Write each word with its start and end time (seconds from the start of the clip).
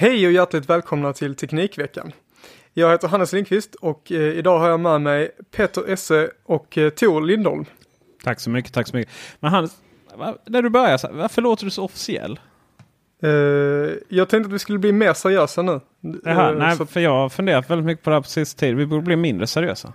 Hej 0.00 0.26
och 0.26 0.32
hjärtligt 0.32 0.70
välkomna 0.70 1.12
till 1.12 1.34
Teknikveckan. 1.34 2.12
Jag 2.74 2.90
heter 2.90 3.08
Hannes 3.08 3.32
Lindqvist 3.32 3.74
och 3.74 4.12
eh, 4.12 4.18
idag 4.20 4.58
har 4.58 4.68
jag 4.68 4.80
med 4.80 5.00
mig 5.00 5.30
Peter 5.56 5.88
Esse 5.92 6.30
och 6.44 6.78
eh, 6.78 6.90
Tor 6.90 7.20
Lindholm. 7.20 7.64
Tack 8.24 8.40
så 8.40 8.50
mycket, 8.50 8.72
tack 8.72 8.88
så 8.88 8.96
mycket. 8.96 9.12
Men 9.40 9.50
Hannes, 9.50 9.72
när 10.46 10.62
du 10.62 10.70
börjar, 10.70 11.12
varför 11.12 11.42
låter 11.42 11.64
du 11.64 11.70
så 11.70 11.84
officiell? 11.84 12.40
Eh, 13.22 13.30
jag 14.08 14.28
tänkte 14.28 14.46
att 14.46 14.52
vi 14.52 14.58
skulle 14.58 14.78
bli 14.78 14.92
mer 14.92 15.12
seriösa 15.14 15.62
nu. 15.62 15.80
Jaha, 16.24 16.50
Eh, 16.52 16.58
nej, 16.58 16.76
så- 16.76 16.86
för 16.86 17.00
jag 17.00 17.10
har 17.10 17.28
funderat 17.28 17.70
väldigt 17.70 17.86
mycket 17.86 18.04
på 18.04 18.10
det 18.10 18.16
här 18.16 18.22
på 18.22 18.28
sista 18.28 18.60
tid. 18.60 18.76
Vi 18.76 18.86
borde 18.86 19.02
bli 19.02 19.16
mindre 19.16 19.46
seriösa. 19.46 19.92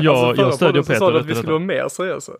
Ja, 0.00 0.26
alltså, 0.28 0.42
jag 0.42 0.54
stödjer 0.54 0.82
sa 0.82 0.92
Peter 0.92 1.10
du 1.12 1.18
att 1.18 1.22
rätt 1.24 1.30
vi 1.30 1.34
skulle 1.34 1.52
vara 1.52 1.62
mer 1.64 1.88
seriösa. 1.88 2.32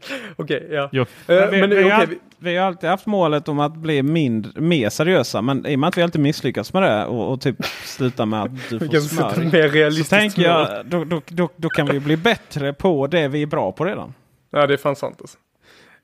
Okej, 0.36 0.68
ja. 0.70 0.88
Jag, 0.92 1.02
Eh, 1.02 1.06
Men 1.26 1.50
vi, 1.50 1.60
men 1.60 1.70
vi, 1.70 1.76
okej, 1.76 1.90
har, 1.90 2.02
all- 2.02 2.14
vi- 2.38 2.56
har 2.56 2.66
alltid 2.66 2.90
haft 2.90 3.06
målet 3.06 3.48
om 3.48 3.60
att 3.60 3.74
bli 3.76 4.02
mindre, 4.02 4.60
mer 4.60 4.88
seriösa. 4.90 5.42
Men 5.42 5.66
i 5.66 5.74
och 5.74 5.78
med 5.78 5.88
att 5.88 5.98
vi 5.98 6.02
alltid 6.02 6.20
misslyckas 6.20 6.72
med 6.72 6.82
det 6.82 7.04
och, 7.06 7.32
och 7.32 7.40
typ 7.40 7.56
slutar 7.84 8.26
med 8.26 8.42
att 8.42 8.50
du 8.70 8.78
får 8.86 9.00
smör. 9.00 9.36
mer 9.52 9.90
Så 9.90 10.04
tänker 10.04 10.42
jag, 10.42 10.86
då, 10.86 11.04
då, 11.04 11.20
då, 11.28 11.48
då 11.56 11.68
kan 11.68 11.86
vi 11.86 12.00
bli 12.00 12.16
bättre 12.16 12.72
på 12.72 13.06
det 13.06 13.28
vi 13.28 13.42
är 13.42 13.46
bra 13.46 13.72
på 13.72 13.84
redan. 13.84 14.14
Ja, 14.50 14.66
det 14.66 14.74
är 14.74 14.78
fan 14.78 14.96
sant 14.96 15.16
alltså. 15.20 15.38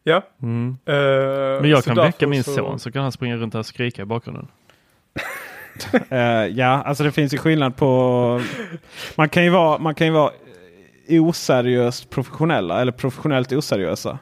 Ja. 0.05 0.23
mm. 0.43 0.77
eh, 0.87 0.95
Men 1.61 1.71
jag 1.71 1.85
kan 1.85 1.97
väcka 1.97 2.27
min 2.27 2.45
så- 2.45 2.55
son 2.55 2.79
så 2.79 2.93
kan 2.93 3.03
han 3.03 3.13
springa 3.13 3.37
runt 3.37 3.55
här 3.55 3.59
och 3.61 3.67
skrika 3.67 4.03
i 4.03 4.05
bakgrunden. 4.05 4.49
Eh, 6.11 6.19
ja, 6.47 6.83
alltså 6.83 7.05
det 7.05 7.13
finns 7.13 7.35
ju 7.35 7.39
skillnad 7.39 7.77
på... 7.77 8.41
Man 9.15 9.29
kan 9.29 9.45
ju 9.45 9.51
vara, 9.51 9.79
man 9.79 9.95
kan 9.95 10.07
ju 10.07 10.13
vara 10.13 10.31
oseriöst 11.09 12.11
professionella 12.11 12.81
eller 12.81 12.93
professionellt 12.93 13.53
oseriösa. 13.53 14.19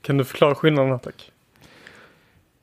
Kan 0.00 0.16
du 0.16 0.24
förklara 0.24 0.54
skillnaden 0.54 0.90
här 0.90 0.98
tack? 0.98 1.30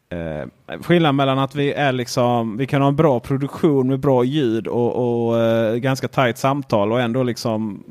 Eh, 0.10 0.82
skillnad 0.82 1.16
mellan 1.16 1.40
att 1.40 1.56
vi 1.56 1.74
är 1.74 1.92
liksom, 1.92 2.58
vi 2.58 2.68
kan 2.68 2.82
ha 2.82 2.88
en 2.88 2.96
bra 2.96 3.20
produktion 3.20 3.88
med 3.88 4.00
bra 4.00 4.24
ljud 4.24 4.68
och, 4.68 5.28
och 5.28 5.40
eh, 5.40 5.76
ganska 5.76 6.08
tajt 6.08 6.38
samtal 6.38 6.92
och 6.92 7.02
ändå 7.02 7.24
liksom 7.24 7.84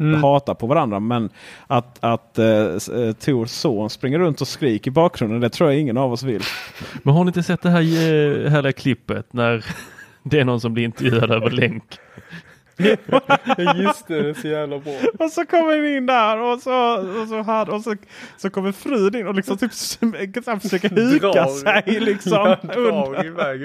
Mm. 0.00 0.22
hata 0.22 0.54
på 0.54 0.66
varandra. 0.66 1.00
Men 1.00 1.30
att, 1.66 2.04
att 2.04 2.38
eh, 2.38 2.46
eh, 2.46 3.12
Tors 3.20 3.50
son 3.50 3.90
springer 3.90 4.18
runt 4.18 4.40
och 4.40 4.48
skriker 4.48 4.90
i 4.90 4.92
bakgrunden, 4.92 5.40
det 5.40 5.48
tror 5.48 5.70
jag 5.70 5.80
ingen 5.80 5.96
av 5.96 6.12
oss 6.12 6.22
vill. 6.22 6.42
Men 7.02 7.14
har 7.14 7.24
ni 7.24 7.28
inte 7.28 7.42
sett 7.42 7.62
det 7.62 7.70
här 7.70 7.80
eh, 7.80 8.50
härliga 8.50 8.72
klippet 8.72 9.32
när 9.32 9.64
det 10.22 10.40
är 10.40 10.44
någon 10.44 10.60
som 10.60 10.74
blir 10.74 10.84
intervjuad 10.84 11.30
över 11.30 11.50
länk? 11.50 11.84
Just 13.76 14.06
det, 14.08 14.22
det 14.22 14.28
är 14.30 14.34
så 14.34 14.48
jävla 14.48 14.78
bra. 14.78 14.92
Och 15.18 15.30
så 15.30 15.46
kommer 15.46 15.78
vi 15.78 15.96
in 15.96 16.06
där 16.06 16.38
och 16.40 16.60
så, 16.60 16.96
och 17.22 17.28
så, 17.28 17.42
här, 17.42 17.70
och 17.70 17.80
så, 17.82 17.94
så 18.36 18.50
kommer 18.50 18.72
frun 18.72 19.16
in 19.16 19.26
och 19.26 19.34
liksom 19.34 19.58
typ 19.58 19.72
försöker 20.60 20.88
huka 20.88 21.26
Drar. 21.26 21.46
sig 21.46 22.00
liksom 22.00 22.32
Ja, 22.32 22.58
drar 22.74 23.26
iväg 23.26 23.60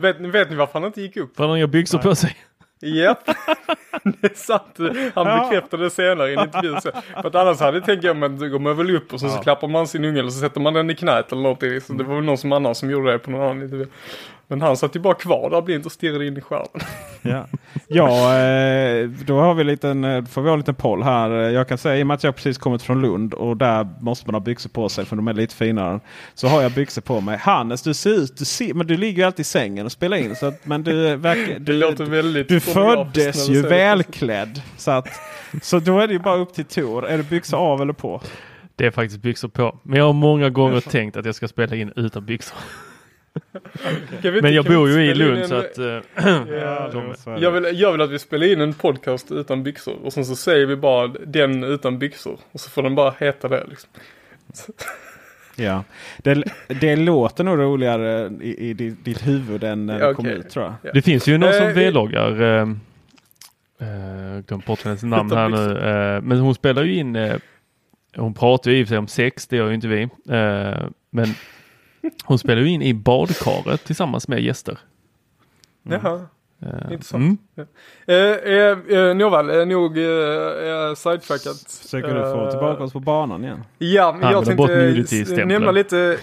vet, 0.00 0.20
ni- 0.20 0.28
vet 0.28 0.50
ni 0.50 0.56
varför 0.56 0.72
han 0.72 0.84
inte 0.84 1.00
gick 1.00 1.16
upp? 1.16 1.36
För 1.36 1.42
han 1.42 1.50
har 1.50 1.58
byxor 1.66 1.98
på 1.98 2.14
sig. 2.14 2.36
Japp, 2.82 3.24
det 4.02 4.30
är 4.30 4.36
sant. 4.36 4.76
Han 5.14 5.26
Ja. 5.26 5.48
bekräftade 5.50 5.82
det 5.84 5.90
senare 5.90 6.30
i 6.30 6.34
en 6.34 6.44
intervju. 6.44 6.76
För 6.80 7.28
att 7.28 7.34
annars 7.34 7.60
hade 7.60 7.76
jag 7.76 7.86
tänkt, 7.86 8.04
ja 8.04 8.14
men 8.14 8.38
då 8.38 8.48
går 8.48 8.58
man 8.58 8.76
väl 8.76 8.96
upp 8.96 9.12
och 9.12 9.20
så, 9.20 9.28
så 9.28 9.38
klappar 9.38 9.68
man 9.68 9.86
sin 9.86 10.04
unge 10.04 10.18
eller 10.20 10.30
så 10.30 10.40
sätter 10.40 10.60
man 10.60 10.74
den 10.74 10.90
i 10.90 10.94
knät 10.94 11.32
eller 11.32 11.42
någonting. 11.42 11.80
Så 11.80 11.92
det 11.92 12.04
var 12.04 12.14
väl 12.14 12.24
någon 12.24 12.38
som 12.38 12.52
annan 12.52 12.74
som 12.74 12.90
gjorde 12.90 13.12
det 13.12 13.18
på 13.18 13.30
någon 13.30 13.42
annan 13.42 13.62
intervju. 13.62 13.86
Men 14.48 14.62
han 14.62 14.76
satt 14.76 14.96
ju 14.96 15.00
bara 15.00 15.14
kvar 15.14 15.50
där 15.50 15.62
blint 15.62 15.86
och 15.86 15.92
stirrade 15.92 16.26
in 16.26 16.36
i 16.36 16.40
skärmen. 16.40 16.68
Ja, 17.22 17.46
ja 17.88 18.38
eh, 18.38 19.08
då 19.08 19.38
har 19.40 19.54
vi 19.54 19.60
en 19.60 19.66
liten, 19.66 20.04
eh, 20.04 20.24
får 20.24 20.42
vi 20.42 20.48
ha 20.48 20.52
en 20.54 20.60
liten 20.60 20.74
poll 20.74 21.02
här. 21.02 21.30
Jag 21.30 21.68
kan 21.68 21.78
säga 21.78 21.96
i 21.98 22.02
och 22.02 22.06
med 22.06 22.14
att 22.14 22.24
jag 22.24 22.36
precis 22.36 22.58
kommit 22.58 22.82
från 22.82 23.02
Lund 23.02 23.34
och 23.34 23.56
där 23.56 23.88
måste 24.00 24.26
man 24.26 24.34
ha 24.34 24.40
byxor 24.40 24.70
på 24.70 24.88
sig 24.88 25.04
för 25.04 25.16
de 25.16 25.28
är 25.28 25.32
lite 25.32 25.54
finare. 25.54 26.00
Så 26.34 26.48
har 26.48 26.62
jag 26.62 26.72
byxor 26.72 27.02
på 27.02 27.20
mig. 27.20 27.36
Hannes, 27.38 27.82
du 27.82 27.94
ser 27.94 28.10
ut, 28.10 28.36
du 28.38 28.44
ser, 28.44 28.74
men 28.74 28.86
du 28.86 28.96
ligger 28.96 29.18
ju 29.18 29.26
alltid 29.26 29.40
i 29.40 29.44
sängen 29.44 29.86
och 29.86 29.92
spelar 29.92 30.16
in. 30.16 30.36
Så 30.36 30.46
att, 30.46 30.66
men 30.66 30.82
du, 30.82 31.16
verkar, 31.16 31.52
Det 31.52 31.58
du, 31.58 31.72
låter 31.72 32.04
väldigt 32.04 32.48
du 32.48 32.60
föddes 32.74 33.48
ju 33.48 33.62
välklädd. 33.62 34.62
Så, 34.76 34.90
att, 34.90 35.08
så 35.62 35.78
då 35.78 35.98
är 35.98 36.06
det 36.06 36.12
ju 36.12 36.18
bara 36.18 36.36
upp 36.38 36.54
till 36.54 36.64
Tor. 36.64 37.06
Är 37.06 37.16
det 37.16 37.22
byxor 37.30 37.58
av 37.58 37.82
eller 37.82 37.92
på? 37.92 38.20
Det 38.76 38.86
är 38.86 38.90
faktiskt 38.90 39.22
byxor 39.22 39.48
på. 39.48 39.78
Men 39.82 39.98
jag 39.98 40.04
har 40.06 40.12
många 40.12 40.50
gånger 40.50 40.80
tänkt 40.80 41.16
att 41.16 41.24
jag 41.26 41.34
ska 41.34 41.48
spela 41.48 41.76
in 41.76 41.92
utan 41.96 42.24
byxor. 42.26 42.58
Vi 44.22 44.42
Men 44.42 44.54
jag 44.54 44.64
bor 44.64 44.88
ju 44.88 45.04
i 45.10 45.14
Lund 45.14 45.38
en- 45.38 45.48
så 45.48 45.54
att... 45.54 45.78
eh, 45.78 45.84
Ja, 46.62 46.90
de- 46.92 47.14
jag, 47.42 47.50
vill, 47.50 47.80
jag 47.80 47.92
vill 47.92 48.00
att 48.00 48.10
vi 48.10 48.18
spelar 48.18 48.46
in 48.46 48.60
en 48.60 48.74
podcast 48.74 49.32
utan 49.32 49.62
byxor 49.62 49.94
och 50.04 50.12
sen 50.12 50.24
så 50.24 50.36
säger 50.36 50.66
vi 50.66 50.76
bara 50.76 51.08
den 51.08 51.64
utan 51.64 51.98
byxor. 51.98 52.38
Och 52.52 52.60
så 52.60 52.70
får 52.70 52.82
den 52.82 52.94
bara 52.94 53.14
heta 53.18 53.48
det 53.48 53.64
liksom. 53.68 53.90
Ja. 55.60 55.84
Det, 56.18 56.44
det 56.68 56.96
låter 56.96 57.44
nog 57.44 57.58
roligare 57.58 58.30
i, 58.40 58.68
i 58.70 58.74
ditt, 58.74 59.04
ditt 59.04 59.26
huvud 59.26 59.64
än 59.64 59.86
när 59.86 59.98
det 59.98 60.04
Ja, 60.06 60.14
kom 60.14 60.26
ut 60.26 60.50
tror 60.50 60.64
jag. 60.64 60.74
Ja. 60.82 60.90
Det 60.94 61.02
finns 61.02 61.28
ju 61.28 61.38
någon 61.38 61.52
som 61.52 61.66
Eh, 61.66 61.90
vloggar. 61.90 62.40
Eh, 62.42 62.68
eh, 63.80 64.40
glömt 64.46 64.66
bort 64.66 64.84
hennes 64.84 65.02
namn 65.02 65.32
här 65.32 65.48
nu. 65.48 65.78
Eh, 65.78 66.22
men 66.22 66.38
hon 66.38 66.54
spelar 66.54 66.82
ju 66.84 66.94
in. 66.94 67.38
Hon 68.16 68.34
pratar 68.34 68.70
ju 68.70 68.78
i 68.78 68.82
och 68.82 68.86
för 68.86 68.92
sig 68.92 68.98
om 68.98 69.08
sex, 69.08 69.46
det 69.46 69.56
gör 69.56 69.68
ju 69.68 69.74
inte 69.74 69.88
vi. 69.88 70.08
Men 71.10 71.26
hon 72.24 72.38
spelar 72.38 72.62
ju 72.62 72.68
in 72.68 72.82
i 72.82 72.94
badkaret 72.94 73.84
tillsammans 73.84 74.28
med 74.28 74.40
gäster. 74.40 74.78
Jaha. 75.82 76.26
Eh, 76.62 76.92
Intressant. 76.92 77.40
mm. 77.56 77.68
Eh, 78.06 78.16
eh, 78.16 78.98
eh, 78.98 79.14
Nåväl, 79.16 79.68
nog 79.68 79.98
eh, 79.98 80.94
sidetrackat. 80.94 81.78
Försöker 81.82 82.14
du 82.14 82.20
få 82.22 82.44
Eh, 82.44 82.50
tillbaka 82.50 82.82
oss 82.84 82.92
på 82.92 83.00
banan 83.00 83.44
igen? 83.44 83.64
Ja, 83.78 84.16
men 84.20 84.30
jag 84.32 84.44
tänkte 84.44 85.44
nämna 85.44 85.70
lite, 85.72 86.18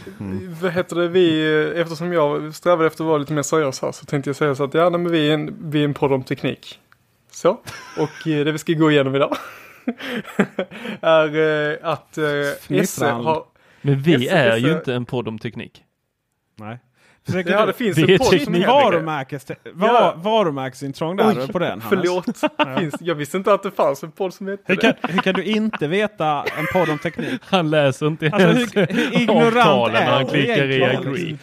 vad 0.61 0.71
heter 0.71 0.95
det, 0.95 1.07
vi, 1.07 1.71
eftersom 1.75 2.13
jag 2.13 2.55
strävar 2.55 2.85
efter 2.85 3.03
att 3.03 3.07
vara 3.07 3.17
lite 3.17 3.33
mer 3.33 3.41
seriös 3.41 3.81
här 3.81 3.91
så 3.91 4.05
tänkte 4.05 4.29
jag 4.29 4.35
säga 4.35 4.55
så 4.55 4.63
att 4.63 4.73
ja, 4.73 4.89
nej, 4.89 4.99
men 4.99 5.11
vi 5.11 5.29
är 5.29 5.33
en, 5.33 5.55
vi 5.71 5.79
är 5.79 5.85
en 5.85 5.93
podd 5.93 6.11
om 6.13 6.23
teknik. 6.23 6.79
Så, 7.31 7.49
och 7.99 8.09
det 8.25 8.51
vi 8.51 8.57
ska 8.57 8.73
gå 8.73 8.91
igenom 8.91 9.15
idag 9.15 9.37
är 11.01 11.79
att 11.85 12.17
eh, 12.17 12.23
Fnittran. 12.61 13.25
har, 13.25 13.43
Men 13.81 13.99
vi 14.01 14.15
Esse- 14.17 14.31
är 14.35 14.57
ju 14.57 14.71
inte 14.71 14.93
en 14.93 15.05
podd 15.05 15.27
om 15.27 15.39
teknik. 15.39 15.83
Nej. 16.55 16.79
Försöker 17.27 17.51
Ja, 17.51 17.65
det 17.65 17.73
finns 17.73 17.97
Vi 17.97 18.03
en 18.03 18.09
är 18.09 18.17
podd 18.17 18.41
som 18.41 18.53
det. 18.53 18.67
Varumärkes, 18.67 19.45
var, 19.73 19.87
Ja. 19.87 20.13
Varumärkesintrång 20.17 21.15
där 21.15 21.47
på 21.47 21.59
den. 21.59 21.81
Hannes. 21.81 21.89
Förlåt. 21.89 22.25
Finns, 22.79 22.95
jag 22.99 23.15
visste 23.15 23.37
inte 23.37 23.53
att 23.53 23.63
det 23.63 23.71
fanns 23.71 24.03
en 24.03 24.11
podd 24.11 24.33
som 24.33 24.47
hette 24.47 24.63
Hur 24.65 24.75
kan, 24.75 24.93
det. 25.01 25.11
hur 25.13 25.19
kan 25.19 25.33
du 25.33 25.43
inte 25.43 25.87
veta 25.87 26.45
en 26.59 26.65
podd 26.73 26.89
om 26.89 26.97
teknik? 26.97 27.41
Han 27.45 27.69
läser 27.69 28.07
inte 28.07 28.25
Alltså, 28.33 28.47
ens 28.49 28.75
hur- 28.75 28.87
hur 28.87 29.21
ignorant 29.21 29.55
avtalen 29.57 29.93
när 29.93 30.01
är 30.01 30.05
han 30.11 30.23
du 30.23 30.29
klickar 30.29 30.65
i 30.71 30.83
agree. 30.83 31.37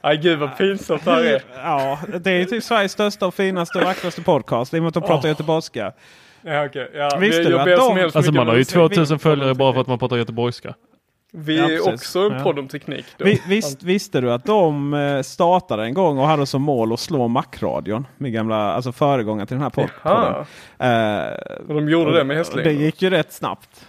Aj 0.00 0.16
gud 0.16 0.38
vad 0.38 0.56
pinsamt 0.58 1.04
det 1.04 1.10
här 1.10 1.24
är. 1.24 1.42
Ja, 1.56 1.98
det 2.20 2.30
är 2.30 2.38
ju 2.38 2.44
typ 2.44 2.62
Sveriges 2.64 2.92
största 2.92 3.26
och 3.26 3.34
finaste 3.34 3.78
och 3.78 3.84
vackraste 3.84 4.22
podcast. 4.22 4.74
I 4.74 4.78
och 4.78 4.82
med 4.82 4.88
att 4.88 4.94
de 4.94 5.02
pratar 5.02 5.28
göteborgska. 5.28 5.92
Ja, 6.42 6.64
okej. 6.64 6.90
Ja, 6.94 7.16
Visste 7.20 7.38
vi, 7.42 7.44
du 7.48 7.58
att 7.58 7.66
de- 7.66 8.10
Alltså 8.14 8.32
man 8.32 8.46
har 8.46 8.54
ju 8.54 8.60
ursäkt. 8.60 8.74
2000 8.74 9.18
följare 9.18 9.54
bara 9.54 9.72
för 9.72 9.80
att 9.80 9.86
man 9.86 9.98
pratar 9.98 10.16
göteborgska. 10.16 10.74
Vi 11.32 11.58
Ja, 11.58 11.70
är 11.70 11.92
också 11.94 12.18
en 12.20 12.42
podd 12.44 12.58
om 12.58 12.68
teknik. 12.68 13.04
Vi, 13.18 13.42
visst, 13.48 13.82
visste 13.82 14.20
du 14.20 14.32
att 14.32 14.44
de 14.44 14.94
eh, 14.94 15.22
startade 15.22 15.84
en 15.84 15.94
gång 15.94 16.18
och 16.18 16.26
hade 16.26 16.46
som 16.46 16.62
mål 16.62 16.92
att 16.92 17.00
slå 17.00 17.28
Macradion? 17.28 18.06
Min 18.18 18.32
gamla 18.32 18.56
alltså 18.72 18.92
föregångare 18.92 19.46
till 19.46 19.54
den 19.56 19.62
här 19.62 19.70
pod- 19.70 19.90
podden. 20.02 20.44
Eh, 20.78 21.68
Och 21.68 21.74
de 21.74 21.88
gjorde 21.88 22.10
det 22.18 22.24
med 22.24 22.24
och 22.24 22.28
det 22.28 22.34
hästlängder. 22.36 22.70
gick 22.70 23.02
ju 23.02 23.10
rätt 23.10 23.32
snabbt. 23.32 23.86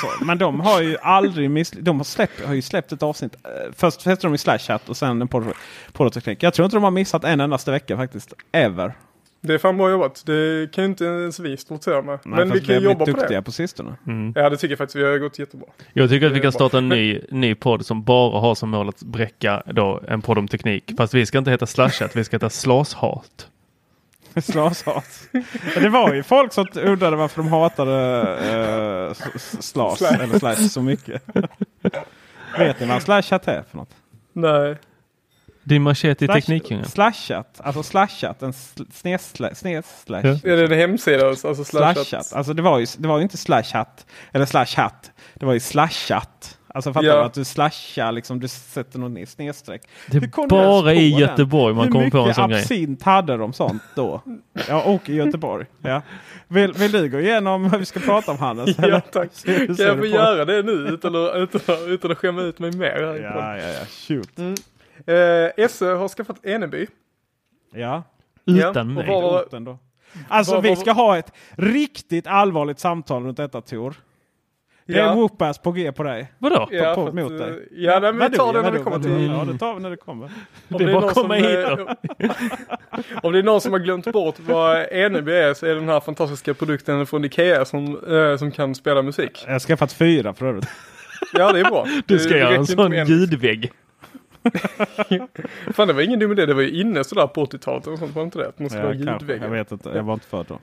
Så. 0.00 0.24
Men 0.24 0.38
de 0.38 0.60
har 0.60 0.80
ju 0.82 0.96
aldrig 1.02 1.50
miss... 1.50 1.70
De 1.70 1.96
har, 1.96 2.04
släppt, 2.04 2.44
har 2.46 2.54
ju 2.54 2.62
släppt 2.62 2.92
ett 2.92 3.02
avsnitt. 3.02 3.34
Eh, 3.34 3.72
först 3.76 4.06
hette 4.06 4.26
de 4.26 4.34
i 4.34 4.38
Slashat 4.38 4.88
och 4.88 4.96
sen 4.96 5.22
en 5.22 5.28
podd- 5.28 5.52
poddteknik. 5.92 6.42
Jag 6.42 6.54
tror 6.54 6.64
inte 6.64 6.76
de 6.76 6.84
har 6.84 6.90
missat 6.90 7.24
en 7.24 7.40
endaste 7.40 7.70
vecka 7.70 7.96
faktiskt. 7.96 8.32
Ever. 8.52 8.92
Det 9.40 9.54
är 9.54 9.58
fan 9.58 9.76
bra 9.76 9.90
jobbat. 9.90 10.22
Det 10.26 10.72
kan 10.72 10.84
ju 10.84 10.90
inte 10.90 11.04
ens 11.04 11.40
vi 11.40 11.56
stoltsera 11.56 12.02
med. 12.02 12.18
Nej, 12.24 12.38
Men 12.38 12.52
vi 12.52 12.60
kan 12.60 12.74
har 12.74 12.80
ju 12.82 12.88
jobba 12.88 13.04
på 13.06 13.26
det. 13.28 13.42
på 13.42 13.52
sistone. 13.52 13.96
Ja 14.34 14.50
det 14.50 14.56
tycker 14.56 14.72
jag 14.72 14.78
faktiskt 14.78 14.96
vi 14.96 15.04
har 15.04 15.18
gått 15.18 15.38
jättebra. 15.38 15.66
Jag 15.92 16.10
tycker 16.10 16.26
att 16.26 16.32
vi 16.32 16.40
kan 16.40 16.52
starta 16.52 16.78
en 16.78 16.88
ny, 16.88 17.20
ny 17.30 17.54
podd 17.54 17.86
som 17.86 18.02
bara 18.04 18.40
har 18.40 18.54
som 18.54 18.70
mål 18.70 18.88
att 18.88 19.02
bräcka 19.02 19.62
då 19.66 20.00
en 20.08 20.22
podd 20.22 20.38
om 20.38 20.48
teknik. 20.48 20.92
Fast 20.96 21.14
vi 21.14 21.26
ska 21.26 21.38
inte 21.38 21.50
heta 21.50 21.66
Slashat, 21.66 22.16
vi 22.16 22.24
ska 22.24 22.36
heta 22.36 22.50
Slashat. 22.50 23.48
Slashat. 24.42 25.28
Det 25.74 25.88
var 25.88 26.14
ju 26.14 26.22
folk 26.22 26.52
som 26.52 26.66
undrade 26.74 27.16
varför 27.16 27.42
de 27.42 27.48
hatade 27.48 28.22
uh, 29.08 29.14
slas 29.60 29.98
Slash. 29.98 30.14
eller 30.22 30.38
slash 30.38 30.54
så 30.54 30.82
mycket. 30.82 31.22
Vet 32.58 32.80
ni 32.80 32.86
vad 32.86 33.02
slashat 33.02 33.48
är 33.48 33.62
för 33.70 33.76
något? 33.76 33.90
Nej. 34.32 34.76
Din 35.68 35.82
machete 35.82 36.24
i 36.24 36.28
Slash- 36.28 36.34
Teknikdjungeln. 36.34 36.88
Slashat, 36.88 37.60
alltså 37.64 37.82
slashat, 37.82 38.42
en 38.42 38.52
snes-slash. 38.92 39.54
Snes 39.54 40.02
slash. 40.06 40.22
Ja. 40.24 40.50
Är 40.52 40.56
det 40.56 40.64
en 40.64 40.72
hemsida 40.80 41.28
alltså? 41.28 41.48
alltså 41.48 41.64
slashat? 41.64 42.06
Slashat. 42.06 42.32
Alltså 42.32 42.52
det 42.54 42.62
var 42.62 42.78
ju, 42.78 42.86
det 42.98 43.08
var 43.08 43.16
ju 43.16 43.22
inte 43.22 43.36
slashat 43.36 44.06
eller 44.32 44.46
slashhat. 44.46 45.10
Det 45.34 45.46
var 45.46 45.52
ju 45.52 45.60
slashat. 45.60 46.54
Alltså 46.74 46.92
fattar 46.92 47.06
Ja. 47.08 47.16
du 47.16 47.22
att 47.22 47.34
du 47.34 47.44
slashar 47.44 48.12
liksom, 48.12 48.40
du 48.40 48.48
sätter 48.48 48.98
någon 48.98 49.26
snedstreck. 49.26 49.82
Det 50.06 50.18
Hur 50.18 50.24
är 50.44 50.48
bara 50.48 50.94
i? 50.94 51.08
Göteborg 51.08 51.74
man 51.74 51.92
kommer 51.92 52.10
på 52.10 52.18
en 52.18 52.34
sån 52.34 52.42
Hur 52.44 52.48
grej. 52.48 52.56
mycket 52.58 52.70
absint 52.72 53.02
hade 53.02 53.36
de 53.36 53.52
sånt 53.52 53.82
då? 53.94 54.22
Ja, 54.68 54.82
och 54.82 55.08
i 55.08 55.14
Göteborg. 55.14 55.66
Ja. 55.82 56.02
Vill, 56.48 56.72
vill 56.72 56.92
du 56.92 57.08
gå 57.08 57.20
igenom 57.20 57.68
vad 57.68 57.80
vi 57.80 57.86
ska 57.86 58.00
prata 58.00 58.32
om 58.32 58.38
Hannes? 58.38 58.78
Ja 58.78 58.84
eller? 58.84 59.00
tack. 59.00 59.28
Hur 59.44 59.66
Kan 59.76 59.86
jag 59.86 59.98
få 59.98 60.06
göra 60.06 60.44
det 60.44 60.62
nu 60.62 60.72
utan 60.72 61.16
att, 61.16 61.36
utan, 61.36 61.74
att- 61.74 61.88
utan 61.88 62.10
att 62.12 62.18
skämma 62.18 62.42
ut 62.42 62.58
mig 62.58 62.72
mer? 62.72 62.96
Ja, 63.00 63.16
ja, 63.16 63.56
ja. 63.58 63.86
Shoot. 64.08 64.30
Eh, 65.08 65.68
SE 65.68 65.86
har 65.86 66.08
skaffat 66.08 66.46
Eneby. 66.46 66.86
Ja. 67.74 68.02
Utan 68.46 68.72
Ja, 68.74 68.84
mig. 68.84 68.94
vad- 68.94 69.06
Piloten 69.06 69.64
då. 69.64 69.78
Alltså 70.28 70.54
vad- 70.54 70.62
vi 70.62 70.68
vad- 70.68 70.78
ska 70.78 70.92
ha 70.92 71.18
ett 71.18 71.32
riktigt 71.50 72.26
allvarligt 72.26 72.78
samtal 72.78 73.24
runt 73.24 73.36
detta 73.36 73.60
Tor. 73.60 73.94
Det 74.86 74.94
är 74.94 74.98
Ja. 74.98 75.14
whoopass 75.14 75.58
på 75.58 75.72
G 75.72 75.92
på 75.92 76.02
dig. 76.02 76.32
Vadå? 76.38 76.68
Ja, 76.70 76.94
på- 76.94 77.06
att, 77.06 77.14
mot 77.14 77.30
eh, 77.32 77.36
dig. 77.38 77.68
Ja, 77.70 78.00
nej, 78.00 78.12
men 78.12 78.30
vi 78.30 78.36
tar 78.36 78.52
det 78.52 78.62
när 78.62 78.72
det 78.72 78.78
kommer 78.78 78.98
till... 78.98 79.26
Ja, 79.26 79.44
det 79.52 79.58
tar 79.58 79.74
vi 79.74 79.80
när 79.80 79.90
det 79.90 79.96
kommer. 79.96 80.30
Om 80.70 80.78
Det 80.78 80.84
är 80.84 80.92
bara 80.92 81.10
komma 81.12 81.14
som, 81.14 81.30
hit 81.30 81.66
eh, 81.66 83.16
Om 83.22 83.32
det 83.32 83.38
är 83.38 83.42
någon 83.42 83.60
som 83.60 83.72
har 83.72 83.80
glömt 83.80 84.12
bort 84.12 84.34
vad 84.40 84.86
Eneby 84.92 85.32
är 85.32 85.54
så 85.54 85.66
är 85.66 85.70
det 85.74 85.80
den 85.80 85.88
här 85.88 86.00
fantastiska 86.00 86.54
produkten 86.54 87.06
från 87.06 87.24
Ikea 87.24 87.64
som, 87.64 87.98
eh, 88.08 88.36
som 88.36 88.50
kan 88.50 88.74
spela 88.74 89.02
musik. 89.02 89.42
Jag 89.46 89.52
har 89.52 89.58
skaffat 89.60 89.92
fyra 89.92 90.34
för 90.34 90.46
övrigt. 90.46 90.68
Ja, 91.32 91.52
det 91.52 91.60
är 91.60 91.64
bra. 91.64 91.84
Du 92.06 92.14
Det- 92.14 92.18
ska 92.18 92.34
det 92.34 92.40
göra 92.40 92.54
en 92.54 92.66
sån 92.66 92.92
ljudvägg. 93.06 93.72
Fan, 95.74 95.88
det 95.88 95.94
var 95.94 96.02
ingen 96.02 96.18
dum 96.18 96.32
idé. 96.32 96.46
Det 96.46 96.54
var 96.54 96.62
ju 96.62 96.80
inne 96.80 97.04
sådär 97.04 97.26
på 97.26 97.44
80-talet 97.46 97.86
och 97.86 97.98
sånt, 97.98 98.14
var 98.14 98.22
det 98.22 98.24
inte 98.24 98.38
det? 98.38 98.48
Att 98.48 98.58
man 98.58 98.70
skulle 98.70 98.82
ha 98.84 98.92
Ja, 98.94 98.94
kanske. 98.94 99.10
Jag 99.12 99.20
ljudväggar. 99.20 99.48
vet 99.48 99.72
inte, 99.72 99.88
jag 99.94 100.02
var 100.02 100.14
inte 100.14 100.26
född 100.26 100.46
då. 100.48 100.58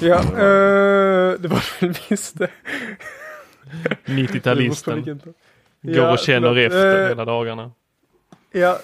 Ja, 0.00 0.16
eh, 0.20 1.40
det 1.40 1.48
var 1.48 1.80
väl 1.80 1.94
visst 2.08 2.38
det. 2.38 2.48
90-talisten. 4.04 5.02
Går 5.04 5.34
Ja, 5.96 6.12
och 6.12 6.18
känner 6.18 6.48
förlåt. 6.48 6.64
efter 6.66 7.02
Eh, 7.02 7.08
hela 7.08 7.24
dagarna. 7.24 7.70
Ja, 8.52 8.78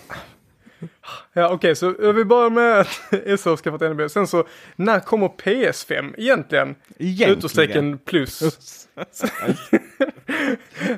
ja 1.33 1.49
okej 1.49 1.77
så 1.77 2.13
vi 2.13 2.25
börjar 2.25 2.51
med 2.51 2.81
att 2.81 2.87
SE 3.41 3.51
har 3.51 3.57
skaffat 3.57 3.81
NB. 3.81 4.11
Sen 4.11 4.27
så, 4.27 4.45
när 4.77 5.01
kommer 5.01 5.29
PS5 5.29 6.15
egentligen? 6.19 6.75
Egentligen. 6.99 7.33
Utropstecken 7.39 7.99
plus. 7.99 8.43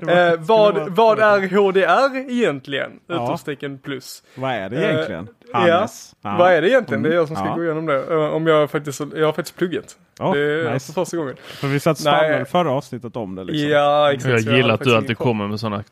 var- 0.00 0.32
eh, 0.32 0.38
vad, 0.40 0.88
vad 0.96 1.18
är 1.18 1.40
HDR 1.48 2.30
egentligen? 2.30 3.00
Ja. 3.06 3.14
Utropstecken 3.14 3.78
plus. 3.78 4.22
Vad 4.34 4.50
är 4.50 4.70
det 4.70 4.92
egentligen? 4.92 5.28
Eh, 5.54 5.60
Hannes? 5.60 6.14
Ja. 6.22 6.36
Vad 6.38 6.52
är 6.52 6.62
det 6.62 6.68
egentligen? 6.70 7.02
Det 7.02 7.08
är 7.08 7.14
jag 7.14 7.26
som 7.26 7.36
ska 7.36 7.46
Ja. 7.46 7.54
gå 7.54 7.64
igenom 7.64 7.86
det. 7.86 8.04
Eh, 8.12 8.18
Om 8.18 8.46
jag 8.46 8.70
faktiskt, 8.70 9.00
jag 9.16 9.26
har 9.26 9.32
faktiskt 9.32 9.56
pluggat. 9.58 9.96
Oh, 10.20 10.34
det 10.34 10.40
är 10.40 10.72
nice. 10.72 10.92
för 10.92 11.04
första 11.04 11.16
gången. 11.16 11.34
För 11.38 11.68
vi 11.68 11.80
satt 11.80 11.98
svamlade 11.98 12.44
förra 12.44 12.70
avsnittet 12.70 13.16
om 13.16 13.34
det. 13.34 13.44
Liksom. 13.44 13.68
Ja, 13.68 14.12
exakt. 14.12 14.44
Jag 14.44 14.56
gillar 14.56 14.74
att 14.74 14.80
faktiskt 14.80 14.90
du 14.90 14.96
alltid 14.96 15.18
kommer 15.18 15.48
med 15.48 15.60
sådana 15.60 15.84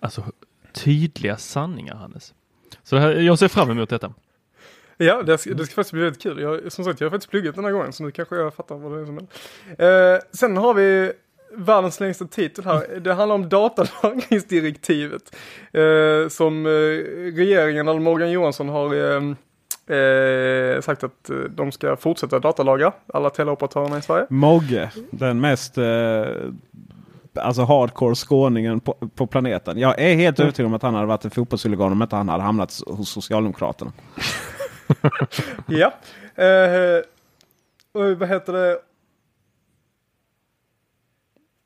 alltså, 0.00 0.24
tydliga 0.72 1.36
sanningar 1.36 1.94
Hannes. 1.94 2.34
Så 2.90 2.96
det 2.96 3.02
här, 3.02 3.12
jag 3.12 3.38
ser 3.38 3.48
fram 3.48 3.70
emot 3.70 3.88
detta. 3.88 4.12
Ja, 4.96 5.22
det 5.22 5.38
ska, 5.38 5.54
det 5.54 5.64
ska 5.64 5.74
faktiskt 5.74 5.92
bli 5.92 6.02
väldigt 6.02 6.22
kul. 6.22 6.40
Jag, 6.40 6.72
som 6.72 6.84
sagt, 6.84 7.00
jag 7.00 7.06
har 7.06 7.10
faktiskt 7.10 7.30
pluggat 7.30 7.54
den 7.54 7.64
här 7.64 7.72
gången 7.72 7.92
så 7.92 8.02
nu 8.02 8.10
kanske 8.10 8.36
jag 8.36 8.54
fattar 8.54 8.74
vad 8.74 8.92
det 8.92 9.00
är 9.00 9.06
som 9.06 9.18
händer. 9.76 10.14
Eh, 10.14 10.20
sen 10.32 10.56
har 10.56 10.74
vi 10.74 11.12
världens 11.54 12.00
längsta 12.00 12.24
titel 12.24 12.64
här. 12.64 13.00
Det 13.00 13.14
handlar 13.14 13.34
om 13.34 13.48
datalagringsdirektivet. 13.48 15.36
Eh, 15.72 16.28
som 16.28 16.66
eh, 16.66 16.70
regeringen, 17.36 17.88
eller 17.88 18.00
Morgan 18.00 18.30
Johansson 18.30 18.68
har 18.68 18.94
eh, 18.94 19.96
eh, 19.98 20.80
sagt 20.80 21.04
att 21.04 21.30
eh, 21.30 21.36
de 21.36 21.72
ska 21.72 21.96
fortsätta 21.96 22.38
datalagra 22.38 22.92
alla 23.06 23.30
teleoperatörerna 23.30 23.98
i 23.98 24.02
Sverige. 24.02 24.26
Mogge, 24.28 24.90
den 25.10 25.40
mest 25.40 25.78
eh, 25.78 25.84
alltså 27.34 27.62
hardcore 27.62 28.14
skåningen 28.14 28.80
på, 28.80 28.92
på 29.14 29.26
planeten. 29.26 29.78
Jag 29.78 30.00
är 30.00 30.14
helt 30.14 30.40
övertygad 30.40 30.66
om 30.66 30.74
att 30.74 30.82
han 30.82 30.94
hade 30.94 31.06
varit 31.06 31.24
en 31.24 31.30
fotbollshuligan 31.30 31.92
om 31.92 32.02
inte 32.02 32.16
han 32.16 32.28
hade 32.28 32.42
hamnat 32.42 32.80
hos 32.86 33.10
Socialdemokraterna. 33.10 33.92
Ja. 35.66 35.92
Eh, 36.44 37.02
och 37.92 38.18
vad 38.18 38.28
heter 38.28 38.52
det? 38.52 38.78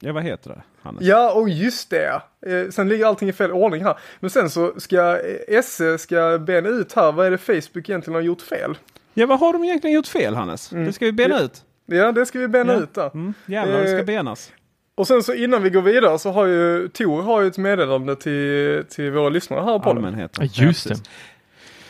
Ja, 0.00 0.12
vad 0.12 0.22
heter 0.22 0.50
det? 0.50 0.62
Hannes? 0.82 1.02
Ja, 1.02 1.32
och 1.32 1.48
just 1.48 1.90
det. 1.90 2.22
Eh, 2.46 2.70
sen 2.70 2.88
ligger 2.88 3.06
allting 3.06 3.28
i 3.28 3.32
fel 3.32 3.52
ordning 3.52 3.84
här. 3.84 3.98
Men 4.20 4.30
sen 4.30 4.50
så 4.50 4.80
ska 4.80 5.18
eh, 5.48 5.62
SE 5.62 5.98
ska 5.98 6.38
bena 6.38 6.68
ut 6.68 6.92
här, 6.92 7.12
vad 7.12 7.26
är 7.26 7.30
det 7.30 7.38
Facebook 7.38 7.88
egentligen 7.88 8.14
har 8.14 8.20
gjort 8.22 8.42
fel? 8.42 8.78
Ja, 9.14 9.26
vad 9.26 9.38
har 9.40 9.52
de 9.52 9.64
egentligen 9.64 9.94
gjort 9.96 10.06
fel 10.06 10.34
Hannes? 10.34 10.68
Det 10.68 10.92
ska 10.92 11.04
vi 11.04 11.12
bena 11.12 11.40
ut. 11.40 11.64
Ja, 11.86 12.12
det 12.12 12.26
ska 12.26 12.38
vi 12.38 12.48
bena 12.48 12.72
Ja. 12.72 12.78
ut 12.78 12.94
där. 12.94 13.10
Mm, 13.14 13.34
jävlar, 13.46 13.80
det 13.80 13.86
ska 13.88 13.98
Eh, 13.98 14.04
benas. 14.04 14.52
Och 14.96 15.06
sen 15.06 15.22
så 15.22 15.34
innan 15.34 15.62
vi 15.62 15.70
går 15.70 15.82
vidare 15.82 16.18
så 16.18 16.30
har 16.30 16.46
ju 16.46 16.88
Tor 16.88 17.22
har 17.22 17.40
ju 17.40 17.48
ett 17.48 17.58
meddelande 17.58 18.16
till, 18.16 18.84
till 18.90 19.10
våra 19.10 19.28
lyssnare 19.28 19.60
här 19.64 19.78
på. 19.78 19.90
Allmänheten. 19.90 20.48
Ja, 20.54 20.64
just 20.64 20.88
det. 20.88 20.94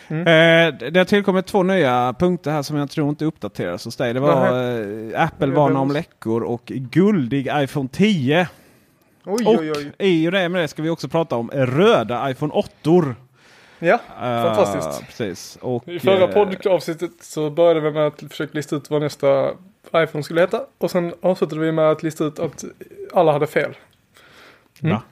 Eh, 0.09 0.91
det 0.91 1.01
har 1.01 1.05
tillkommit 1.05 1.47
två 1.47 1.63
nya 1.63 2.15
punkter 2.19 2.51
här 2.51 2.63
som 2.63 2.77
jag 2.77 2.91
tror 2.91 3.09
inte 3.09 3.25
uppdateras 3.25 3.85
hos 3.85 3.97
dig. 3.97 4.15
Det 4.15 4.21
var 4.21 4.47
eh, 4.47 5.23
Apple 5.25 5.47
varnar 5.47 5.81
om 5.81 5.91
läckor 5.91 6.43
och 6.43 6.63
guldig 6.67 7.51
iPhone 7.55 7.89
10. 7.93 8.49
Oj, 9.25 9.47
Och 9.47 9.55
oj, 9.61 9.73
oj. 9.77 9.93
i 9.99 10.29
och 10.29 10.33
det 10.33 10.49
med 10.49 10.63
det 10.63 10.69
ska 10.69 10.83
vi 10.83 10.91
också 10.91 11.09
prata 11.09 11.37
om 11.37 11.51
röda 11.51 12.31
iPhone 12.31 12.53
8. 12.53 12.71
Ja, 13.79 13.99
Eh, 14.23 14.43
fantastiskt. 14.43 15.07
Precis. 15.07 15.59
Och, 15.61 15.89
I 15.89 15.99
förra 15.99 16.25
eh, 16.25 16.31
poddavsnittet 16.31 17.11
så 17.21 17.51
började 17.51 17.81
vi 17.81 17.91
med 17.91 18.07
att 18.07 18.23
försöka 18.31 18.51
lista 18.55 18.77
ut 18.77 18.91
vad 18.91 19.03
nästa 19.03 19.51
iPhone 19.95 20.23
skulle 20.23 20.41
heta. 20.41 20.61
Och 20.79 20.91
sen 20.91 21.15
avslutade 21.23 21.61
vi 21.61 21.73
med 21.73 21.91
att 21.91 22.03
lista 22.03 22.25
ut 22.25 22.39
att 22.39 22.65
alla 23.13 23.33
hade 23.33 23.47
fel. 23.47 23.75
Va? 24.81 25.03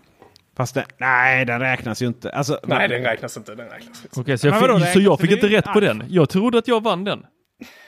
Fast 0.57 0.75
det, 0.75 0.85
nej, 0.99 1.45
den 1.45 1.61
räknas 1.61 2.03
ju 2.03 2.07
inte. 2.07 2.31
Alltså, 2.31 2.59
Nej, 2.63 2.89
den 2.89 3.03
räknas 3.03 3.37
inte. 3.37 3.55
Den 3.55 3.69
räknas 3.69 4.05
inte. 4.05 4.21
Okej, 4.21 4.39
så, 4.39 4.47
jag 4.47 4.61
vadå, 4.61 4.79
fick, 4.79 4.89
så 4.89 5.01
jag 5.01 5.21
fick 5.21 5.31
inte 5.31 5.47
rätt 5.47 5.73
på 5.73 5.81
den. 5.81 6.05
Jag 6.09 6.29
trodde 6.29 6.59
att 6.59 6.69
jag 6.69 6.83
vann 6.83 7.05
den. 7.05 7.27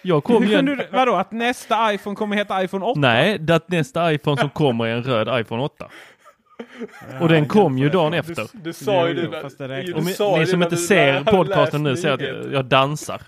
Jag 0.03 0.25
kom 0.25 0.45
igen. 0.45 0.64
du, 0.64 0.87
vadå, 0.93 1.14
att 1.14 1.33
nästa 1.33 1.95
iPhone 1.95 2.17
kommer 2.17 2.37
heta 2.37 2.64
iPhone 2.64 2.85
8? 2.85 3.00
Nej, 3.00 3.38
det 3.38 3.55
att 3.55 3.69
nästa 3.69 4.12
iPhone 4.12 4.41
som 4.41 4.50
kommer 4.50 4.87
är 4.87 4.97
en 4.97 5.03
röd 5.03 5.41
iPhone 5.41 5.62
8. 5.62 5.88
Och 7.21 7.29
den 7.29 7.49
kom 7.49 7.79
ju 7.79 7.88
dagen 7.88 8.14
efter. 8.14 8.47
Du 8.53 8.73
sa 8.73 9.09
ju 9.09 9.14
det. 9.14 9.83
Du 9.83 9.95
ni 10.38 10.47
som 10.47 10.62
inte 10.62 10.75
du 10.75 10.83
ser 10.83 11.25
podcasten 11.25 11.83
nu 11.83 11.97
ser 11.97 12.11
att 12.11 12.53
jag 12.53 12.64
dansar. 12.64 13.23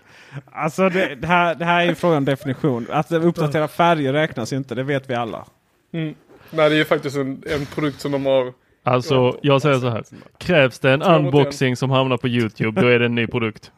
Alltså 0.45 0.89
det, 0.89 1.15
det, 1.15 1.27
här, 1.27 1.55
det 1.55 1.65
här 1.65 1.81
är 1.81 1.89
ju 1.89 1.95
frågan 1.95 2.17
om 2.17 2.25
definition. 2.25 2.87
Att 2.91 3.13
uppdatera 3.13 3.69
färger 3.69 4.13
räknas 4.13 4.53
ju 4.53 4.57
inte, 4.57 4.75
det 4.75 4.83
vet 4.83 5.11
vi 5.11 5.15
alla. 5.15 5.47
Mm. 5.93 6.15
Nej, 6.51 6.69
det 6.69 6.75
är 6.75 6.79
ju 6.79 6.85
faktiskt 6.85 7.17
en, 7.17 7.43
en 7.47 7.67
produkt 7.67 8.01
som 8.01 8.13
de 8.13 8.27
har 8.27 8.53
Alltså, 8.83 9.39
jag 9.43 9.63
säger 9.63 9.79
så 9.79 9.89
här. 9.89 10.05
Krävs 10.39 10.79
det 10.79 10.93
en 10.93 11.01
281. 11.01 11.35
unboxing 11.35 11.77
som 11.77 11.91
hamnar 11.91 12.17
på 12.17 12.29
Youtube, 12.29 12.81
då 12.81 12.87
är 12.87 12.99
det 12.99 13.07
en 13.07 13.15
ny 13.15 13.27
produkt. 13.27 13.73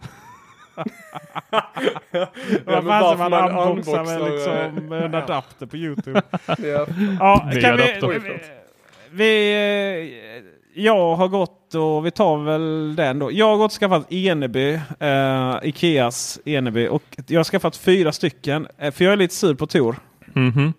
Vad 2.64 2.84
fan 2.84 2.84
som 2.84 3.18
varför 3.18 3.28
man 3.28 3.68
unboxar 3.68 4.04
med, 4.04 4.32
liksom, 4.32 4.88
med 4.88 5.04
en 5.04 5.14
adapter 5.14 5.66
på 5.66 5.76
Youtube. 5.76 6.22
Ja. 6.46 6.86
Ja, 7.20 7.50
kan 7.62 7.76
vi, 7.76 8.00
vi, 8.00 8.40
vi, 9.10 9.52
eh, 10.36 10.42
jag 10.78 11.16
har 11.16 11.28
gått 11.28 11.74
och 11.74 12.06
vi 12.06 12.10
tar 12.10 12.44
väl 12.44 12.96
den 12.96 13.18
då. 13.18 13.32
Jag 13.32 13.46
har 13.46 13.56
gått 13.56 13.72
och 13.72 13.78
skaffat 13.78 14.12
Eneby, 14.12 14.80
eh, 15.00 15.56
Ikeas 15.62 16.40
Eneby 16.44 16.88
och 16.88 17.02
jag 17.26 17.38
har 17.38 17.44
skaffat 17.44 17.76
fyra 17.76 18.12
stycken. 18.12 18.68
Eh, 18.78 18.92
för 18.92 19.04
jag 19.04 19.12
är 19.12 19.16
lite 19.16 19.34
sur 19.34 19.54
på 19.54 19.66
Tor. 19.66 19.96
Mhm. 20.32 20.72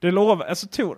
Det 0.00 0.10
lovar, 0.10 0.46
alltså 0.46 0.66
Tor, 0.66 0.96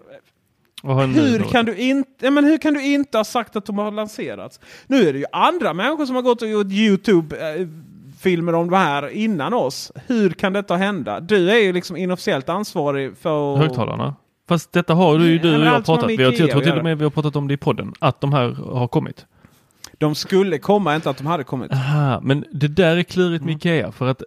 hur 1.15 1.51
kan, 1.51 1.65
du 1.65 1.77
inte, 1.77 2.25
ja, 2.25 2.31
men 2.31 2.45
hur 2.45 2.59
kan 2.59 2.75
du 2.75 2.87
inte 2.87 3.19
ha 3.19 3.25
sagt 3.25 3.57
att 3.57 3.67
de 3.67 3.79
har 3.79 3.91
lanserats? 3.91 4.61
Nu 4.87 5.09
är 5.09 5.13
det 5.13 5.19
ju 5.19 5.25
andra 5.33 5.75
människor 5.75 6.07
som 6.07 6.15
har 6.15 6.23
gått 6.23 6.43
och 6.43 6.49
gjort 6.49 6.67
Youtube-filmer 6.67 8.55
om 8.55 8.71
det 8.71 8.77
här 8.77 9.09
innan 9.09 9.55
oss. 9.55 9.93
Hur 10.07 10.31
kan 10.31 10.53
detta 10.53 10.77
hända? 10.77 11.21
Du 11.21 11.51
är 11.51 11.59
ju 11.59 11.73
liksom 11.73 11.97
inofficiellt 11.97 12.49
ansvarig 12.49 13.19
för... 13.19 13.57
Högtalarna? 13.57 14.15
Fast 14.51 14.73
detta 14.73 14.95
har 14.95 15.19
du 15.19 15.27
ju 15.31 15.39
du 15.39 15.57
och 15.59 15.65
jag 15.67 15.85
pratat. 15.85 16.11
Vi 16.11 16.17
har, 16.25 16.33
jag 16.33 16.51
tror 16.51 16.61
till 16.63 16.73
och 16.79 16.85
med 16.85 16.99
vi 16.99 17.05
har 17.05 17.11
pratat 17.11 17.37
om 17.37 17.49
det 17.49 17.55
i 17.55 17.57
podden. 17.57 17.93
Att 17.99 18.21
de 18.21 18.33
här 18.33 18.49
har 18.73 18.89
kommit. 18.89 19.27
De 19.99 20.15
skulle 20.15 20.59
komma, 20.59 20.95
inte 20.95 21.11
att 21.11 21.17
de 21.19 21.27
hade 21.27 21.45
kommit. 21.45 21.73
Aha, 21.73 22.21
men 22.23 22.45
det 22.53 22.69
där 22.69 22.97
är 22.97 23.03
klurigt 23.03 23.45
med 23.45 23.55
Ikea 23.57 23.93
för 23.93 24.09
att 24.09 24.23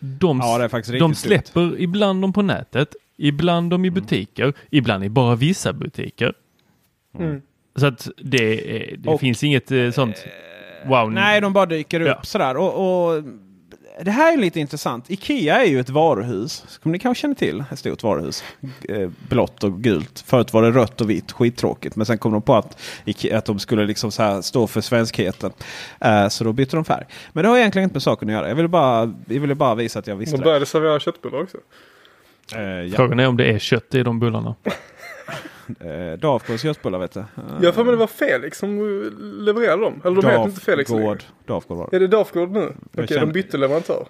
de, 0.00 0.30
Mm. 0.36 0.46
Ja, 0.46 0.58
det 0.58 0.64
är 0.64 0.68
faktiskt 0.68 0.98
de 1.00 1.14
släpper 1.14 1.80
ibland 1.80 2.22
dem 2.22 2.32
på 2.32 2.42
nätet, 2.42 2.94
ibland 3.16 3.70
dem 3.70 3.84
i 3.84 3.90
butiker, 3.90 4.52
ibland 4.70 5.04
i 5.04 5.08
bara 5.08 5.34
vissa 5.34 5.72
butiker. 5.72 6.32
Mm. 7.18 7.42
Så 7.76 7.86
att 7.86 8.08
det, 8.22 8.56
det 8.98 9.10
Och- 9.10 9.20
finns 9.20 9.44
inget 9.44 9.70
eh, 9.72 9.90
sånt 9.90 10.24
wow. 10.86 11.12
Nej, 11.12 11.40
de 11.40 11.52
bara 11.52 11.66
dyker 11.66 12.00
upp 12.00 12.06
Ja. 12.08 12.18
sådär. 12.22 12.56
Och, 12.56 12.74
och 13.14 13.22
det 14.02 14.10
här 14.10 14.32
är 14.32 14.36
lite 14.36 14.60
intressant. 14.60 15.10
Ikea 15.10 15.62
är 15.62 15.66
ju 15.66 15.80
ett 15.80 15.90
varuhus. 15.90 16.64
Som 16.68 16.92
ni 16.92 16.98
kanske 16.98 17.20
känner 17.22 17.34
till. 17.34 17.64
Ett 17.72 17.78
stort 17.78 18.02
varuhus. 18.02 18.44
Eh, 18.88 19.10
blått 19.28 19.64
och 19.64 19.82
gult. 19.82 20.24
Förut 20.26 20.52
var 20.52 20.62
det 20.62 20.70
rött 20.70 21.00
och 21.00 21.10
vitt. 21.10 21.32
Skittråkigt. 21.32 21.96
Men 21.96 22.06
sen 22.06 22.18
kom 22.18 22.32
de 22.32 22.42
på 22.42 22.54
att, 22.54 22.80
Ikea, 23.04 23.38
att 23.38 23.44
de 23.44 23.58
skulle 23.58 23.86
liksom 23.86 24.10
så 24.10 24.22
här 24.22 24.42
stå 24.42 24.66
för 24.66 24.80
svenskheten. 24.80 25.52
Eh, 26.00 26.28
så 26.28 26.44
då 26.44 26.52
bytte 26.52 26.76
de 26.76 26.84
färg. 26.84 27.04
Men 27.32 27.42
det 27.42 27.48
har 27.50 27.58
egentligen 27.58 27.84
inte 27.84 27.94
med 27.94 28.02
saken 28.02 28.28
att 28.28 28.32
göra. 28.32 28.48
Jag 28.48 28.54
ville 28.54 28.68
bara, 28.68 29.14
jag 29.28 29.40
ville 29.40 29.54
bara 29.54 29.74
visa 29.74 29.98
att 29.98 30.06
jag 30.06 30.16
visste 30.16 30.36
De 30.36 30.40
det. 30.40 30.44
började 30.44 30.66
servera 30.66 31.00
köttbullar 31.00 31.42
också. 31.42 31.56
Eh, 32.54 32.60
ja. 32.62 32.96
Frågan 32.96 33.20
är 33.20 33.26
om 33.28 33.36
det 33.36 33.44
är 33.52 33.58
kött 33.58 33.94
i 33.94 34.02
de 34.02 34.20
bullarna. 34.20 34.54
Eh, 35.80 36.18
Dafgårds 36.18 36.62
köttbullar 36.62 36.98
vet 36.98 37.12
du. 37.12 37.24
Jag 37.60 37.66
har 37.68 37.72
för 37.72 37.84
mig 37.84 37.92
det 37.92 37.98
var 37.98 38.06
Felix 38.06 38.58
som 38.58 38.78
eh, 38.78 39.12
levererade 39.20 39.82
dem. 39.82 40.00
Eller 40.04 40.22
de 40.22 40.28
heter 40.28 40.44
inte 40.44 40.60
Felix 40.60 40.90
längre. 40.90 41.16
Dafgård. 41.46 41.78
Var 41.78 41.88
det. 41.90 41.96
Är 41.96 42.00
det 42.00 42.06
Dafgård 42.06 42.50
nu? 42.50 42.72
Okej, 42.92 43.06
känner- 43.08 43.20
de 43.20 43.32
bytte 43.32 43.56
leverantör. 43.56 44.06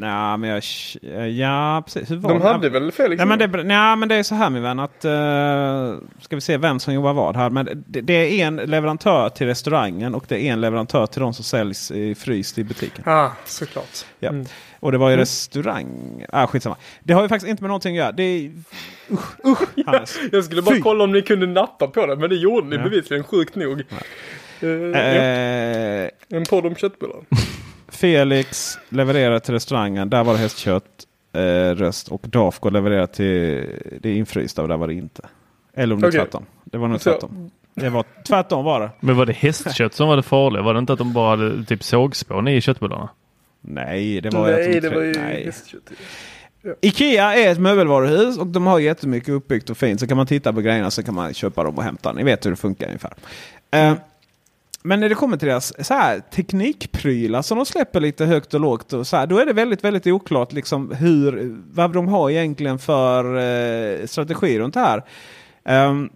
Nej, 0.00 0.38
men 0.38 0.50
jag... 0.50 0.62
eh, 1.02 1.26
Ja, 1.26 1.82
precis. 1.86 2.10
Hur 2.10 2.16
var 2.16 2.30
De 2.30 2.38
det? 2.38 2.44
hade 2.48 2.68
väl 2.68 2.92
Felix 2.92 3.18
Nej 3.18 3.26
men, 3.26 3.38
det, 3.38 3.62
nej 3.64 3.96
men 3.96 4.08
det 4.08 4.14
är 4.14 4.22
så 4.22 4.34
här 4.34 4.50
min 4.50 4.62
vän 4.62 4.78
att... 4.78 5.04
eh, 5.04 5.94
ska 6.20 6.36
vi 6.36 6.40
se 6.40 6.56
vem 6.56 6.80
som 6.80 6.94
jobbar 6.94 7.12
vad 7.12 7.36
här. 7.36 7.50
Men 7.50 7.84
det, 7.86 8.00
det 8.00 8.40
är 8.42 8.46
en 8.46 8.56
leverantör 8.56 9.28
till 9.28 9.46
restaurangen 9.46 10.14
och 10.14 10.24
det 10.28 10.40
är 10.48 10.52
en 10.52 10.60
leverantör 10.60 11.06
till 11.06 11.20
de 11.20 11.34
som 11.34 11.44
säljs 11.44 11.90
i 11.90 12.14
fryst 12.14 12.58
i 12.58 12.64
butiken. 12.64 13.04
Ah, 13.06 13.30
såklart. 13.44 14.04
Ja. 14.18 14.28
Mm. 14.28 14.46
Och 14.80 14.92
det 14.92 14.98
var 14.98 15.10
ju 15.10 15.16
restaurang... 15.16 16.24
Ah, 16.32 16.46
skitsamma. 16.46 16.76
Det 17.02 17.12
har 17.12 17.22
ju 17.22 17.28
faktiskt 17.28 17.50
inte 17.50 17.62
med 17.62 17.68
någonting 17.68 17.92
att 17.98 18.04
göra. 18.04 18.12
Det 18.12 18.22
är... 18.22 18.50
Usch, 19.10 19.46
usch 19.46 19.68
Hannes. 19.86 20.18
Jag 20.32 20.44
skulle 20.44 20.62
bara 20.62 20.74
Fy. 20.74 20.80
kolla 20.80 21.04
om 21.04 21.12
ni 21.12 21.22
kunde 21.22 21.46
nappa 21.46 21.86
på 21.86 22.06
det, 22.06 22.16
men 22.16 22.30
det 22.30 22.36
gjorde 22.36 22.66
ni 22.66 22.76
Ja. 22.76 22.82
bevisligen 22.82 23.24
sjukt 23.24 23.54
nog. 23.54 23.80
Eh, 24.60 24.68
ja. 24.68 24.98
Eh, 24.98 26.10
En 26.28 26.44
podd 26.50 26.66
om 26.66 26.74
köttbullar. 26.76 27.16
Felix 27.90 28.78
levererar 28.88 29.38
till 29.38 29.54
restaurangen. 29.54 30.10
Där 30.10 30.24
var 30.24 30.32
det 30.32 30.38
hästkött, 30.38 30.84
eh, 31.32 31.40
röst. 31.74 32.08
Och 32.08 32.22
Dafgård 32.28 32.72
levererar 32.72 33.06
till 33.06 33.66
det 34.00 34.14
infrysta 34.16 34.62
och 34.62 34.68
där 34.68 34.76
var 34.76 34.86
det 34.86 34.94
inte. 34.94 35.22
Eller 35.74 35.94
om 35.94 36.00
det 36.00 36.08
Okej. 36.08 36.20
tvärtom. 36.20 36.46
Det 36.64 36.78
var 36.78 36.88
nog 36.88 37.00
tvärtom. 37.00 37.50
Det 37.74 37.88
var 37.90 38.04
tvärtom 38.26 38.64
var 38.64 38.80
det. 38.80 38.90
Men 39.00 39.16
var 39.16 39.26
det 39.26 39.32
hästkött 39.32 39.94
som 39.94 40.08
var 40.08 40.16
det 40.16 40.22
farliga? 40.22 40.62
Var 40.62 40.74
det 40.74 40.78
inte 40.78 40.92
att 40.92 40.98
de 40.98 41.12
bara 41.12 41.30
hade 41.30 41.64
typ 41.64 41.82
sågspån 41.82 42.48
i 42.48 42.60
köttbullarna? 42.60 43.08
Nej, 43.60 44.20
det 44.20 44.30
var 44.30 44.50
Nej, 44.52 44.66
inte 44.66 44.88
det 44.88 44.94
var 44.96 45.02
ju 45.02 45.12
Nej. 45.12 45.44
hästkött. 45.44 45.90
Ikea 46.80 47.34
är 47.34 47.52
ett 47.52 47.58
möbelvaruhus 47.60 48.38
och 48.38 48.46
de 48.46 48.66
har 48.66 48.78
jättemycket 48.78 49.28
uppbyggt 49.28 49.70
och 49.70 49.76
fint. 49.76 50.00
Så 50.00 50.06
kan 50.06 50.16
man 50.16 50.26
titta 50.26 50.52
på 50.52 50.60
grejerna 50.60 50.90
så 50.90 51.02
kan 51.02 51.14
man 51.14 51.34
köpa 51.34 51.64
dem 51.64 51.78
och 51.78 51.84
hämta. 51.84 52.12
Ni 52.12 52.22
vet 52.22 52.46
hur 52.46 52.50
det 52.50 52.56
funkar 52.56 52.86
ungefär. 52.86 53.12
Eh, 53.70 53.94
men 54.82 55.00
när 55.00 55.08
det 55.08 55.14
kommer 55.14 55.36
till 55.36 55.48
deras 55.48 55.86
så 55.86 55.94
här, 55.94 56.20
teknikprylar 56.20 57.42
som 57.42 57.58
de 57.58 57.66
släpper 57.66 58.00
lite 58.00 58.24
högt 58.24 58.54
och 58.54 58.60
lågt. 58.60 58.92
Och 58.92 59.06
så 59.06 59.16
här, 59.16 59.26
då 59.26 59.38
är 59.38 59.46
det 59.46 59.52
väldigt, 59.52 59.84
väldigt 59.84 60.06
oklart 60.06 60.52
liksom 60.52 60.92
hur, 60.92 61.56
vad 61.72 61.92
de 61.92 62.08
har 62.08 62.30
egentligen 62.30 62.78
för 62.78 63.36
eh, 63.36 64.06
strategi 64.06 64.58
runt 64.58 64.74
det 64.74 64.80
här. 64.80 65.04
Ehm, 65.64 66.10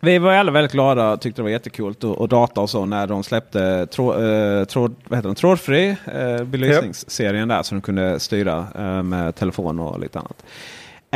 vi 0.00 0.18
var 0.18 0.32
alla 0.32 0.52
väldigt 0.52 0.72
glada 0.72 1.12
och 1.12 1.20
tyckte 1.20 1.38
det 1.38 1.44
var 1.44 1.50
jättekult 1.50 2.04
och, 2.04 2.18
och 2.18 2.28
data 2.28 2.60
och 2.60 2.70
så 2.70 2.84
när 2.84 3.06
de 3.06 3.24
släppte 3.24 3.86
trå, 3.86 4.22
eh, 4.22 4.64
tråd, 4.64 4.94
vad 5.04 5.18
heter 5.18 5.28
den? 5.28 5.34
trådfri 5.34 5.96
eh, 6.06 6.44
belysningsserien 6.44 7.48
där 7.48 7.62
som 7.62 7.78
de 7.78 7.82
kunde 7.82 8.20
styra 8.20 8.66
eh, 8.78 9.02
med 9.02 9.34
telefon 9.34 9.80
och 9.80 10.00
lite 10.00 10.18
annat. 10.18 10.44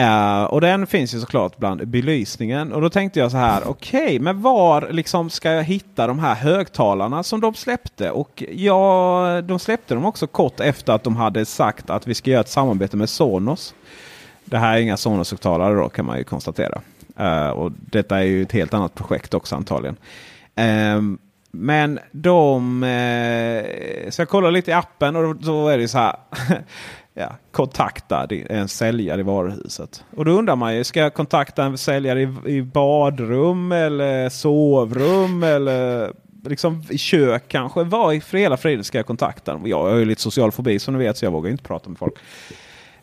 Uh, 0.00 0.44
och 0.44 0.60
den 0.60 0.86
finns 0.86 1.14
ju 1.14 1.20
såklart 1.20 1.56
bland 1.56 1.88
belysningen. 1.88 2.72
Och 2.72 2.80
då 2.80 2.90
tänkte 2.90 3.20
jag 3.20 3.30
så 3.30 3.36
här, 3.36 3.62
okej, 3.68 4.18
men 4.18 4.42
var 4.42 4.88
liksom 4.90 5.30
ska 5.30 5.50
jag 5.50 5.64
hitta 5.64 6.06
de 6.06 6.18
här 6.18 6.34
högtalarna 6.34 7.22
som 7.22 7.40
de 7.40 7.54
släppte? 7.54 8.10
Och 8.10 8.44
ja, 8.52 9.42
de 9.44 9.58
släppte 9.58 9.94
dem 9.94 10.04
också 10.04 10.26
kort 10.26 10.60
efter 10.60 10.92
att 10.92 11.04
de 11.04 11.16
hade 11.16 11.44
sagt 11.44 11.90
att 11.90 12.06
vi 12.06 12.14
ska 12.14 12.30
göra 12.30 12.40
ett 12.40 12.48
samarbete 12.48 12.96
med 12.96 13.08
Sonos. 13.08 13.74
Det 14.44 14.58
här 14.58 14.76
är 14.76 14.80
inga 14.80 14.96
Sonos-högtalare 14.96 15.74
då 15.74 15.88
kan 15.88 16.04
man 16.04 16.18
ju 16.18 16.24
konstatera. 16.24 16.80
Uh, 17.20 17.50
och 17.50 17.72
detta 17.72 18.18
är 18.18 18.22
ju 18.22 18.42
ett 18.42 18.52
helt 18.52 18.74
annat 18.74 18.94
projekt 18.94 19.34
också 19.34 19.56
antagligen. 19.56 19.96
Uh, 20.60 21.16
men 21.54 21.98
de... 22.12 22.82
Eh, 22.82 24.10
så 24.10 24.20
jag 24.20 24.28
kollar 24.28 24.50
lite 24.50 24.70
i 24.70 24.74
appen 24.74 25.16
och 25.16 25.22
då, 25.22 25.32
då 25.32 25.68
är 25.68 25.78
det 25.78 25.88
så 25.88 25.98
här. 25.98 26.16
ja, 27.14 27.36
kontakta 27.50 28.26
en 28.48 28.68
säljare 28.68 29.20
i 29.20 29.24
varuhuset. 29.24 30.04
Och 30.16 30.24
då 30.24 30.30
undrar 30.30 30.56
man 30.56 30.76
ju, 30.76 30.84
ska 30.84 31.00
jag 31.00 31.14
kontakta 31.14 31.64
en 31.64 31.78
säljare 31.78 32.22
i, 32.22 32.28
i 32.46 32.62
badrum 32.62 33.72
eller 33.72 34.28
sovrum 34.28 35.42
eller 35.42 36.12
liksom 36.44 36.84
i 36.90 36.98
kök 36.98 37.44
kanske? 37.48 37.84
Vad 37.84 38.14
i 38.14 38.20
för 38.20 38.38
hela 38.38 38.56
friden 38.56 38.84
ska 38.84 38.98
jag 38.98 39.06
kontakta 39.06 39.52
dem? 39.52 39.62
Jag 39.66 39.82
har 39.82 39.96
ju 39.96 40.04
lite 40.04 40.22
social 40.22 40.52
fobi 40.52 40.78
som 40.78 40.94
ni 40.94 41.04
vet 41.04 41.16
så 41.16 41.24
jag 41.24 41.30
vågar 41.30 41.50
inte 41.50 41.64
prata 41.64 41.88
med 41.88 41.98
folk. 41.98 42.14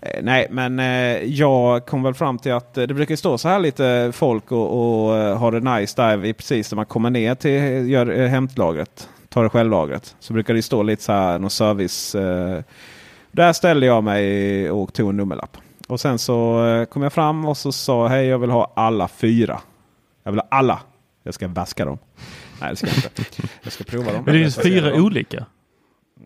Eh, 0.01 0.19
nej, 0.23 0.47
men 0.49 0.79
eh, 0.79 1.23
jag 1.23 1.85
kom 1.85 2.03
väl 2.03 2.13
fram 2.13 2.37
till 2.37 2.53
att 2.53 2.77
eh, 2.77 2.83
det 2.83 2.93
brukar 2.93 3.15
stå 3.15 3.37
så 3.37 3.47
här 3.47 3.59
lite 3.59 4.11
folk 4.13 4.51
och, 4.51 5.05
och 5.05 5.17
eh, 5.17 5.37
har 5.37 5.51
det 5.51 5.59
nice 5.59 6.01
där 6.01 6.25
i 6.25 6.33
precis 6.33 6.71
när 6.71 6.75
man 6.75 6.85
kommer 6.85 7.09
ner 7.09 7.35
till 7.35 7.89
gör, 7.89 8.19
eh, 8.19 8.27
hämtlagret. 8.27 9.09
Tar 9.29 9.43
det 9.43 9.49
självlagret. 9.49 10.15
Så 10.19 10.33
brukar 10.33 10.53
det 10.53 10.61
stå 10.61 10.83
lite 10.83 11.03
så 11.03 11.11
här 11.11 11.39
någon 11.39 11.49
service. 11.49 12.15
Eh, 12.15 12.61
där 13.31 13.53
ställde 13.53 13.85
jag 13.85 14.03
mig 14.03 14.71
och 14.71 14.93
tog 14.93 15.09
en 15.09 15.17
nummerlapp. 15.17 15.57
Och 15.87 15.99
sen 15.99 16.19
så 16.19 16.65
eh, 16.67 16.85
kom 16.85 17.03
jag 17.03 17.13
fram 17.13 17.45
och 17.45 17.57
så 17.57 17.71
sa 17.71 18.07
hej 18.07 18.25
jag 18.27 18.39
vill 18.39 18.49
ha 18.49 18.71
alla 18.75 19.07
fyra. 19.07 19.59
Jag 20.23 20.31
vill 20.31 20.39
ha 20.39 20.47
alla. 20.51 20.79
Jag 21.23 21.33
ska 21.33 21.47
vaska 21.47 21.85
dem. 21.85 21.97
Nej 22.61 22.69
det 22.69 22.75
ska 22.75 22.87
jag 22.87 22.95
inte. 22.95 23.23
Jag 23.63 23.73
ska 23.73 23.83
prova 23.83 24.11
dem. 24.13 24.23
Men 24.25 24.35
det 24.35 24.51
se 24.51 24.61
fyra 24.61 24.89
dem. 24.89 25.05
olika. 25.05 25.45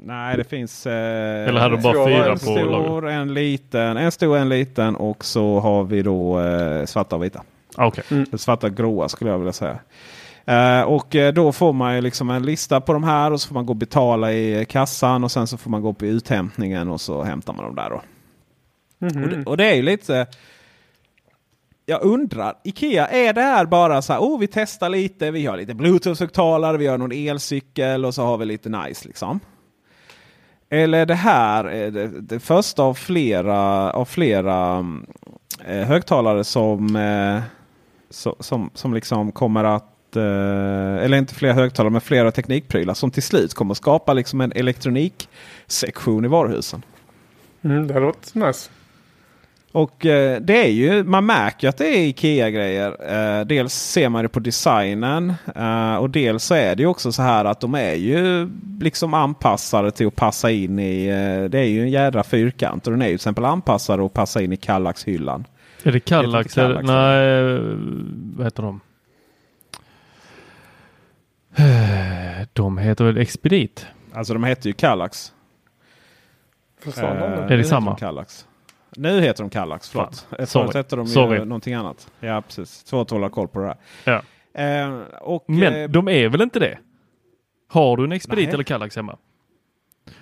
Nej 0.05 0.37
det 0.37 0.43
finns... 0.43 0.85
Eh, 0.85 1.47
Eller 1.49 1.59
hade 1.61 1.75
de 1.75 1.81
bara 1.81 2.05
fyra 2.05 2.31
en 2.31 2.39
på 2.39 2.49
en 2.49 2.65
lager? 2.65 2.83
stor, 2.85 3.09
en 3.09 3.33
liten, 3.33 3.97
en 3.97 4.11
stor, 4.11 4.37
en 4.37 4.49
liten 4.49 4.95
och 4.95 5.25
så 5.25 5.59
har 5.59 5.83
vi 5.83 6.01
då 6.01 6.39
eh, 6.39 6.85
svarta 6.85 7.15
och 7.15 7.23
vita. 7.23 7.43
Ah, 7.75 7.85
Okej. 7.85 8.03
Eller 8.09 8.37
Svarta 8.37 8.67
och 8.67 8.75
gråa 8.75 9.09
skulle 9.09 9.31
jag 9.31 9.37
vilja 9.37 9.53
säga. 9.53 9.79
Eh, 10.45 10.81
och 10.81 11.15
eh, 11.15 11.33
då 11.33 11.51
får 11.51 11.73
man 11.73 11.95
ju 11.95 12.01
liksom 12.01 12.29
en 12.29 12.45
lista 12.45 12.81
på 12.81 12.93
de 12.93 13.03
här 13.03 13.31
och 13.31 13.41
så 13.41 13.47
får 13.47 13.53
man 13.53 13.65
gå 13.65 13.71
och 13.71 13.77
betala 13.77 14.33
i 14.33 14.65
kassan 14.69 15.23
och 15.23 15.31
sen 15.31 15.47
så 15.47 15.57
får 15.57 15.69
man 15.69 15.81
gå 15.81 15.93
på 15.93 16.05
uthämtningen 16.05 16.89
och 16.89 17.01
så 17.01 17.23
hämtar 17.23 17.53
man 17.53 17.65
dem 17.65 17.75
där 17.75 17.89
då. 17.89 18.01
Mhm. 18.99 19.23
Och, 19.23 19.29
det, 19.29 19.43
och 19.45 19.57
det 19.57 19.65
är 19.65 19.75
ju 19.75 19.81
lite... 19.81 20.27
Jag 21.85 22.01
undrar, 22.01 22.55
Ikea, 22.63 23.07
är 23.07 23.33
det 23.33 23.41
här 23.41 23.65
bara 23.65 24.01
så 24.01 24.13
här, 24.13 24.19
oh 24.19 24.39
vi 24.39 24.47
testar 24.47 24.89
lite, 24.89 25.31
vi 25.31 25.45
har 25.45 25.57
lite 25.57 25.73
bluetooth-högtalare, 25.73 26.77
vi 26.77 26.87
har 26.87 26.97
någon 26.97 27.11
elcykel 27.11 28.05
och 28.05 28.13
så 28.13 28.23
har 28.23 28.37
vi 28.37 28.45
lite 28.45 28.69
nice 28.69 29.07
liksom. 29.07 29.39
Eller 30.69 30.97
är 30.97 31.05
det 31.05 31.15
här 31.15 31.65
är 31.65 31.91
det, 31.91 32.07
det 32.07 32.39
första 32.39 32.83
av 32.83 32.93
flera, 32.93 33.91
av 33.91 34.05
flera 34.05 34.75
mm, 34.75 35.05
eh, 35.65 35.87
högtalare 35.87 36.43
som, 36.43 36.95
eh, 36.95 37.41
så, 38.09 38.35
som, 38.39 38.69
som 38.73 38.93
liksom 38.93 39.31
kommer 39.31 39.63
att 39.63 39.92
eh, 40.15 41.03
eller 41.03 41.17
inte 41.17 41.35
fler 41.35 41.53
högtalare 41.53 41.91
men 41.91 42.01
flera 42.01 42.31
teknikprylar 42.31 42.93
som 42.93 43.11
till 43.11 43.23
slut 43.23 43.53
kommer 43.53 43.71
att 43.71 43.77
skapa 43.77 44.13
liksom 44.13 44.41
en 44.41 44.51
elektroniksektion 44.51 46.25
i 46.25 46.27
varuhusen. 46.27 46.85
Mm, 47.61 47.87
det 47.87 47.99
varit 47.99 48.35
nice. 48.35 48.69
Och 49.71 50.05
eh, 50.05 50.41
det 50.41 50.65
är 50.65 50.69
ju, 50.69 51.03
man 51.03 51.25
märker 51.25 51.69
att 51.69 51.77
det 51.77 51.87
är 51.87 52.07
Ikea-grejer. 52.07 52.95
Eh, 53.39 53.45
dels 53.45 53.73
ser 53.73 54.09
man 54.09 54.23
det 54.23 54.29
på 54.29 54.39
designen 54.39 55.33
och 55.99 56.09
dels 56.09 56.43
så 56.43 56.55
är 56.55 56.75
det 56.75 56.85
också 56.85 57.11
så 57.11 57.21
här 57.21 57.45
att 57.45 57.59
de 57.59 57.75
är 57.75 57.93
ju 57.93 58.49
liksom 58.79 59.13
anpassade 59.13 59.91
till 59.91 60.07
att 60.07 60.15
passa 60.15 60.51
in 60.51 60.79
i. 60.79 61.07
Det 61.49 61.59
är 61.59 61.63
ju 61.63 61.81
en 61.81 61.91
jädra 61.91 62.23
fyrkant 62.23 62.87
och 62.87 62.93
den 62.93 63.01
är 63.01 63.05
ju 63.05 63.11
till 63.11 63.15
exempel 63.15 63.45
anpassad 63.45 63.99
att 63.99 64.13
passa 64.13 64.41
in 64.41 64.53
i 64.53 64.57
Kallax-hyllan. 64.57 65.45
Är 65.83 65.91
det 65.91 65.99
Kallax? 65.99 66.57
Heter 66.57 66.69
det 66.69 66.73
Kallax, 66.75 66.87
Nej, 66.87 67.59
vad 68.35 68.45
heter 68.45 68.63
de? 68.63 68.79
De 72.53 72.77
heter 72.77 73.05
väl 73.05 73.17
Expedit? 73.17 73.87
Alltså 74.13 74.33
de 74.33 74.43
heter 74.43 74.67
ju 74.69 74.73
Kallax. 74.73 75.33
Försvann 76.81 77.19
de 77.19 77.23
Eh? 77.33 77.51
Är 77.51 77.57
det 77.57 77.63
samma? 77.63 77.91
de 77.91 77.97
Kallax. 77.99 78.47
Nu 78.95 79.21
heter 79.21 79.43
de 79.43 79.49
Kallax, 79.49 79.89
förlåt. 79.89 80.27
Förut 80.47 80.73
hette 80.73 80.95
de 80.95 81.07
Sorry. 81.07 81.39
ju 81.39 81.45
någonting 81.45 81.73
annat. 81.73 82.11
Ja, 82.19 82.41
precis. 82.41 82.69
Svårt 82.85 83.01
att 83.07 83.11
hålla 83.11 83.29
koll 83.29 83.47
på 83.47 83.59
det 83.59 83.75
Ja. 84.03 84.21
där. 84.53 84.83
Eh, 84.87 84.99
och, 85.21 85.43
Men 85.47 85.73
eh, 85.73 85.89
de 85.89 86.07
är 86.07 86.29
väl 86.29 86.41
inte 86.41 86.59
det? 86.59 86.77
Har 87.69 87.97
du 87.97 88.03
en 88.03 88.11
Expedit 88.11 88.45
Nej. 88.45 88.53
eller 88.53 88.63
Kallax 88.63 88.95
hemma? 88.95 89.17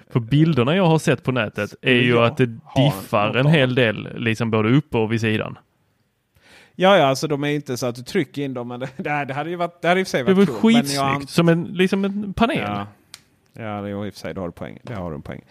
För 0.10 0.20
bilderna 0.20 0.76
jag 0.76 0.86
har 0.86 1.00
sett 1.00 1.24
på 1.24 1.32
nätet 1.32 1.76
är 1.82 1.94
ju 1.94 2.10
Jag 2.10 2.26
att 2.26 2.38
det 2.38 2.46
diffar 2.76 3.36
en 3.38 3.48
hel 3.48 3.76
del, 3.76 4.10
liksom 4.16 4.52
både 4.52 4.70
uppe 4.70 4.98
och 4.98 5.12
vid 5.12 5.22
sidan. 5.22 5.58
Ja, 6.76 6.98
ja, 6.98 7.06
alltså 7.06 7.28
de 7.28 7.44
är 7.44 7.48
inte 7.48 7.78
så 7.78 7.86
att 7.86 7.96
du 7.96 8.02
trycker 8.04 8.42
in 8.42 8.54
dem. 8.54 8.68
Men 8.68 8.80
det, 8.80 8.90
det, 8.98 9.10
här- 9.10 9.26
det 9.26 9.34
hade 9.34 9.50
ju 9.50 9.56
varit, 9.56 9.82
det 9.82 9.88
hade 9.88 10.00
i 10.00 10.04
och 10.04 10.08
för 10.08 10.12
sig 10.12 10.24
Det 10.24 10.34
varit 10.34 10.50
var 10.50 10.56
coolt, 10.60 10.76
men 10.76 10.94
jag 10.94 11.12
skitsnyggt, 11.14 11.30
som 11.32 11.50
en, 11.50 11.64
liksom 11.64 12.06
en 12.06 12.34
panel. 12.34 12.58
Ja, 12.58 12.88
ja 13.54 13.82
det 13.82 13.90
är 13.90 14.06
i 14.06 14.10
och 14.10 14.14
för 14.14 14.20
sig, 14.20 14.34
det 14.34 14.40
har 14.40 14.48
du 14.48 14.52
poäng. 14.52 14.80
Det 14.84 14.94
har 14.94 15.10
du 15.10 15.16
en 15.16 15.22
poäng. 15.22 15.42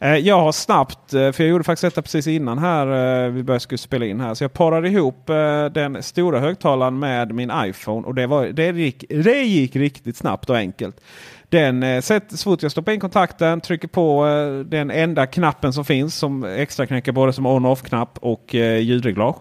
Eh, 0.00 0.16
jag 0.16 0.40
har 0.40 0.52
snabbt, 0.52 1.14
eh, 1.14 1.32
för 1.32 1.44
jag 1.44 1.50
gjorde 1.50 1.64
faktiskt 1.64 1.82
detta 1.82 2.02
precis 2.02 2.26
innan 2.26 2.58
här 2.58 2.86
eh, 3.26 3.30
vi 3.30 3.42
började 3.42 3.78
spela 3.78 4.04
in 4.06 4.20
här. 4.20 4.34
Så 4.34 4.44
jag 4.44 4.52
parade 4.52 4.88
ihop 4.88 5.30
eh, 5.30 5.64
den 5.66 6.02
stora 6.02 6.40
högtalaren 6.40 6.98
med 6.98 7.34
min 7.34 7.52
iPhone 7.56 8.06
och 8.06 8.14
det, 8.14 8.26
var, 8.26 8.46
det, 8.46 8.66
gick, 8.70 9.04
det 9.08 9.42
gick 9.42 9.76
riktigt 9.76 10.16
snabbt 10.16 10.50
och 10.50 10.56
enkelt. 10.56 11.00
Den 11.48 11.82
eh, 11.82 12.00
så 12.00 12.20
fort 12.44 12.62
jag 12.62 12.72
stoppar 12.72 12.92
in 12.92 13.00
kontakten, 13.00 13.60
trycker 13.60 13.88
på 13.88 14.26
eh, 14.26 14.58
den 14.66 14.90
enda 14.90 15.26
knappen 15.26 15.72
som 15.72 15.84
finns 15.84 16.14
som 16.16 16.44
extra 16.44 16.86
knäcker 16.86 17.12
både 17.12 17.32
som 17.32 17.46
on 17.46 17.64
och 17.64 17.72
off-knapp 17.72 18.18
och 18.20 18.54
ljudreglage. 18.54 19.36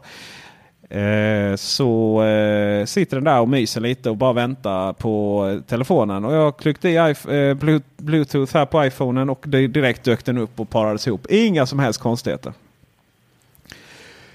Eh, 0.90 1.56
så 1.56 2.24
eh, 2.24 2.86
sitter 2.86 3.18
den 3.18 3.24
där 3.24 3.40
och 3.40 3.50
myser 3.50 3.82
lite 3.82 4.10
och 4.10 4.18
bara 4.18 4.34
väntar 4.34 4.94
på 4.94 5.62
telefonen. 5.68 6.26
Och 6.26 6.34
jag 6.34 6.58
klickade 6.58 6.94
i 6.94 6.98
eh, 6.98 7.54
Blu- 7.56 7.82
Bluetooth 7.98 8.54
här 8.54 8.66
på 8.66 8.86
iPhonen 8.86 9.30
och 9.30 9.44
det 9.48 9.68
direkt 9.68 10.04
dök 10.04 10.26
den 10.26 10.38
upp 10.38 10.60
och 10.60 10.70
parades 10.70 11.08
ihop. 11.08 11.26
Inga 11.30 11.66
som 11.66 11.80
helst 11.80 12.02
konstigheter. 12.02 12.54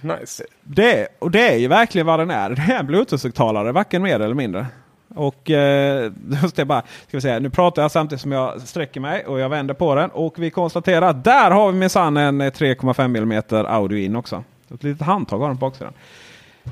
Nice. 0.01 0.45
Det, 0.63 1.09
och 1.19 1.31
det 1.31 1.49
är 1.53 1.57
ju 1.57 1.69
verkligen 1.69 2.07
vad 2.07 2.19
den 2.19 2.31
är. 2.31 2.51
Det 2.51 2.63
är 2.73 2.79
en 2.81 2.87
Bluetooth-högtalare, 2.87 3.73
varken 3.73 4.03
mer 4.03 4.21
eller 4.21 4.35
mindre. 4.35 4.67
Och 5.15 5.51
eh, 5.51 6.13
ska 6.49 6.61
jag 6.61 6.67
bara, 6.67 6.81
ska 6.81 7.17
vi 7.17 7.21
säga, 7.21 7.39
nu 7.39 7.51
pratar 7.51 7.83
jag 7.83 7.91
samtidigt 7.91 8.23
som 8.23 8.33
jag 8.33 8.61
sträcker 8.61 9.01
mig 9.01 9.27
och 9.27 9.41
jag 9.41 9.49
vänder 9.49 9.75
på 9.75 9.95
den. 9.95 10.11
Och 10.11 10.35
vi 10.39 10.51
konstaterar 10.51 11.03
att 11.11 11.25
där 11.25 11.51
har 11.51 11.73
vi 11.73 11.79
minsann 11.79 12.17
en 12.17 12.41
eh, 12.41 12.51
3,5 12.51 13.17
mm 13.17 13.43
audio 13.67 13.99
in 13.99 14.17
också. 14.17 14.45
Ett 14.75 14.83
litet 14.83 15.07
handtag 15.07 15.39
har 15.39 15.49
den 15.49 15.59
på 15.59 15.67
baksidan. 15.67 15.93
Eh, 15.93 16.01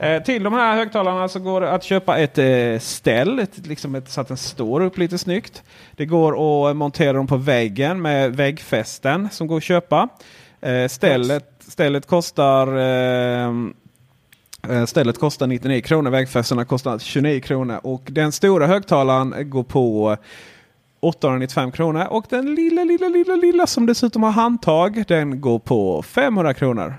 Eh, 0.01 0.23
till 0.23 0.43
de 0.43 0.53
här 0.53 0.77
högtalarna 0.77 1.29
så 1.29 1.39
går 1.39 1.61
det 1.61 1.71
att 1.71 1.85
köpa 1.85 2.19
ett 2.19 2.39
eh, 2.39 2.79
ställ 2.79 3.39
ett, 3.39 3.67
liksom 3.67 3.95
ett, 3.95 4.11
så 4.11 4.21
att 4.21 4.29
den 4.29 4.37
står 4.37 4.81
upp 4.81 4.99
lite 4.99 5.19
snyggt. 5.19 5.63
Det 5.97 6.07
går 6.07 6.33
att 6.71 6.77
montera 6.77 7.13
dem 7.13 7.27
på 7.27 7.37
väggen 7.37 8.03
med 8.03 8.37
väggfästen 8.37 9.29
som 9.33 9.47
går 9.47 9.57
att 9.57 9.63
köpa. 9.63 10.09
Eh, 10.61 10.89
stället, 10.89 11.45
stället 11.59 12.07
kostar 12.07 12.77
eh, 12.77 13.53
eh, 14.69 14.85
Stället 14.87 15.19
kostar 15.19 15.47
99 15.47 15.81
kronor, 15.81 16.11
väggfästena 16.11 16.65
kostar 16.65 16.99
29 16.99 17.41
kronor 17.41 17.81
och 17.83 18.03
den 18.07 18.33
stora 18.33 18.67
högtalaren 18.67 19.51
går 19.51 19.65
på 19.65 20.17
895 21.01 21.73
kronor 21.73 22.07
och 22.11 22.27
den 22.29 22.55
lilla, 22.55 22.85
lilla, 22.85 23.09
lilla, 23.09 23.37
lilla 23.37 23.67
som 23.67 23.87
dessutom 23.87 24.23
har 24.23 24.31
handtag 24.31 25.05
den 25.09 25.41
går 25.41 25.59
på 25.59 26.03
500 26.03 26.55
kronor. 26.55 26.95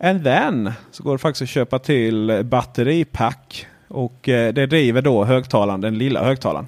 And 0.00 0.24
then 0.24 0.72
så 0.90 1.02
går 1.02 1.12
det 1.12 1.18
faktiskt 1.18 1.42
att 1.42 1.48
köpa 1.48 1.78
till 1.78 2.40
batteripack. 2.44 3.66
Och 3.88 4.28
eh, 4.28 4.52
det 4.52 4.66
driver 4.66 5.02
då 5.02 5.24
högtalaren, 5.24 5.80
den 5.80 5.98
lilla 5.98 6.24
högtalaren. 6.24 6.66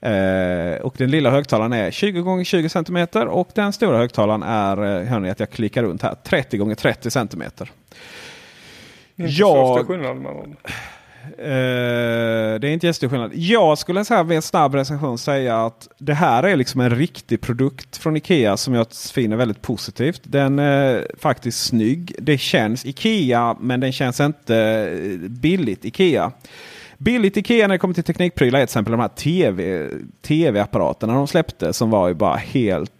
Eh, 0.00 0.80
och 0.80 0.94
den 0.98 1.10
lilla 1.10 1.30
högtalaren 1.30 1.72
är 1.72 1.90
20 1.90 2.40
x 2.40 2.48
20 2.48 2.68
cm 2.68 3.06
och 3.28 3.48
den 3.54 3.72
stora 3.72 3.98
högtalaren 3.98 4.42
är, 4.42 4.76
eh, 5.00 5.06
hör 5.06 5.20
ni 5.20 5.30
att 5.30 5.40
jag 5.40 5.50
klickar 5.50 5.82
runt 5.82 6.02
här, 6.02 6.14
30 6.24 6.70
x 6.72 6.82
30 6.82 7.10
cm. 7.10 7.42
Inte 7.42 7.64
Jag- 9.16 9.36
så 9.38 9.74
stor 9.76 9.84
skillnad 9.84 10.16
mellan. 10.16 10.56
Eh, 11.38 12.60
det 12.60 12.68
är 12.68 12.72
inte 12.72 12.86
jättestor 12.86 13.08
skillnad. 13.08 13.30
Jag 13.34 13.78
skulle 13.78 14.04
så 14.04 14.14
här 14.14 14.24
vid 14.24 14.36
en 14.36 14.42
snabb 14.42 14.74
recension 14.74 15.18
säga 15.18 15.66
att 15.66 15.88
det 15.98 16.14
här 16.14 16.42
är 16.42 16.56
liksom 16.56 16.80
en 16.80 16.90
riktig 16.90 17.40
produkt 17.40 17.96
från 17.96 18.16
Ikea 18.16 18.56
som 18.56 18.74
jag 18.74 18.86
finner 18.92 19.36
väldigt 19.36 19.62
positivt. 19.62 20.20
Den 20.24 20.58
är 20.58 21.06
faktiskt 21.18 21.66
snygg. 21.66 22.14
Det 22.18 22.38
känns 22.38 22.86
Ikea 22.86 23.56
men 23.60 23.80
den 23.80 23.92
känns 23.92 24.20
inte 24.20 24.90
billigt 25.28 25.84
Ikea. 25.84 26.32
Billigt 26.98 27.36
Ikea 27.36 27.66
när 27.66 27.74
det 27.74 27.78
kommer 27.78 27.94
till 27.94 28.04
teknikprylar 28.04 28.58
är 28.58 28.62
till 28.62 28.70
exempel 28.70 28.92
de 28.92 29.00
här 29.00 29.08
TV, 29.08 29.88
TV-apparaterna 30.22 31.14
de 31.14 31.26
släppte 31.26 31.72
som 31.72 31.90
var 31.90 32.08
ju 32.08 32.14
bara 32.14 32.36
helt 32.36 32.92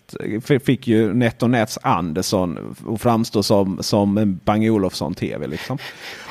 Fick 0.65 0.89
ju 0.89 1.15
NetOnNets 1.15 1.79
Andersson 1.83 2.77
att 2.89 3.01
framstå 3.01 3.43
som, 3.43 3.79
som 3.83 4.19
en 4.19 4.41
Bang-Olofsson-TV. 4.45 5.47
Liksom. 5.47 5.79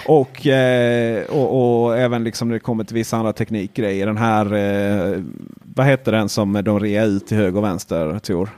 Och, 0.08 0.48
eh, 0.48 1.26
och, 1.26 1.86
och 1.86 1.98
även 1.98 2.24
liksom 2.24 2.48
när 2.48 2.54
det 2.54 2.60
kommer 2.60 2.84
till 2.84 2.96
vissa 2.96 3.18
andra 3.18 3.34
teknikgrejer. 3.34 4.06
Den 4.06 4.18
här, 4.18 4.54
eh, 4.54 5.24
vad 5.64 5.86
heter 5.86 6.12
den 6.12 6.30
som 6.30 6.54
de 6.54 6.80
rear 6.80 7.06
ut 7.06 7.28
till 7.28 7.38
höger 7.38 7.58
och 7.58 7.64
vänster 7.64 8.20
Tor? 8.20 8.50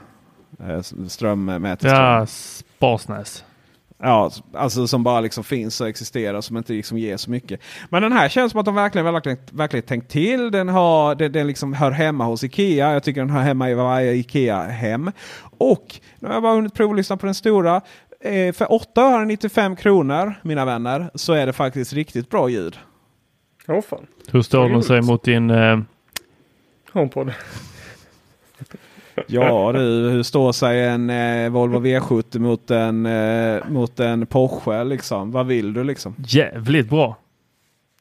Eh, 0.68 0.80
Strömmätare. 1.08 1.90
Ja, 1.90 2.26
Sparsnäs. 2.26 3.44
Ja, 4.02 4.30
alltså 4.54 4.86
som 4.86 5.02
bara 5.02 5.20
liksom 5.20 5.44
finns 5.44 5.80
och 5.80 5.88
existerar 5.88 6.40
som 6.40 6.56
inte 6.56 6.72
liksom 6.72 6.98
ger 6.98 7.16
så 7.16 7.30
mycket. 7.30 7.60
Men 7.90 8.02
den 8.02 8.12
här 8.12 8.28
känns 8.28 8.52
som 8.52 8.60
att 8.60 8.66
de 8.66 8.74
verkligen, 8.74 9.12
verkligen, 9.12 9.38
verkligen 9.52 9.86
tänkt 9.86 10.10
till. 10.10 10.50
Den, 10.50 10.68
har, 10.68 11.14
den, 11.14 11.32
den 11.32 11.46
liksom 11.46 11.72
hör 11.72 11.90
hemma 11.90 12.24
hos 12.24 12.44
Ikea. 12.44 12.92
Jag 12.92 13.02
tycker 13.02 13.20
den 13.20 13.30
hör 13.30 13.42
hemma 13.42 13.70
i 13.70 13.74
varje 13.74 14.12
Ikea-hem. 14.12 15.10
Och 15.58 16.00
nu 16.18 16.28
har 16.28 16.34
jag 16.34 16.42
bara 16.42 16.54
hunnit 16.54 16.74
provlyssna 16.74 17.16
på 17.16 17.26
den 17.26 17.34
stora. 17.34 17.80
Eh, 18.20 18.52
för 18.52 18.72
895 18.72 19.76
kronor, 19.76 20.34
mina 20.42 20.64
vänner, 20.64 21.10
så 21.14 21.32
är 21.32 21.46
det 21.46 21.52
faktiskt 21.52 21.92
riktigt 21.92 22.30
bra 22.30 22.48
ljud. 22.48 22.78
Åh 23.68 23.80
fan. 23.80 24.06
Hur 24.30 24.42
står 24.42 24.68
den 24.68 24.82
sig 24.82 25.02
mot 25.02 25.24
din... 25.24 25.50
Eh, 25.50 25.78
HomePod. 26.92 27.32
Ja 29.26 29.72
du, 29.72 30.10
hur 30.10 30.22
står 30.22 30.52
sig 30.52 30.84
en 30.84 31.10
eh, 31.10 31.50
Volvo 31.50 31.80
V70 31.80 32.38
mot 32.38 32.70
en, 32.70 33.06
eh, 33.06 33.62
mot 33.68 34.00
en 34.00 34.26
Porsche 34.26 34.84
liksom? 34.84 35.30
Vad 35.30 35.46
vill 35.46 35.72
du 35.72 35.84
liksom? 35.84 36.14
jävligt 36.18 36.90
bra. 36.90 37.16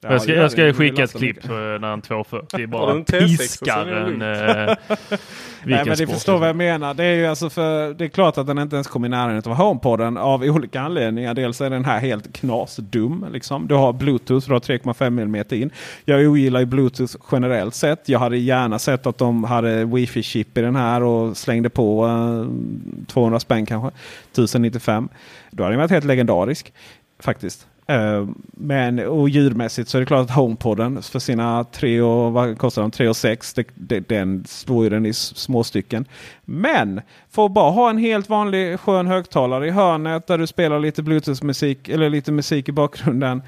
Ja, 0.01 0.11
jag 0.11 0.21
ska, 0.21 0.33
jag 0.33 0.51
ska 0.51 0.63
det. 0.63 0.73
skicka 0.73 1.03
ett 1.03 1.11
klipp 1.17 1.35
mycket. 1.35 1.49
eh, 1.49 1.55
när 1.55 1.87
han 1.89 2.01
240 2.01 2.47
Har 2.51 2.59
du 2.59 2.67
bara 2.67 2.91
en 2.91 3.05
T6 3.05 3.27
så 3.27 3.37
piskar 3.37 3.85
är 3.87 4.05
det 4.19 4.25
en... 4.25 4.69
Eh, 4.69 4.75
Nej, 5.63 5.85
men 5.85 5.95
ni 5.99 6.07
förstår 6.07 6.33
vad 6.33 6.39
som- 6.41 6.47
jag 6.47 6.55
menar. 6.55 6.93
Det 6.93 7.03
är 7.03 7.13
ju 7.13 7.25
alltså 7.25 7.49
för 7.49 7.93
det 7.93 8.03
är 8.05 8.09
klart 8.09 8.37
att 8.37 8.47
den 8.47 8.59
inte 8.59 8.75
ens 8.75 8.87
kommer 8.87 9.07
i 9.07 9.09
närheten 9.09 9.51
av 9.51 9.57
HomePoden 9.57 10.17
av 10.17 10.41
olika 10.43 10.81
anledningar. 10.81 11.33
Dels 11.33 11.61
är 11.61 11.69
den 11.69 11.85
här 11.85 11.99
helt 11.99 12.33
knasdum. 12.33 13.25
Liksom. 13.31 13.67
Du 13.67 13.75
har 13.75 13.93
Bluetooth, 13.93 14.47
du 14.47 14.53
har 14.53 14.59
3,5 14.59 15.05
mm 15.21 15.43
in. 15.51 15.69
Jag 16.05 16.31
ogillar 16.31 16.59
ju 16.59 16.65
Bluetooth 16.65 17.15
generellt 17.31 17.75
sett. 17.75 18.09
Jag 18.09 18.19
hade 18.19 18.37
gärna 18.37 18.79
sett 18.79 19.05
att 19.07 19.17
de 19.17 19.43
hade 19.43 19.85
wifi-chip 19.85 20.57
i 20.57 20.61
den 20.61 20.75
här 20.75 21.03
och 21.03 21.37
slängde 21.37 21.69
på 21.69 22.05
eh, 22.05 23.05
200 23.07 23.39
spänn 23.39 23.65
kanske. 23.65 23.87
1095. 24.31 25.09
Då 25.51 25.63
hade 25.63 25.73
den 25.73 25.79
varit 25.79 25.91
helt 25.91 26.05
legendarisk 26.05 26.73
faktiskt. 27.19 27.67
Eh, 27.89 28.27
men 28.51 28.99
och 28.99 29.29
ljudmässigt 29.29 29.89
så 29.89 29.97
är 29.97 29.99
det 29.99 30.05
klart 30.05 30.29
att 30.29 30.35
HomePoden 30.35 31.01
för 31.01 31.19
sina 31.19 31.63
3 31.63 32.01
och 32.01 32.33
vad 32.33 32.57
kostar 32.57 32.81
de? 32.81 32.91
3 32.91 33.07
och 33.07 33.17
6. 33.17 33.53
Det, 33.53 33.67
det, 33.75 34.09
den 34.09 34.45
slår 34.47 34.83
ju 34.83 34.89
den 34.89 35.05
i 35.05 35.13
små 35.13 35.63
stycken. 35.63 36.05
Men 36.45 37.01
får 37.29 37.49
bara 37.49 37.71
ha 37.71 37.89
en 37.89 37.97
helt 37.97 38.29
vanlig 38.29 38.79
skön 38.79 39.07
högtalare 39.07 39.67
i 39.67 39.71
hörnet 39.71 40.27
där 40.27 40.37
du 40.37 40.47
spelar 40.47 40.79
lite 40.79 41.03
Bluetooth-musik 41.03 41.89
eller 41.89 42.09
lite 42.09 42.31
musik 42.31 42.69
i 42.69 42.71
bakgrunden. 42.71 43.41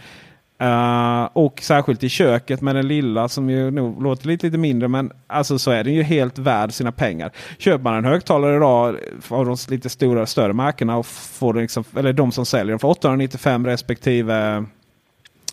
Eh, 0.61 1.29
och 1.33 1.59
särskilt 1.61 2.03
i 2.03 2.09
köket 2.09 2.61
med 2.61 2.75
den 2.75 2.87
lilla 2.87 3.29
som 3.29 3.49
ju 3.49 3.71
nog 3.71 4.03
låter 4.03 4.27
lite, 4.27 4.45
lite 4.45 4.57
mindre. 4.57 4.87
Men 4.87 5.11
alltså 5.27 5.59
så 5.59 5.71
är 5.71 5.83
den 5.83 5.93
ju 5.93 6.03
helt 6.03 6.37
värd 6.37 6.73
sina 6.73 6.91
pengar. 6.91 7.31
Köper 7.57 7.83
man 7.83 7.95
en 7.95 8.05
högtalare 8.05 8.55
idag 8.55 8.95
av 9.29 9.45
de 9.45 9.57
lite 9.69 9.89
stora 9.89 10.25
större 10.25 10.53
märkena 10.53 10.97
och 10.97 11.05
får 11.05 11.53
den 11.53 11.61
liksom, 11.61 11.83
eller 11.97 12.13
de 12.13 12.31
som 12.31 12.45
säljer 12.45 12.71
den 12.71 12.79
för 12.79 12.87
895 12.87 13.65
respektive 13.65 14.65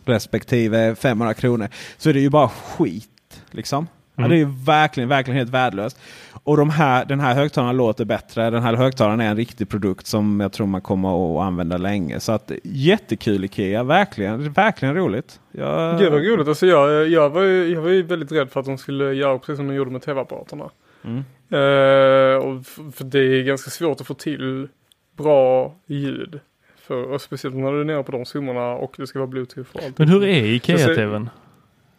respektive 0.04 0.94
500 0.94 1.34
kronor. 1.34 1.68
Så 1.98 2.08
är 2.08 2.14
det 2.14 2.20
ju 2.20 2.30
bara 2.30 2.48
skit. 2.48 3.42
Liksom. 3.50 3.86
Ja, 4.16 4.28
det 4.28 4.40
är 4.40 4.64
verkligen, 4.66 5.08
verkligen 5.08 5.38
helt 5.38 5.50
värdelöst. 5.50 6.00
Och 6.44 6.56
de 6.56 6.70
här, 6.70 7.04
den 7.04 7.20
här 7.20 7.34
högtalaren 7.34 7.76
låter 7.76 8.04
bättre. 8.04 8.50
Den 8.50 8.62
här 8.62 8.74
högtalaren 8.74 9.20
är 9.20 9.30
en 9.30 9.36
riktig 9.36 9.68
produkt 9.68 10.06
som 10.06 10.40
jag 10.40 10.52
tror 10.52 10.66
man 10.66 10.80
kommer 10.80 11.40
att 11.40 11.46
använda 11.46 11.76
länge. 11.76 12.20
Så 12.20 12.32
att 12.32 12.52
jättekul 12.62 13.44
Ikea, 13.44 13.82
verkligen. 13.82 14.52
Verkligen 14.52 14.94
roligt. 14.94 15.40
Jag... 15.52 15.98
Gud 15.98 16.12
vad 16.12 16.26
roligt. 16.26 16.48
Alltså 16.48 16.66
jag, 16.66 17.08
jag, 17.08 17.30
var 17.30 17.42
ju, 17.42 17.74
jag 17.74 17.82
var 17.82 17.90
ju 17.90 18.02
väldigt 18.02 18.32
rädd 18.32 18.50
för 18.50 18.60
att 18.60 18.66
de 18.66 18.78
skulle 18.78 19.14
göra 19.14 19.38
precis 19.38 19.56
som 19.56 19.68
de 19.68 19.74
gjorde 19.74 19.90
med 19.90 20.02
tv-apparaterna. 20.02 20.70
Mm. 21.04 21.24
Uh, 21.52 22.36
och 22.36 22.66
för 22.66 23.04
det 23.04 23.18
är 23.18 23.42
ganska 23.42 23.70
svårt 23.70 24.00
att 24.00 24.06
få 24.06 24.14
till 24.14 24.68
bra 25.16 25.74
ljud. 25.86 26.40
För, 26.86 27.02
och 27.02 27.20
speciellt 27.20 27.56
när 27.56 27.72
du 27.72 27.80
är 27.80 27.84
nere 27.84 28.02
på 28.02 28.12
de 28.12 28.24
summorna 28.24 28.72
och 28.72 28.94
det 28.96 29.06
ska 29.06 29.18
vara 29.18 29.26
bluetooth 29.26 29.70
och 29.72 29.82
allt. 29.84 29.98
Men 29.98 30.08
hur 30.08 30.24
är 30.24 30.44
Ikea-tvn? 30.44 31.30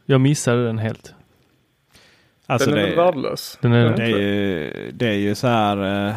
Jag 0.05 0.21
missade 0.21 0.65
den 0.65 0.77
helt. 0.77 1.13
Alltså 2.49 2.69
den 2.69 2.79
är 2.79 2.87
väl 2.87 2.95
värdelös? 2.95 3.57
Den 3.61 3.73
är, 3.73 3.89
det, 3.89 4.03
är 4.03 4.07
ju, 4.07 4.91
det 4.93 5.07
är 5.07 5.13
ju 5.13 5.35
så 5.35 5.47
här. 5.47 6.07
Eh, 6.07 6.15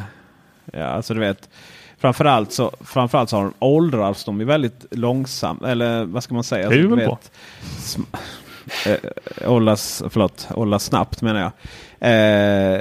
ja, 0.73 0.85
alltså 0.85 1.15
du 1.15 1.21
vet. 1.21 1.49
Framförallt 1.99 2.53
så, 2.53 2.73
framförallt 2.81 3.31
så 3.31 3.37
har 3.37 3.45
de 3.45 3.53
åldras 3.59 4.25
de 4.25 4.41
ju 4.41 4.47
väldigt 4.47 4.87
långsamt. 4.91 5.63
Eller 5.63 6.05
vad 6.05 6.25
ska 6.25 6.35
man 6.35 6.45
säga? 6.45 6.69
Det 6.69 6.75
är 6.75 6.83
alltså, 6.83 6.97
väl 6.97 7.07
bra. 8.87 9.49
åldras, 9.51 10.03
förlåt, 10.11 10.49
åldras 10.55 10.85
snabbt 10.85 11.23
menar 11.23 11.41
jag. 11.41 11.53
Eh, 12.01 12.81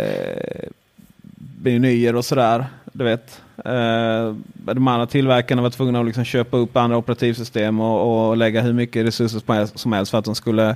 menyer 1.62 2.15
och 2.15 2.25
sådär. 2.25 2.65
Du 2.99 3.05
vet. 3.05 3.41
Eh, 3.65 4.35
de 4.53 4.88
andra 4.88 5.07
tillverkarna 5.07 5.62
var 5.62 5.69
tvungna 5.69 5.99
att 5.99 6.05
liksom 6.05 6.23
köpa 6.23 6.57
upp 6.57 6.77
andra 6.77 6.97
operativsystem 6.97 7.79
och, 7.79 8.29
och 8.29 8.38
lägga 8.38 8.62
hur 8.62 8.73
mycket 8.73 9.05
resurser 9.05 9.77
som 9.77 9.93
helst 9.93 10.12
för 10.12 10.17
att 10.17 10.25
de 10.25 10.35
skulle 10.35 10.75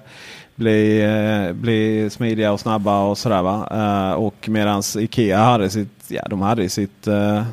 bli, 0.56 1.02
eh, 1.02 1.54
bli 1.54 2.10
smidiga 2.10 2.52
och 2.52 2.60
snabba 2.60 3.04
och 3.04 3.18
sådär. 3.18 3.42
Va? 3.42 3.68
Eh, 3.72 4.14
och 4.14 4.50
medans 4.50 4.96
Ikea 4.96 5.38
hade 5.38 5.70
sitt, 5.70 6.06
ja 6.08 6.24
de 6.30 6.42
hade 6.42 6.70
sitt 6.70 7.08
eh, 7.08 7.44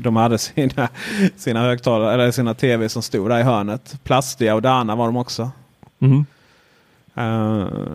de 0.00 0.16
hade 0.16 0.38
sina, 0.38 0.88
sina 1.36 1.60
högtalare 1.60 2.14
eller 2.14 2.30
sina 2.30 2.54
tv 2.54 2.88
som 2.88 3.02
stod 3.02 3.30
där 3.30 3.38
i 3.38 3.42
hörnet. 3.42 3.98
Plastiga 4.04 4.54
och 4.54 4.62
Dana 4.62 4.96
var 4.96 5.06
de 5.06 5.16
också. 5.16 5.50
Mm. 6.00 6.26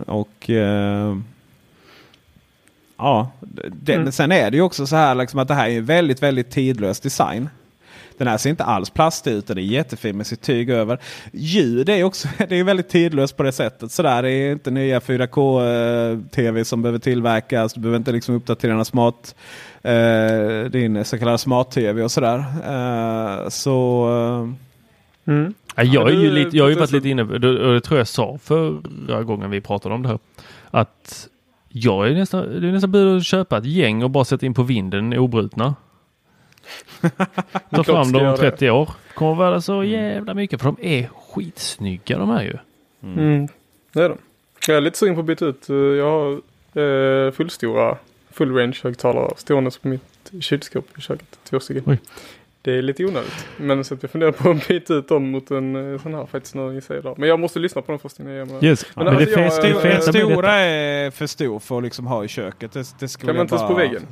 Och 0.06 0.50
uh, 0.50 1.16
ja, 3.02 3.30
det, 3.82 3.94
mm. 3.94 4.12
sen 4.12 4.32
är 4.32 4.50
det 4.50 4.56
ju 4.56 4.62
också 4.62 4.86
så 4.86 4.96
här 4.96 5.14
liksom 5.14 5.38
att 5.38 5.48
det 5.48 5.54
här 5.54 5.68
är 5.68 5.80
väldigt, 5.80 6.22
väldigt 6.22 6.50
tidlös 6.50 7.00
design. 7.00 7.48
Den 8.18 8.28
här 8.28 8.38
ser 8.38 8.50
inte 8.50 8.64
alls 8.64 8.90
plastig 8.90 9.32
ut 9.32 9.50
och 9.50 9.56
det 9.56 9.62
är 9.62 9.64
jättefin 9.64 10.16
med 10.16 10.26
sitt 10.26 10.40
tyg 10.40 10.70
över. 10.70 10.98
Ljud 11.32 11.88
är 11.88 12.04
också 12.04 12.28
det 12.48 12.56
är 12.56 12.64
väldigt 12.64 12.88
tidlöst 12.88 13.36
på 13.36 13.42
det 13.42 13.52
sättet. 13.52 13.92
Så 13.92 14.02
där, 14.02 14.22
det 14.22 14.30
är 14.30 14.52
inte 14.52 14.70
nya 14.70 15.00
4K-tv 15.00 16.60
eh, 16.60 16.64
som 16.64 16.82
behöver 16.82 16.98
tillverkas. 16.98 17.74
Du 17.74 17.80
behöver 17.80 17.98
inte 17.98 18.12
liksom 18.12 18.34
uppdatera 18.34 18.72
dina 18.72 18.84
smart, 18.84 19.34
eh, 19.82 20.70
din 20.70 21.04
så 21.04 21.18
kallade 21.18 21.38
smart-tv 21.38 22.02
och 22.02 22.10
sådär. 22.10 22.44
Eh, 22.66 23.48
så... 23.48 24.08
Eh, 25.26 25.32
mm. 25.32 25.54
Jag, 25.76 26.08
är 26.10 26.14
ju 26.14 26.30
lite, 26.30 26.56
jag 26.56 26.64
har 26.64 26.70
ju 26.70 26.76
varit 26.76 26.92
lite 26.92 27.08
inne 27.08 27.24
på, 27.24 27.32
och 27.32 27.72
det 27.72 27.80
tror 27.80 27.98
jag 27.98 28.08
sa 28.08 28.38
förra 28.42 29.22
gången 29.22 29.50
vi 29.50 29.60
pratade 29.60 29.94
om 29.94 30.02
det 30.02 30.08
här. 30.08 30.18
Att 30.70 31.28
jag 31.72 32.08
är 32.08 32.14
nästan, 32.14 32.60
det 32.60 32.68
är 32.68 32.72
nästan 32.72 32.92
bättre 32.92 33.16
att 33.16 33.24
köpa 33.24 33.58
ett 33.58 33.64
gäng 33.64 34.02
och 34.02 34.10
bara 34.10 34.24
sätta 34.24 34.46
in 34.46 34.54
på 34.54 34.62
vinden 34.62 35.12
obrutna. 35.12 35.74
Ta 37.70 37.84
fram 37.84 38.12
dem 38.12 38.26
om 38.26 38.36
30 38.36 38.70
år. 38.70 38.90
Kommer 39.14 39.34
vara 39.34 39.60
så 39.60 39.84
jävla 39.84 40.34
mycket 40.34 40.60
för 40.60 40.72
de 40.72 40.76
är 40.80 41.08
skitsnygga 41.08 42.18
de 42.18 42.28
här 42.28 42.42
ju. 42.42 42.56
Mm. 43.02 43.18
Mm. 43.18 43.48
Det 43.92 44.00
är 44.02 44.08
de. 44.08 44.18
Jag 44.66 44.76
är 44.76 44.80
lite 44.80 44.98
sugen 44.98 45.14
på 45.14 45.20
att 45.20 45.26
byta 45.26 45.44
ut. 45.44 45.70
Eh, 45.70 45.76
jag 45.76 46.10
har 46.10 46.32
eh, 46.82 47.32
fullstora 47.32 47.98
full 48.30 48.54
range 48.54 48.80
högtalare 48.82 49.30
stående 49.36 49.70
på 49.82 49.88
mitt 49.88 50.32
kylskåp 50.40 50.98
i 50.98 51.00
köket. 51.00 51.38
Två 51.44 51.60
stycken. 51.60 51.98
Det 52.62 52.72
är 52.72 52.82
lite 52.82 53.04
onödigt. 53.04 53.46
Men 53.56 53.84
så 53.84 53.94
att 53.94 54.02
jag 54.02 54.10
funderar 54.10 54.32
på 54.32 54.50
att 54.50 54.68
byta 54.68 54.94
ut 54.94 55.08
dem 55.08 55.30
mot 55.30 55.50
en 55.50 55.92
eh, 55.94 56.00
sån 56.00 56.14
här 56.14 56.26
faktiskt 56.26 56.54
när 56.54 56.72
jag 56.72 56.82
säger 56.82 57.02
det. 57.02 57.14
Men 57.16 57.28
jag 57.28 57.40
måste 57.40 57.58
lyssna 57.58 57.82
på 57.82 57.92
dem 57.92 57.98
först 57.98 58.20
innan 58.20 58.32
jag 58.32 58.48
gör 58.48 58.64
yes. 58.64 58.86
Men, 58.96 59.04
men 59.04 59.16
alltså, 59.16 59.36
det, 59.36 59.68
jag, 59.68 59.82
det, 59.82 59.96
det 59.96 60.02
stora 60.02 60.52
är 60.52 61.10
för 61.10 61.26
stor 61.26 61.58
för 61.58 61.78
att 61.78 61.84
liksom 61.84 62.06
ha 62.06 62.24
i 62.24 62.28
köket. 62.28 62.72
Det, 62.72 62.86
det 63.00 63.18
kan 63.18 63.36
man 63.36 63.40
inte 63.40 63.54
bara... 63.54 63.68
på 63.68 63.74
väggen? 63.74 64.06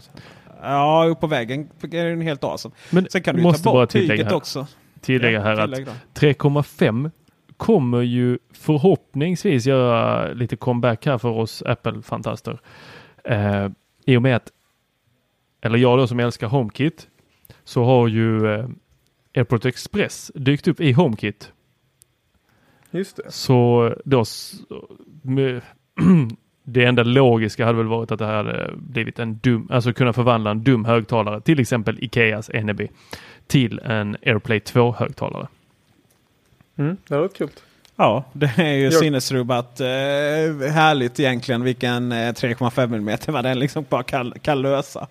Ja, 0.63 1.17
på 1.21 1.27
väggen 1.27 1.69
är 1.83 2.05
den 2.05 2.21
helt 2.21 2.45
awesome. 2.45 2.75
Men 2.91 3.07
Sen 3.11 3.23
kan 3.23 3.37
du 3.37 3.43
måste 3.43 3.63
ta 3.63 3.73
bort 3.73 3.91
tyget 3.91 4.27
här, 4.27 4.35
också. 4.35 4.67
Tillägga 5.01 5.41
här 5.41 5.61
att 5.61 5.71
3,5 6.15 7.11
kommer 7.57 8.01
ju 8.03 8.39
förhoppningsvis 8.53 9.67
göra 9.67 10.33
lite 10.33 10.57
comeback 10.57 11.07
här 11.07 11.19
för 11.19 11.29
oss 11.29 11.63
Apple-fantaster. 11.67 12.59
Eh, 13.25 13.69
I 14.07 14.17
och 14.17 14.23
med 14.23 14.37
att, 14.37 14.53
eller 15.63 15.79
jag 15.79 15.99
då 15.99 16.07
som 16.07 16.21
älskar 16.21 16.47
HomeKit, 16.47 17.09
så 17.71 17.85
har 17.85 18.09
ju 18.09 18.55
eh, 18.55 18.67
AirPort 19.35 19.65
Express 19.65 20.31
dykt 20.35 20.69
upp 20.69 20.81
i 20.81 20.93
HomeKit. 20.93 21.53
Just 22.91 23.17
det. 23.17 23.23
Så 23.33 23.95
då 24.05 24.25
med, 25.23 25.61
det 26.65 26.85
enda 26.85 27.03
logiska 27.03 27.67
hade 27.67 27.79
väl 27.79 27.87
varit 27.87 28.11
att 28.11 28.19
det 28.19 28.27
hade 28.27 28.71
blivit 28.77 29.19
en 29.19 29.39
dum, 29.39 29.69
alltså 29.71 29.93
kunna 29.93 30.13
förvandla 30.13 30.51
en 30.51 30.65
dum 30.65 30.85
högtalare, 30.85 31.41
till 31.41 31.61
exempel 31.61 31.99
Ikeas 32.05 32.51
NB, 32.55 32.81
till 33.47 33.79
en 33.79 34.17
AirPlay 34.27 34.61
2 34.61 34.93
högtalare. 34.93 35.49
Mm, 36.77 36.97
det 37.09 37.17
var 37.17 37.29
kul. 37.29 37.51
Ja, 37.97 38.25
det 38.33 38.55
är 38.57 38.75
ju 38.75 38.91
sinnesrubbat 38.91 39.81
eh, 39.81 39.87
härligt 40.71 41.21
egentligen 41.21 41.65
vilken 41.65 42.13
eh, 42.13 42.17
3,5 42.17 42.95
mm 42.95 43.19
vad 43.27 43.45
den 43.45 43.59
liksom 43.59 43.85
bara 43.89 44.03
kan, 44.03 44.33
kan 44.43 44.63
lösa. 44.63 45.09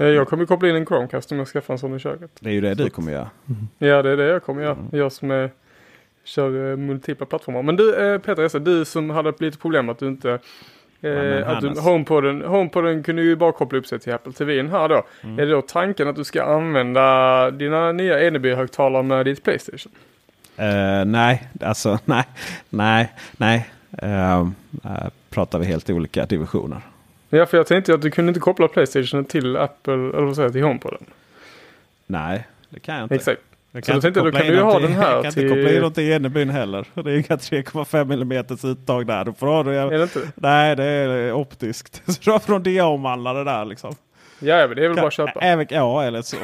Eh, 0.00 0.06
jag 0.06 0.28
kommer 0.28 0.46
koppla 0.46 0.68
in 0.68 0.76
en 0.76 0.86
Chromecast 0.86 1.32
om 1.32 1.38
jag 1.38 1.48
skaffar 1.48 1.74
en 1.74 1.78
sån 1.78 1.96
i 1.96 1.98
köket. 1.98 2.30
Det 2.40 2.50
är 2.50 2.54
ju 2.54 2.60
det 2.60 2.74
du 2.74 2.90
kommer 2.90 3.12
göra. 3.12 3.30
Mm. 3.48 3.68
Ja, 3.78 4.02
det 4.02 4.10
är 4.10 4.16
det 4.16 4.26
jag 4.26 4.42
kommer 4.42 4.62
göra. 4.62 4.72
Mm. 4.72 4.88
Jag 4.92 5.12
som 5.12 5.30
är, 5.30 5.50
kör 6.24 6.70
eh, 6.70 6.76
multipla 6.76 7.26
plattformar. 7.26 7.62
Men 7.62 7.76
du 7.76 7.94
eh, 7.94 8.18
Peter, 8.18 8.58
du 8.58 8.84
som 8.84 9.10
hade 9.10 9.32
lite 9.38 9.58
problem 9.58 9.88
att 9.88 9.98
du 9.98 10.08
inte 10.08 10.38
Eh, 11.02 11.48
att 11.48 11.60
du, 11.60 11.80
HomePoden, 11.80 12.42
HomePoden 12.42 13.02
kunde 13.02 13.22
ju 13.22 13.36
bara 13.36 13.52
koppla 13.52 13.78
upp 13.78 13.86
sig 13.86 13.98
till 13.98 14.12
Apple 14.12 14.32
TV 14.32 14.62
här 14.62 14.88
då. 14.88 15.02
Mm. 15.22 15.38
Är 15.38 15.46
det 15.46 15.52
då 15.52 15.62
tanken 15.62 16.08
att 16.08 16.16
du 16.16 16.24
ska 16.24 16.42
använda 16.42 17.50
dina 17.50 17.92
nya 17.92 18.20
Eneby-högtalare 18.20 19.02
med 19.02 19.26
ditt 19.26 19.44
Playstation? 19.44 19.92
Uh, 20.58 21.04
nej, 21.04 21.48
alltså 21.60 21.98
nej, 22.04 22.24
nej, 22.68 23.12
nej. 23.36 23.70
Uh, 24.02 24.40
uh, 24.84 25.08
pratar 25.30 25.58
vi 25.58 25.64
helt 25.64 25.90
olika 25.90 26.26
divisioner. 26.26 26.80
Ja, 27.30 27.46
för 27.46 27.56
jag 27.56 27.66
tänkte 27.66 27.94
att 27.94 28.02
du 28.02 28.10
kunde 28.10 28.30
inte 28.30 28.40
koppla 28.40 28.68
Playstation 28.68 29.24
till 29.24 29.56
Apple, 29.56 29.94
eller 29.94 30.22
vad 30.22 30.34
säger 30.36 30.46
jag, 30.46 30.52
till 30.52 30.62
HomePoden. 30.62 31.04
Nej, 32.06 32.48
det 32.68 32.80
kan 32.80 32.94
jag 32.94 33.04
inte. 33.04 33.14
Exakt. 33.14 33.40
Jag 33.72 33.84
kan 33.84 33.94
så 33.94 33.98
då 33.98 34.00
tänkte 34.00 34.20
då 34.20 34.32
kan 34.32 34.46
du 34.46 34.62
ha 34.62 34.78
den 34.78 34.92
här 34.92 35.14
Jag 35.14 35.22
kan 35.22 35.32
till... 35.32 35.42
inte 35.42 35.54
koppla 35.54 35.72
in 35.72 35.80
något 35.82 35.94
till 35.94 36.12
Enebyn 36.12 36.50
heller. 36.50 36.86
Det 36.94 37.10
är 37.10 37.14
inga 37.14 37.22
3,5 37.22 38.12
mm 38.12 38.44
uttag 38.72 39.06
där. 39.06 39.24
Då 39.24 39.32
får 39.32 39.64
du, 39.64 39.78
är 39.78 39.90
det 39.90 40.02
inte? 40.02 40.32
Nej, 40.34 40.76
det 40.76 40.84
är 40.84 41.32
optiskt. 41.32 42.02
Så 42.06 42.20
du 42.24 42.30
har 42.30 42.38
från 42.38 42.62
DA-omvandlare 42.62 43.44
där 43.44 43.64
liksom. 43.64 43.94
Ja, 44.42 44.66
men 44.66 44.76
det 44.76 44.84
är 44.84 44.88
väl 44.88 44.96
bara 44.96 45.06
att 45.06 45.12
köpa. 45.12 45.40
Även, 45.40 45.66
ja, 45.70 46.02
eller 46.04 46.22
så. 46.22 46.36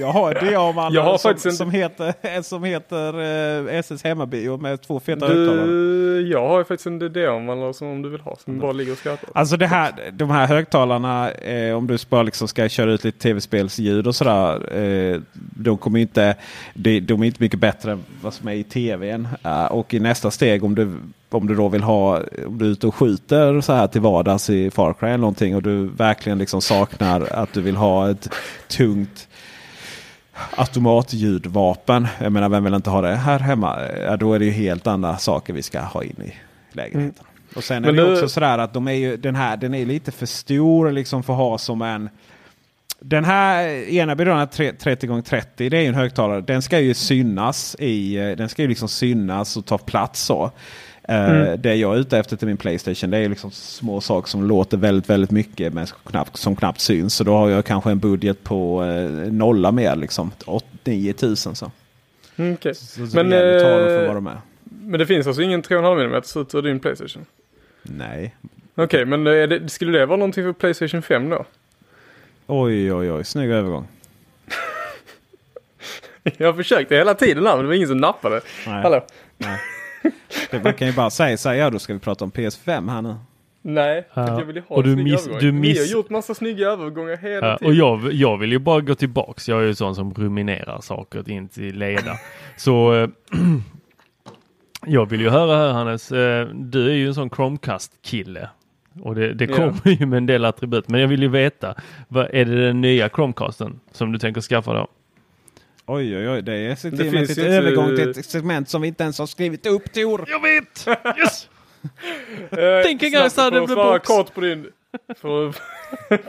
Jag 0.00 0.12
har 0.12 0.34
en 0.34 0.46
DA-omvandlare 0.46 1.18
som, 1.18 1.52
som, 1.52 1.70
heter, 1.70 2.42
som 2.42 2.64
heter 2.64 3.20
eh, 3.68 3.78
SS 3.78 4.04
Hemmabio 4.04 4.56
med 4.56 4.82
två 4.82 5.00
feta 5.00 5.26
högtalare. 5.26 6.20
Jag 6.20 6.48
har 6.48 6.64
faktiskt 6.64 6.86
en 6.86 6.98
DA-omvandlare 6.98 7.74
som 7.74 7.88
om 7.88 8.02
du 8.02 8.08
vill 8.08 8.20
ha. 8.20 8.36
Som 8.36 8.52
mm. 8.52 8.62
bara 8.62 8.72
ligger 8.72 8.92
och 8.92 8.98
skrattar. 8.98 9.30
Alltså 9.34 9.56
det 9.56 9.66
här, 9.66 9.92
de 10.12 10.30
här 10.30 10.46
högtalarna, 10.46 11.30
eh, 11.30 11.76
om 11.76 11.86
du 11.86 11.98
bara 12.08 12.22
liksom 12.22 12.48
ska 12.48 12.68
köra 12.68 12.92
ut 12.92 13.04
lite 13.04 13.18
tv-spelsljud 13.18 14.06
och 14.06 14.14
sådär. 14.14 14.76
Eh, 14.76 15.20
de, 15.32 15.78
kommer 15.78 15.98
inte, 15.98 16.34
de, 16.74 17.00
de, 17.00 17.22
är 17.22 17.26
inte 17.26 17.42
mycket 17.42 17.60
bättre 17.60 17.92
än 17.92 18.04
vad 18.22 18.34
som 18.34 18.48
är 18.48 18.52
i 18.52 18.64
tvn. 18.64 19.28
Uh, 19.46 19.64
och 19.64 19.94
i 19.94 20.00
nästa 20.00 20.30
steg 20.30 20.64
om 20.64 20.74
du 20.74 20.92
om 21.36 21.46
du 21.46 21.54
då 21.54 21.68
vill 21.68 21.82
ha, 21.82 22.20
om 22.46 22.58
du 22.58 22.66
är 22.66 22.70
ute 22.70 22.86
och 22.86 22.94
skjuter 22.94 23.60
så 23.60 23.72
här 23.72 23.86
till 23.86 24.00
vardags 24.00 24.50
i 24.50 24.70
Far 24.70 24.92
Cry 24.92 25.08
eller 25.08 25.18
någonting 25.18 25.56
och 25.56 25.62
du 25.62 25.86
verkligen 25.86 26.38
liksom 26.38 26.62
saknar 26.62 27.20
att 27.20 27.52
du 27.52 27.60
vill 27.60 27.76
ha 27.76 28.10
ett 28.10 28.28
tungt 28.68 29.28
automatljudvapen. 30.56 32.08
Jag 32.20 32.32
menar 32.32 32.48
vem 32.48 32.64
vill 32.64 32.74
inte 32.74 32.90
ha 32.90 33.00
det 33.00 33.14
här 33.14 33.38
hemma? 33.38 33.78
Ja, 34.04 34.16
då 34.16 34.34
är 34.34 34.38
det 34.38 34.44
ju 34.44 34.50
helt 34.50 34.86
andra 34.86 35.16
saker 35.16 35.52
vi 35.52 35.62
ska 35.62 35.80
ha 35.80 36.04
in 36.04 36.22
i 36.24 36.34
lägenheten. 36.72 37.24
Mm. 37.24 37.56
Och 37.56 37.64
sen 37.64 37.84
är 37.84 37.86
Men 37.86 37.96
det 37.96 38.02
du... 38.02 38.12
också 38.12 38.28
sådär 38.28 38.58
att 38.58 38.74
de 38.74 38.88
är 38.88 38.92
ju, 38.92 39.16
den 39.16 39.34
här 39.34 39.56
den 39.56 39.74
är 39.74 39.86
lite 39.86 40.12
för 40.12 40.26
stor 40.26 40.92
liksom 40.92 41.22
för 41.22 41.32
att 41.32 41.38
ha 41.38 41.58
som 41.58 41.82
en 41.82 42.08
den 43.00 43.24
här 43.24 43.68
ena 43.90 44.14
byrån 44.14 44.38
30x30 44.38 45.44
det 45.56 45.64
är 45.64 45.88
en 45.88 45.94
högtalare. 45.94 46.40
Den 46.40 46.62
ska 46.62 46.80
ju 46.80 46.94
synas 46.94 47.76
i, 47.78 48.14
den 48.38 48.48
ska 48.48 48.62
ju 48.62 48.68
liksom 48.68 48.88
synas 48.88 49.56
och 49.56 49.66
ta 49.66 49.78
plats 49.78 50.22
så. 50.22 50.50
Eh, 51.08 51.30
mm. 51.30 51.62
Det 51.62 51.74
jag 51.74 51.94
är 51.94 51.98
ute 51.98 52.18
efter 52.18 52.36
till 52.36 52.48
min 52.48 52.56
Playstation 52.56 53.10
det 53.10 53.18
är 53.18 53.28
liksom 53.28 53.50
små 53.50 54.00
saker 54.00 54.28
som 54.28 54.44
låter 54.44 54.76
väldigt 54.76 55.10
väldigt 55.10 55.30
mycket 55.30 55.72
men 55.72 55.86
som 55.86 55.98
knappt, 56.06 56.36
som 56.36 56.56
knappt 56.56 56.80
syns. 56.80 57.14
Så 57.14 57.24
då 57.24 57.32
har 57.32 57.48
jag 57.48 57.64
kanske 57.64 57.90
en 57.90 57.98
budget 57.98 58.44
på 58.44 58.84
eh, 58.84 59.32
nolla 59.32 59.72
mer 59.72 59.96
liksom. 59.96 60.30
9 60.84 61.12
tusen 61.12 61.54
så. 61.54 61.70
Mm, 62.36 62.52
okay. 62.52 62.74
så, 62.74 63.06
så 63.06 63.16
men, 63.16 63.30
för 63.30 64.06
vad 64.06 64.16
de 64.16 64.26
är. 64.26 64.40
men 64.64 64.98
det 64.98 65.06
finns 65.06 65.26
alltså 65.26 65.42
ingen 65.42 65.62
3,5 65.62 66.04
mm 66.04 66.22
ut 66.42 66.54
ur 66.54 66.62
din 66.62 66.80
Playstation? 66.80 67.26
Nej. 67.82 68.34
Okej, 68.74 69.04
men 69.04 69.26
är 69.26 69.46
det, 69.46 69.68
skulle 69.68 69.98
det 69.98 70.06
vara 70.06 70.16
någonting 70.16 70.44
för 70.44 70.52
Playstation 70.52 71.02
5 71.02 71.30
då? 71.30 71.44
Oj, 72.46 72.92
oj, 72.92 73.12
oj. 73.12 73.24
Snygg 73.24 73.50
övergång. 73.50 73.88
Jag 76.36 76.56
försökte 76.56 76.94
hela 76.94 77.14
tiden 77.14 77.46
här 77.46 77.56
men 77.56 77.64
det 77.64 77.68
var 77.68 77.74
ingen 77.74 77.88
som 77.88 77.98
nappade. 77.98 78.40
Nej. 78.66 78.82
Hallå? 78.82 79.06
Nej. 79.38 79.58
Det, 80.50 80.64
man 80.64 80.74
kan 80.74 80.88
ju 80.88 80.94
bara 80.94 81.10
säga 81.10 81.36
så 81.36 81.48
här, 81.48 81.56
ja 81.56 81.70
då 81.70 81.78
ska 81.78 81.92
vi 81.94 81.98
prata 81.98 82.24
om 82.24 82.30
PS5 82.30 82.90
här 82.90 83.02
nu. 83.02 83.14
Nej, 83.62 84.06
för 84.14 84.20
Ja. 84.20 84.30
att 84.32 84.38
jag 84.38 84.46
vill 84.46 84.56
ju 84.56 84.62
ha 84.68 84.76
Och 84.76 84.84
en 84.84 84.88
du 84.88 84.94
snygg 84.94 85.06
miss- 85.12 85.26
övergång. 85.26 85.40
du 85.40 85.52
Ni 85.52 85.60
miss- 85.60 85.78
har 85.78 85.98
gjort 85.98 86.10
massa 86.10 86.34
snygga 86.34 86.68
övergångar 86.68 87.16
hela 87.16 87.46
Ja, 87.46 87.52
och 87.54 87.58
tiden. 87.60 87.76
jag, 87.76 88.12
jag 88.12 88.36
vill 88.38 88.52
ju 88.52 88.58
bara 88.58 88.80
gå 88.80 88.94
tillbaks. 88.94 89.48
Jag 89.48 89.62
är 89.62 89.66
ju 89.66 89.74
sån 89.74 89.94
som 89.94 90.14
ruminerar 90.14 90.80
saker 90.80 91.30
in 91.30 91.48
till 91.48 91.78
leda. 91.78 92.12
Så 92.56 92.94
eh, 92.94 93.08
jag 94.86 95.06
vill 95.10 95.20
ju 95.20 95.28
höra 95.30 95.56
här 95.56 95.72
Hannes, 95.72 96.12
eh, 96.12 96.48
du 96.54 96.88
är 96.90 96.94
ju 96.94 97.06
en 97.08 97.14
sån 97.14 97.30
Chromecast-kille. 97.30 98.48
Och 99.02 99.14
det, 99.14 99.34
det 99.34 99.44
Ja. 99.44 99.56
kommer 99.56 99.88
ju 100.00 100.06
med 100.06 100.16
en 100.16 100.26
del 100.26 100.44
attribut. 100.44 100.88
Men 100.88 101.00
jag 101.00 101.08
vill 101.08 101.22
ju 101.22 101.28
veta, 101.28 101.74
vad 102.08 102.26
är 102.32 102.44
det 102.44 102.66
den 102.66 102.80
nya 102.80 103.08
Chromecasten 103.08 103.80
som 103.92 104.12
du 104.12 104.18
tänker 104.18 104.40
skaffa 104.40 104.72
då? 104.74 104.88
Oj, 105.86 106.16
oj, 106.16 106.28
oj. 106.28 106.42
Det 106.42 106.52
är 106.52 106.74
så 106.74 106.88
Det 106.88 107.04
ju 107.04 107.18
inte- 107.20 107.42
övergång 107.46 107.96
till 107.96 108.10
ett 108.10 108.26
segment 108.26 108.68
som 108.68 108.82
vi 108.82 108.88
inte 108.88 109.02
ens 109.02 109.18
har 109.18 109.26
skrivit 109.26 109.66
upp 109.66 109.92
Tor. 109.92 110.24
Jag 110.28 110.42
vet! 110.42 110.86
Yes! 111.18 111.48
Thinking 112.84 113.16
outside 113.22 113.56
of 113.56 113.68
the 113.68 113.74
box. 113.74 114.06
kort 114.06 114.34
på 114.34 114.40
din... 114.40 114.66
För, 115.16 115.52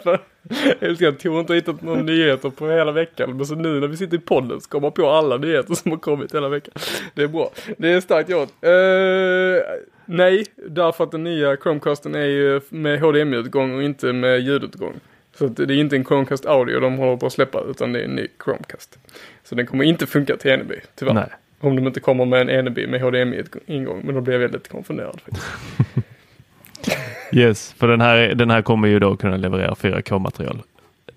för, 0.04 0.20
jag 0.50 0.90
älskar 0.90 1.08
att 1.08 1.20
Tor 1.20 1.40
inte 1.40 1.54
har 1.54 1.56
hittat 1.56 1.82
några 1.82 2.02
nyheter 2.02 2.50
på 2.50 2.70
hela 2.70 2.92
veckan. 2.92 3.38
Men 3.38 3.46
så 3.46 3.56
nu 3.56 3.80
när 3.80 3.88
vi 3.88 3.98
sitter 3.98 4.18
i 4.18 4.20
podden 4.20 4.62
så 4.62 4.70
kommer 4.70 4.82
man 4.82 4.92
på 4.92 5.10
alla 5.10 5.38
nyheter 5.38 5.74
som 5.74 5.92
har 5.92 5.98
kommit 6.00 6.36
hela 6.36 6.50
veckan. 6.50 6.74
Det 7.14 7.24
är 7.24 7.28
bra. 7.28 7.52
Det 7.78 7.90
är 7.92 8.02
starkt 8.02 8.30
gjort. 8.30 8.50
Eh, 8.62 9.80
nej, 10.06 10.46
därför 10.56 11.04
att 11.04 11.12
den 11.12 11.24
nya 11.24 11.58
Chromecasten 11.58 12.16
är 12.16 12.26
ju 12.26 12.62
med 12.70 13.00
HDMI-utgång 13.00 13.76
och 13.76 13.84
inte 13.84 14.14
med 14.14 14.40
ljudutgång. 14.42 14.94
Så 15.36 15.48
det 15.48 15.74
är 15.74 15.78
inte 15.78 15.96
en 15.96 16.06
Chromecast 16.06 16.46
Audio 16.46 16.80
de 16.80 16.98
håller 16.98 17.18
på 17.18 17.26
att 17.26 17.34
släppa 17.34 17.62
utan 17.62 17.94
det 17.94 18.00
är 18.00 18.04
en 18.04 18.16
ny 18.16 18.28
Chromecast. 18.44 19.00
Så 19.50 19.56
den 19.56 19.66
kommer 19.66 19.84
inte 19.84 20.08
funka 20.08 20.38
till 20.38 20.58
NB, 20.58 20.72
tyvärr. 20.96 21.14
Nej. 21.14 21.30
Om 21.60 21.76
de 21.76 21.88
inte 21.88 22.00
kommer 22.00 22.26
med 22.26 22.50
en 22.50 22.66
NB 22.66 22.78
med 22.88 23.02
HDMI-ingång. 23.02 24.02
Men 24.04 24.16
då 24.16 24.22
blir 24.22 24.34
jag 24.34 24.40
väldigt 24.40 24.68
konfunderad. 24.68 25.22
Yes, 27.32 27.74
för 27.74 27.88
den 27.88 28.02
här, 28.02 28.18
den 28.36 28.50
här 28.50 28.62
kommer 28.62 28.88
ju 28.88 29.00
då 29.00 29.18
kunna 29.18 29.38
leverera 29.38 29.74
4K-material 29.74 30.62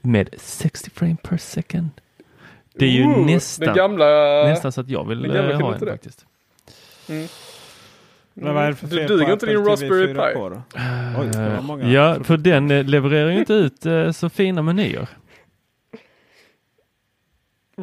med 0.01 0.29
60 0.39 0.91
frame 0.91 1.17
per 1.23 1.37
second. 1.37 1.89
Det 2.75 2.85
är 2.85 2.91
ju 2.91 3.05
Ooh, 3.05 3.27
nästan, 3.27 3.67
Den 3.67 3.77
gamla... 3.77 4.07
nästan 4.45 4.73
så 4.73 4.81
att 4.81 4.89
jag 4.89 5.09
vill 5.09 5.25
eh, 5.25 5.33
ha 5.33 5.53
inte 5.53 5.65
en 5.65 5.81
det. 5.81 5.91
faktiskt. 5.91 6.27
Men 8.35 8.55
vad 8.55 8.65
är 8.65 8.69
det 8.69 8.77
för 8.77 8.87
Du 8.87 8.97
fel 8.97 9.09
duger 9.09 9.27
på 9.27 9.33
inte 9.33 9.47
din 9.47 9.65
Raspberry 9.65 10.07
Pi. 10.07 10.21
4K 10.21 10.51
då? 10.51 10.63
Oj. 11.75 11.93
Ja, 11.93 12.25
för 12.25 12.37
den 12.37 12.71
eh, 12.71 12.85
levererar 12.85 13.31
ju 13.31 13.39
inte 13.39 13.55
ut 13.55 13.87
eh, 13.87 14.11
så 14.11 14.29
fina 14.29 14.63
menyer. 14.63 15.09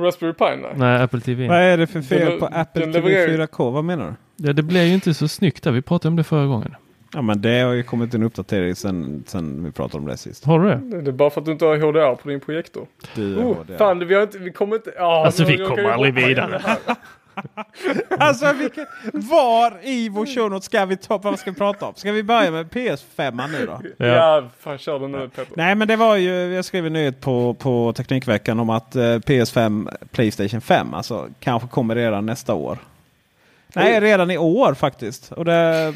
Raspberry 0.02 0.34
Pi, 0.34 0.46
nej. 0.62 0.72
Nej, 0.76 1.02
Apple 1.04 1.20
TV. 1.22 1.48
Vad 1.48 1.58
är 1.58 1.78
det 1.78 1.88
för 1.88 2.02
fel 2.02 2.30
Den- 2.30 2.40
på 2.40 2.46
Apple 2.46 2.82
TV 2.86 3.00
levererar- 3.10 3.48
4K? 3.48 3.72
Vad 3.72 3.84
menar 3.84 4.06
du? 4.36 4.48
Ja, 4.48 4.54
det 4.54 4.64
blev 4.64 4.84
ju 4.84 4.94
inte 4.94 5.14
så 5.14 5.28
snyggt 5.28 5.64
där. 5.64 5.72
Vi 5.72 5.82
pratade 5.82 6.08
om 6.10 6.16
det 6.16 6.24
förra 6.24 6.46
gången. 6.46 6.76
Ja 7.14 7.22
men 7.22 7.42
det 7.42 7.60
har 7.60 7.74
ju 7.74 7.84
kommit 7.84 8.14
en 8.14 8.24
uppdatering 8.24 8.76
sen, 8.76 9.24
sen 9.28 9.64
vi 9.64 9.72
pratade 9.72 9.98
om 10.02 10.08
det 10.08 10.18
sist. 10.18 10.46
Har 10.46 10.60
du 10.60 10.70
det? 10.70 11.02
Det 11.02 11.10
är 11.10 11.14
bara 11.14 11.30
för 11.30 11.42
att 11.42 11.46
du 11.46 11.52
inte 11.52 11.66
har 11.66 11.78
HDR 11.78 12.16
på 12.16 12.30
din 12.30 12.40
projektor. 12.40 12.86
Du 13.16 13.34
är 13.40 13.44
Oh, 13.46 13.58
HDR. 13.58 13.78
fan, 13.78 14.08
vi, 14.08 14.14
har 14.16 14.22
inte, 14.22 14.38
vi 14.38 14.52
kommer 14.52 14.76
inte... 14.76 14.92
Ja, 14.98 15.26
Alltså, 15.26 15.44
vi 15.44 15.58
kommer 15.58 15.84
aldrig 15.90 16.14
vidare. 16.14 16.62
Alltså 18.20 18.54
vilken, 18.54 18.86
var 19.14 19.74
i 19.84 20.10
vår 20.10 20.26
show 20.26 20.60
ska 20.60 20.86
vi 20.86 20.98
ta, 20.98 21.18
vad 21.18 21.40
ska 21.40 21.52
vi 21.52 21.58
prata 21.58 21.86
om? 21.86 21.94
Ska 21.96 22.12
vi 22.12 22.24
börja 22.24 22.52
med 22.52 22.70
PS5 22.70 23.48
nu 23.52 23.66
då? 23.66 23.82
Ja. 23.98 24.06
Ja, 24.06 24.50
fan 24.60 24.78
kör 24.78 25.00
den 25.00 25.12
nu. 25.12 25.30
Nej 25.56 25.76
men 25.76 25.88
det 25.88 25.96
var 25.96 26.16
ju, 26.16 26.54
jag 26.56 26.66
skrev 26.66 26.86
en 26.86 26.94
nyhet 26.94 27.22
på, 27.22 27.54
på 27.54 27.94
Teknikveckan 27.94 28.60
om 28.60 28.70
att 28.70 28.96
eh, 28.96 29.02
PS5, 29.02 29.96
Playstation 30.12 30.62
5 30.62 30.94
alltså 30.94 31.28
kanske 31.40 31.68
kommer 31.68 31.96
redan 31.96 32.26
nästa 32.26 32.54
år. 32.54 32.78
Nej, 33.76 34.00
redan 34.00 34.32
i 34.32 34.38
år 34.38 34.74
faktiskt. 34.74 35.32
Och, 35.32 35.46
det, 35.46 35.94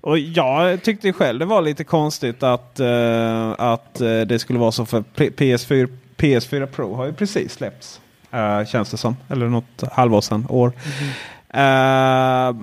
och 0.00 0.18
jag 0.18 0.82
tyckte 0.82 1.12
själv 1.12 1.38
det 1.38 1.44
var 1.44 1.62
lite 1.62 1.84
konstigt 1.84 2.42
att, 2.42 2.80
eh, 2.80 3.50
att 3.58 4.00
eh, 4.00 4.20
det 4.20 4.38
skulle 4.38 4.58
vara 4.58 4.72
så 4.72 4.86
för 4.86 5.02
P- 5.14 5.30
PS4, 5.36 5.88
PS4 6.16 6.66
Pro 6.66 6.94
har 6.94 7.06
ju 7.06 7.12
precis 7.12 7.52
släppts. 7.52 8.00
Uh, 8.34 8.64
känns 8.66 8.90
det 8.90 8.96
som. 8.96 9.16
Eller 9.28 9.46
något 9.46 9.82
halvår 9.92 10.20
sedan, 10.20 10.46
år. 10.48 10.72
Eh, 11.52 12.54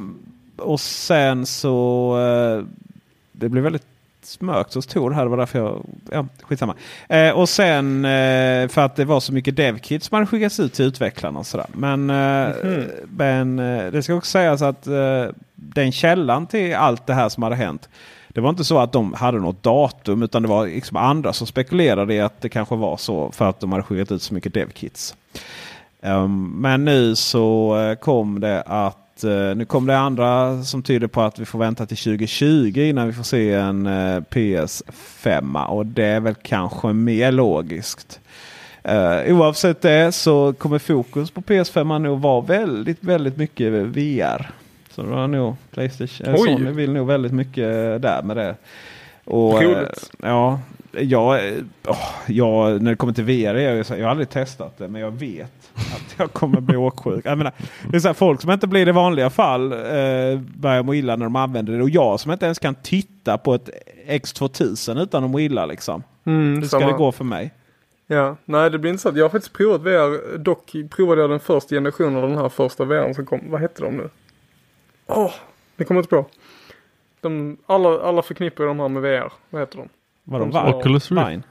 och 0.58 0.80
sen 0.80 1.46
så 1.46 2.18
eh, 2.20 2.66
det 3.32 3.50
blev 3.50 3.64
väldigt 3.64 3.86
smökt 4.24 4.74
hos 4.74 4.88
Tor 4.88 5.12
här. 5.12 5.24
Det 5.24 5.30
var 5.30 5.38
därför 5.38 5.60
jag... 5.60 5.86
Ja, 6.12 6.26
skitsamma. 6.42 6.76
Eh, 7.10 7.32
och 7.32 7.50
sen 7.50 8.06
eh, 8.06 8.68
för 8.68 8.80
att 8.80 8.96
det 8.96 9.06
var 9.06 9.20
så 9.20 9.34
mycket 9.34 9.56
devkits 9.56 10.08
som 10.08 10.16
hade 10.16 10.28
skickats 10.28 10.60
ut 10.60 10.74
till 10.74 10.86
utvecklarna 10.86 11.40
och 11.40 11.46
sådär. 11.46 11.66
Men, 11.74 12.10
eh, 12.10 12.56
men 13.04 13.60
eh, 13.60 13.92
det 13.92 14.04
ska 14.04 14.14
också 14.14 14.32
sägas 14.32 14.62
att 14.62 14.88
eh, 14.88 15.26
den 15.56 15.92
källan 15.92 16.48
till 16.48 16.76
allt 16.76 17.08
det 17.08 17.14
här 17.14 17.30
som 17.30 17.44
hade 17.44 17.56
hänt. 17.56 17.90
Det 18.28 18.42
var 18.42 18.50
inte 18.50 18.64
så 18.64 18.80
att 18.80 18.92
de 18.92 19.14
hade 19.14 19.40
något 19.40 19.64
datum 19.64 20.24
utan 20.24 20.42
det 20.42 20.48
var 20.48 20.68
liksom 20.68 20.98
andra 20.98 21.34
som 21.34 21.48
spekulerade 21.48 22.14
i 22.14 22.22
att 22.22 22.42
det 22.42 22.50
kanske 22.50 22.76
var 22.76 22.98
så 22.98 23.32
för 23.32 23.50
att 23.50 23.60
de 23.60 23.72
hade 23.72 23.84
skickat 23.84 24.12
ut 24.12 24.22
så 24.22 24.34
mycket 24.34 24.54
devkits. 24.54 25.16
Um, 26.02 26.62
men 26.62 26.86
nu 26.86 27.16
så 27.16 27.80
eh, 27.80 27.96
kom 27.96 28.40
det 28.40 28.62
att 28.62 29.24
eh, 29.24 29.56
nu 29.56 29.66
kom 29.66 29.86
det 29.86 29.98
andra 29.98 30.64
som 30.64 30.84
tyder 30.84 31.08
på 31.08 31.22
att 31.22 31.40
vi 31.40 31.46
får 31.46 31.60
vänta 31.60 31.86
till 31.86 31.98
2020 31.98 32.80
innan 32.80 33.08
vi 33.08 33.14
får 33.14 33.24
se 33.24 33.54
en 33.54 33.86
eh, 33.86 34.22
PS5. 34.30 35.66
Och 35.66 35.86
det 35.86 36.06
är 36.06 36.20
väl 36.20 36.36
kanske 36.36 36.94
mer 36.94 37.32
logiskt. 37.32 38.20
Uh, 38.90 39.36
oavsett 39.36 39.82
det 39.82 40.12
så 40.12 40.54
kommer 40.54 40.80
fokus 40.80 41.32
på 41.32 41.42
PS5 41.42 42.00
nog 42.00 42.22
vara 42.22 42.42
väldigt, 42.42 43.04
väldigt 43.04 43.38
mycket 43.38 43.74
VR. 43.74 44.52
Så 44.92 45.02
det 45.02 45.08
var 45.08 45.28
nog 45.28 45.56
Playstation. 45.72 46.28
Oj. 46.38 46.40
Sony 46.40 46.72
vill 46.72 46.92
nog 46.92 47.08
väldigt 47.08 47.32
mycket 47.32 48.02
där 48.02 48.22
med 48.24 48.38
det. 48.38 48.56
Och, 49.26 49.64
ja, 50.24 50.60
jag, 50.92 51.40
åh, 51.88 51.98
jag, 52.28 52.82
när 52.82 52.92
det 52.92 52.98
kommer 52.98 53.14
till 53.14 53.24
VR, 53.24 53.56
jag, 53.56 53.86
jag 53.90 54.06
har 54.06 54.12
aldrig 54.12 54.30
testat 54.30 54.78
det 54.78 54.88
men 54.88 55.02
jag 55.02 55.12
vet 55.12 55.52
att 55.76 56.16
jag 56.18 56.34
kommer 56.34 56.62
bli 56.62 56.78
åksjuk. 56.78 57.26
Jag 57.26 57.38
menar, 57.38 57.54
det 57.90 57.98
är 57.98 58.00
så 58.00 58.08
här, 58.08 58.14
folk 58.14 58.42
som 58.42 58.52
inte 58.52 58.68
blir 58.68 58.86
det 58.86 58.90
i 58.90 58.94
vanliga 58.94 59.30
fall 59.30 59.72
eh, 59.72 60.40
börjar 60.56 60.84
må 60.84 60.94
illa 60.94 61.16
när 61.16 61.26
de 61.26 61.36
använder 61.36 61.74
det. 61.78 61.84
Och 61.84 61.90
jag 61.90 62.20
som 62.20 62.32
inte 62.32 62.46
ens 62.46 62.60
kan 62.60 62.76
titta 62.76 63.38
på 63.38 63.54
ett 63.54 63.70
X2000 64.08 65.04
utan 65.04 65.24
att 65.24 65.30
må 65.30 65.40
illa 65.40 65.66
liksom. 65.66 66.04
Mm, 66.26 66.56
Hur 66.56 66.62
ska 66.62 66.80
samma. 66.80 66.92
det 66.92 66.98
gå 66.98 67.12
för 67.12 67.24
mig? 67.24 67.54
Ja, 68.08 68.36
nej 68.46 68.70
det 68.70 68.80
blir 68.80 68.92
intressant. 68.92 69.18
Jag 69.18 69.24
har 69.24 69.30
faktiskt 69.30 69.54
provat 69.54 69.82
VR. 69.82 70.38
Dock 70.38 70.76
provade 70.90 71.22
jag 71.22 71.30
den 71.30 71.40
första 71.40 71.76
generationen 71.76 72.16
av 72.24 72.30
den 72.30 72.38
här 72.38 72.50
första 72.50 72.86
VR 72.86 73.14
som 73.14 73.26
kom. 73.26 73.42
Vad 73.50 73.62
hette 73.62 73.82
de 73.82 73.98
nu? 73.98 74.10
Åh, 75.08 75.32
det 75.76 75.84
kommer 75.84 76.00
inte 76.02 76.10
på. 76.10 76.26
De, 77.22 77.58
alla, 77.66 78.02
alla 78.02 78.22
förknippar 78.22 78.64
de 78.64 78.80
här 78.80 78.90
med 78.90 79.02
VR. 79.02 79.32
Vad 79.50 79.62
heter 79.62 79.78
de? 79.78 79.90
Vadå, 80.30 80.46
De 80.46 80.52
som 80.52 80.62
va? 80.64 80.70
har- 80.72 80.78
Oculus 80.80 81.12
Rift. 81.12 81.28
Vine? 81.30 81.44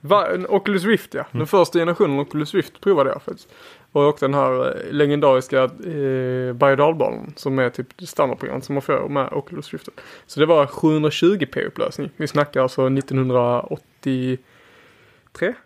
Va, 0.00 0.26
en 0.34 0.46
Oculus 0.48 0.84
Rift 0.84 1.14
ja. 1.14 1.26
Den 1.32 1.46
första 1.46 1.78
generationen 1.78 2.18
Oculus 2.20 2.54
Rift 2.54 2.80
provade 2.80 3.10
jag 3.10 3.22
faktiskt. 3.22 3.48
Och 3.92 4.08
också 4.08 4.24
den 4.26 4.34
här 4.34 4.66
eh, 4.66 4.92
legendariska 4.92 5.62
eh, 5.62 6.52
berg 6.54 7.30
som 7.36 7.58
är 7.58 7.70
typ 7.70 7.86
standardprogram 7.98 8.62
som 8.62 8.74
man 8.74 8.82
får 8.82 9.08
med 9.08 9.28
Oculus 9.32 9.72
Rift. 9.72 9.88
Så 10.26 10.40
det 10.40 10.46
var 10.46 10.66
720p 10.66 11.66
upplösning. 11.66 12.10
Vi 12.16 12.26
snackar 12.28 12.62
alltså 12.62 12.86
1983 12.86 14.38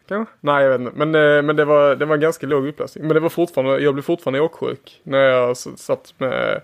kanske? 0.08 0.32
Nej 0.40 0.64
jag 0.64 0.70
vet 0.70 0.80
inte. 0.80 1.04
Men, 1.06 1.14
eh, 1.36 1.42
men 1.42 1.56
det, 1.56 1.64
var, 1.64 1.94
det 1.96 2.04
var 2.04 2.16
ganska 2.16 2.46
låg 2.46 2.66
upplösning. 2.66 3.04
Men 3.06 3.14
det 3.14 3.20
var 3.20 3.28
fortfarande, 3.28 3.78
jag 3.80 3.94
blev 3.94 4.02
fortfarande 4.02 4.40
åksjuk 4.40 5.00
när 5.02 5.18
jag 5.18 5.56
satt 5.56 6.14
med 6.18 6.60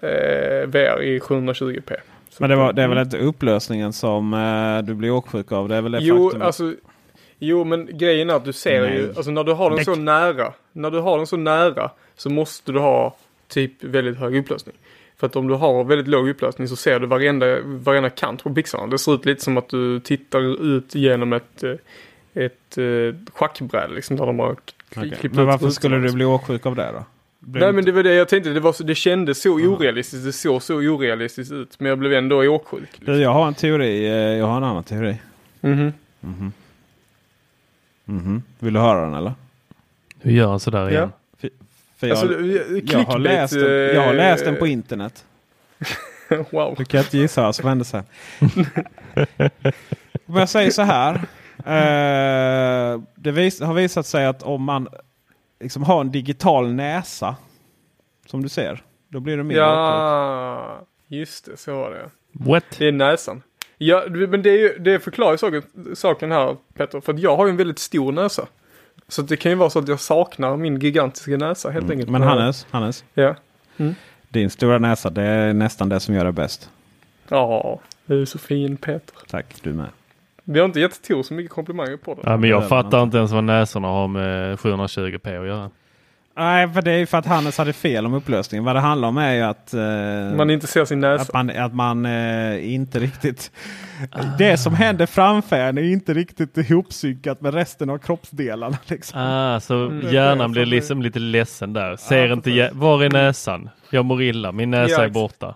eh, 0.00 0.66
VR 0.68 1.02
i 1.02 1.18
720p. 1.18 1.92
Men 2.40 2.50
det, 2.50 2.56
var, 2.56 2.72
det 2.72 2.82
är 2.82 2.88
väl 2.88 2.98
inte 2.98 3.18
upplösningen 3.18 3.92
som 3.92 4.34
eh, 4.34 4.86
du 4.86 4.94
blir 4.94 5.10
åksjuk 5.10 5.52
av? 5.52 5.68
Det 5.68 5.76
är 5.76 5.82
väl 5.82 5.92
det 5.92 5.98
Jo, 6.02 6.32
alltså, 6.42 6.74
jo, 7.38 7.64
men 7.64 7.98
grejen 7.98 8.30
är 8.30 8.34
att 8.34 8.44
du 8.44 8.52
ser 8.52 8.80
Nej. 8.82 8.96
ju, 8.96 9.08
alltså 9.08 9.30
när 9.30 9.44
du 9.44 9.52
har 9.52 9.70
den 9.70 9.78
Det- 9.78 9.84
så 9.84 9.94
nära, 9.94 10.52
när 10.72 10.90
du 10.90 11.00
har 11.00 11.16
den 11.16 11.26
så 11.26 11.36
nära 11.36 11.90
så 12.16 12.30
måste 12.30 12.72
du 12.72 12.78
ha 12.78 13.16
typ 13.48 13.84
väldigt 13.84 14.16
hög 14.18 14.36
upplösning. 14.36 14.74
För 15.16 15.26
att 15.26 15.36
om 15.36 15.48
du 15.48 15.54
har 15.54 15.84
väldigt 15.84 16.08
låg 16.08 16.28
upplösning 16.28 16.68
så 16.68 16.76
ser 16.76 17.00
du 17.00 17.06
varenda, 17.06 17.46
varenda 17.64 18.10
kant 18.10 18.42
på 18.44 18.54
pixlarna. 18.54 18.86
Det 18.86 18.98
ser 18.98 19.14
ut 19.14 19.26
lite 19.26 19.42
som 19.44 19.56
att 19.58 19.68
du 19.68 20.00
tittar 20.00 20.64
ut 20.76 20.94
genom 20.94 21.32
ett, 21.32 21.62
eh, 21.64 21.72
ett 22.34 22.78
eh, 22.78 23.32
schackbräde 23.34 23.94
liksom 23.94 24.16
där 24.16 24.26
de 24.26 24.38
har 24.38 24.54
k- 24.54 24.60
Okej. 24.96 25.10
klippt 25.20 25.34
Men 25.34 25.46
varför 25.46 25.70
skulle 25.70 25.96
du 25.98 26.12
bli 26.12 26.24
åksjuk 26.24 26.66
av 26.66 26.76
det 26.76 26.90
då? 26.92 27.04
Nej 27.46 27.72
men 27.72 27.84
det 27.84 27.92
var 27.92 28.02
det 28.02 28.14
jag 28.14 28.28
tänkte, 28.28 28.50
det, 28.50 28.60
var 28.60 28.72
så, 28.72 28.82
det 28.82 28.94
kändes 28.94 29.42
så 29.42 29.50
orealistiskt, 29.50 30.24
det 30.24 30.32
såg 30.32 30.62
så 30.62 30.74
orealistiskt 30.74 31.52
ut. 31.52 31.80
Men 31.80 31.88
jag 31.88 31.98
blev 31.98 32.12
ändå 32.12 32.44
åksjuk. 32.44 32.88
Du, 33.00 33.16
jag 33.22 33.30
har 33.32 33.46
en 33.48 33.54
teori. 33.54 34.06
eh, 34.06 34.12
Jag 34.12 34.46
har 34.46 34.56
en 34.56 34.64
annan 34.64 34.84
teori. 34.84 35.16
Mhm. 35.60 35.92
Mhm. 38.06 38.42
Vill 38.58 38.74
du 38.74 38.80
höra 38.80 39.00
den 39.04 39.14
eller? 39.14 39.32
Hur 40.20 40.32
gör 40.32 40.48
han 40.48 40.60
sådär 40.60 40.80
Ja. 40.82 40.90
igen? 40.90 41.12
För 41.96 42.06
jag, 42.06 42.18
Alltså, 42.18 42.40
jag, 42.92 43.04
har 43.04 43.18
läst 43.18 43.54
den, 43.54 43.94
jag 43.94 44.02
har 44.06 44.14
läst 44.14 44.44
den 44.44 44.56
på 44.56 44.66
eh, 44.66 44.72
internet. 44.78 45.24
wow. 46.50 46.74
Du 46.78 46.84
kan 46.84 47.00
inte 47.00 47.18
gissa 47.18 47.42
vad 47.42 47.54
som 47.54 47.68
hände 47.68 47.84
sen. 47.84 48.02
Om 50.26 50.36
jag 50.36 50.48
säger 50.48 50.70
så 50.70 50.82
här. 50.82 51.14
Eh, 51.66 53.00
det 53.14 53.30
vis 53.32 53.60
har 53.60 53.74
visat 53.74 54.06
sig 54.06 54.26
att 54.26 54.42
om 54.42 54.62
man 54.62 54.88
liksom 55.60 55.82
har 55.82 56.00
en 56.00 56.12
digital 56.12 56.72
näsa. 56.72 57.36
Som 58.26 58.42
du 58.42 58.48
ser. 58.48 58.82
Då 59.08 59.20
blir 59.20 59.36
det 59.36 59.42
mer. 59.42 59.56
Ja, 59.56 60.86
just 61.06 61.44
det, 61.44 61.56
så 61.56 61.74
var 61.74 61.90
det. 61.90 62.10
What? 62.32 62.64
Det 62.78 62.88
är 62.88 62.92
näsan. 62.92 63.42
Ja, 63.78 64.04
men 64.08 64.42
det, 64.42 64.50
är 64.50 64.58
ju, 64.58 64.78
det 64.78 65.00
förklarar 65.00 65.32
ju 65.32 65.38
saken, 65.38 65.62
saken 65.94 66.32
här 66.32 66.56
Petter, 66.74 67.00
för 67.00 67.12
att 67.12 67.18
jag 67.18 67.36
har 67.36 67.46
ju 67.46 67.50
en 67.50 67.56
väldigt 67.56 67.78
stor 67.78 68.12
näsa. 68.12 68.46
Så 69.08 69.22
det 69.22 69.36
kan 69.36 69.52
ju 69.52 69.56
vara 69.56 69.70
så 69.70 69.78
att 69.78 69.88
jag 69.88 70.00
saknar 70.00 70.56
min 70.56 70.78
gigantiska 70.78 71.36
näsa 71.36 71.70
helt 71.70 71.90
enkelt. 71.90 72.10
Men 72.10 72.22
Hannes, 72.22 72.66
Hannes. 72.70 73.04
Ja. 73.14 73.34
Din 74.28 74.50
stora 74.50 74.78
näsa 74.78 75.10
det 75.10 75.22
är 75.22 75.52
nästan 75.52 75.88
det 75.88 76.00
som 76.00 76.14
gör 76.14 76.24
det 76.24 76.32
bäst. 76.32 76.70
Ja, 77.28 77.80
du 78.06 78.22
är 78.22 78.26
så 78.26 78.38
fin 78.38 78.76
Peter. 78.76 79.16
Tack, 79.28 79.46
du 79.62 79.72
med. 79.72 79.88
Vi 80.44 80.58
har 80.58 80.66
inte 80.66 80.80
gett 80.80 81.02
Tor 81.02 81.22
så 81.22 81.34
mycket 81.34 81.52
komplimanger 81.52 81.96
på 81.96 82.14
det. 82.14 82.20
Ja, 82.24 82.36
men 82.36 82.50
jag 82.50 82.60
man 82.60 82.68
fattar 82.68 82.86
inte. 82.86 82.96
inte 82.98 83.18
ens 83.18 83.32
vad 83.32 83.44
näsorna 83.44 83.88
har 83.88 84.08
med 84.08 84.56
720p 84.58 85.40
att 85.40 85.46
göra. 85.46 85.70
Nej, 86.36 86.68
för 86.72 86.82
det 86.82 86.92
är 86.92 86.96
ju 86.98 87.06
för 87.06 87.18
att 87.18 87.26
Hannes 87.26 87.58
hade 87.58 87.72
fel 87.72 88.06
om 88.06 88.14
upplösningen. 88.14 88.64
Vad 88.64 88.76
det 88.76 88.80
handlar 88.80 89.08
om 89.08 89.18
är 89.18 89.32
ju 89.34 89.40
att, 89.42 89.74
eh, 89.74 90.36
Man 90.36 90.50
inte 90.50 90.66
ser 90.66 90.84
sin 90.84 91.00
näsa. 91.00 91.22
att 91.22 91.32
man, 91.32 91.50
att 91.50 91.74
man 91.74 92.06
eh, 92.06 92.74
inte 92.74 92.98
riktigt... 92.98 93.50
Det 94.38 94.56
som 94.56 94.74
händer 94.74 95.06
framför 95.06 95.56
en 95.56 95.78
är 95.78 95.82
inte 95.82 96.14
riktigt 96.14 96.56
ihopsynkat 96.58 97.40
med 97.40 97.54
resten 97.54 97.90
av 97.90 97.98
kroppsdelarna. 97.98 98.78
Liksom. 98.86 99.20
Ah, 99.20 99.60
så 99.60 99.74
Mm. 99.86 100.12
hjärnan 100.14 100.38
Det 100.38 100.44
är 100.44 100.48
blir 100.48 100.66
liksom 100.66 101.02
lite 101.02 101.18
ledsen 101.18 101.72
där. 101.72 101.96
Ser 101.96 102.32
inte, 102.32 102.50
jä- 102.50 102.70
var 102.72 103.02
är 103.04 103.10
näsan? 103.10 103.70
Jag 103.90 104.04
mår 104.04 104.22
illa, 104.22 104.52
min 104.52 104.70
näsa 104.70 104.92
Ja, 104.92 105.04
är 105.04 105.08
borta. 105.08 105.54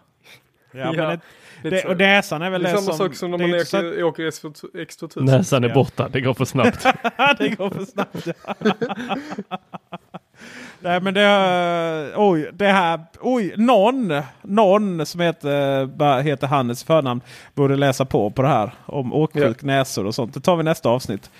Ja, 0.73 0.79
Ja, 0.79 0.85
men 0.93 0.97
det, 0.97 1.11
lite 1.13 1.21
det, 1.63 1.85
och 1.85 1.97
näsan 1.97 2.43
är 2.43 2.51
väl 2.51 2.63
det 2.63 2.69
är 2.69 2.73
det, 2.73 2.79
samma 2.79 2.97
som... 2.97 3.07
sak 3.07 3.17
som 3.17 3.31
när 3.31 3.39
man 3.39 3.55
åker, 3.55 4.03
åker 4.05 4.23
X2000. 4.31 5.21
Näsan 5.23 5.65
är 5.65 5.69
Ja. 5.69 5.75
borta, 5.75 6.09
det 6.09 6.21
går 6.21 6.35
för 6.35 6.45
snabbt. 6.45 6.83
det 7.39 7.49
går 7.49 7.71
för 7.71 7.85
snabbt. 7.85 8.27
ja. 8.27 8.55
Nej 10.81 11.01
men 11.01 11.15
det, 11.15 11.23
eh, 12.15 12.21
oj, 12.21 12.51
det 12.53 12.67
här, 12.67 13.01
oj, 13.21 13.55
någon, 13.57 14.13
någon 14.43 15.07
som 15.07 15.21
heter, 15.21 15.87
bara 15.87 16.21
heter 16.21 16.47
Hannes 16.47 16.85
förnamn 16.85 17.21
borde 17.55 17.77
läsa 17.77 18.05
på 18.05 18.31
på 18.31 18.43
det 18.43 18.49
här 18.49 18.71
om 18.87 19.13
åksjuk, 19.13 19.63
näsor 19.63 20.07
och 20.07 20.15
sånt. 20.15 20.35
Det 20.35 20.41
tar 20.41 20.57
vi 20.57 20.63
nästa 20.63 20.89
avsnitt. 20.89 21.31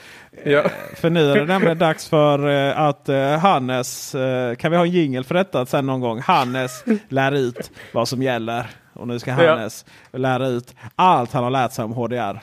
Ja. 0.45 0.65
För 0.97 1.11
nu 1.11 1.31
är 1.31 1.37
det 1.37 1.45
nämligen 1.45 1.79
dags 1.79 2.09
för 2.09 2.49
eh, 2.49 2.81
att 2.81 3.09
eh, 3.09 3.39
Hannes, 3.39 4.15
eh, 4.15 4.55
kan 4.55 4.71
vi 4.71 4.77
ha 4.77 4.85
en 4.85 4.91
jingel 4.91 5.25
för 5.25 5.35
detta 5.35 5.67
sen 5.67 5.87
någon 5.87 6.01
gång? 6.01 6.21
Hannes 6.21 6.85
lär 7.09 7.33
ut 7.33 7.71
vad 7.93 8.09
som 8.09 8.23
gäller. 8.23 8.67
Och 8.99 9.09
nu 9.09 9.19
ska 9.19 9.31
Ja. 9.31 9.37
Hannes 9.51 9.85
lära 10.13 10.47
ut 10.49 10.75
allt 10.97 11.33
han 11.33 11.45
har 11.45 11.51
lärt 11.51 11.73
sig 11.73 11.85
om 11.85 11.93
HDR. 11.93 12.41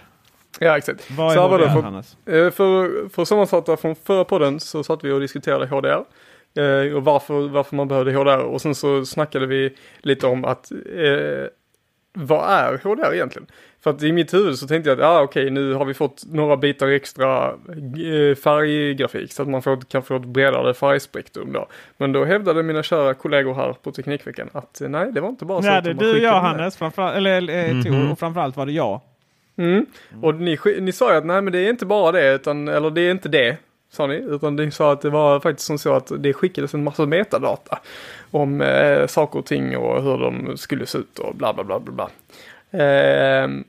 ja, 0.60 0.78
exakt. 0.78 1.12
Vad 1.12 1.34
Så 1.34 1.40
är 1.54 1.58
det 1.60 1.66
HDR 1.66 1.74
för- 1.74 1.82
Hannes? 1.82 2.18
Eh, 2.26 2.52
För, 2.52 3.10
för 3.10 3.22
att 3.22 3.28
sammanfatta 3.28 3.78
från 3.78 3.96
förra 3.96 4.24
podden 4.24 4.60
så 4.60 4.84
satt 4.84 5.04
vi 5.04 5.12
och 5.12 5.20
diskuterade 5.20 5.68
HDR. 5.68 6.04
Eh, 6.58 6.96
och 6.96 7.04
varför, 7.04 7.48
varför 7.48 7.76
man 7.76 7.88
behövde 7.88 8.14
HDR. 8.14 8.38
Och 8.40 8.62
sen 8.62 8.76
så 8.76 9.06
snackade 9.06 9.46
vi 9.46 9.76
lite 10.00 10.28
om 10.28 10.46
att 10.46 10.72
eh, 10.72 11.48
vad 12.16 12.50
är 12.50 12.78
HDR 12.84 13.14
egentligen? 13.14 13.48
För 13.86 13.90
att 13.90 14.04
i 14.04 14.12
mitt 14.12 14.34
huvud 14.34 14.58
så 14.58 14.68
tänkte 14.68 14.90
jag 14.90 15.02
att 15.02 15.06
ah, 15.06 15.22
okej 15.22 15.50
nu 15.50 15.74
har 15.74 15.86
vi 15.86 15.94
fått 15.94 16.24
några 16.32 16.58
bitar 16.58 16.88
extra 16.88 17.48
eh, 17.48 18.36
färggrafik 18.36 19.32
så 19.32 19.42
att 19.42 19.48
man 19.48 19.62
får, 19.62 19.82
kan 19.82 20.04
få 20.04 20.16
ett 20.16 20.26
bredare 20.26 20.74
färgspektrum 20.74 21.54
då. 21.54 21.68
Men 21.98 22.12
då 22.12 22.26
hävdade 22.26 22.64
mina 22.64 22.84
kära 22.84 23.14
kollegor 23.14 23.54
här 23.54 23.74
på 23.84 23.92
Teknikveckan 23.92 24.50
att 24.54 24.82
eh, 24.82 24.90
nej 24.90 25.12
det 25.12 25.22
var 25.22 25.30
inte 25.30 25.46
bara 25.46 25.62
så. 25.62 25.68
Nej, 25.68 25.78
att 25.78 25.84
det 25.84 25.90
är 25.90 25.94
du 25.94 26.12
och 26.12 26.20
jag. 26.20 26.40
Hannes, 26.40 26.78
framförallt, 26.78 27.16
eller 27.16 27.50
eh, 27.50 27.84
Tor, 27.84 28.12
och 28.12 28.20
framförallt 28.20 28.58
var 28.58 28.66
det 28.66 28.72
jag. 28.72 29.02
Mm. 29.58 29.86
Och 30.22 30.36
ni, 30.36 30.60
ni 30.80 30.92
sa 30.92 31.12
ju 31.12 31.18
att 31.18 31.26
nej 31.26 31.42
men 31.42 31.54
det 31.54 31.60
är 31.60 31.70
inte 31.70 31.86
bara 31.86 32.12
det, 32.12 32.34
utan, 32.34 32.68
eller 32.68 32.90
det 32.90 33.02
är 33.02 33.12
inte 33.12 33.30
det, 33.30 33.58
sa 33.90 34.08
ni. 34.08 34.16
Utan 34.16 34.56
ni 34.56 34.72
sa 34.72 34.92
att 34.92 35.02
det 35.02 35.10
var 35.10 35.40
faktiskt 35.40 35.68
som 35.68 35.78
så 35.78 35.94
att 35.94 36.12
det 36.18 36.34
skickades 36.34 36.74
en 36.74 36.84
massa 36.84 37.06
metadata 37.06 37.80
om 38.32 38.62
eh, 38.62 39.08
saker 39.08 39.40
och 39.40 39.46
ting 39.46 39.78
och 39.78 40.04
hur 40.04 40.18
de 40.18 40.58
skulle 40.58 40.86
se 40.86 40.98
ut 40.98 41.20
och 41.20 41.36
bla 41.36 41.54
bla 41.54 41.64
bla 41.64 41.80
bla 41.80 41.94
bla. 41.94 42.10
Ehm, 42.84 43.64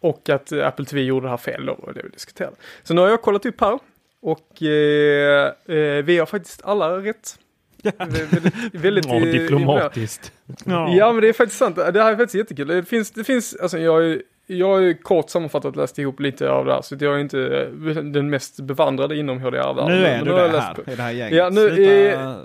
och 0.00 0.28
att 0.28 0.52
eh, 0.52 0.66
Apple 0.66 0.84
TV 0.84 1.02
gjorde 1.02 1.26
det 1.26 1.30
här 1.30 1.36
fel 1.36 1.66
då, 1.66 1.72
och 1.72 1.94
det 1.94 2.02
vi 2.02 2.08
diskuterade. 2.08 2.56
Så 2.82 2.94
nu 2.94 3.00
har 3.00 3.08
jag 3.08 3.22
kollat 3.22 3.46
upp 3.46 3.60
här 3.60 3.78
och 4.20 4.62
eh, 4.62 5.52
eh, 5.66 6.04
vi 6.04 6.18
har 6.18 6.26
faktiskt 6.26 6.64
alla 6.64 6.98
rätt. 6.98 7.38
väldigt, 7.82 8.52
väldigt 8.72 9.06
Ja, 9.06 9.14
eh, 9.14 9.22
diplomatiskt. 9.22 10.32
Ja 10.66 11.12
men 11.12 11.20
det 11.20 11.28
är 11.28 11.32
faktiskt 11.32 11.58
sant. 11.58 11.76
Det 11.76 12.02
här 12.02 12.12
är 12.12 12.16
faktiskt 12.16 12.34
jättekul. 12.34 12.68
Det 12.68 12.84
finns, 12.84 13.10
det 13.10 13.24
finns, 13.24 13.56
alltså 13.56 13.78
jag 13.78 14.20
jag 14.50 14.68
har 14.68 14.78
ju 14.78 14.94
kort 14.94 15.30
sammanfattat 15.30 15.76
läst 15.76 15.98
ihop 15.98 16.20
lite 16.20 16.50
av 16.50 16.64
det 16.64 16.72
här 16.72 16.82
så 16.82 16.96
jag 17.00 17.14
är 17.14 17.18
inte 17.18 17.40
eh, 17.40 18.02
den 18.02 18.30
mest 18.30 18.60
bevandrade 18.60 19.16
inom 19.16 19.40
HDR-världen. 19.40 20.00
Nu 20.00 20.06
är 20.06 20.24
du 20.24 20.32
det 20.32 20.52
läst 20.52 20.66
här, 20.66 20.92
i 20.92 20.96
det 20.96 21.02
här 21.02 21.10
gänget. 21.10 21.38
Ja, 21.38 21.48
nu 21.50 21.68
Sluta, 21.68 22.36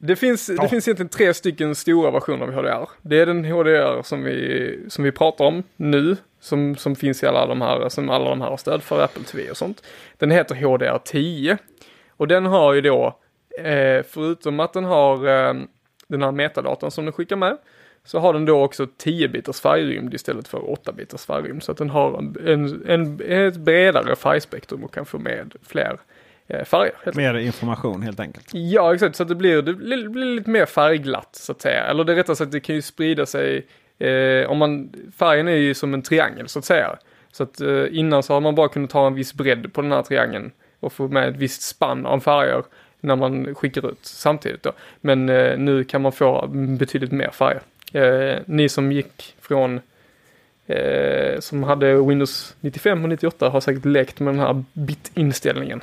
Det 0.00 0.16
finns, 0.16 0.46
det 0.46 0.68
finns 0.68 0.88
egentligen 0.88 1.08
tre 1.08 1.34
stycken 1.34 1.74
stora 1.74 2.10
versioner 2.10 2.46
av 2.46 2.52
HDR. 2.52 2.88
Det 3.02 3.20
är 3.20 3.26
den 3.26 3.44
HDR 3.44 4.02
som 4.02 4.24
vi, 4.24 4.78
som 4.88 5.04
vi 5.04 5.12
pratar 5.12 5.44
om 5.44 5.62
nu, 5.76 6.16
som, 6.40 6.76
som 6.76 6.96
finns 6.96 7.22
i 7.22 7.26
alla 7.26 7.46
de 7.46 7.60
här, 7.60 7.88
som 7.88 8.10
alla 8.10 8.30
de 8.30 8.40
här 8.40 8.50
har 8.50 8.56
stöd 8.56 8.82
för, 8.82 9.04
Apple 9.04 9.24
TV 9.24 9.50
och 9.50 9.56
sånt. 9.56 9.82
Den 10.18 10.30
heter 10.30 10.54
HDR 10.54 10.98
10. 11.04 11.58
Och 12.10 12.28
den 12.28 12.46
har 12.46 12.72
ju 12.72 12.80
då, 12.80 13.18
eh, 13.58 14.04
förutom 14.08 14.60
att 14.60 14.72
den 14.72 14.84
har 14.84 15.28
eh, 15.28 15.54
den 16.08 16.22
här 16.22 16.32
metadatan 16.32 16.90
som 16.90 17.04
den 17.04 17.12
skickar 17.12 17.36
med, 17.36 17.56
så 18.04 18.18
har 18.18 18.32
den 18.32 18.44
då 18.44 18.62
också 18.62 18.86
10 18.96 19.28
bitars 19.28 19.60
färgrymd 19.60 20.14
istället 20.14 20.48
för 20.48 20.70
8 20.70 20.92
bitars 20.92 21.26
färgrymd. 21.26 21.62
Så 21.62 21.72
att 21.72 21.78
den 21.78 21.90
har 21.90 22.18
en, 22.18 22.36
en, 22.46 22.82
en, 22.86 23.20
ett 23.46 23.56
bredare 23.56 24.16
färgspektrum 24.16 24.84
och 24.84 24.94
kan 24.94 25.06
få 25.06 25.18
med 25.18 25.54
fler 25.62 25.98
eh, 26.48 26.64
färger. 26.64 26.94
Mer 27.14 27.34
information 27.34 28.02
helt 28.02 28.20
enkelt. 28.20 28.48
Ja, 28.52 28.94
exakt. 28.94 29.16
Så 29.16 29.22
att 29.22 29.28
det 29.28 29.34
blir, 29.34 29.62
det 29.62 29.74
blir, 29.74 30.24
lite 30.24 30.50
mer 30.50 30.66
färgglatt 30.66 31.36
så 31.36 31.52
att 31.52 31.62
säga. 31.62 31.84
Eller 31.84 32.04
det 32.04 32.12
är 32.12 32.16
rättare 32.16 32.36
sagt, 32.36 32.52
det 32.52 32.60
kan 32.60 32.74
ju 32.74 32.82
sprida 32.82 33.26
sig. 33.26 33.66
Eh, 33.98 34.50
om 34.50 34.58
man, 34.58 34.92
färgen 35.18 35.48
är 35.48 35.56
ju 35.56 35.74
som 35.74 35.94
en 35.94 36.02
triangel 36.02 36.48
så 36.48 36.58
att 36.58 36.64
säga. 36.64 36.96
Så 37.32 37.42
att 37.42 37.60
eh, 37.60 37.84
innan 37.90 38.22
så 38.22 38.34
har 38.34 38.40
man 38.40 38.54
bara 38.54 38.68
kunnat 38.68 38.90
ta 38.90 39.06
en 39.06 39.14
viss 39.14 39.34
bredd 39.34 39.72
på 39.72 39.82
den 39.82 39.92
här 39.92 40.02
triangeln 40.02 40.52
och 40.80 40.92
få 40.92 41.08
med 41.08 41.28
ett 41.28 41.36
visst 41.36 41.62
spann 41.62 42.06
av 42.06 42.20
färger 42.20 42.62
när 43.00 43.16
man 43.16 43.54
skickar 43.54 43.90
ut 43.90 43.98
samtidigt 44.02 44.62
då. 44.62 44.72
Men 45.00 45.28
eh, 45.28 45.58
nu 45.58 45.84
kan 45.84 46.02
man 46.02 46.12
få 46.12 46.46
betydligt 46.78 47.12
mer 47.12 47.30
färger. 47.30 47.62
Eh, 47.92 48.38
ni 48.46 48.68
som 48.68 48.92
gick 48.92 49.34
från 49.40 49.80
eh, 50.66 51.40
som 51.40 51.62
hade 51.62 51.94
Windows 51.94 52.56
95 52.60 53.02
och 53.02 53.08
98 53.08 53.48
har 53.48 53.60
säkert 53.60 53.84
lekt 53.84 54.20
med 54.20 54.34
den 54.34 54.40
här 54.40 54.64
bit-inställningen 54.72 55.80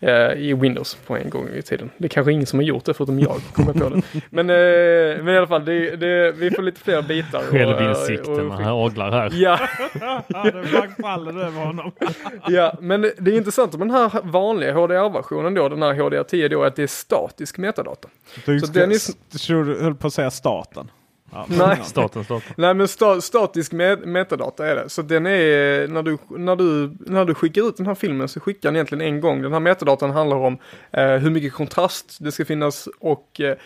eh, 0.00 0.32
i 0.32 0.54
Windows 0.54 0.94
på 1.06 1.16
en 1.16 1.30
gång 1.30 1.48
i 1.54 1.62
tiden. 1.62 1.90
Det 1.96 2.04
är 2.06 2.08
kanske 2.08 2.32
ingen 2.32 2.46
som 2.46 2.58
har 2.58 2.64
gjort 2.64 2.84
det 2.84 2.94
förutom 2.94 3.18
jag, 3.20 3.40
kommer 3.52 3.72
på 3.72 3.88
det. 3.88 4.02
Men, 4.30 4.50
eh, 4.50 5.24
men 5.24 5.34
i 5.34 5.38
alla 5.38 5.46
fall, 5.46 5.64
det, 5.64 5.96
det, 5.96 6.32
vi 6.32 6.50
får 6.50 6.62
lite 6.62 6.80
fler 6.80 7.02
bitar. 7.02 7.42
Självinsikten, 7.42 8.46
och- 8.50 8.54
han 8.54 8.64
haglar 8.64 9.10
här. 9.10 9.30
Ja, 9.34 9.60
det 10.28 11.02
faller 11.02 11.40
över 11.44 11.60
honom. 11.64 11.92
ja, 12.48 12.74
men 12.80 13.00
det 13.00 13.30
är 13.30 13.36
intressant 13.36 13.72
med 13.72 13.80
den 13.88 13.90
här 13.96 14.10
vanliga 14.22 14.72
HDR-versionen 14.72 15.54
då, 15.54 15.68
den 15.68 15.82
här 15.82 15.94
HDR10 15.94 16.48
då, 16.48 16.62
att 16.64 16.76
det 16.76 16.82
är 16.82 16.86
statisk 16.86 17.58
metadata. 17.58 18.08
Du 18.46 18.60
Så 18.60 18.66
ska, 18.66 18.80
den 18.80 18.90
är- 18.92 19.82
höll 19.82 19.94
på 19.94 20.06
att 20.06 20.14
säga 20.14 20.30
staten. 20.30 20.90
Ja, 21.34 21.46
Nej. 21.48 21.78
Staten, 21.84 22.24
staten. 22.24 22.52
Nej 22.56 22.74
men 22.74 22.88
sta, 22.88 23.20
statisk 23.20 23.72
met 23.72 24.04
metadata 24.04 24.66
är 24.66 24.76
det. 24.76 24.88
Så 24.88 25.02
den 25.02 25.26
är, 25.26 25.88
när 25.88 26.02
du, 26.02 26.18
när, 26.30 26.56
du, 26.56 26.96
när 27.00 27.24
du 27.24 27.34
skickar 27.34 27.68
ut 27.68 27.76
den 27.76 27.86
här 27.86 27.94
filmen 27.94 28.28
så 28.28 28.40
skickar 28.40 28.68
den 28.68 28.76
egentligen 28.76 29.02
en 29.02 29.20
gång. 29.20 29.42
Den 29.42 29.52
här 29.52 29.60
metadatan 29.60 30.10
handlar 30.10 30.36
om 30.36 30.58
eh, 30.90 31.14
hur 31.14 31.30
mycket 31.30 31.52
kontrast 31.52 32.16
det 32.20 32.32
ska 32.32 32.44
finnas 32.44 32.88
och 33.00 33.40
eh, 33.40 33.56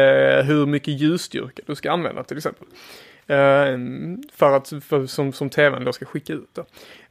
eh, 0.00 0.44
hur 0.44 0.66
mycket 0.66 1.00
ljusstyrka 1.00 1.62
du 1.66 1.74
ska 1.74 1.90
använda 1.92 2.24
till 2.24 2.36
exempel. 2.36 2.66
Eh, 3.28 3.78
för 4.32 4.56
att, 4.56 4.72
för, 4.84 5.06
som, 5.06 5.32
som 5.32 5.50
tvn 5.50 5.84
då 5.84 5.92
ska 5.92 6.04
skicka 6.04 6.32
ut 6.32 6.48
då. 6.54 6.60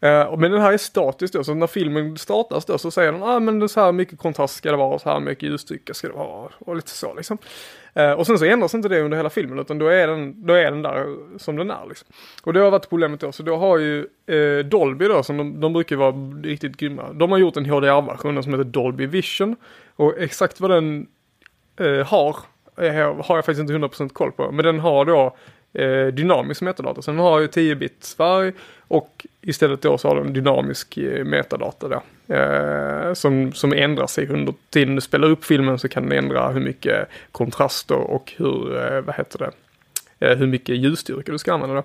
Eh, 0.07 0.37
men 0.37 0.51
den 0.51 0.61
här 0.61 0.73
är 0.73 0.77
statisk 0.77 1.33
då, 1.33 1.43
så 1.43 1.53
när 1.53 1.67
filmen 1.67 2.17
startas 2.17 2.65
då 2.65 2.77
så 2.77 2.91
säger 2.91 3.11
den, 3.11 3.23
ah 3.23 3.39
men 3.39 3.59
det 3.59 3.69
så 3.69 3.81
här 3.81 3.91
mycket 3.91 4.19
kontrast 4.19 4.55
ska 4.55 4.71
det 4.71 4.77
vara 4.77 4.95
och 4.95 5.01
så 5.01 5.09
här 5.09 5.19
mycket 5.19 5.49
ljusstyrka 5.49 5.93
ska 5.93 6.07
det 6.07 6.13
vara 6.13 6.49
och 6.59 6.75
lite 6.75 6.89
så 6.89 7.13
liksom. 7.13 7.37
Eh, 7.93 8.11
och 8.11 8.27
sen 8.27 8.39
så 8.39 8.45
ändras 8.45 8.73
inte 8.73 8.89
det 8.89 9.01
under 9.01 9.17
hela 9.17 9.29
filmen 9.29 9.59
utan 9.59 9.77
då 9.77 9.87
är 9.87 10.07
den, 10.07 10.45
då 10.45 10.53
är 10.53 10.71
den 10.71 10.81
där 10.81 11.15
som 11.37 11.55
den 11.55 11.71
är 11.71 11.85
liksom. 11.89 12.07
Och 12.43 12.53
det 12.53 12.59
har 12.59 12.71
varit 12.71 12.89
problemet 12.89 13.19
då, 13.19 13.31
så 13.31 13.43
då 13.43 13.55
har 13.55 13.77
ju 13.77 14.07
eh, 14.25 14.65
Dolby 14.65 15.07
då, 15.07 15.23
som 15.23 15.37
de, 15.37 15.59
de 15.59 15.73
brukar 15.73 15.95
vara 15.95 16.11
riktigt 16.43 16.77
grymma, 16.77 17.13
de 17.13 17.31
har 17.31 17.37
gjort 17.37 17.57
en 17.57 17.65
HDR-version 17.65 18.43
som 18.43 18.53
heter 18.53 18.63
Dolby 18.63 19.05
Vision. 19.05 19.55
Och 19.95 20.13
exakt 20.17 20.59
vad 20.59 20.71
den 20.71 21.07
eh, 21.79 22.05
har, 22.05 22.35
har 23.23 23.35
jag 23.35 23.45
faktiskt 23.45 23.59
inte 23.59 23.73
100% 23.73 24.09
koll 24.09 24.31
på, 24.31 24.51
men 24.51 24.65
den 24.65 24.79
har 24.79 25.05
då 25.05 25.35
eh, 25.73 26.07
dynamisk 26.07 26.61
metadata. 26.61 27.01
Sen 27.01 27.19
har 27.19 27.39
ju 27.39 27.47
10 27.47 27.75
bits 27.75 28.15
färg 28.15 28.53
och 28.87 29.25
istället 29.41 29.81
då 29.81 29.97
så 29.97 30.07
har 30.07 30.15
den 30.15 30.33
dynamisk 30.33 30.97
eh, 30.97 31.25
metadata 31.25 31.87
då. 31.87 32.01
Eh, 32.33 33.13
som, 33.13 33.53
som 33.53 33.73
ändrar 33.73 34.07
sig 34.07 34.27
under 34.27 34.53
tiden 34.69 34.95
du 34.95 35.01
spelar 35.01 35.27
upp 35.27 35.45
filmen 35.45 35.79
så 35.79 35.87
kan 35.89 36.09
den 36.09 36.17
ändra 36.17 36.49
hur 36.49 36.61
mycket 36.61 37.07
kontraster 37.31 37.95
och, 37.95 38.15
och 38.15 38.33
hur, 38.37 38.77
eh, 38.77 39.01
vad 39.01 39.15
heter 39.15 39.39
det, 39.39 39.51
eh, 40.27 40.37
hur 40.37 40.47
mycket 40.47 40.77
ljusstyrka 40.77 41.31
du 41.31 41.37
ska 41.37 41.53
använda. 41.53 41.75
Då. 41.75 41.83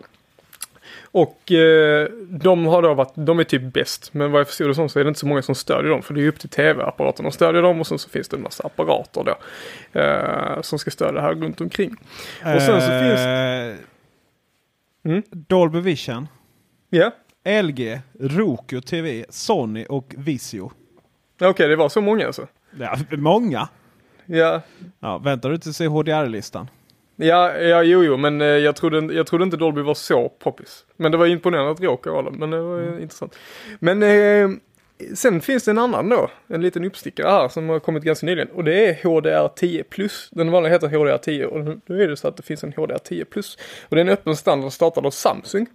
Och 1.03 1.53
eh, 1.53 2.09
de 2.29 2.67
har 2.67 2.83
då 2.83 2.95
varit, 2.95 3.13
de 3.15 3.39
är 3.39 3.45
typ 3.45 3.73
bäst. 3.73 4.15
Men 4.15 4.33
vad 4.33 4.41
jag 4.41 4.49
förstod 4.49 4.69
det 4.71 4.75
som 4.75 4.89
så 4.89 5.01
är 5.01 5.05
det 5.05 5.09
inte 5.09 5.21
så 5.21 5.27
många 5.27 5.43
som 5.43 5.55
stödjer 5.55 5.91
dem. 5.91 6.03
För 6.03 6.15
det 6.15 6.23
är 6.23 6.29
upp 6.29 6.39
till 6.41 6.49
tv-apparaterna 6.49 7.29
att 7.29 7.35
stödja 7.35 7.61
dem 7.61 7.81
och 7.81 7.87
sen 7.87 7.99
så 7.99 8.09
finns 8.09 8.29
det 8.29 8.37
en 8.37 8.43
massa 8.43 8.67
apparater 8.67 9.25
då. 9.25 9.37
Eh, 10.01 10.61
som 10.63 10.79
ska 10.79 10.91
stödja 10.91 11.13
det 11.13 11.21
här 11.21 11.35
runt 11.35 11.61
omkring. 11.61 11.97
Och 12.55 12.63
sen 12.63 12.81
så 12.81 12.89
finns... 12.89 13.21
Eh, 13.21 13.75
Mm. 15.05 15.23
Dolby 15.31 15.81
Vision. 15.81 16.29
Ja, 16.91 17.11
LG, 17.63 18.01
Roku 18.21 18.81
TV, 18.81 19.25
Sony 19.29 19.85
och 19.89 20.15
Vizio. 20.19 20.73
okej 21.41 21.69
det 21.69 21.77
var 21.77 21.89
så 21.89 22.01
många 22.01 22.27
alltså. 22.27 22.47
Ja, 22.79 22.97
många. 23.11 23.69
Ja, 24.27 24.61
Ja, 25.01 25.19
väntar 25.19 25.51
du 25.51 25.59
till 25.59 25.71
att 25.71 25.77
se 25.77 25.87
HDR-listan? 25.87 26.69
Ja, 27.17 27.59
ja, 27.59 27.83
jo, 27.83 28.05
jo, 28.05 28.17
men 28.17 28.41
eh, 28.41 28.47
jag 28.47 28.77
trodde, 28.77 29.15
jag 29.15 29.27
trodde 29.27 29.45
inte 29.45 29.57
Dolby 29.57 29.83
var 29.83 29.95
så 29.95 30.29
poppis. 30.29 30.85
Men 30.97 31.13
det 31.13 31.19
var 31.19 31.27
imponerande 31.27 31.71
att 31.71 31.81
råka 31.81 32.11
vara 32.11 32.23
det, 32.23 32.31
men 32.31 32.51
det 32.51 32.61
var 32.61 32.79
mm. 32.79 33.03
intressant. 33.03 33.39
Men 33.79 34.03
eh, 34.03 34.51
sen 35.15 35.41
finns 35.41 35.65
det 35.65 35.71
en 35.71 35.79
annan 35.79 36.09
då, 36.09 36.31
en 36.47 36.63
liten 36.63 36.85
uppstickare 36.85 37.29
här 37.29 37.49
som 37.49 37.69
har 37.69 37.81
kommit 37.81 38.03
ganska 38.03 38.27
nyligen. 38.27 38.49
Och 38.49 38.65
det 38.65 38.87
är 38.87 38.95
HDR10 38.95 39.83
plus. 39.83 40.29
Den 40.33 40.51
vanliga 40.51 40.73
heter 40.73 40.89
HDR10 40.89 41.45
och 41.45 41.81
nu 41.87 42.03
är 42.03 42.09
det 42.09 42.17
så 42.17 42.29
att 42.29 42.37
det 42.37 42.43
finns 42.43 42.65
en 42.65 42.73
HDR10 42.73 43.25
plus. 43.25 43.59
Och 43.89 43.97
det 43.97 44.01
är 44.01 44.05
en 44.05 44.13
öppen 44.13 44.37
standard 44.37 44.73
startad 44.73 45.07
av 45.07 45.11
Samsung. 45.11 45.67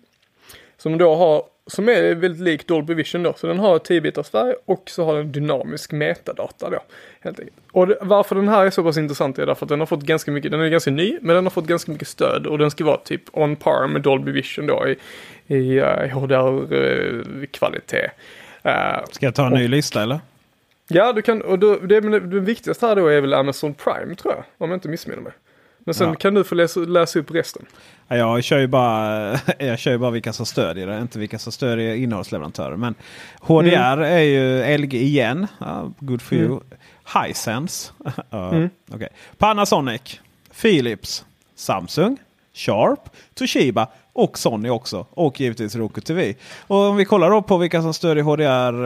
Som 0.77 0.97
då 0.97 1.15
har, 1.15 1.43
som 1.67 1.89
är 1.89 2.15
väldigt 2.15 2.41
lik 2.41 2.67
Dolby 2.67 2.93
Vision 2.93 3.23
då. 3.23 3.33
Så 3.33 3.47
den 3.47 3.59
har 3.59 3.79
10 3.79 4.01
bitars 4.01 4.29
färg 4.29 4.53
och 4.65 4.83
så 4.89 5.05
har 5.05 5.15
den 5.15 5.31
dynamisk 5.31 5.91
metadata 5.91 6.69
då. 6.69 6.79
Helt 7.19 7.39
enkelt. 7.39 7.57
Och 7.71 7.87
det, 7.87 7.97
varför 8.01 8.35
den 8.35 8.47
här 8.47 8.65
är 8.65 8.69
så 8.69 8.83
pass 8.83 8.97
intressant 8.97 9.39
är 9.39 9.45
därför 9.45 9.65
att 9.65 9.69
den 9.69 9.79
har 9.79 9.87
fått 9.87 10.03
ganska 10.03 10.31
mycket, 10.31 10.51
den 10.51 10.61
är 10.61 10.69
ganska 10.69 10.91
ny, 10.91 11.17
men 11.21 11.35
den 11.35 11.45
har 11.45 11.51
fått 11.51 11.67
ganska 11.67 11.91
mycket 11.91 12.07
stöd 12.07 12.47
och 12.47 12.57
den 12.57 12.71
ska 12.71 12.85
vara 12.85 12.97
typ 12.97 13.21
on 13.31 13.55
par 13.55 13.87
med 13.87 14.01
Dolby 14.01 14.31
Vision 14.31 14.67
då 14.67 14.87
i, 14.87 14.97
i 15.55 15.79
uh, 15.79 16.17
HDR-kvalitet. 16.17 18.09
Uh, 18.65 19.05
Ska 19.11 19.25
jag 19.25 19.35
ta 19.35 19.47
en 19.47 19.53
ny 19.53 19.67
lista 19.67 20.03
eller? 20.03 20.19
Ja, 20.87 21.13
du 21.13 21.21
kan, 21.21 21.41
och 21.41 21.59
då, 21.59 21.75
det, 21.75 21.99
det, 21.99 22.19
det 22.19 22.39
viktigaste 22.39 22.87
här 22.87 22.95
då 22.95 23.07
är 23.07 23.21
väl 23.21 23.33
Amazon 23.33 23.73
Prime 23.73 24.15
tror 24.15 24.33
jag, 24.33 24.43
om 24.57 24.69
jag 24.69 24.77
inte 24.77 24.89
missminner 24.89 25.21
mig. 25.21 25.33
Men 25.87 25.93
sen 25.93 26.07
Ja. 26.07 26.15
kan 26.15 26.33
du 26.33 26.43
få 26.43 26.55
läsa, 26.55 26.79
läsa 26.79 27.19
upp 27.19 27.31
resten. 27.31 27.65
Ja, 28.07 28.15
Jag 28.15 28.43
kör 28.43 28.59
ju 28.59 28.67
bara, 28.67 29.31
jag 29.59 29.79
kör 29.79 29.91
ju 29.91 29.97
bara 29.97 30.11
vilka 30.11 30.33
som 30.33 30.45
stödjer 30.45 30.87
det, 30.87 30.99
inte 30.99 31.19
vilka 31.19 31.39
som 31.39 31.51
stödjer 31.51 31.95
innehållsleverantörer. 31.95 32.75
Men 32.75 32.95
HDR 33.41 34.01
är 34.01 34.19
ju 34.19 34.77
LG 34.77 34.93
igen. 35.01 35.47
Ja, 35.59 35.91
good 35.99 36.21
for 36.21 36.37
you. 36.37 36.59
Hisense. 37.25 37.91
uh, 38.33 38.65
okay. 38.95 39.07
Panasonic. 39.37 40.19
Philips. 40.61 41.25
Samsung. 41.55 42.17
Sharp. 42.53 43.09
Toshiba. 43.33 43.87
Och 44.13 44.37
Sony 44.37 44.69
också. 44.69 45.05
Och 45.09 45.39
givetvis 45.39 45.75
Roku 45.75 46.01
TV. 46.01 46.35
Och 46.67 46.77
om 46.77 46.95
vi 46.95 47.05
kollar 47.05 47.29
då 47.29 47.41
på 47.41 47.57
vilka 47.57 47.81
som 47.81 47.93
stödjer 47.93 48.23
HDR. 48.23 48.85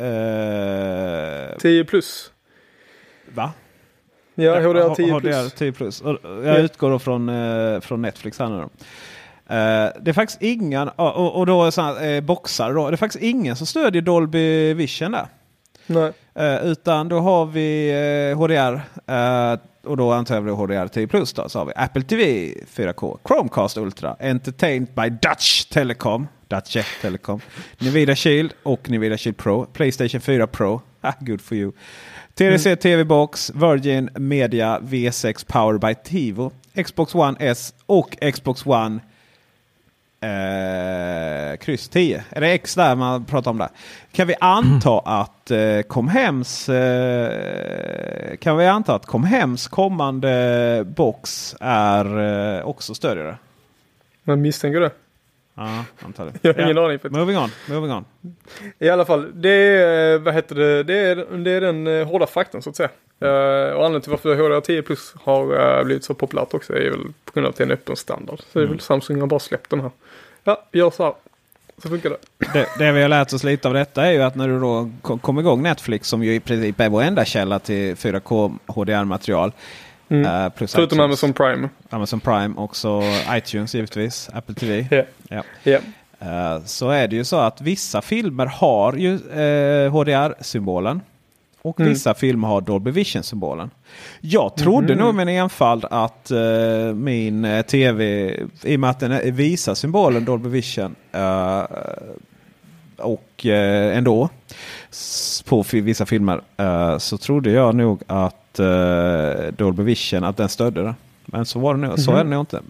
Eh, 0.00 1.50
eh, 1.50 1.58
10 1.58 1.84
plus. 1.84 2.30
va? 3.34 3.52
Ja, 4.42 4.60
HDR 4.60 4.94
10 4.94 5.12
HDR 5.14 5.20
plus. 5.20 5.52
10 5.52 5.72
plus. 5.72 6.02
Jag 6.44 6.58
utgår 6.60 6.90
då 6.90 6.98
från, 6.98 7.28
eh, 7.28 7.80
från 7.80 8.02
Netflix 8.02 8.38
här 8.38 8.48
nu 8.48 8.56
då. 8.56 8.62
Eh, 9.54 9.90
det 10.00 10.10
är 10.10 10.12
faktiskt 10.12 10.42
ingen, 10.42 10.88
och, 10.88 11.38
och- 11.38 11.46
då 11.46 11.70
såna, 11.70 12.00
eh, 12.06 12.20
boxar 12.20 12.72
då. 12.74 12.90
Det 12.90 12.94
är 12.94 12.96
faktiskt 12.96 13.24
ingen 13.24 13.56
som 13.56 13.66
stödjer 13.66 14.02
Dolby 14.02 14.74
Vision 14.74 15.12
där. 15.12 15.26
Nej. 15.86 16.12
Utan 16.62 17.08
då 17.08 17.18
har 17.18 17.46
vi 17.46 17.92
HDR. 18.36 18.80
och 19.84 19.96
då 19.96 20.12
antar 20.12 20.34
jag 20.34 20.56
HDR 20.56 20.88
10 20.88 21.06
plus 21.06 21.32
då. 21.32 21.48
Så 21.48 21.58
har 21.58 21.66
vi 21.66 21.72
Apple 21.76 22.02
TV 22.02 22.54
4K, 22.76 23.18
Chromecast 23.28 23.76
Ultra, 23.76 24.16
Entertained 24.20 24.86
by 24.94 25.08
Dutch 25.10 25.64
Telecom. 25.64 26.28
Dutch 26.48 26.76
Telecom. 27.02 27.40
Nvidia 27.78 28.16
Shield 28.16 28.52
och 28.62 28.90
Nvidia 28.90 29.18
Shield 29.18 29.36
Pro. 29.36 29.64
Playstation 29.64 30.20
4 30.20 30.46
Pro. 30.46 30.80
Ah, 31.00 31.12
good 31.20 31.40
for 31.40 31.56
you. 31.56 31.72
TDC 32.40 32.76
TV 32.76 33.04
Box, 33.04 33.50
Virgin 33.54 34.10
Media 34.14 34.78
V6 34.82 35.46
Power 35.46 35.78
by 35.78 35.94
Tivo. 36.04 36.52
Xbox 36.84 37.14
One 37.14 37.36
S 37.40 37.74
och 37.86 38.16
Xbox 38.32 38.66
One 38.66 39.00
eh, 40.20 41.56
kryss 41.56 41.88
10. 41.88 42.24
Är 42.30 42.40
det 42.40 42.48
X 42.52 42.74
där 42.74 42.96
man 42.96 43.24
pratar 43.24 43.50
om 43.50 43.58
där? 43.58 43.68
Kan 44.12 44.26
vi 44.26 44.34
anta 44.40 44.98
att 44.98 45.50
eh, 45.50 45.80
Comhems 45.88 46.68
eh, 46.68 48.36
kan 48.36 48.56
vi 48.56 48.66
anta 48.66 48.94
att 48.94 49.06
Comhems 49.06 49.68
kommande 49.68 50.84
box 50.96 51.54
är 51.60 52.18
eh, 52.58 52.66
också 52.66 52.94
stödjare? 52.94 53.36
Man 54.24 54.40
misstänker 54.40 54.80
det. 54.80 54.90
Ja, 55.60 55.84
antar 56.06 56.24
det. 56.26 56.32
Jag 56.42 56.54
har 56.54 56.62
ingen 56.62 56.76
Ja. 56.76 56.84
aning. 56.84 56.98
Moving 57.10 57.38
on, 57.38 57.50
moving 57.68 57.92
on. 57.92 58.04
I 58.78 58.88
alla 58.88 59.04
fall, 59.04 59.30
det 59.34 59.48
är, 59.50 60.18
vad 60.18 60.34
heter 60.34 60.54
det, 60.54 60.82
det 60.82 60.94
är, 60.98 61.16
det 61.44 61.50
är 61.50 61.60
den 61.60 61.86
eh, 61.86 62.06
hårda 62.06 62.26
faktorn 62.26 62.62
så 62.62 62.70
att 62.70 62.76
säga. 62.76 62.88
Eh, 63.20 63.28
och 63.74 63.86
anledningen 63.86 64.00
till 64.00 64.10
varför 64.10 64.34
HDR 64.36 64.60
10 64.60 64.82
plus 64.82 65.14
har 65.22 65.78
eh, 65.78 65.84
blivit 65.84 66.04
så 66.04 66.14
populärt 66.14 66.54
också 66.54 66.72
är 66.72 66.90
väl 66.90 67.00
på 67.24 67.32
grund 67.34 67.46
av 67.46 67.50
att 67.50 67.56
det 67.56 67.62
är 67.62 67.66
en 67.66 67.72
öppen 67.72 67.96
standard. 67.96 68.38
Så 68.52 68.58
det 68.58 68.64
är 68.64 68.68
väl 68.68 68.80
Samsung 68.80 69.20
har 69.20 69.26
bara 69.26 69.40
släppt 69.40 69.70
den 69.70 69.80
här. 69.80 69.90
Ja, 70.44 70.64
gör 70.72 70.90
så 70.90 71.04
här. 71.04 71.14
Så 71.82 71.88
funkar 71.88 72.10
det. 72.10 72.16
Det, 72.52 72.66
det 72.78 72.92
vi 72.92 73.02
har 73.02 73.08
lärt 73.08 73.32
oss 73.32 73.44
lite 73.44 73.68
av 73.68 73.74
detta 73.74 74.06
är 74.06 74.12
ju 74.12 74.22
att 74.22 74.34
när 74.34 74.48
du 74.48 74.60
då 74.60 74.90
kom 75.18 75.38
igång 75.38 75.62
Netflix 75.62 76.08
som 76.08 76.22
ju 76.24 76.34
i 76.34 76.40
princip 76.40 76.80
är 76.80 76.88
vår 76.88 77.02
enda 77.02 77.24
källa 77.24 77.58
till 77.58 77.94
4K 77.94 78.56
HDR-material. 78.66 79.52
Mm. 80.10 80.44
eh, 80.44 80.48
plus 80.48 80.74
Förutom 80.74 80.98
iTunes, 80.98 81.04
Amazon 81.04 81.32
Prime. 81.32 81.68
Amazon 81.90 82.20
Prime 82.20 82.54
också 82.56 83.02
iTunes 83.36 83.74
givetvis, 83.74 84.30
Apple 84.34 84.54
TV. 84.54 84.86
Ja. 84.90 85.02
Ja. 85.28 85.42
Ja. 85.62 85.78
Eh, 86.56 86.62
så 86.64 86.90
är 86.90 87.08
det 87.08 87.16
ju 87.16 87.24
så 87.24 87.36
att 87.36 87.60
vissa 87.60 88.02
filmer 88.02 88.46
har 88.46 88.92
ju 88.92 89.14
eh, 89.14 89.90
HDR-symbolen. 89.92 91.00
Och 91.62 91.80
Mm. 91.80 91.92
vissa 91.92 92.14
filmer 92.14 92.48
har 92.48 92.60
Dolby 92.60 92.90
Vision-symbolen. 92.90 93.70
Jag 94.20 94.56
trodde 94.56 94.94
nog 94.94 95.14
med 95.14 95.22
en 95.22 95.28
enfald 95.28 95.84
att 95.90 96.30
eh, 96.30 96.94
min 96.94 97.62
tv, 97.68 98.30
i 98.62 98.76
och 98.76 98.80
med 98.80 98.90
att 98.90 99.00
den 99.00 99.34
visar 99.34 99.74
symbolen 99.74 100.24
Dolby 100.24 100.48
Vision 100.48 100.94
och 103.00 103.46
eh, 103.46 103.96
ändå 103.96 104.28
på 105.44 105.64
vissa 105.72 106.06
filmer 106.06 106.40
eh, 106.56 106.98
så 106.98 107.18
trodde 107.18 107.50
jag 107.50 107.74
nog 107.74 108.02
att 108.06 108.58
eh, 108.58 109.52
Dolby 109.56 109.82
Vision 109.82 110.24
att 110.24 110.36
den 110.36 110.48
stödde 110.48 110.82
det. 110.82 110.94
Men 111.26 111.44
så 111.44 111.58
var 111.58 111.74
det 111.74 111.80
nog, 111.80 111.98
så 111.98 112.12
är 112.12 112.24
det 112.24 112.30
nog 112.30 112.42
inte. 112.42 112.60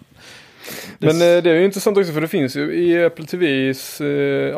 Men 0.99 1.19
det 1.19 1.25
är 1.25 1.55
ju 1.55 1.65
intressant 1.65 1.97
också 1.97 2.13
för 2.13 2.21
det 2.21 2.27
finns 2.27 2.55
ju 2.55 2.73
i 2.73 3.05
Apple 3.05 3.25
TVs 3.25 4.01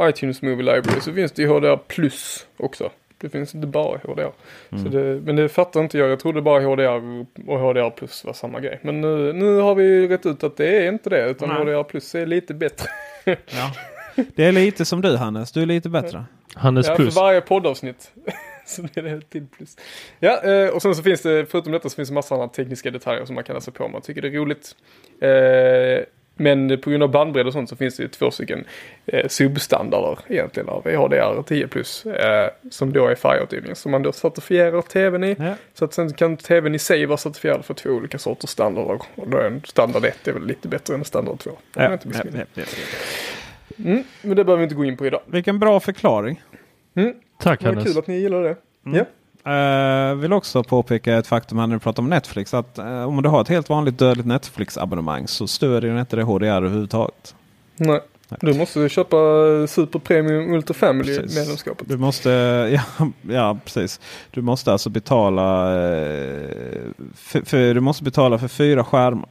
iTunes 0.10 0.42
Movie 0.42 0.58
Library 0.58 1.02
så 1.02 1.14
finns 1.14 1.32
det 1.32 1.42
ju 1.42 1.48
HDR 1.48 1.78
plus 1.88 2.46
också. 2.58 2.90
Det 3.24 3.30
finns 3.30 3.56
inte 3.56 3.68
bara 3.68 3.98
HDR. 4.04 4.32
Mm. 4.72 4.84
Så 4.84 4.90
det, 4.90 5.22
men 5.26 5.36
det 5.36 5.50
fattar 5.50 5.80
inte 5.80 5.98
jag. 5.98 6.10
Jag 6.10 6.20
trodde 6.20 6.42
bara 6.42 6.60
HDR 6.64 7.26
och 7.48 7.60
HDR 7.60 7.90
plus 7.90 8.26
var 8.26 8.34
samma 8.34 8.60
grej. 8.60 8.80
Men 8.82 9.02
nu, 9.02 9.34
nu 9.34 9.58
har 9.58 9.76
vi 9.76 9.84
ju 9.84 10.08
rätt 10.08 10.26
ut 10.26 10.44
att 10.44 10.58
det 10.58 10.78
är 10.78 10.92
inte 10.92 11.10
det. 11.10 11.30
Utan 11.30 11.50
Nej. 11.50 11.58
HDR 11.58 11.84
plus 11.84 12.16
är 12.16 12.26
lite 12.26 12.54
bättre. 12.54 12.90
Ja. 13.26 13.36
Det 14.36 14.46
är 14.46 14.52
lite 14.52 14.86
som 14.86 15.02
du 15.02 15.16
Hannes, 15.16 15.52
du 15.52 15.62
är 15.62 15.66
lite 15.66 15.90
bättre. 15.90 16.26
Hannes 16.56 16.88
Ja, 16.88 16.96
plus. 16.96 17.14
för 17.14 17.22
varje 17.22 17.42
poddavsnitt. 17.42 18.12
så 18.66 18.82
blir 18.82 19.04
det 19.04 19.22
till 19.22 19.48
plus. 19.58 19.78
Ja, 20.20 20.42
eh, 20.44 20.68
och 20.70 20.82
sen 20.82 20.96
så 20.96 21.04
finns 21.04 21.22
det, 21.22 21.46
förutom 21.52 21.72
detta 21.72 21.90
så 21.90 21.96
finns 21.96 22.10
det 22.10 22.16
massa 22.16 22.36
andra 22.36 22.48
tekniska 22.48 22.92
detaljer 22.92 23.26
som 23.26 23.36
man 23.36 23.44
kan 23.44 23.56
läsa 23.56 23.72
på 23.72 23.84
om 23.84 23.92
man 23.92 24.02
tycker 24.02 24.22
det 24.22 24.28
är 24.28 24.32
roligt. 24.32 24.76
Eh, 25.22 26.06
men 26.36 26.82
på 26.82 26.90
grund 26.90 27.04
av 27.04 27.12
bandbredd 27.12 27.48
och 27.48 27.54
sånt 27.54 27.70
så 27.70 27.76
finns 27.76 27.98
det 27.98 28.04
ju 28.04 28.10
två 28.10 28.32
stycken 28.32 28.66
eh, 29.06 29.28
substandarder 29.28 30.20
egentligen 30.28 30.70
av 30.70 30.84
HDR 30.84 31.44
10 31.44 31.68
plus. 31.68 32.06
Som 32.72 32.94
då 32.94 33.08
är 33.08 33.16
färgåtergivning. 33.16 33.76
Som 33.76 33.92
man 33.92 34.04
då 34.04 34.12
certifierar 34.12 34.82
tvn 34.82 35.24
i. 35.24 35.36
Ja. 35.40 35.54
Så 35.74 35.86
att 35.86 35.94
sen 35.94 36.14
kan 36.14 36.38
tvn 36.38 36.76
i 36.76 36.80
sig 36.80 37.06
vara 37.06 37.18
certifierad 37.18 37.66
för 37.66 37.74
två 37.74 37.90
olika 37.90 38.18
sorters 38.18 38.50
standarder. 38.50 39.02
Och 39.16 39.30
då 39.30 39.38
är 39.38 39.48
en 39.48 39.62
standard 39.66 40.06
1 40.06 40.28
är 40.28 40.34
väl 40.34 40.46
lite 40.46 40.68
bättre 40.68 40.96
än 40.96 41.06
standard 41.06 41.40
2. 41.40 41.50
Om 41.50 41.58
jag 41.74 41.84
Ja, 41.84 41.94
inte 41.94 42.48
ja, 42.54 42.64
Mm, 43.78 44.04
men 44.22 44.36
det 44.38 44.44
behöver 44.44 44.58
vi 44.58 44.64
inte 44.64 44.76
gå 44.76 44.86
in 44.86 44.98
på 44.98 45.08
idag. 45.08 45.22
Vilken 45.26 45.60
bra 45.60 45.80
förklaring. 45.80 46.42
Mm, 46.96 47.14
Tack 47.40 47.60
det 47.60 47.66
var 47.66 47.74
Hannes. 47.74 47.88
kul 47.88 48.00
att 48.00 48.08
ni 48.08 48.20
gillar 48.20 48.42
det. 48.42 48.56
Ja. 48.84 49.06
Uh, 49.48 50.16
vill 50.16 50.34
också 50.34 50.64
påpeka 50.64 51.18
ett 51.18 51.28
faktum 51.28 51.58
här 51.58 51.68
när 51.68 51.76
vi 51.76 51.80
pratar 51.80 52.04
om 52.04 52.10
Netflix. 52.10 52.54
Att 52.54 52.78
eh, 52.78 53.04
om 53.04 53.22
du 53.22 53.30
har 53.30 53.42
ett 53.42 53.48
helt 53.48 53.70
vanligt 53.70 53.98
dödligt 54.00 54.28
Netflix-abonnemang 54.28 55.28
så 55.28 55.48
stödjer 55.48 55.92
den 55.92 56.00
inte 56.00 56.16
det 56.16 56.24
HDR 56.24 56.46
överhuvudtaget. 56.46 57.36
Nej. 57.76 58.02
Du 58.40 58.54
måste 58.54 58.90
köpa 58.90 59.18
Super 59.68 60.00
Premium 60.00 60.54
Ultra 60.54 60.74
Family 60.74 61.18
Precis. 61.18 61.38
medlemskapet. 61.38 61.90
Du 61.90 61.98
måste, 61.98 62.30
ja, 62.74 63.08
ja 63.22 63.58
precis. 63.66 64.00
Du 64.32 64.42
måste 64.42 64.72
alltså 64.72 64.90
betala 64.90 65.70
eh, 65.76 66.48
för, 67.16 67.42
för, 67.46 67.74
du 67.74 67.80
måste 67.80 68.04
betala 68.04 68.40
för 68.40 68.48
fyra 68.48 68.84
skärmar. 68.84 69.30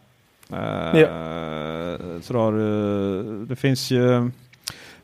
Eh, 0.53 2.21
Så 2.23 2.33
då 2.33 2.39
har 2.39 2.53
du, 2.53 3.47
det 3.47 3.57
finns 3.57 3.91
ju 3.91 4.31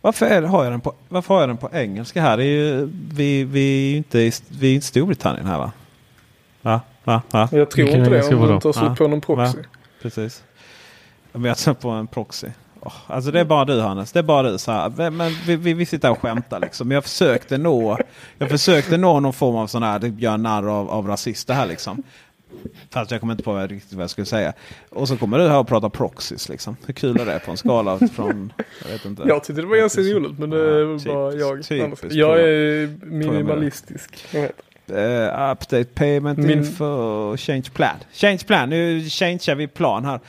varför, 0.01 0.27
är, 0.27 0.43
har 0.43 0.65
jag 0.65 0.73
den 0.73 0.81
på, 0.81 0.93
varför 1.09 1.35
har 1.35 1.41
jag 1.43 1.49
den 1.51 1.57
på 1.57 1.71
engelska 1.73 2.23
här? 2.23 2.37
Det 2.37 2.45
är 2.45 2.47
ju, 2.47 2.89
vi, 3.13 3.45
vi 3.45 3.87
är 3.87 3.91
ju 3.91 3.97
inte 3.97 4.19
i 4.19 4.33
vi 4.49 4.71
är 4.71 4.75
inte 4.75 4.85
i 4.85 4.89
Storbritannien 4.89 5.47
här 5.47 5.59
va? 5.59 5.73
Va? 6.63 6.81
Va? 7.05 7.23
Va? 7.31 7.49
Jag 7.53 7.71
tror 7.71 7.85
Vilken 7.85 8.01
inte 8.01 8.11
det 8.11 8.35
om 8.37 8.47
du 8.49 8.55
inte 8.55 8.69
har 8.69 8.87
Ja. 8.87 8.95
på 8.99 9.09
någon 9.09 9.21
proxy. 9.21 9.59
Precis. 10.03 10.43
Vi 11.33 11.49
har 11.49 11.75
på 11.75 11.91
en 11.91 12.07
proxy. 12.07 12.47
Oh, 12.81 12.93
alltså 13.07 13.31
det 13.31 13.41
är 13.41 13.45
bara 13.45 13.65
du 13.65 13.81
Hannes. 13.81 14.13
Det 14.13 14.19
är 14.19 14.23
bara 14.23 14.51
du. 14.51 14.59
Så 14.59 14.73
här. 14.73 15.11
Men 15.11 15.33
vi, 15.47 15.57
vi, 15.57 15.73
vi 15.75 15.87
sitter 15.87 16.11
och 16.11 16.19
skämtar 16.19 16.61
liksom. 16.61 16.91
Jag 16.91 17.05
försökte 17.05 17.59
nå, 17.59 17.99
jag 18.39 18.51
försökte 18.51 18.97
nå 18.97 19.21
någon 19.21 19.33
form 19.33 19.57
av 19.57 19.67
sån 19.67 19.83
här, 19.83 19.99
typ 20.01 20.21
gör 20.21 20.37
narr 20.37 20.69
av, 20.69 20.91
av 20.91 21.07
rasister 21.09 21.55
här 21.55 21.67
liksom. 21.67 22.03
Fast 22.91 23.11
jag 23.11 23.21
kommer 23.21 23.33
inte 23.33 23.45
på 23.45 23.57
riktigt 23.57 23.93
vad 23.93 24.03
jag 24.03 24.11
skulle 24.11 24.25
säga. 24.25 24.53
Och 24.91 25.09
så 25.09 25.17
kommer 25.17 25.39
du 25.39 25.49
här 25.49 25.59
och 25.59 25.69
pratar 25.69 25.89
proxys 25.89 26.49
liksom. 26.49 26.77
Hur 26.87 26.95
kul 26.95 27.21
är 27.21 27.27
det 27.27 27.39
på 27.39 27.51
en 27.51 27.57
skala 27.57 27.99
från... 28.13 28.53
Jag 28.85 28.93
vet 28.93 29.05
inte. 29.05 29.23
Jag 29.27 29.45
tyckte 29.45 29.63
det 29.63 29.69
var 29.69 29.77
ganska 29.77 30.01
roligt 30.01 30.39
men 30.39 30.51
det 30.51 30.59
är 30.59 31.09
ja, 31.09 31.15
bara 31.15 31.33
jag. 31.35 31.65
Typiskt, 31.65 32.13
jag 32.13 32.41
är 32.41 33.07
minimalistisk. 33.07 34.27
Uh, 34.35 35.53
update 35.53 35.85
payment 35.85 36.39
Min... 36.39 36.51
info 36.51 37.37
change 37.37 37.65
plan. 37.75 37.97
Change 38.13 38.39
plan. 38.47 38.71
Nu 38.71 39.05
changear 39.09 39.55
vi 39.55 39.67
plan 39.67 40.05
här. 40.05 40.21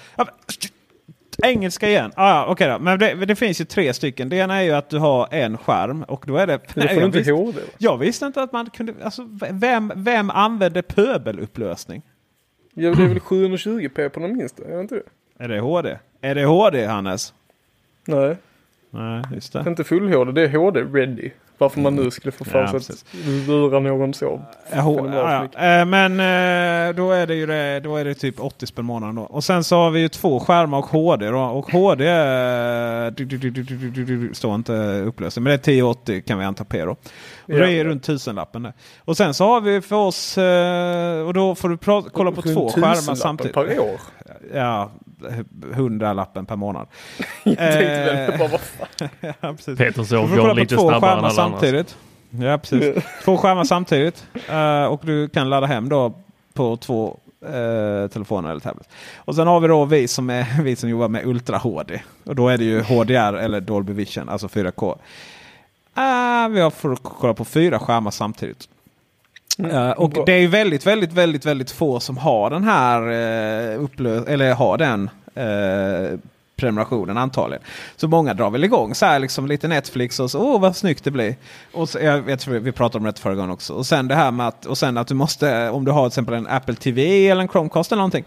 Engelska 1.44 1.90
igen. 1.90 2.12
Ah, 2.16 2.44
Okej 2.44 2.52
okay 2.52 2.68
då. 2.68 2.80
Men 2.80 3.00
det, 3.00 3.26
det, 3.26 3.36
finns 3.36 3.62
ju 3.62 3.66
tre 3.66 3.94
stycken. 3.94 4.30
Det 4.30 4.36
ena 4.36 4.56
är 4.56 4.62
ju 4.62 4.72
att 4.72 4.90
du 4.90 4.98
har 4.98 5.28
en 5.32 5.58
skärm. 5.58 6.04
Och 6.04 6.24
då 6.28 6.38
är 6.38 6.48
det... 6.48 6.60
Det 6.74 6.88
får 6.88 7.04
inte 7.04 7.18
visst? 7.18 7.60
Jag 7.78 7.98
visste 7.98 8.26
inte 8.26 8.42
att 8.42 8.52
man 8.52 8.70
kunde... 8.70 8.94
Alltså, 9.04 9.28
vem, 9.52 9.92
vem 9.96 10.30
använder 10.30 10.82
pöbelupplösning? 10.82 12.02
Ja, 12.74 12.92
det 12.96 13.04
är 13.04 13.08
väl 13.08 13.20
720p 13.20 14.10
på 14.10 14.20
den 14.20 14.38
minsta? 14.38 14.64
Är 14.64 14.76
det 14.76 14.82
inte 14.82 14.96
det? 14.96 15.44
Är 15.44 15.48
det 15.48 15.60
HD? 15.60 15.98
Är 16.22 16.36
det 16.36 16.46
HD 16.46 16.86
Hannes? 16.86 17.34
Nej. 18.06 18.38
Nej, 18.90 19.24
just 19.34 19.54
det. 19.54 19.60
det 19.60 19.68
är 19.68 19.70
inte 19.70 19.84
full 19.84 20.14
HD. 20.14 20.32
Det 20.32 20.42
är 20.42 20.58
HD 20.58 20.82
ready. 20.82 21.32
Varför 21.60 21.80
man 21.80 21.96
nu 21.96 22.12
skulle 22.12 22.32
få 22.32 22.46
för 22.46 22.68
sig 22.68 22.78
att 22.78 23.48
lura 23.48 23.80
någon 23.80 24.14
så. 24.14 24.42
Ja, 24.74 25.48
ja. 25.54 25.86
Men 25.86 26.12
eh, 26.12 26.96
då 26.96 27.12
är 27.12 27.28
det 27.28 27.36
ju 27.36 27.46
det, 27.46 27.80
då 27.80 27.96
är 27.96 28.06
det 28.06 28.14
typ 28.14 28.40
80 28.40 28.68
spänn 28.68 28.86
månaden 28.86 29.16
då. 29.16 29.22
Och 29.22 29.44
sen 29.44 29.64
så 29.64 29.76
har 29.76 29.92
vi 29.92 30.00
ju 30.00 30.10
två 30.10 30.40
skärmar 30.40 30.78
och 30.78 30.86
HD 30.86 31.30
då. 31.30 31.40
Och 31.40 31.72
HD 31.72 32.06
står 34.34 34.56
inte 34.56 34.74
upplöst. 35.06 35.38
Men 35.38 35.44
det 35.44 35.52
är 35.52 35.56
1080 35.56 36.22
kan 36.28 36.40
vi 36.40 36.46
anta 36.46 36.66
P 36.66 36.86
då. 36.86 36.92
Och 36.92 36.98
det 37.48 37.72
är 37.72 37.86
runt 37.86 38.04
tusenlappen 38.04 38.64
där. 38.64 38.74
Och 39.00 39.18
sen 39.18 39.34
så 39.34 39.46
har 39.46 39.62
vi 39.62 39.82
för 39.82 39.96
oss 39.96 40.38
eh, 40.38 41.28
och 41.28 41.34
då 41.34 41.56
får 41.56 41.70
du 41.70 41.78
kolla 42.12 42.32
på 42.32 42.42
två 42.42 42.70
skärmar 42.70 43.16
samtidigt. 43.16 43.54
per 43.54 43.80
år? 43.80 44.00
Ja, 44.54 44.92
hundralappen 45.74 46.46
per 46.46 46.56
månad. 46.56 46.88
jag 47.44 47.58
tänkte 47.58 48.28
väl 48.28 48.40
bara 48.40 48.48
vad 48.48 48.62
fan. 48.62 49.10
ja, 49.42 49.56
Peter 49.78 50.04
sov 50.04 50.36
går 50.36 50.54
lite 50.54 50.78
snabbare 50.78 51.12
än 51.12 51.18
alla 51.18 51.30
samtidigt. 51.30 51.98
Ja, 52.30 52.58
precis. 52.58 53.04
två 53.24 53.38
skärmar 53.38 53.64
samtidigt. 53.64 54.26
Uh, 54.50 54.86
och 54.86 55.02
du 55.04 55.30
kan 55.30 55.50
ladda 55.50 55.68
hem 55.68 55.90
då 55.90 56.14
på 56.54 56.78
två 56.78 57.18
uh, 57.46 58.08
telefoner 58.08 58.50
eller 58.50 58.60
tablet. 58.60 58.90
Och 59.18 59.36
sen 59.36 59.48
har 59.48 59.60
vi 59.60 59.68
då 59.68 59.86
vi 59.86 60.08
som, 60.08 60.30
är, 60.30 60.46
vi 60.64 60.76
som 60.76 60.90
jobbar 60.90 61.08
med 61.08 61.26
Ultra 61.26 61.58
HD. 61.58 62.02
Och 62.24 62.36
då 62.36 62.50
är 62.50 62.58
det 62.58 62.64
ju 62.64 62.82
HDR 62.82 63.34
eller 63.34 63.62
Dolby 63.62 63.94
Vision, 63.94 64.30
alltså 64.30 64.48
4K. 64.48 64.98
Uh, 65.98 66.04
eh, 66.04 66.50
vi 66.50 66.62
har 66.62 66.70
fått 66.70 67.04
kolla 67.04 67.34
på 67.34 67.46
fyra 67.46 67.80
skärmar 67.80 68.12
samtidigt. 68.12 68.70
Uh, 69.60 69.92
och 69.92 70.26
det 70.26 70.32
är 70.32 70.48
väldigt, 70.48 70.86
väldigt, 70.86 71.14
väldigt, 71.14 71.46
väldigt 71.46 71.72
få 71.72 72.00
som 72.00 72.18
har 72.18 72.50
den 72.50 72.64
här 72.64 73.02
upplö- 73.78 74.28
eller 74.28 74.54
har 74.54 74.78
den 74.78 75.10
uh, 75.38 76.20
prenumerationen 76.60 77.18
antagligen. 77.18 77.64
Så 77.96 78.08
många 78.08 78.34
drar 78.34 78.50
väl 78.50 78.64
igång 78.64 78.96
så 78.96 79.06
här 79.06 79.20
liksom 79.20 79.48
lite 79.48 79.68
Netflix 79.68 80.20
och 80.20 80.32
så 80.32 80.40
åh 80.40 80.62
vad 80.62 80.76
snyggt 80.76 81.04
det 81.04 81.12
blir. 81.12 81.36
Och 81.74 81.90
så, 81.90 82.00
jag, 82.00 82.30
jag 82.30 82.40
tror 82.40 82.60
vi 82.60 82.72
pratade 82.72 82.98
om 82.98 83.04
det 83.04 83.20
förra 83.20 83.36
gången 83.36 83.52
också. 83.52 83.74
Och 83.74 83.86
sen 83.86 84.08
det 84.08 84.16
här 84.16 84.32
med 84.32 84.48
att, 84.48 84.66
och 84.66 84.78
sen 84.78 84.98
att 84.98 85.08
du 85.08 85.14
måste, 85.14 85.70
om 85.70 85.86
du 85.86 85.92
har 85.92 86.04
till 86.04 86.12
exempel 86.12 86.36
en 86.36 86.48
Apple 86.48 86.76
TV 86.76 87.28
eller 87.28 87.42
en 87.42 87.48
Chromecast 87.48 87.92
eller 87.92 88.00
någonting 88.00 88.24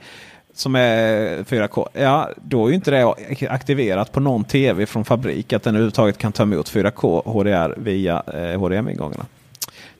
som 0.55 0.75
är 0.75 1.43
4K. 1.43 1.89
Ja, 1.93 2.31
då 2.37 2.65
är 2.65 2.69
ju 2.69 2.75
inte 2.75 2.91
det 2.91 3.15
aktiverat 3.51 4.13
på 4.13 4.21
någon 4.21 4.45
TV 4.45 4.87
från 4.87 5.05
fabrik 5.05 5.53
att 5.53 5.63
den 5.63 5.75
överhuvudtaget 5.75 6.19
kan 6.19 6.33
ta 6.33 6.43
emot 6.43 6.71
4K 6.73 7.33
HDR 7.33 7.75
via 7.81 8.23
eh, 8.35 8.61
HDMI-ingångarna. 8.61 9.27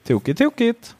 Tokigt, 0.07 0.39
tokigt. 0.39 0.95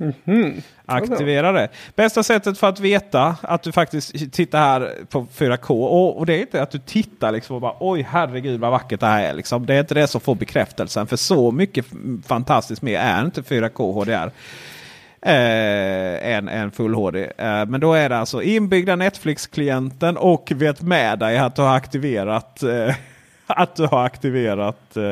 Mm 0.00 0.14
-hmm. 0.24 0.62
Aktivera 0.86 1.52
det. 1.52 1.68
Bästa 1.94 2.22
sättet 2.22 2.58
för 2.58 2.68
att 2.68 2.80
veta 2.80 3.36
att 3.42 3.62
du 3.62 3.72
faktiskt 3.72 4.32
tittar 4.32 4.58
här 4.58 4.92
på 5.08 5.26
4K. 5.36 5.70
Och, 5.70 6.18
och 6.18 6.26
det 6.26 6.34
är 6.34 6.40
inte 6.40 6.62
att 6.62 6.70
du 6.70 6.78
tittar 6.78 7.32
liksom 7.32 7.56
och 7.56 7.62
bara 7.62 7.76
oj 7.80 8.06
herregud 8.10 8.60
vad 8.60 8.70
vackert 8.70 9.00
det 9.00 9.06
här 9.06 9.22
är. 9.22 9.34
Liksom. 9.34 9.66
Det 9.66 9.74
är 9.74 9.80
inte 9.80 9.94
det 9.94 10.06
som 10.06 10.20
får 10.20 10.34
bekräftelsen. 10.34 11.06
För 11.06 11.16
så 11.16 11.50
mycket 11.50 11.86
fantastiskt 12.26 12.82
mer 12.82 12.98
är 12.98 13.24
inte 13.24 13.42
4K 13.42 13.92
HDR. 13.92 14.30
Eh, 15.22 16.34
än, 16.34 16.48
än 16.48 16.70
Full 16.70 16.94
HD. 16.94 17.24
Eh, 17.38 17.66
men 17.66 17.80
då 17.80 17.92
är 17.92 18.08
det 18.08 18.18
alltså 18.18 18.42
inbyggda 18.42 18.96
Netflix-klienten 18.96 20.16
och 20.16 20.52
vet 20.56 20.82
med 20.82 21.18
dig 21.18 21.38
att 21.38 21.56
du 21.56 21.62
har 21.62 21.76
aktiverat 21.76 22.62
eh, 22.62 22.94
att 23.46 23.76
du 23.76 23.86
har 23.86 24.04
aktiverat 24.04 24.96
eh, 24.96 25.02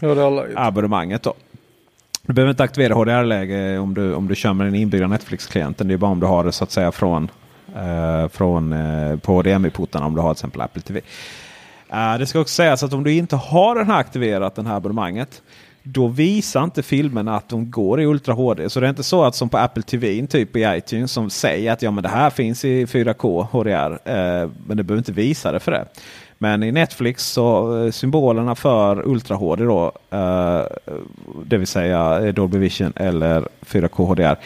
ja, 0.00 0.46
abonnemanget. 0.54 1.22
Då. 1.22 1.34
Du 2.26 2.32
behöver 2.32 2.50
inte 2.50 2.62
aktivera 2.62 2.94
HDR-läge 2.94 3.78
om 3.78 3.94
du, 3.94 4.14
om 4.14 4.28
du 4.28 4.34
kör 4.34 4.52
med 4.52 4.66
den 4.66 4.74
inbyggda 4.74 5.06
Netflix-klienten. 5.06 5.88
Det 5.88 5.94
är 5.94 5.98
bara 5.98 6.10
om 6.10 6.20
du 6.20 6.26
har 6.26 6.44
det 6.44 6.52
så 6.52 6.64
att 6.64 6.70
säga 6.70 6.92
från, 6.92 7.30
uh, 7.76 8.28
från 8.28 8.72
uh, 8.72 9.18
på 9.18 9.32
HDMI-portarna 9.32 10.06
om 10.06 10.14
du 10.14 10.20
har 10.20 10.34
till 10.34 10.38
exempel 10.38 10.60
Apple 10.60 10.82
TV. 10.82 11.00
Uh, 11.92 12.12
eh, 12.12 12.18
det 12.18 12.26
ska 12.26 12.40
också 12.40 12.54
sägas 12.54 12.82
att 12.82 12.92
om 12.92 13.04
du 13.04 13.12
inte 13.12 13.36
har 13.36 13.74
den 13.74 13.86
här 13.86 13.98
aktiverat, 13.98 14.54
den 14.54 14.66
här 14.66 14.76
abonnemanget. 14.76 15.42
Då 15.82 16.06
visar 16.06 16.64
inte 16.64 16.82
filmerna 16.82 17.36
att 17.36 17.48
de 17.48 17.70
går 17.70 18.00
i 18.00 18.06
Ultra 18.06 18.34
HD. 18.34 18.70
Så 18.70 18.80
det 18.80 18.86
är 18.86 18.90
inte 18.90 19.02
så 19.02 19.24
att 19.24 19.34
som 19.34 19.48
på 19.48 19.58
Apple 19.58 19.82
TV, 19.82 20.26
typ 20.26 20.56
i 20.56 20.62
iTunes, 20.62 21.12
som 21.12 21.30
säger 21.30 21.72
att 21.72 21.82
ja, 21.82 21.90
men 21.90 22.02
det 22.02 22.08
här 22.08 22.30
finns 22.30 22.64
i 22.64 22.84
4K 22.84 23.46
HDR. 23.50 23.98
Eh, 24.04 24.50
men 24.66 24.76
det 24.76 24.82
behöver 24.82 24.98
inte 24.98 25.12
visa 25.12 25.52
det 25.52 25.60
för 25.60 25.72
det. 25.72 25.86
Men 26.38 26.62
i 26.62 26.72
Netflix 26.72 27.26
så 27.26 27.76
eh, 27.84 27.90
symbolerna 27.90 28.54
för 28.54 29.08
Ultra 29.08 29.36
HD 29.36 29.64
då, 29.64 29.92
eh, 30.10 30.62
det 31.44 31.56
vill 31.56 31.66
säga 31.66 32.32
Dolby 32.32 32.58
Vision 32.58 32.92
eller 32.96 33.48
4K 33.60 34.06
HDR, 34.06 34.36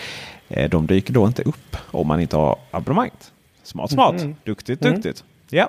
eh, 0.48 0.70
de 0.70 0.86
dyker 0.86 1.12
då 1.12 1.26
inte 1.26 1.42
upp 1.42 1.76
om 1.90 2.06
man 2.06 2.20
inte 2.20 2.36
har 2.36 2.58
abonnemanget. 2.70 3.32
Smart, 3.62 3.90
smart. 3.90 4.20
Mm. 4.20 4.34
Duktigt, 4.44 4.84
mm. 4.84 4.94
duktigt. 4.94 5.24
Ja. 5.50 5.68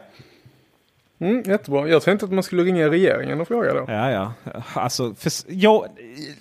Mm, 1.19 1.43
jättebra. 1.45 1.87
Jag 1.87 2.03
tänkte 2.03 2.25
att 2.25 2.31
man 2.31 2.43
skulle 2.43 2.63
ringa 2.63 2.89
regeringen 2.89 3.41
och 3.41 3.47
fråga 3.47 3.73
då. 3.73 3.85
Ja, 3.87 4.11
ja. 4.11 4.33
Alltså, 4.73 5.15
för, 5.15 5.31
ja, 5.47 5.85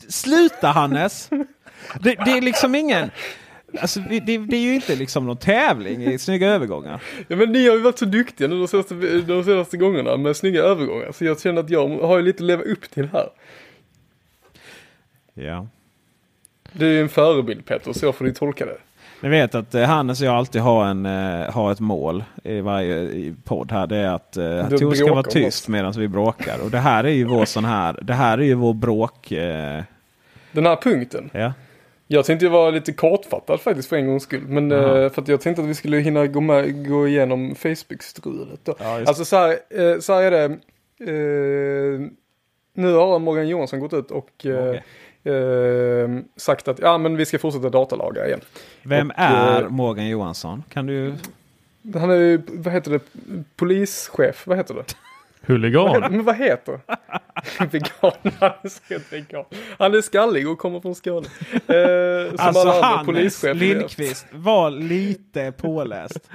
sluta 0.08 0.68
Hannes! 0.68 1.28
det, 2.00 2.14
det 2.24 2.30
är 2.30 2.42
liksom 2.42 2.74
ingen... 2.74 3.10
Alltså, 3.78 4.00
det, 4.00 4.20
det, 4.20 4.56
är 4.56 4.60
ju 4.60 4.74
inte 4.74 4.96
liksom 4.96 5.26
någon 5.26 5.36
tävling 5.36 6.02
i 6.02 6.18
snygga 6.18 6.48
övergångar. 6.48 7.02
Ja 7.28 7.36
men 7.36 7.52
ni 7.52 7.68
har 7.68 7.76
ju 7.76 7.82
varit 7.82 7.98
så 7.98 8.04
duktiga 8.04 8.48
nu 8.48 8.58
de 8.58 8.68
senaste, 8.68 8.94
de 9.20 9.44
senaste 9.44 9.76
gångerna 9.76 10.16
med 10.16 10.36
snygga 10.36 10.62
övergångar. 10.62 11.12
Så 11.12 11.24
jag 11.24 11.40
känner 11.40 11.60
att 11.60 11.70
jag 11.70 11.88
har 11.88 12.16
ju 12.16 12.22
lite 12.22 12.42
att 12.42 12.46
leva 12.46 12.62
upp 12.62 12.90
till 12.90 13.08
här. 13.12 13.28
Ja. 15.34 15.66
Du 16.72 16.86
är 16.86 16.92
ju 16.92 17.00
en 17.00 17.08
förebild 17.08 17.66
Peter, 17.66 17.92
så 17.92 18.12
får 18.12 18.24
ni 18.24 18.34
tolka 18.34 18.66
det. 18.66 18.76
Ni 19.20 19.28
vet 19.28 19.54
att 19.54 19.74
eh, 19.74 19.82
Hannes 19.82 20.20
och 20.20 20.26
jag 20.26 20.34
alltid 20.34 20.62
har, 20.62 20.84
en, 20.84 21.06
eh, 21.06 21.50
har 21.50 21.72
ett 21.72 21.80
mål 21.80 22.24
i 22.44 22.60
varje 22.60 22.96
i 22.96 23.34
podd 23.44 23.72
här. 23.72 23.86
Det 23.86 23.96
är 23.96 24.08
att 24.08 24.36
eh, 24.36 24.68
Tor 24.68 24.94
ska 24.94 25.14
vara 25.14 25.22
tyst 25.22 25.68
medan 25.68 25.92
vi 25.92 26.08
bråkar. 26.08 26.64
Och 26.64 26.70
det 26.70 26.78
här 26.78 27.04
är 27.04 27.08
ju 27.08 27.24
vår 27.24 27.44
sån 27.44 27.64
här, 27.64 27.98
det 28.02 28.14
här 28.14 28.38
är 28.38 28.42
ju 28.42 28.54
vår 28.54 28.74
bråk... 28.74 29.32
Eh... 29.32 29.82
Den 30.52 30.66
här 30.66 30.76
punkten? 30.76 31.30
Ja. 31.32 31.52
Jag 32.12 32.24
tänkte 32.24 32.48
vara 32.48 32.70
lite 32.70 32.92
kortfattad 32.92 33.60
faktiskt 33.60 33.88
för 33.88 33.96
en 33.96 34.06
gång 34.06 34.20
skull. 34.20 34.48
Men 34.48 34.72
uh, 34.72 35.10
för 35.10 35.22
att 35.22 35.28
jag 35.28 35.40
tänkte 35.40 35.62
att 35.62 35.68
vi 35.68 35.74
skulle 35.74 35.96
hinna 35.96 36.26
gå, 36.26 36.40
med, 36.40 36.88
gå 36.88 37.08
igenom 37.08 37.54
Facebook-strulet. 37.54 38.60
Ja, 38.64 38.74
alltså 39.06 39.24
så 39.24 39.36
här, 39.36 39.58
uh, 39.78 40.00
så 40.00 40.12
här 40.12 40.22
är 40.22 40.30
det. 40.30 40.58
Uh, 41.12 42.08
nu 42.74 42.92
har 42.92 43.18
Morgan 43.18 43.48
Johansson 43.48 43.80
gått 43.80 43.92
ut 43.92 44.10
och 44.10 44.46
okay. 44.46 44.80
sagt 46.36 46.68
att 46.68 46.78
ja, 46.78 46.98
men 46.98 47.16
vi 47.16 47.26
ska 47.26 47.38
fortsätta 47.38 47.68
datalaga 47.68 48.26
igen. 48.26 48.40
Vem 48.82 49.10
och, 49.10 49.18
är 49.18 49.68
Morgan 49.68 50.08
Johansson? 50.08 50.62
Kan 50.68 50.86
du? 50.86 51.14
Han 51.94 52.10
är 52.10 52.16
ju, 52.16 52.42
vad 52.48 52.72
heter 52.72 52.90
det, 52.90 53.00
polischef, 53.56 54.46
vad 54.46 54.56
heter 54.56 54.74
det? 54.74 54.84
Huligan? 55.50 56.00
Men 56.00 56.24
vad 56.24 56.36
heter 56.36 56.80
vegan? 57.70 58.12
vegan. 59.10 59.44
Han 59.78 59.94
är 59.94 60.00
skallig 60.00 60.48
och 60.48 60.58
kommer 60.58 60.80
från 60.80 60.94
Skåne. 60.94 61.26
Eh, 61.52 62.28
som 62.28 62.36
alltså 62.38 62.68
Hannes 62.82 63.42
Lindqvist 63.42 64.26
var 64.32 64.70
lite 64.70 65.52
påläst. 65.52 66.30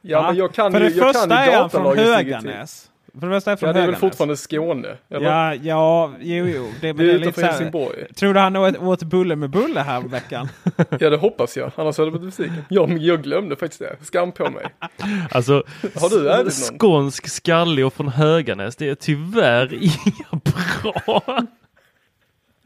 ja, 0.00 0.22
men 0.22 0.36
jag 0.36 0.54
kan 0.54 0.72
För 0.72 0.80
ju, 0.80 0.88
det 0.88 0.94
jag 0.96 1.14
första 1.14 1.34
är 1.38 1.56
han 1.60 1.70
från 1.70 1.98
Höganäs. 1.98 2.90
För 3.20 3.26
det 3.26 3.34
mesta 3.34 3.52
är 3.52 3.56
från 3.56 3.66
ja, 3.66 3.72
det 3.72 3.80
är 3.80 3.86
väl 3.86 3.96
fortfarande 3.96 4.36
Skåne? 4.36 4.88
Eller? 5.10 5.26
Ja, 5.26 5.54
ja, 5.54 6.12
jo, 6.20 6.46
jo. 6.46 6.68
Det, 6.80 6.92
det 6.92 7.04
är, 7.10 7.14
är 7.14 7.18
lite 7.18 7.46
Helsingborg. 7.46 8.14
Tror 8.14 8.34
du 8.34 8.40
han 8.40 8.56
åt, 8.56 8.78
åt 8.78 9.02
bulle 9.02 9.36
med 9.36 9.50
bulle 9.50 9.80
här 9.80 10.00
veckan? 10.00 10.48
ja, 11.00 11.10
det 11.10 11.16
hoppas 11.16 11.56
jag. 11.56 11.70
Annars 11.76 11.98
hade 11.98 12.10
det 12.10 12.18
blivit 12.18 12.36
besviken. 12.36 12.64
Jag, 12.68 12.98
jag 12.98 13.22
glömde 13.22 13.56
faktiskt 13.56 13.80
det. 13.80 13.96
Skam 14.06 14.32
på 14.32 14.50
mig. 14.50 14.66
Alltså, 15.30 15.62
Har 16.00 16.10
du 16.10 16.30
ätit 16.30 16.44
någon? 16.44 16.78
skånsk 16.78 17.28
skallig 17.28 17.86
och 17.86 17.92
från 17.92 18.08
Höganäs, 18.08 18.76
det 18.76 18.88
är 18.88 18.94
tyvärr 18.94 19.74
inga 19.82 20.40
bra. 20.44 21.42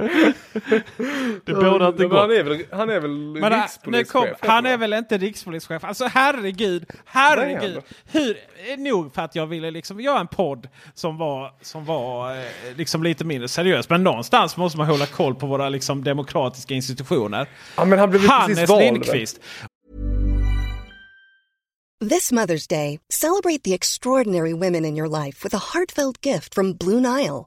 Det 1.44 1.54
bådar 1.54 1.88
inte 1.88 2.02
Men 2.02 2.10
han 2.10 2.28
gott. 2.28 2.36
är 2.38 2.42
väl, 2.44 2.64
han 2.70 2.90
är 2.90 3.00
väl 3.00 3.10
Men, 3.10 3.52
äh, 3.52 3.62
rikspolischef? 3.62 4.08
kom, 4.12 4.28
han 4.40 4.66
är 4.66 4.76
väl 4.76 4.92
inte 4.92 5.18
rikspolischef? 5.18 5.84
Alltså 5.84 6.04
herregud, 6.06 6.84
herregud. 7.04 7.82
Hur, 8.04 8.36
eh, 8.70 8.78
nog 8.78 9.14
för 9.14 9.22
att 9.22 9.34
jag 9.34 9.46
ville 9.46 9.70
liksom 9.70 10.00
göra 10.00 10.20
en 10.20 10.26
podd 10.26 10.68
som 10.94 11.16
var, 11.18 11.52
som 11.62 11.84
var 11.84 12.36
eh, 12.36 12.44
liksom 12.76 13.02
lite 13.02 13.24
mindre 13.24 13.48
seriös. 13.48 13.88
Men 13.90 14.04
någonstans 14.04 14.56
måste 14.56 14.78
man 14.78 14.86
hålla 14.86 15.06
koll 15.06 15.34
på 15.34 15.46
våra 15.46 15.68
liksom, 15.68 16.04
demokratiska 16.04 16.74
institutioner. 16.74 17.46
Ja, 17.76 17.84
men 17.84 17.98
han 17.98 18.10
blev 18.10 18.22
Hannes 18.28 18.68
vald. 18.68 18.82
Lindqvist. 18.82 19.40
This 22.10 22.32
Mother's 22.32 22.66
Day, 22.66 22.98
celebrate 23.10 23.62
the 23.62 23.74
extraordinary 23.74 24.52
women 24.54 24.84
in 24.84 24.96
your 24.96 25.08
life 25.08 25.44
with 25.44 25.54
a 25.54 25.58
heartfelt 25.72 26.20
gift 26.20 26.52
from 26.54 26.72
Blue 26.72 27.00
Nile. 27.00 27.46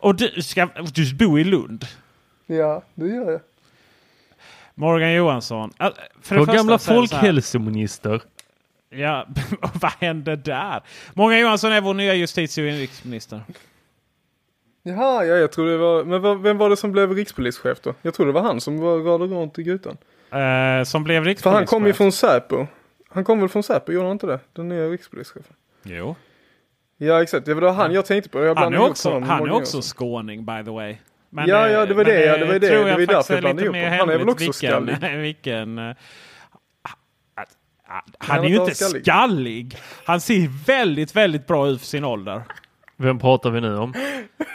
Och 0.00 0.14
du, 0.14 0.42
ska, 0.42 0.68
du 0.94 1.14
bor 1.14 1.40
i 1.40 1.44
Lund. 1.44 1.86
Ja, 2.46 2.82
det 2.94 3.06
gör 3.06 3.30
jag. 3.30 3.40
Morgan 4.74 5.12
Johansson. 5.14 5.72
För 5.78 5.84
det 5.84 5.94
Vår 6.28 6.36
första 6.46 6.54
gamla 6.56 6.78
folkhälsominister. 6.78 8.22
Ja, 8.90 9.26
och 9.62 9.70
vad 9.80 9.92
hände 9.92 10.36
där? 10.36 10.82
Morgan 11.14 11.40
Johansson 11.40 11.72
är 11.72 11.80
vår 11.80 11.94
nya 11.94 12.14
justitie 12.14 12.64
och 12.64 12.70
inrikesminister. 12.70 13.42
Jaha, 14.82 15.24
ja, 15.24 15.34
jag 15.34 15.52
tror 15.52 15.66
det 15.66 15.76
var, 15.76 16.04
men 16.04 16.42
vem 16.42 16.58
var 16.58 16.70
det 16.70 16.76
som 16.76 16.92
blev 16.92 17.12
rikspolischef 17.12 17.80
då? 17.80 17.94
Jag 18.02 18.14
tror 18.14 18.26
det 18.26 18.32
var 18.32 18.42
han 18.42 18.60
som 18.60 18.78
var 18.78 18.98
radade 18.98 19.34
runt 19.34 19.58
i 19.58 19.62
grytan. 19.62 19.96
Eh, 20.30 20.84
som 20.84 21.04
blev 21.04 21.22
För 21.22 21.28
rikspolischef. 21.28 21.58
han 21.58 21.66
kom 21.66 21.86
ju 21.86 21.92
från 21.92 22.12
Säpo. 22.12 22.66
Han 23.08 23.24
kom 23.24 23.40
väl 23.40 23.48
från 23.48 23.62
Säpo, 23.62 23.92
gjorde 23.92 24.06
han 24.06 24.12
inte 24.12 24.26
det? 24.26 24.40
Den 24.52 24.68
nya 24.68 24.86
rikspolischefen. 24.86 25.54
Jo. 25.82 26.16
Ja, 27.02 27.22
exakt. 27.22 27.46
Det 27.46 27.54
var 27.54 27.72
han 27.72 27.92
jag 27.92 28.06
tänkte 28.06 28.30
på. 28.30 28.44
Jag 28.44 28.54
Han 28.54 28.74
är 28.74 28.78
också, 28.78 29.08
honom 29.10 29.28
han 29.28 29.46
är 29.48 29.52
också 29.52 29.80
skåning 29.82 30.44
by 30.44 30.64
the 30.64 30.70
way. 30.70 30.96
Men, 31.30 31.48
Ja, 31.48 31.66
eh, 31.66 31.72
ja, 31.72 31.86
det 31.86 31.94
var 31.94 32.04
men 32.04 32.12
det, 32.14 32.24
ja, 32.24 32.36
det 32.36 32.44
var 32.44 32.58
det. 32.58 32.68
tror 32.68 32.84
Det 32.84 32.90
var 32.92 33.06
därför 33.06 33.34
jag 33.34 33.42
blandade 33.42 33.66
ihop. 33.66 33.98
Han 34.00 34.10
är 34.10 34.18
väl 34.18 34.28
också 34.28 34.44
vilken, 34.44 34.52
skallig? 34.52 35.18
vilken 35.22 35.78
eh, 35.78 35.96
han 37.86 38.02
Han 38.18 38.44
är 38.44 38.48
ju 38.48 38.56
inte 38.56 38.74
skallig. 38.74 39.02
skallig. 39.02 39.76
Han 40.04 40.20
ser 40.20 40.66
väldigt, 40.66 41.16
väldigt 41.16 41.46
bra 41.46 41.68
ut 41.68 41.80
för 41.80 41.86
sin 41.86 42.04
ålder. 42.04 42.42
Vem 43.02 43.18
pratar 43.18 43.50
vi 43.50 43.60
nu 43.60 43.76
om? 43.76 43.94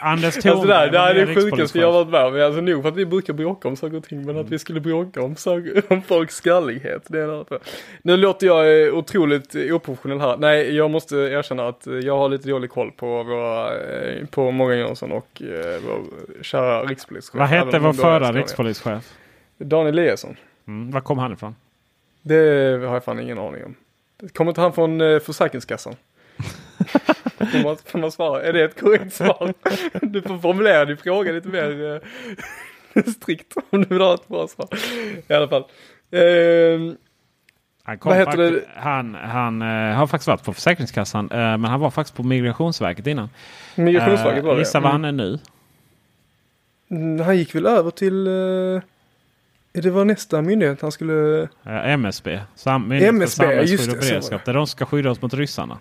Anders 0.00 0.34
Thornberg. 0.34 0.52
Alltså 0.52 0.66
det, 0.66 0.74
här, 0.74 0.90
det 0.90 0.98
här 0.98 1.14
är 1.14 1.26
det 1.26 1.34
sjukaste 1.34 1.78
jag 1.78 1.92
varit 1.92 2.08
med 2.08 2.26
om. 2.26 2.46
Alltså 2.46 2.60
nog 2.60 2.82
för 2.82 2.88
att 2.88 2.96
vi 2.96 3.06
brukar 3.06 3.32
bråka 3.32 3.68
om 3.68 3.76
saker 3.76 3.96
och 3.96 4.04
ting, 4.04 4.26
men 4.26 4.38
att 4.38 4.48
vi 4.48 4.58
skulle 4.58 4.80
bråka 4.80 5.22
om, 5.22 5.36
saker, 5.36 5.82
om 5.92 6.02
folks 6.02 6.34
skallighet. 6.34 7.02
Det 7.08 7.20
är 7.20 7.44
fråga. 7.44 7.60
Nu 8.02 8.16
låter 8.16 8.46
jag 8.46 8.86
eh, 8.86 8.94
otroligt 8.94 9.54
eh, 9.54 9.74
oprofessionell 9.74 10.20
här. 10.20 10.36
Nej, 10.36 10.76
jag 10.76 10.90
måste 10.90 11.16
erkänna 11.16 11.68
att 11.68 11.86
eh, 11.86 11.94
jag 11.94 12.16
har 12.16 12.28
lite 12.28 12.48
dålig 12.48 12.70
koll 12.70 12.92
på 12.92 13.22
våra, 13.22 13.70
på 14.30 14.50
Morgan 14.50 14.78
Jönsson 14.78 15.12
och 15.12 15.42
vår 15.86 16.02
kära 16.42 16.84
rikspolischef. 16.84 17.34
Vad 17.34 17.48
hette 17.48 17.78
vår 17.78 17.92
förra 17.92 18.32
rikspolischef? 18.32 19.12
Daniel 19.58 19.98
Eliasson. 19.98 20.36
Mm, 20.68 20.90
var 20.90 21.00
kom 21.00 21.18
han 21.18 21.32
ifrån? 21.32 21.54
Det 22.22 22.34
har 22.86 22.94
jag 22.94 23.04
fan 23.04 23.20
ingen 23.20 23.38
aning 23.38 23.64
om. 23.64 23.74
Kommer 24.32 24.50
inte 24.50 24.60
han 24.60 24.72
från 24.72 25.20
Försäkringskassan? 25.20 25.94
får, 27.52 27.62
man, 27.64 27.76
får 27.84 27.98
man 27.98 28.12
svara? 28.12 28.42
Är 28.42 28.52
det 28.52 28.64
ett 28.64 28.80
korrekt 28.80 29.14
svar? 29.14 29.54
Du 30.02 30.22
får 30.22 30.38
formulera 30.38 30.84
din 30.84 30.96
fråga 30.96 31.32
lite 31.32 31.48
mer 31.48 32.00
eh, 32.94 33.02
strikt 33.12 33.54
om 33.70 33.82
du 33.82 33.88
vill 33.88 34.00
ha 34.00 34.14
ett 34.14 34.28
bra 34.28 34.48
svar. 34.48 34.68
I 35.28 35.32
alla 35.34 35.48
fall. 35.48 35.64
Ehm, 36.10 36.96
Han, 37.82 37.98
kom 37.98 38.10
Vad 38.10 38.18
heter 38.18 38.50
fakt- 38.52 38.66
han, 38.76 39.14
han 39.14 39.62
eh, 39.62 39.96
har 39.96 40.06
faktiskt 40.06 40.28
varit 40.28 40.44
på 40.44 40.52
Försäkringskassan. 40.52 41.30
eh, 41.30 41.36
men 41.38 41.64
han 41.64 41.80
var 41.80 41.90
faktiskt 41.90 42.16
på 42.16 42.22
Migrationsverket 42.22 43.06
innan. 43.06 43.28
Migrationsverket 43.74 44.44
var 44.44 44.50
Eh, 44.50 44.56
det. 44.56 44.60
Gissa 44.62 44.80
vad 44.80 44.92
han 44.92 45.04
är 45.04 45.12
nu? 45.12 45.38
Mm, 46.90 47.26
Han 47.26 47.36
gick 47.36 47.54
väl 47.54 47.66
över 47.66 47.90
till... 47.90 48.26
Eh, 48.26 48.82
det 49.82 49.90
var 49.90 50.04
nästa 50.04 50.42
myndighet 50.42 50.80
han 50.82 50.92
skulle... 50.92 51.42
Eh, 51.64 51.90
MSB. 51.90 52.40
Sam, 52.54 52.92
MSB, 52.92 53.44
just 53.62 53.84
det, 53.86 53.92
var 53.92 54.00
beredskap. 54.00 54.44
Där 54.44 54.54
de 54.54 54.66
ska 54.66 54.86
skydda 54.86 55.10
oss 55.10 55.22
mot 55.22 55.34
ryssarna. 55.34 55.78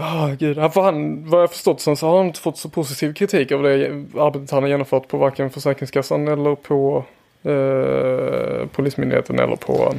Ja, 0.00 0.36
gud. 0.38 0.58
Han, 0.58 0.72
för 0.72 0.82
han, 0.82 1.28
vad 1.30 1.42
jag 1.42 1.50
förstått 1.50 1.80
sen 1.80 1.96
så 1.96 2.06
har 2.06 2.16
han 2.16 2.26
inte 2.26 2.40
fått 2.40 2.58
så 2.58 2.68
positiv 2.68 3.14
kritik 3.14 3.52
av 3.52 3.62
det 3.62 3.86
arbetet 4.18 4.50
han 4.50 4.62
har 4.62 4.68
genomfört 4.68 5.08
på 5.08 5.16
varken 5.16 5.50
Försäkringskassan 5.50 6.28
eller 6.28 6.54
på 6.54 7.04
eh, 7.42 8.66
Polismyndigheten 8.66 9.38
eller 9.38 9.56
på... 9.56 9.94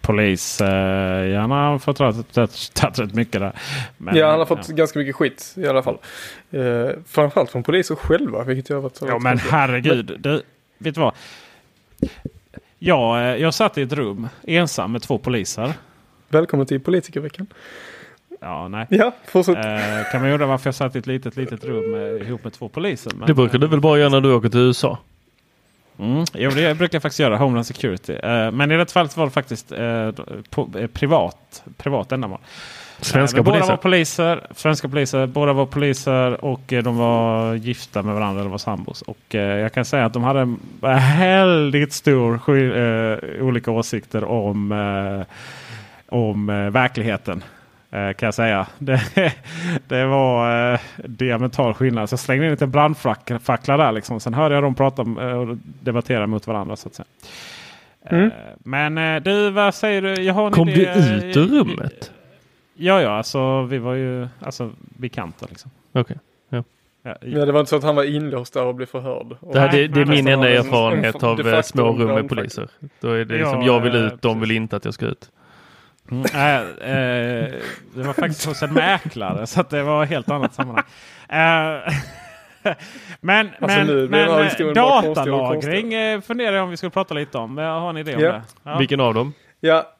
Polis. 0.00 0.60
Eh, 0.60 1.26
ja, 1.26 1.40
han 1.40 1.50
har 1.50 1.78
fått 1.78 1.96
tagit 1.96 2.98
rätt 2.98 3.14
mycket 3.14 3.40
där. 3.40 3.52
Men, 3.96 4.16
ja, 4.16 4.30
han 4.30 4.38
har 4.38 4.46
fått 4.46 4.68
ja. 4.68 4.74
ganska 4.74 4.98
mycket 4.98 5.16
skit 5.16 5.54
i 5.56 5.66
alla 5.66 5.82
fall. 5.82 5.98
Eh, 6.50 6.88
framförallt 7.06 7.50
från 7.50 7.62
poliser 7.62 7.94
själva, 7.94 8.44
vilket 8.44 8.68
jag 8.68 8.76
har 8.76 8.82
varit 8.82 8.96
så 8.96 9.06
Ja 9.06 9.18
men 9.18 9.38
herregud. 9.38 10.16
Du, 10.18 10.42
vet 10.78 10.94
du 10.94 11.00
vad? 11.00 11.14
Ja, 12.78 13.20
eh, 13.20 13.36
jag 13.36 13.54
satt 13.54 13.78
i 13.78 13.82
ett 13.82 13.92
rum 13.92 14.28
ensam 14.42 14.92
med 14.92 15.02
två 15.02 15.18
poliser. 15.18 15.72
Välkommen 16.28 16.66
till 16.66 16.80
politikerveckan. 16.80 17.46
Ja, 18.44 18.68
nej. 18.68 18.86
Ja, 18.90 19.12
fortsätt. 19.26 19.56
Eh, 19.56 20.10
kan 20.12 20.22
man 20.22 20.30
undra 20.30 20.46
varför 20.46 20.68
jag 20.68 20.74
satt 20.74 20.96
i 20.96 20.98
ett 20.98 21.06
litet, 21.06 21.36
litet 21.36 21.64
rum 21.64 21.94
eh, 21.94 22.26
ihop 22.28 22.44
med 22.44 22.52
två 22.52 22.68
poliser. 22.68 23.12
Men, 23.16 23.26
Det 23.26 23.34
brukar 23.34 23.58
du 23.58 23.66
väl 23.66 23.80
bara 23.80 23.98
göra 23.98 24.08
när 24.08 24.20
du 24.20 24.32
åker 24.32 24.48
till 24.48 24.60
USA? 24.60 24.98
Mm, 25.98 26.24
jo, 26.34 26.50
det 26.50 26.78
brukar 26.78 26.96
jag 26.96 27.02
faktiskt 27.02 27.20
göra. 27.20 27.36
Homeland 27.36 27.66
Security. 27.66 28.12
Eh, 28.12 28.50
men 28.50 28.70
i 28.72 28.76
det 28.76 28.92
fallet 28.92 29.16
var 29.16 29.24
det 29.24 29.30
faktiskt 29.30 29.72
eh, 29.72 30.10
på, 30.50 30.68
eh, 30.78 30.86
privat, 30.86 31.62
privat 31.76 32.12
ändamål. 32.12 32.38
Svenska 33.00 33.38
Eh, 33.38 33.44
men 33.44 33.44
Båda 33.44 33.58
poliser? 33.58 33.72
var 33.72 33.76
poliser. 33.76 34.46
Svenska 34.54 34.88
poliser. 34.88 35.26
Båda 35.26 35.52
var 35.52 35.66
poliser 35.66 36.44
och 36.44 36.72
eh, 36.72 36.82
de 36.82 36.96
var 36.96 37.54
gifta 37.54 38.02
med 38.02 38.14
varandra. 38.14 38.42
De 38.42 38.50
var 38.50 38.58
sambos. 38.58 39.02
Och 39.02 39.34
eh, 39.34 39.58
jag 39.58 39.72
kan 39.72 39.84
säga 39.84 40.04
att 40.04 40.12
de 40.12 40.22
hade 40.24 40.40
en 40.40 40.60
väldigt 40.80 41.92
stor 41.92 42.34
eh, 42.48 43.18
olika 43.46 43.70
åsikter 43.70 44.24
om, 44.24 44.72
eh, 44.72 45.26
om 46.08 46.50
eh, 46.50 46.70
verkligheten. 46.70 47.42
Eh, 47.94 48.12
kan 48.12 48.26
jag 48.26 48.34
säga. 48.34 48.66
Det, 48.78 49.00
det 49.88 50.04
var 50.06 50.72
eh, 50.74 50.80
diametral 51.04 51.74
skillnad. 51.74 52.08
Så 52.08 52.12
jag 52.12 52.20
slängde 52.20 52.44
in 52.44 52.50
lite 52.50 52.66
brandfackla 52.66 53.76
där. 53.76 53.92
Liksom. 53.92 54.20
Sen 54.20 54.34
hörde 54.34 54.54
jag 54.54 54.64
dem 54.64 54.74
prata 54.74 55.02
eh, 55.02 55.38
och 55.38 55.56
debattera 55.82 56.26
mot 56.26 56.46
varandra. 56.46 56.76
Så 56.76 56.88
att 56.88 56.94
säga. 56.94 57.06
Mm. 58.06 58.24
Eh, 58.26 58.32
Men 58.58 58.98
eh, 58.98 59.22
du, 59.22 59.50
vad 59.50 59.74
säger 59.74 60.02
du? 60.02 60.14
Jag 60.14 60.34
har 60.34 60.46
en 60.46 60.52
Kom 60.52 60.68
idé. 60.68 60.92
du 60.94 61.26
ut 61.28 61.36
ur 61.36 61.46
rummet? 61.46 62.10
Ja, 62.76 63.00
ja, 63.02 63.10
alltså 63.16 63.62
vi 63.62 63.78
var 63.78 63.94
ju 63.94 64.28
alltså, 64.40 64.70
bekanta 64.78 65.46
liksom. 65.48 65.70
Okej. 65.92 66.16
Ja, 66.48 66.62
Ja, 67.20 67.44
det 67.46 67.52
var 67.52 67.60
inte 67.60 67.70
så 67.70 67.76
att 67.76 67.82
han 67.82 67.96
var 67.96 68.04
inlåst 68.04 68.54
där 68.54 68.64
och 68.64 68.74
blev 68.74 68.86
förhörd. 68.86 69.36
Och- 69.40 69.54
Det, 69.54 69.60
här, 69.60 69.68
det, 69.72 69.88
det 69.88 70.00
är 70.00 70.06
min 70.06 70.28
enda 70.28 70.50
En- 70.50 70.66
erfarenhet 70.66 71.22
en- 71.22 71.28
av 71.28 71.62
små 71.62 71.92
en 71.92 71.98
rum 71.98 72.14
med 72.14 72.28
poliser. 72.28 72.68
Då 73.00 73.10
är 73.10 73.24
det 73.24 73.34
Ja, 73.36 73.38
liksom, 73.44 73.62
jag 73.62 73.80
vill 73.80 73.94
ut, 73.94 74.22
de 74.22 74.40
vill 74.40 74.50
inte 74.50 74.76
att 74.76 74.84
jag 74.84 74.94
ska 74.94 75.06
ut. 75.06 75.30
Mm, 76.10 76.24
äh, 76.34 76.60
eh, 76.90 77.52
det 77.94 78.02
var 78.02 78.12
faktiskt 78.12 78.44
hos 78.46 78.62
en 78.62 78.72
mäklare 78.74 79.46
så 79.46 79.60
att 79.60 79.70
det 79.70 79.82
var 79.82 80.02
ett 80.04 80.10
helt 80.10 80.30
annat 80.30 80.54
sammanhang. 80.54 80.84
Eh, 81.28 81.92
men 83.20 83.48
Alltså, 83.60 83.78
men, 83.78 83.86
nu 83.86 84.08
men 84.08 84.28
och 84.68 84.74
datalagring 84.74 85.94
eh, 85.94 86.20
funderar 86.20 86.56
jag 86.56 86.64
om 86.64 86.70
vi 86.70 86.76
skulle 86.76 86.90
prata 86.90 87.14
lite 87.14 87.38
om. 87.38 87.58
Jag 87.58 87.80
har 87.80 87.90
en 87.90 87.96
idé 87.96 88.14
om 88.16 88.22
Ja. 88.22 88.32
det. 88.32 88.42
Ja. 88.62 88.78
Vilken 88.78 89.00
av 89.00 89.14
dem? 89.14 89.32
Ja, 89.60 89.92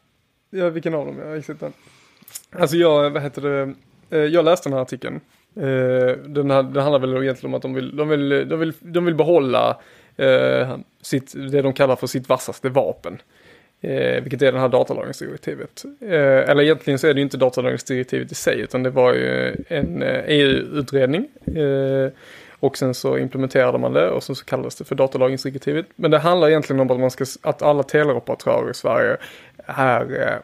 ja 0.51 0.69
vilken 0.71 0.95
av 0.95 1.07
dem? 1.07 1.19
Ja, 1.19 1.37
exakt. 1.37 1.63
Alltså 2.59 2.77
jag, 2.77 3.11
vad 3.11 3.23
heter 3.23 3.43
det, 3.43 3.75
eh, 4.19 4.25
jag 4.25 4.45
läste 4.45 4.69
den 4.69 4.73
här 4.77 4.83
artikeln. 4.83 5.21
Eh, 5.57 5.63
Den, 6.27 6.51
här, 6.51 6.63
den 6.63 6.83
handlar 6.83 6.99
väl 6.99 7.23
egentligen 7.23 7.55
om 7.55 7.57
att 7.57 7.63
de 7.63 7.75
vill, 7.75 7.97
de 7.97 8.09
vill, 8.09 8.49
de 8.49 8.61
vill, 8.61 8.73
de 8.81 9.05
vill 9.05 9.15
behålla 9.15 9.77
eh, 10.17 10.77
sitt, 11.03 11.33
det 11.53 11.63
de 11.63 11.73
kallar 11.73 11.97
för 11.97 12.07
sitt 12.07 12.29
vassaste 12.29 12.69
vapen. 12.69 13.19
Eh, 13.85 14.23
vilket 14.23 14.43
är 14.43 14.53
det 14.53 14.61
här 14.61 14.69
datalagringsdirektivet. 14.69 15.85
Eh, 16.01 16.51
eller 16.51 16.63
egentligen 16.63 16.99
så 16.99 17.07
är 17.07 17.15
det 17.15 17.19
ju 17.19 17.25
inte 17.25 17.37
datalagringsdirektivet 17.37 18.33
i 18.33 18.35
sig 18.35 18.61
utan 18.61 18.83
det 18.83 18.91
var 18.91 19.15
ju 19.15 19.57
en 19.69 20.03
eh, 20.03 20.23
EU-utredning. 20.27 21.29
Eh, 21.57 22.13
och 22.61 22.79
sen 22.79 22.95
så 22.95 23.19
implementerade 23.19 23.79
man 23.79 23.93
det 23.93 24.11
och 24.11 24.23
sen 24.23 24.37
så 24.37 24.45
kallades 24.45 24.77
det 24.77 24.85
för 24.85 24.95
datalagringsdirektivet. 24.95 25.87
Men 25.97 26.11
det 26.11 26.19
handlar 26.19 26.49
egentligen 26.49 26.81
om 26.81 26.91
att, 26.91 27.01
man 27.01 27.11
ska, 27.11 27.25
att 27.43 27.63
alla 27.63 27.83
teleoperatörer 27.83 28.71
i 28.71 28.75
Sverige 28.75 29.17
är 29.67 30.41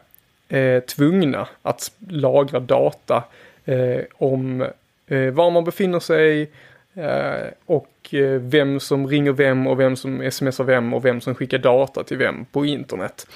eh, 0.49 0.59
eh 0.59 0.83
tvungna 0.83 1.47
att 1.61 1.91
lagra 2.09 2.59
data 2.59 3.23
eh, 3.65 4.01
om 4.13 4.61
eh, 5.07 5.31
var 5.31 5.51
man 5.51 5.63
befinner 5.63 5.99
sig 5.99 6.51
Eh, 6.93 7.47
och 7.65 8.13
eh, 8.13 8.41
vem 8.41 8.79
som 8.79 9.07
ringer 9.07 9.31
vem 9.31 9.67
och 9.67 9.79
vem 9.79 9.95
som 9.95 10.31
smsar 10.31 10.63
vem 10.63 10.93
och 10.93 11.05
vem 11.05 11.21
som 11.21 11.35
skickar 11.35 11.57
data 11.57 12.03
till 12.03 12.17
vem 12.17 12.45
på 12.45 12.65
internet. 12.65 13.27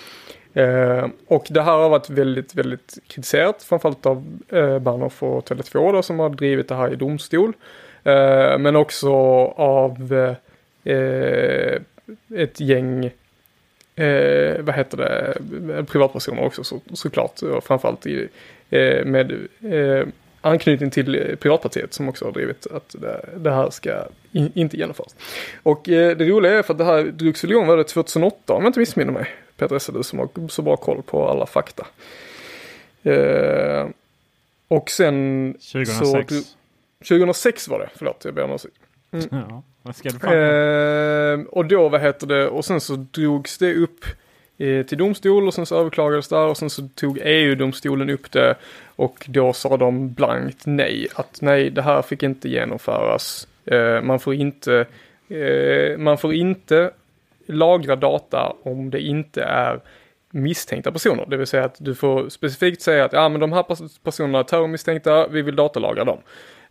Eh, 0.53 1.08
och 1.28 1.47
det 1.49 1.62
här 1.62 1.72
har 1.72 1.89
varit 1.89 2.10
väldigt, 2.10 2.56
väldigt 2.56 2.97
kritiserat, 3.08 3.64
framförallt 3.64 4.06
av 4.06 4.39
eh, 4.49 4.80
Bahnhof 4.80 5.24
och 5.24 5.49
Tele2 5.49 5.93
då, 5.93 6.01
som 6.01 6.20
har 6.20 6.30
drivit 6.30 6.68
det 6.68 6.76
här 6.76 6.93
i 6.93 6.95
domstol. 6.95 7.53
Eh, 8.03 8.58
men 8.58 8.76
också 8.76 9.12
av 9.56 10.14
eh, 10.14 10.93
eh 10.93 11.82
ett 12.36 12.60
gäng 12.60 13.06
eh, 13.95 14.62
vad 14.62 14.76
heter 14.76 14.97
det, 14.97 15.86
privatpersoner 15.86 16.45
också 16.45 16.64
så, 16.64 16.82
såklart. 16.93 17.39
Framförallt 17.62 18.06
i, 18.06 18.28
eh, 18.70 19.06
med 19.06 19.34
anknytning 20.45 20.89
till 20.91 21.37
Piratpartiet 21.41 21.93
som 21.93 22.09
också 22.09 22.25
har 22.25 22.31
drivit 22.31 22.67
att 22.67 22.95
det, 22.99 23.51
här 23.51 23.69
ska 23.69 24.07
in, 24.31 24.51
inte 24.55 24.77
genomföras. 24.77 25.15
Och 25.63 25.89
eh, 25.89 26.17
det 26.17 26.25
roliga 26.25 26.53
är 26.53 26.63
för 26.63 26.73
att 26.73 26.77
det 26.77 26.85
här 26.85 27.03
drogs 27.03 27.43
väl 27.43 27.51
igång 27.51 27.67
var 27.67 27.77
det 27.77 27.83
2008 27.83 28.53
om 28.53 28.63
jag 28.63 28.69
inte 28.69 28.79
missminner 28.79 29.13
mig. 29.13 29.27
Peter 29.57 29.93
du 29.93 30.03
som 30.03 30.19
har 30.19 30.47
så 30.49 30.61
bra 30.61 30.77
koll 30.77 31.01
på 31.03 31.29
alla 31.29 31.45
fakta. 31.45 31.87
Eh, 33.03 33.87
och 34.67 34.89
sen... 34.89 35.53
2006. 35.53 35.97
Så, 35.99 36.13
drog- 36.13 36.43
2006 36.99 37.67
var 37.67 37.79
det, 37.79 37.89
förlåt 37.95 38.21
jag 38.25 38.33
ber 38.33 38.43
om 38.43 38.51
ursäkt. 38.51 38.75
Ja, 39.31 39.63
vad 39.81 39.95
ska 39.95 40.09
du 40.09 40.27
Eh, 40.27 41.39
och 41.49 41.65
då, 41.65 41.89
vad 41.89 42.01
heter 42.01 42.27
det, 42.27 42.47
och 42.47 42.65
sen 42.65 42.81
så 42.81 42.95
drogs 42.95 43.57
det 43.57 43.75
upp 43.75 44.05
eh, 44.05 44.09
till 44.58 44.97
domstol 44.97 45.47
och 45.47 45.53
sen 45.53 45.66
så 45.66 45.80
överklagades 45.80 46.28
det 46.28 46.38
och 46.38 46.58
sen 46.58 46.70
så 46.70 46.88
tog 46.95 47.20
EU-domstolen 47.24 48.10
upp 48.10 48.32
det 48.32 48.56
och 48.95 49.26
då 49.30 49.53
sa 49.53 49.78
de 49.78 50.14
blankt 50.14 50.66
nej, 50.66 51.08
att 51.16 51.41
nej, 51.41 51.70
det 51.70 51.82
här 51.82 52.01
fick 52.01 52.24
inte 52.24 52.49
genomföras. 52.49 53.47
Eh, 53.66 54.01
man 54.01 54.20
får 54.20 54.34
inte, 54.34 54.86
eh, 55.30 55.97
man 55.97 56.18
får 56.18 56.34
inte 56.34 56.91
lagra 57.45 57.95
data 57.95 58.56
om 58.64 58.89
det 58.89 59.01
inte 59.01 59.43
är 59.43 59.80
misstänkta 60.30 60.91
personer. 60.91 61.26
Det 61.30 61.38
vill 61.38 61.47
säga 61.47 61.64
att 61.64 61.76
du 61.80 61.95
får 61.95 62.30
specifikt 62.30 62.82
säga 62.82 63.06
att 63.06 63.14
ja, 63.14 63.30
men 63.30 63.41
de 63.41 63.53
här 63.53 63.66
personerna 64.03 64.39
är 64.39 64.43
terrormisstänkta, 64.43 65.28
vi 65.28 65.41
vill 65.41 65.56
datalagra 65.56 66.03
dem. 66.03 66.18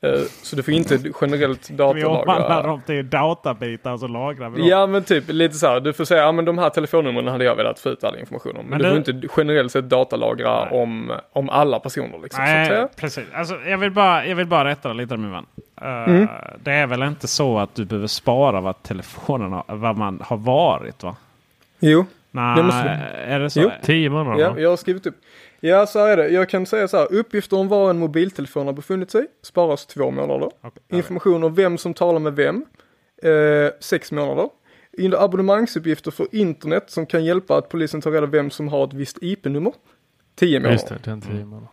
Eh, 0.05 0.21
Så 0.43 0.57
du 0.57 0.63
får 0.63 0.75
inte 0.75 0.99
generellt 1.21 1.71
Vi 1.71 1.83
omvandlar 1.83 2.25
datalagra. 2.27 2.67
dem 2.67 2.81
till 2.87 3.11
databitar 3.11 3.93
och 3.93 4.01
så 4.01 4.07
lagrar 4.09 4.49
vi 4.51 4.59
dem. 4.59 4.69
Ja 4.69 4.87
men 4.87 5.05
typ 5.05 5.25
lite 5.29 5.55
så 5.55 5.67
här, 5.67 5.81
du 5.81 5.93
får 5.93 6.05
säga, 6.05 6.23
ja 6.23 6.33
men 6.33 6.45
de 6.45 6.59
här 6.59 6.71
telefonnumren 6.71 7.29
hade 7.29 7.45
jag 7.45 7.57
velat 7.57 7.79
få 7.79 7.89
ut 7.89 8.05
all 8.05 8.19
information 8.19 8.57
om. 8.57 8.67
Men, 8.67 8.71
Men 8.71 8.79
du 8.79 8.85
får 8.85 9.13
det- 9.13 9.17
inte 9.19 9.29
generellt 9.37 9.73
sett 9.73 9.89
datalagra 9.89 10.65
Nej. 10.71 10.81
om, 10.83 11.13
om 11.33 11.49
alla 11.51 11.81
personer 11.81 12.19
liksom. 12.23 12.37
så 12.37 12.43
att 12.43 12.49
Nej, 12.49 12.69
säga. 12.69 12.89
precis. 12.97 13.25
Alltså, 13.35 13.55
jag, 13.67 13.79
vill 13.79 13.91
bara, 13.91 14.27
jag 14.27 14.37
vill 14.37 14.47
bara 14.47 14.65
rätta 14.69 14.89
dig 14.89 14.97
lite 14.97 15.17
min 15.17 15.33
vän. 15.33 15.47
Eh, 15.83 16.05
Mm. 16.15 16.29
Det 16.63 16.73
är 16.73 16.87
väl 16.87 17.03
inte 17.03 17.29
så 17.29 17.59
att 17.59 17.75
du 17.75 17.85
behöver 17.85 18.07
spara 18.07 18.61
vad 18.61 18.83
telefonen 18.83 19.53
har, 19.53 19.65
vad 19.69 19.97
man 19.99 20.21
har 20.25 20.37
varit 20.37 21.03
va? 21.03 21.17
Jo, 21.81 22.07
Nej, 22.31 22.57
Det 22.57 22.63
måste- 22.63 22.89
är 23.27 23.41
det 23.41 23.51
så? 23.51 23.61
Jo. 23.61 23.71
Tio 23.83 24.11
månader? 24.11 24.41
ja, 24.45 24.55
jag 24.59 24.71
har 24.71 24.77
skrivit 24.77 25.07
upp. 25.07 25.15
Ja, 25.69 25.87
så 25.87 25.99
här 25.99 26.09
är 26.09 26.17
det. 26.17 26.29
Jag 26.29 26.49
kan 26.49 26.67
säga 26.67 26.89
så 26.89 26.97
här, 26.97 27.13
uppgifter 27.13 27.57
om 27.57 27.69
var 27.69 27.91
en 27.91 27.99
mobiltelefon 27.99 28.67
har 28.67 28.73
befunnit 28.73 29.11
sig 29.11 29.27
sparas 29.43 29.87
två 29.87 30.11
månader. 30.11 30.51
Okej. 30.61 30.83
Information 30.99 31.45
om 31.45 31.55
vem 31.55 31.79
som 31.79 31.95
talar 31.95 32.21
med 32.21 32.37
vem, 32.37 32.65
eh, 33.23 33.71
sex 33.81 34.13
månader. 34.13 34.49
In- 34.99 35.15
Abonnemangsuppgifter 35.15 36.11
för 36.11 36.27
internet 36.35 36.85
som 36.91 37.07
kan 37.07 37.25
hjälpa 37.25 37.57
att 37.59 37.69
polisen 37.69 38.01
tar 38.01 38.11
reda 38.11 38.27
vem 38.27 38.51
som 38.51 38.69
har 38.69 38.85
ett 38.87 38.93
visst 38.95 39.19
IP-nummer. 39.23 39.73
Tio 40.35 40.59
månader. 40.59 40.73
Just 40.73 40.89
det, 40.89 40.99
den 41.05 41.21
tio 41.21 41.45
månader. 41.45 41.69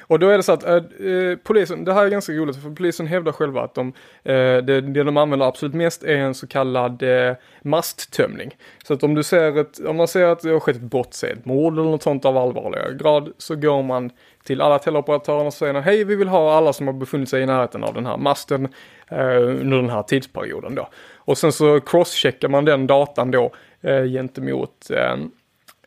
Och 0.00 0.18
då 0.18 0.28
är 0.28 0.36
det 0.36 0.42
så 0.42 0.52
att 0.52 0.64
eh, 0.64 0.74
eh, 0.74 1.36
polisen, 1.42 1.84
det 1.84 1.92
här 1.92 2.04
är 2.04 2.10
ganska 2.10 2.32
roligt 2.32 2.62
för 2.62 2.70
polisen 2.70 3.06
hävdar 3.06 3.32
själva 3.32 3.62
att 3.62 3.74
de, 3.74 3.88
eh, 4.22 4.34
det, 4.34 4.80
det 4.80 5.02
de 5.02 5.16
använder 5.16 5.46
absolut 5.46 5.74
mest 5.74 6.04
är 6.04 6.16
en 6.16 6.34
så 6.34 6.46
kallad 6.46 7.02
eh, 7.02 7.34
masttömning. 7.62 8.56
Så 8.84 8.94
att 8.94 9.02
om 9.02 9.14
du 9.14 9.22
ser 9.22 9.58
ett, 9.58 9.86
om 9.86 9.96
man 9.96 10.08
ser 10.08 10.24
att 10.24 10.40
det 10.40 10.50
har 10.50 10.60
skett 10.60 10.76
ett 10.76 10.82
brott, 10.82 11.14
säg 11.14 11.30
ett 11.30 11.44
mord 11.44 11.72
eller 11.72 11.90
något 11.90 12.02
sånt 12.02 12.24
av 12.24 12.36
allvarligare 12.36 12.94
grad, 12.94 13.32
så 13.38 13.56
går 13.56 13.82
man 13.82 14.10
till 14.44 14.60
alla 14.60 14.78
teleoperatörerna 14.78 15.46
och 15.46 15.54
säger 15.54 15.74
hej 15.80 16.04
vi 16.04 16.16
vill 16.16 16.28
ha 16.28 16.56
alla 16.56 16.72
som 16.72 16.86
har 16.86 16.94
befunnit 16.94 17.28
sig 17.28 17.42
i 17.42 17.46
närheten 17.46 17.84
av 17.84 17.94
den 17.94 18.06
här 18.06 18.16
masten 18.16 18.68
eh, 19.08 19.36
under 19.36 19.76
den 19.76 19.90
här 19.90 20.02
tidsperioden 20.02 20.74
då. 20.74 20.88
Och 21.16 21.38
sen 21.38 21.52
så 21.52 21.80
crosscheckar 21.80 22.48
man 22.48 22.64
den 22.64 22.86
datan 22.86 23.30
då 23.30 23.52
eh, 23.80 24.04
gentemot 24.04 24.90
eh, 24.90 25.16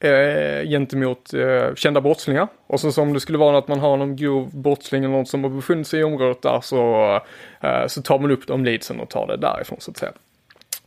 eh, 0.05 0.67
gentemot 0.69 1.33
eh, 1.33 1.75
kända 1.75 2.01
brottslingar. 2.01 2.47
Och 2.67 2.79
så 2.79 2.91
som 2.91 3.13
det 3.13 3.19
skulle 3.19 3.37
vara 3.37 3.57
att 3.57 3.67
man 3.67 3.79
har 3.79 3.97
någon 3.97 4.15
grov 4.15 4.49
brottsling 4.53 5.03
eller 5.03 5.13
någon 5.13 5.25
som 5.25 5.43
har 5.43 5.51
befunnit 5.51 5.87
sig 5.87 5.99
i 5.99 6.03
området 6.03 6.41
där 6.41 6.61
så, 6.61 7.13
eh, 7.61 7.87
så 7.87 8.01
tar 8.01 8.19
man 8.19 8.31
upp 8.31 8.47
de 8.47 8.65
leadsen 8.65 8.99
och 8.99 9.09
tar 9.09 9.27
det 9.27 9.37
därifrån 9.37 9.77
så 9.81 9.91
att 9.91 9.97
säga. 9.97 10.11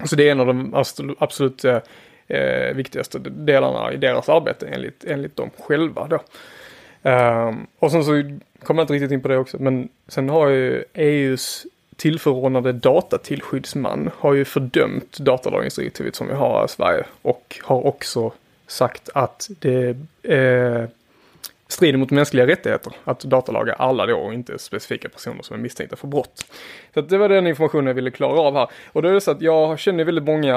Så 0.04 0.16
det 0.16 0.28
är 0.28 0.32
en 0.32 0.40
av 0.40 0.46
de 0.46 0.74
absolut, 1.18 1.64
eh, 1.64 1.78
eh, 2.28 2.74
viktigaste 2.74 3.18
delarna 3.18 3.92
i 3.92 3.96
deras 3.96 4.28
arbete 4.28 4.68
enligt, 4.68 5.04
enligt 5.04 5.36
dem 5.36 5.50
själva 5.58 6.06
då. 6.06 6.18
Ehm, 7.02 7.66
och 7.78 7.90
sen 7.90 8.04
så 8.04 8.10
kommer 8.62 8.80
jag 8.80 8.84
inte 8.84 8.94
riktigt 8.94 9.10
in 9.10 9.22
på 9.22 9.28
det 9.28 9.36
också, 9.36 9.56
men 9.60 9.88
sen 10.08 10.28
har 10.28 10.48
ju 10.48 10.84
EUs 10.94 11.66
tillförordnade 11.96 12.72
datatillskyddsman 12.72 14.10
har 14.18 14.34
ju 14.34 14.44
fördömt 14.44 15.18
datalagringsdirektivet 15.18 16.14
som 16.14 16.26
vi 16.28 16.34
har 16.34 16.64
i 16.64 16.68
Sverige 16.68 17.04
och 17.22 17.60
har 17.62 17.86
också 17.86 18.32
sagt 18.68 19.08
att 19.14 19.50
det, 19.60 19.96
eh, 20.22 20.84
strider 21.68 21.98
mot 21.98 22.10
mänskliga 22.10 22.46
rättigheter 22.46 22.92
att 23.04 23.20
datalaga 23.20 23.72
alla 23.72 24.06
då 24.06 24.16
och 24.16 24.34
inte 24.34 24.58
specifika 24.58 25.08
personer 25.08 25.42
som 25.42 25.56
är 25.56 25.60
misstänkta 25.60 25.96
för 25.96 26.06
brott. 26.06 26.46
Så 26.94 27.00
det 27.00 27.18
var 27.18 27.28
den 27.28 27.46
informationen 27.46 27.86
jag 27.86 27.94
ville 27.94 28.10
klara 28.10 28.40
av 28.40 28.54
här. 28.54 28.68
Och 28.92 29.02
då 29.02 29.08
är 29.08 29.12
det 29.12 29.20
så 29.20 29.30
att 29.30 29.42
jag 29.42 29.78
känner 29.78 30.04
väldigt 30.04 30.24
många, 30.24 30.54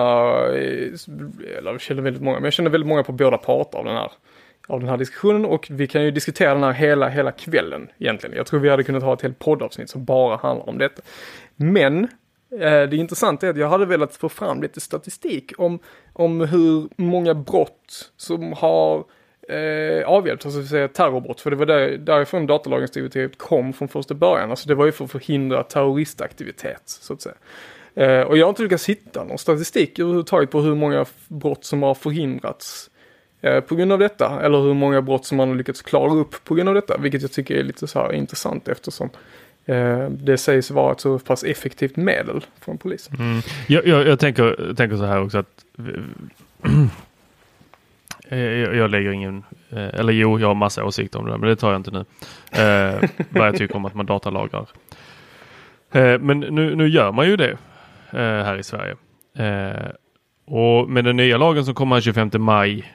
eh, 0.47 1.57
eller 1.57 1.72
jag 1.72 1.82
känner 1.82 2.01
väldigt 2.01 2.24
många, 2.24 2.36
men 2.36 2.43
jag 2.43 2.53
känner 2.53 2.70
väldigt 2.70 2.88
många 2.88 3.03
på 3.03 3.12
båda 3.12 3.38
parter 3.38 3.78
av 3.78 3.86
den 3.86 3.95
här 3.95 4.12
av 4.68 4.80
den 4.80 4.89
här 4.89 4.97
diskussionen 4.97 5.45
och 5.45 5.68
vi 5.70 5.88
kan 5.88 6.03
ju 6.03 6.12
diskutera 6.12 6.53
den 6.53 6.64
här 6.64 6.72
hela, 6.72 7.09
hela 7.09 7.32
kvällen 7.32 7.89
egentligen. 7.99 8.36
Jag 8.36 8.45
tror 8.45 8.59
vi 8.59 8.70
hade 8.70 8.84
kunnat 8.84 9.03
ha 9.03 9.14
ett 9.14 9.22
helt 9.22 9.39
poddavsnitt 9.39 9.89
som 9.89 10.05
bara 10.05 10.36
handlar 10.38 10.70
om 10.70 10.78
detta. 10.78 11.01
Men 11.55 12.07
Eh, 12.60 12.89
det 12.89 12.95
intressanta 12.95 13.47
är 13.47 13.52
att 13.52 13.58
jag 13.58 13.70
hade 13.70 13.86
velat 13.86 14.16
få 14.16 14.30
fram 14.30 14.62
lite 14.62 14.82
statistik 14.82 15.54
om, 15.58 15.80
om 16.14 16.41
hur 16.41 16.89
många 16.95 17.34
brott 17.34 18.12
som 18.18 18.54
har 18.54 19.06
eh, 19.49 20.08
avhjälpts, 20.08 20.45
alltså 20.45 20.64
säga 20.64 20.88
terrorbrott, 20.88 21.41
för 21.41 21.49
det 21.49 21.56
var 21.56 21.66
där, 21.66 21.97
därifrån 21.97 22.47
datalagringsdirektivet 22.47 23.38
kom 23.38 23.74
från 23.74 23.88
första 23.88 24.14
början. 24.14 24.49
Alltså 24.49 24.68
det 24.68 24.76
var 24.76 24.86
ju 24.86 24.91
för 24.91 25.06
att 25.06 25.12
förhindra 25.12 25.64
terroristaktivitet, 25.64 26.82
så 26.86 27.14
att 27.14 27.22
säga. 27.22 27.36
Eh, 27.95 28.22
och 28.22 28.38
jag 28.38 28.45
har 28.45 28.49
inte 28.49 28.64
lyckats 28.64 28.89
hitta 28.89 29.24
någon 29.24 29.38
statistik 29.38 29.99
överhuvudtaget 29.99 30.52
på 30.52 30.62
hur 30.62 30.76
många 30.76 31.06
brott 31.28 31.66
som 31.66 31.84
har 31.84 31.93
förhindrats 31.93 32.89
eh, 33.41 33.60
på 33.60 33.76
grund 33.76 33.91
av 33.91 33.99
detta, 33.99 34.41
eller 34.41 34.60
hur 34.62 34.74
många 34.74 35.02
brott 35.02 35.26
som 35.26 35.38
man 35.38 35.49
har 35.49 35.56
lyckats 35.56 35.82
klara 35.82 36.14
upp 36.14 36.43
på 36.43 36.56
grund 36.56 36.70
av 36.70 36.76
detta, 36.76 36.97
vilket 36.97 37.22
jag 37.22 37.32
tycker 37.32 37.56
är 37.56 37.64
lite 37.64 37.88
så 37.88 37.99
här 37.99 38.14
intressant 38.14 38.68
eftersom 38.68 39.10
eh, 39.10 39.12
Eh, 39.66 40.09
det 40.09 40.38
sägs 40.38 40.72
vara 40.72 40.91
ett 40.91 40.99
så 40.99 41.20
pass 41.20 41.43
effektivt 41.43 41.95
medel 41.95 42.45
från 42.59 42.78
polisen. 42.78 43.16
Mm. 43.20 43.41
Jag, 43.68 43.88
jag, 43.88 44.07
jag 44.07 44.20
tänker, 44.20 44.74
tänker 44.74 44.97
så 44.97 45.05
här 45.05 45.22
också 45.24 45.38
att 45.38 45.66
eh, 45.78 46.84
eh, 48.30 48.39
jag, 48.39 48.76
jag 48.76 48.91
lägger 48.91 49.12
ingen, 49.12 49.43
eller 49.70 50.14
jo, 50.14 50.39
jag 50.39 50.47
har 50.47 50.55
massa 50.55 50.86
åsikter 50.86 51.20
om 51.20 51.26
det 51.26 51.32
där, 51.32 51.38
men 51.38 51.49
det 51.49 51.55
tar 51.55 51.72
jag 51.72 51.80
inte 51.80 51.91
nu. 51.91 52.05
Eh, 52.51 53.09
vad 53.30 53.47
jag 53.47 53.57
tycker 53.57 53.76
om 53.76 53.86
att 53.86 53.95
man 53.95 54.05
datalagrar. 54.05 54.68
Eh, 55.91 56.20
men 56.20 56.39
nu, 56.39 56.76
nu 56.76 56.88
gör 56.88 57.12
man 57.12 57.28
ju 57.28 57.36
det 57.36 57.51
eh, 58.12 58.20
här 58.20 58.57
i 58.57 58.64
Sverige. 58.64 58.95
Eh, 59.38 59.91
och 60.45 60.89
med 60.89 61.05
den 61.05 61.16
nya 61.16 61.38
lagen 61.38 61.66
som 61.66 61.74
kommer 61.74 62.01
25 62.01 62.30
maj, 62.34 62.93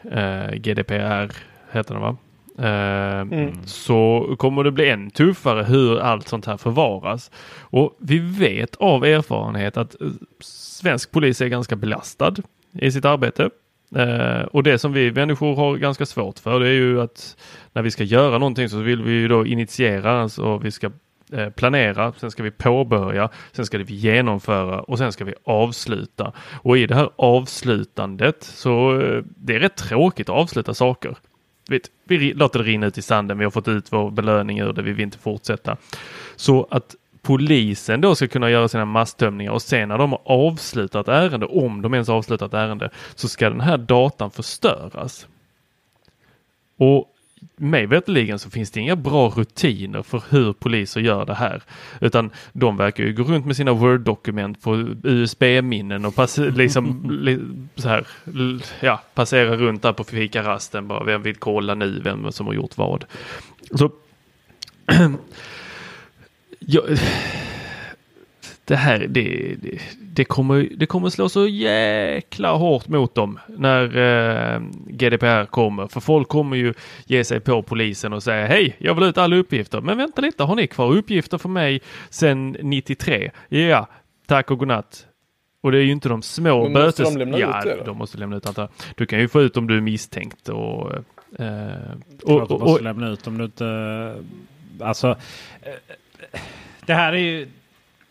GDPR 0.56 1.32
heter 1.72 1.94
den 1.94 2.02
va? 2.02 2.16
Mm. 2.58 3.54
Så 3.66 4.34
kommer 4.38 4.64
det 4.64 4.70
bli 4.70 4.90
än 4.90 5.10
tuffare 5.10 5.62
hur 5.62 5.98
allt 5.98 6.28
sånt 6.28 6.46
här 6.46 6.56
förvaras. 6.56 7.30
Och 7.60 7.96
vi 8.00 8.18
vet 8.18 8.76
av 8.76 9.04
erfarenhet 9.04 9.76
att 9.76 9.96
svensk 10.40 11.10
polis 11.10 11.40
är 11.40 11.48
ganska 11.48 11.76
belastad 11.76 12.34
i 12.72 12.90
sitt 12.90 13.04
arbete. 13.04 13.50
Eh, 13.94 14.42
och 14.42 14.62
det 14.62 14.78
som 14.78 14.92
vi 14.92 15.12
människor 15.12 15.56
har 15.56 15.76
ganska 15.76 16.06
svårt 16.06 16.38
för 16.38 16.60
det 16.60 16.68
är 16.68 16.72
ju 16.72 17.00
att 17.00 17.36
när 17.72 17.82
vi 17.82 17.90
ska 17.90 18.04
göra 18.04 18.38
någonting 18.38 18.68
så 18.68 18.78
vill 18.78 19.02
vi 19.02 19.12
ju 19.12 19.28
då 19.28 19.46
initiera, 19.46 20.20
alltså 20.22 20.58
vi 20.58 20.70
ska 20.70 20.90
eh, 21.32 21.50
planera, 21.50 22.12
sen 22.12 22.30
ska 22.30 22.42
vi 22.42 22.50
påbörja, 22.50 23.28
sen 23.52 23.66
ska 23.66 23.78
vi 23.78 23.94
genomföra 23.94 24.80
och 24.80 24.98
sen 24.98 25.12
ska 25.12 25.24
vi 25.24 25.34
avsluta. 25.44 26.32
Och 26.62 26.78
i 26.78 26.86
det 26.86 26.94
här 26.94 27.10
avslutandet 27.16 28.42
så 28.42 29.00
eh, 29.00 29.22
det 29.36 29.54
är 29.54 29.60
rätt 29.60 29.76
tråkigt 29.76 30.28
att 30.28 30.36
avsluta 30.36 30.74
saker. 30.74 31.16
Vet, 31.68 31.90
vi 32.04 32.32
låter 32.32 32.58
det 32.58 32.64
rinna 32.64 32.86
ut 32.86 32.98
i 32.98 33.02
sanden, 33.02 33.38
vi 33.38 33.44
har 33.44 33.50
fått 33.50 33.68
ut 33.68 33.92
vår 33.92 34.10
belöning 34.10 34.58
ur 34.60 34.72
det, 34.72 34.82
vi 34.82 34.92
vill 34.92 35.02
inte 35.02 35.18
fortsätta. 35.18 35.76
Så 36.36 36.66
att 36.70 36.94
polisen 37.22 38.00
då 38.00 38.14
ska 38.14 38.28
kunna 38.28 38.50
göra 38.50 38.68
sina 38.68 38.84
masstömningar 38.84 39.52
och 39.52 39.62
sen 39.62 39.88
när 39.88 39.98
de 39.98 40.12
har 40.12 40.20
avslutat 40.24 41.08
ärende, 41.08 41.46
om 41.46 41.82
de 41.82 41.94
ens 41.94 42.08
avslutat 42.08 42.54
ärende, 42.54 42.90
så 43.14 43.28
ska 43.28 43.50
den 43.50 43.60
här 43.60 43.78
datan 43.78 44.30
förstöras. 44.30 45.26
Och 46.78 47.15
mig 47.56 47.86
veterligen 47.86 48.38
så 48.38 48.50
finns 48.50 48.70
det 48.70 48.80
inga 48.80 48.96
bra 48.96 49.28
rutiner 49.28 50.02
för 50.02 50.22
hur 50.30 50.52
poliser 50.52 51.00
gör 51.00 51.24
det 51.26 51.34
här. 51.34 51.62
Utan 52.00 52.30
de 52.52 52.76
verkar 52.76 53.04
ju 53.04 53.12
gå 53.12 53.22
runt 53.22 53.46
med 53.46 53.56
sina 53.56 53.72
Word-dokument 53.72 54.62
på 54.62 54.94
USB-minnen 55.02 56.04
och 56.04 56.14
pass 56.14 56.38
liksom, 56.56 57.68
så 57.76 57.88
här, 57.88 58.06
ja, 58.80 59.02
passera 59.14 59.56
runt 59.56 59.82
där 59.82 59.92
på 59.92 60.04
fikarasten. 60.04 60.88
Bara, 60.88 61.04
vem 61.04 61.22
vill 61.22 61.36
kolla 61.36 61.74
nu 61.74 62.00
vem 62.00 62.32
som 62.32 62.46
har 62.46 62.54
gjort 62.54 62.76
vad? 62.76 63.04
Så 63.74 63.90
jag, 66.58 66.84
det 68.66 68.76
här, 68.76 68.98
det, 68.98 69.54
det, 69.58 69.78
det, 70.00 70.24
kommer, 70.24 70.68
det 70.76 70.86
kommer 70.86 71.08
slå 71.08 71.28
så 71.28 71.46
jäkla 71.46 72.52
hårt 72.52 72.88
mot 72.88 73.14
dem 73.14 73.38
när 73.46 73.96
eh, 73.96 74.60
GDPR 74.86 75.44
kommer. 75.44 75.86
För 75.86 76.00
folk 76.00 76.28
kommer 76.28 76.56
ju 76.56 76.74
ge 77.04 77.24
sig 77.24 77.40
på 77.40 77.62
polisen 77.62 78.12
och 78.12 78.22
säga 78.22 78.46
hej, 78.46 78.76
jag 78.78 78.94
vill 78.94 79.04
ut 79.04 79.18
alla 79.18 79.36
uppgifter. 79.36 79.80
Men 79.80 79.98
vänta 79.98 80.22
lite, 80.22 80.42
har 80.42 80.54
ni 80.54 80.66
kvar 80.66 80.96
uppgifter 80.96 81.38
för 81.38 81.48
mig 81.48 81.80
sedan 82.10 82.56
93? 82.60 83.30
Ja, 83.48 83.86
tack 84.26 84.50
och 84.50 84.58
godnatt. 84.58 85.06
Och 85.60 85.72
det 85.72 85.78
är 85.78 85.82
ju 85.82 85.92
inte 85.92 86.08
de 86.08 86.22
små 86.22 86.62
Men 86.62 86.72
bötes... 86.72 86.98
Måste 86.98 87.18
de 87.18 87.18
lämna 87.18 87.38
ja, 87.38 87.58
ut 87.58 87.64
det? 87.64 87.84
de 87.84 87.98
måste 87.98 88.18
lämna 88.18 88.36
ut 88.36 88.58
allt 88.58 88.70
Du 88.94 89.06
kan 89.06 89.18
ju 89.18 89.28
få 89.28 89.42
ut 89.42 89.56
om 89.56 89.66
du 89.66 89.76
är 89.76 89.80
misstänkt 89.80 90.48
och... 90.48 90.92
Eh, 91.38 91.46
och, 92.22 92.40
och, 92.42 92.50
och, 92.50 92.60
måste 92.60 92.84
lämna 92.84 93.08
ut 93.08 93.26
om 93.26 93.38
du 93.38 93.44
inte... 93.44 94.14
Alltså... 94.80 95.16
Eh, 95.62 95.92
det 96.86 96.94
här 96.94 97.12
är 97.12 97.18
ju... 97.18 97.48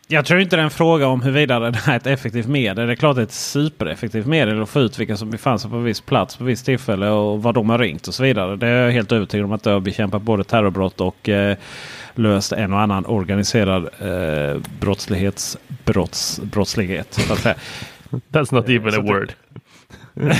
Jag 0.08 0.26
tror 0.26 0.39
inte 0.39 0.56
det 0.56 0.62
är 0.62 0.64
en 0.64 0.70
fråga 0.72 1.08
om 1.08 1.22
huruvida 1.22 1.60
det 1.60 1.78
här 1.78 1.93
är 1.93 1.97
ett 1.97 2.08
effektivt 2.08 2.47
medel. 2.47 2.88
Det 2.88 2.93
är 2.93 2.95
klart 2.95 3.16
det 3.16 3.22
är 3.22 3.24
ett 3.24 3.32
supereffektivt 3.32 4.26
medel 4.26 4.62
att 4.62 4.70
få 4.70 4.80
ut 4.80 4.99
vilka 4.99 5.18
som 5.18 5.30
befann 5.30 5.60
sig 5.60 5.72
på 5.72 5.78
viss 5.78 6.01
plats 6.01 6.36
på 6.36 6.43
viss 6.43 6.64
tillfälle 6.64 7.10
och 7.10 7.43
vad 7.43 7.53
de 7.56 7.70
har 7.70 7.80
ringt 7.80 8.08
och 8.08 8.14
så 8.14 8.24
vidare. 8.24 8.56
Det 8.56 8.68
är 8.68 8.86
jag 8.86 8.91
helt 8.91 9.12
övertygad 9.12 9.45
om 9.45 9.51
att 9.51 9.64
det 9.64 9.70
har 9.70 9.80
bekämpat 9.80 10.22
både 10.22 10.43
terrorbrott 10.43 11.01
och 11.01 11.30
eh, 11.30 11.58
löst 12.16 12.51
en 12.51 12.74
och 12.74 12.80
annan 12.82 13.06
organiserad 13.06 13.89
eh, 13.99 14.62
brottslighets, 14.80 15.58
brotts, 15.86 16.39
brottslighet. 16.43 17.20
That's 18.32 18.53
not 18.53 18.70
even 18.70 18.93
a 18.93 19.01
word. 19.01 19.34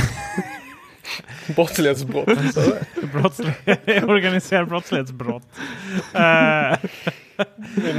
Brottslighetsbrott. 1.56 2.28
Organiserad 4.04 4.68
brottslighetsbrott. 4.68 5.44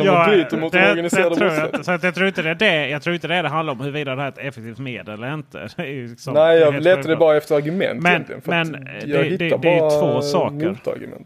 Ja, 0.05 0.47
mot 0.53 0.73
det, 0.73 0.91
organiserade 0.91 1.29
det 1.29 1.37
tror 1.37 1.53
jag, 1.53 1.85
så 1.85 1.99
jag, 2.03 2.15
tror 2.15 2.27
inte 2.27 2.43
det 2.43 2.51
är 2.51 2.55
det, 2.55 2.89
jag 2.89 3.03
tror 3.03 3.15
inte 3.15 3.29
det, 3.29 3.43
det 3.43 3.49
handlar 3.49 3.73
om 3.73 3.81
huruvida 3.81 4.15
det 4.15 4.23
här 4.23 4.29
är 4.29 4.33
ett 4.33 4.39
effektivt 4.39 4.79
medel 4.79 5.15
eller 5.15 5.35
inte. 5.35 5.69
Liksom, 5.77 6.35
Nej, 6.35 6.59
jag 6.59 6.83
letade 6.83 7.17
bara 7.17 7.37
efter 7.37 7.55
argument 7.55 8.03
Men, 8.03 8.25
men 8.45 8.73
det, 8.73 9.37
det, 9.37 9.37
det, 9.37 9.69
är 9.69 10.01
två 10.01 10.23
saker. 10.23 10.77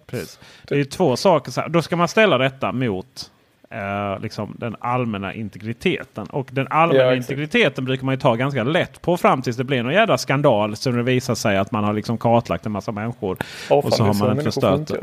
Precis. 0.06 0.40
Det 0.68 0.74
är 0.74 0.78
ju 0.78 0.84
två 0.84 1.16
saker. 1.16 1.68
Då 1.68 1.82
ska 1.82 1.96
man 1.96 2.08
ställa 2.08 2.38
detta 2.38 2.72
mot 2.72 3.30
eh, 3.74 4.20
liksom 4.20 4.54
den 4.58 4.76
allmänna 4.80 5.34
integriteten. 5.34 6.26
Och 6.26 6.48
den 6.52 6.66
allmänna 6.70 7.04
ja, 7.04 7.14
integriteten 7.14 7.84
brukar 7.84 8.04
man 8.04 8.14
ju 8.14 8.20
ta 8.20 8.34
ganska 8.34 8.64
lätt 8.64 9.02
på 9.02 9.16
fram 9.16 9.42
tills 9.42 9.56
det 9.56 9.64
blir 9.64 9.82
någon 9.82 9.92
jävla 9.92 10.18
skandal. 10.18 10.76
Så 10.76 10.90
det 10.90 11.02
visar 11.02 11.34
sig 11.34 11.56
att 11.56 11.72
man 11.72 11.84
har 11.84 11.92
liksom 11.92 12.18
kartlagt 12.18 12.66
en 12.66 12.72
massa 12.72 12.92
människor. 12.92 13.36
Oh, 13.70 13.86
och 13.86 13.92
så 13.92 14.04
har 14.04 14.14
man 14.14 14.30
inte 14.30 14.44
förstört 14.44 14.86
det. 14.86 15.00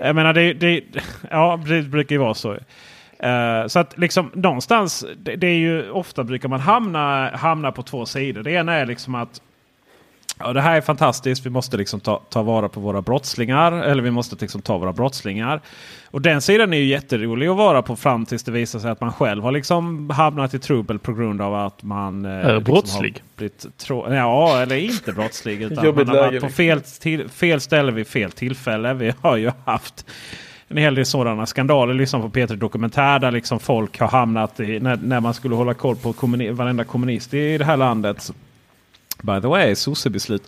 Jag 0.00 0.16
menar 0.16 0.32
det, 0.32 0.52
det, 0.52 0.84
ja, 1.30 1.60
det 1.66 1.82
brukar 1.82 2.14
ju 2.14 2.18
vara 2.18 2.34
så. 2.34 2.52
Uh, 3.24 3.66
så 3.66 3.78
att 3.78 3.98
liksom 3.98 4.30
någonstans, 4.34 5.04
det, 5.16 5.36
det, 5.36 5.46
är 5.46 5.58
ju 5.58 5.90
ofta 5.90 6.24
brukar 6.24 6.48
man 6.48 6.60
hamna, 6.60 7.30
hamna 7.34 7.72
på 7.72 7.82
två 7.82 8.06
sidor. 8.06 8.42
Det 8.42 8.50
ena 8.50 8.74
är 8.74 8.86
liksom 8.86 9.14
att 9.14 9.40
Ja, 10.38 10.52
det 10.52 10.60
här 10.60 10.76
är 10.76 10.80
fantastiskt. 10.80 11.46
Vi 11.46 11.50
måste 11.50 11.76
liksom 11.76 12.00
ta, 12.00 12.22
ta 12.30 12.42
vara 12.42 12.68
på 12.68 12.80
våra 12.80 13.02
brottslingar. 13.02 13.72
Eller 13.72 14.02
vi 14.02 14.10
måste 14.10 14.36
liksom 14.40 14.62
ta 14.62 14.78
våra 14.78 14.92
brottslingar. 14.92 15.60
Och 16.10 16.22
den 16.22 16.42
sidan 16.42 16.72
är 16.72 16.76
ju 16.76 16.84
jätterolig 16.84 17.46
att 17.46 17.56
vara 17.56 17.82
på 17.82 17.96
fram 17.96 18.26
tills 18.26 18.42
det 18.42 18.52
visar 18.52 18.78
sig 18.78 18.90
att 18.90 19.00
man 19.00 19.12
själv 19.12 19.42
har 19.42 19.52
liksom 19.52 20.10
hamnat 20.10 20.54
i 20.54 20.58
trubbel 20.58 20.98
på 20.98 21.12
grund 21.12 21.42
av 21.42 21.54
att 21.54 21.82
man... 21.82 22.24
Eh, 22.24 22.30
är 22.30 22.42
liksom 22.42 22.64
brottslig? 22.64 23.22
ja, 23.90 24.62
eller 24.62 24.76
inte 24.76 25.12
brottslig. 25.12 25.62
utan 25.62 25.94
man 25.94 26.08
har 26.08 26.16
varit 26.16 26.42
på 26.42 26.48
fel, 26.48 26.80
till, 26.80 27.28
fel 27.28 27.60
ställe 27.60 27.92
vid 27.92 28.06
fel 28.06 28.30
tillfälle. 28.30 28.94
Vi 28.94 29.12
har 29.20 29.36
ju 29.36 29.50
haft 29.64 30.06
en 30.68 30.76
hel 30.76 30.94
del 30.94 31.06
sådana 31.06 31.46
skandaler. 31.46 31.94
Liksom 31.94 32.22
på 32.22 32.28
P3 32.28 32.56
Dokumentär 32.56 33.18
där 33.18 33.30
liksom 33.30 33.60
folk 33.60 34.00
har 34.00 34.08
hamnat 34.08 34.60
i 34.60 34.80
när, 34.80 34.96
när 34.96 35.20
man 35.20 35.34
skulle 35.34 35.54
hålla 35.54 35.74
koll 35.74 35.96
på 35.96 36.12
kommuni 36.12 36.50
varenda 36.50 36.84
kommunist 36.84 37.34
i 37.34 37.58
det 37.58 37.64
här 37.64 37.76
landet 37.76 38.32
by 39.22 39.40
the 39.40 39.48
way, 39.48 39.74
sossebeslut. 39.74 40.42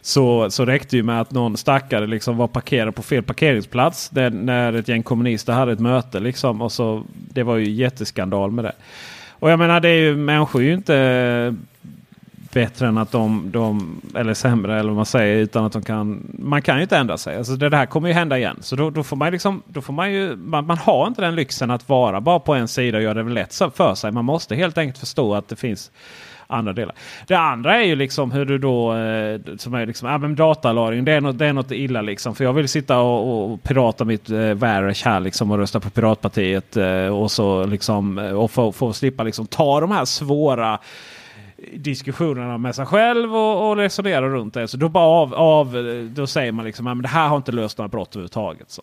Så, 0.00 0.50
så 0.50 0.64
räckte 0.64 0.96
ju 0.96 1.02
med 1.02 1.20
att 1.20 1.30
någon 1.30 1.56
stackare 1.56 2.06
liksom 2.06 2.36
var 2.36 2.46
parkerad 2.46 2.94
på 2.94 3.02
fel 3.02 3.22
parkeringsplats. 3.22 4.08
Där, 4.08 4.30
när 4.30 4.72
ett 4.72 4.88
gäng 4.88 5.02
kommunister 5.02 5.52
hade 5.52 5.72
ett 5.72 5.80
möte. 5.80 6.20
Liksom, 6.20 6.62
och 6.62 6.72
så, 6.72 7.04
det 7.14 7.42
var 7.42 7.56
ju 7.56 7.70
jätteskandal 7.70 8.50
med 8.50 8.64
det. 8.64 8.72
Och 9.30 9.50
jag 9.50 9.58
menar, 9.58 9.80
det 9.80 9.88
är 9.88 10.00
ju, 10.00 10.16
människor 10.16 10.60
är 10.60 10.64
ju 10.64 10.74
inte 10.74 10.96
eh, 10.96 11.52
bättre 12.52 12.86
än 12.86 12.98
att 12.98 13.12
de, 13.12 13.50
de 13.50 14.00
eller 14.14 14.34
sämre 14.34 14.78
eller 14.78 14.88
vad 14.88 14.96
man 14.96 15.06
säger 15.06 15.36
utan 15.36 15.64
att 15.64 15.72
de 15.72 15.82
kan. 15.82 16.36
Man 16.38 16.62
kan 16.62 16.76
ju 16.76 16.82
inte 16.82 16.96
ändra 16.96 17.18
sig. 17.18 17.36
Alltså 17.36 17.56
det 17.56 17.76
här 17.76 17.86
kommer 17.86 18.08
ju 18.08 18.14
hända 18.14 18.38
igen. 18.38 18.56
Så 18.60 18.76
då, 18.76 18.90
då 18.90 19.02
får 19.02 19.16
man 19.16 19.32
liksom, 19.32 19.62
då 19.66 19.80
får 19.80 19.92
man 19.92 20.12
ju, 20.12 20.36
man, 20.36 20.66
man, 20.66 20.78
har 20.78 21.06
inte 21.06 21.20
den 21.20 21.34
lyxen 21.34 21.70
att 21.70 21.88
vara 21.88 22.20
bara 22.20 22.38
på 22.38 22.54
en 22.54 22.68
sida 22.68 22.98
och 22.98 23.04
göra 23.04 23.22
det 23.22 23.30
lätt 23.30 23.54
för 23.74 23.94
sig. 23.94 24.12
Man 24.12 24.24
måste 24.24 24.54
helt 24.54 24.78
enkelt 24.78 24.98
förstå 24.98 25.34
att 25.34 25.48
det 25.48 25.56
finns 25.56 25.90
andra 26.50 26.72
delar. 26.72 26.94
Det 27.26 27.34
andra 27.34 27.76
är 27.76 27.84
ju 27.84 27.96
liksom 27.96 28.30
hur 28.30 28.44
du 28.44 28.58
då, 28.58 28.94
eh, 28.96 29.40
som 29.56 29.74
är 29.74 29.86
liksom, 29.86 30.08
ja, 30.08 30.18
men 30.18 30.34
datalagring, 30.34 31.04
det 31.04 31.12
är, 31.12 31.20
något, 31.20 31.38
det 31.38 31.46
är 31.46 31.52
något 31.52 31.70
illa 31.70 32.02
liksom. 32.02 32.34
För 32.34 32.44
jag 32.44 32.52
vill 32.52 32.68
sitta 32.68 32.98
och, 32.98 33.52
och 33.52 33.62
pirata 33.62 34.04
mitt 34.04 34.30
eh, 34.30 34.54
Varish 34.54 35.04
här 35.04 35.20
liksom 35.20 35.50
och 35.50 35.58
rösta 35.58 35.80
på 35.80 35.90
Piratpartiet 35.90 36.76
eh, 36.76 37.06
och 37.06 37.30
så 37.30 37.66
liksom 37.66 38.18
eh, 38.18 38.32
och 38.32 38.50
få, 38.50 38.72
få 38.72 38.92
slippa 38.92 39.22
liksom 39.22 39.46
ta 39.46 39.80
de 39.80 39.90
här 39.90 40.04
svåra 40.04 40.78
diskussionerna 41.72 42.58
med 42.58 42.74
sig 42.74 42.86
själv 42.86 43.36
och, 43.36 43.68
och 43.68 43.76
resonera 43.76 44.28
runt 44.28 44.54
det. 44.54 44.68
Så 44.68 44.76
då, 44.76 44.88
bara 44.88 45.04
av, 45.04 45.34
av, 45.34 45.76
eh, 45.76 46.04
då 46.04 46.26
säger 46.26 46.52
man 46.52 46.64
liksom 46.64 46.86
att 46.86 47.02
det 47.02 47.08
här 47.08 47.28
har 47.28 47.36
inte 47.36 47.52
löst 47.52 47.78
några 47.78 47.88
brott 47.88 48.08
överhuvudtaget. 48.08 48.70
Så. 48.70 48.82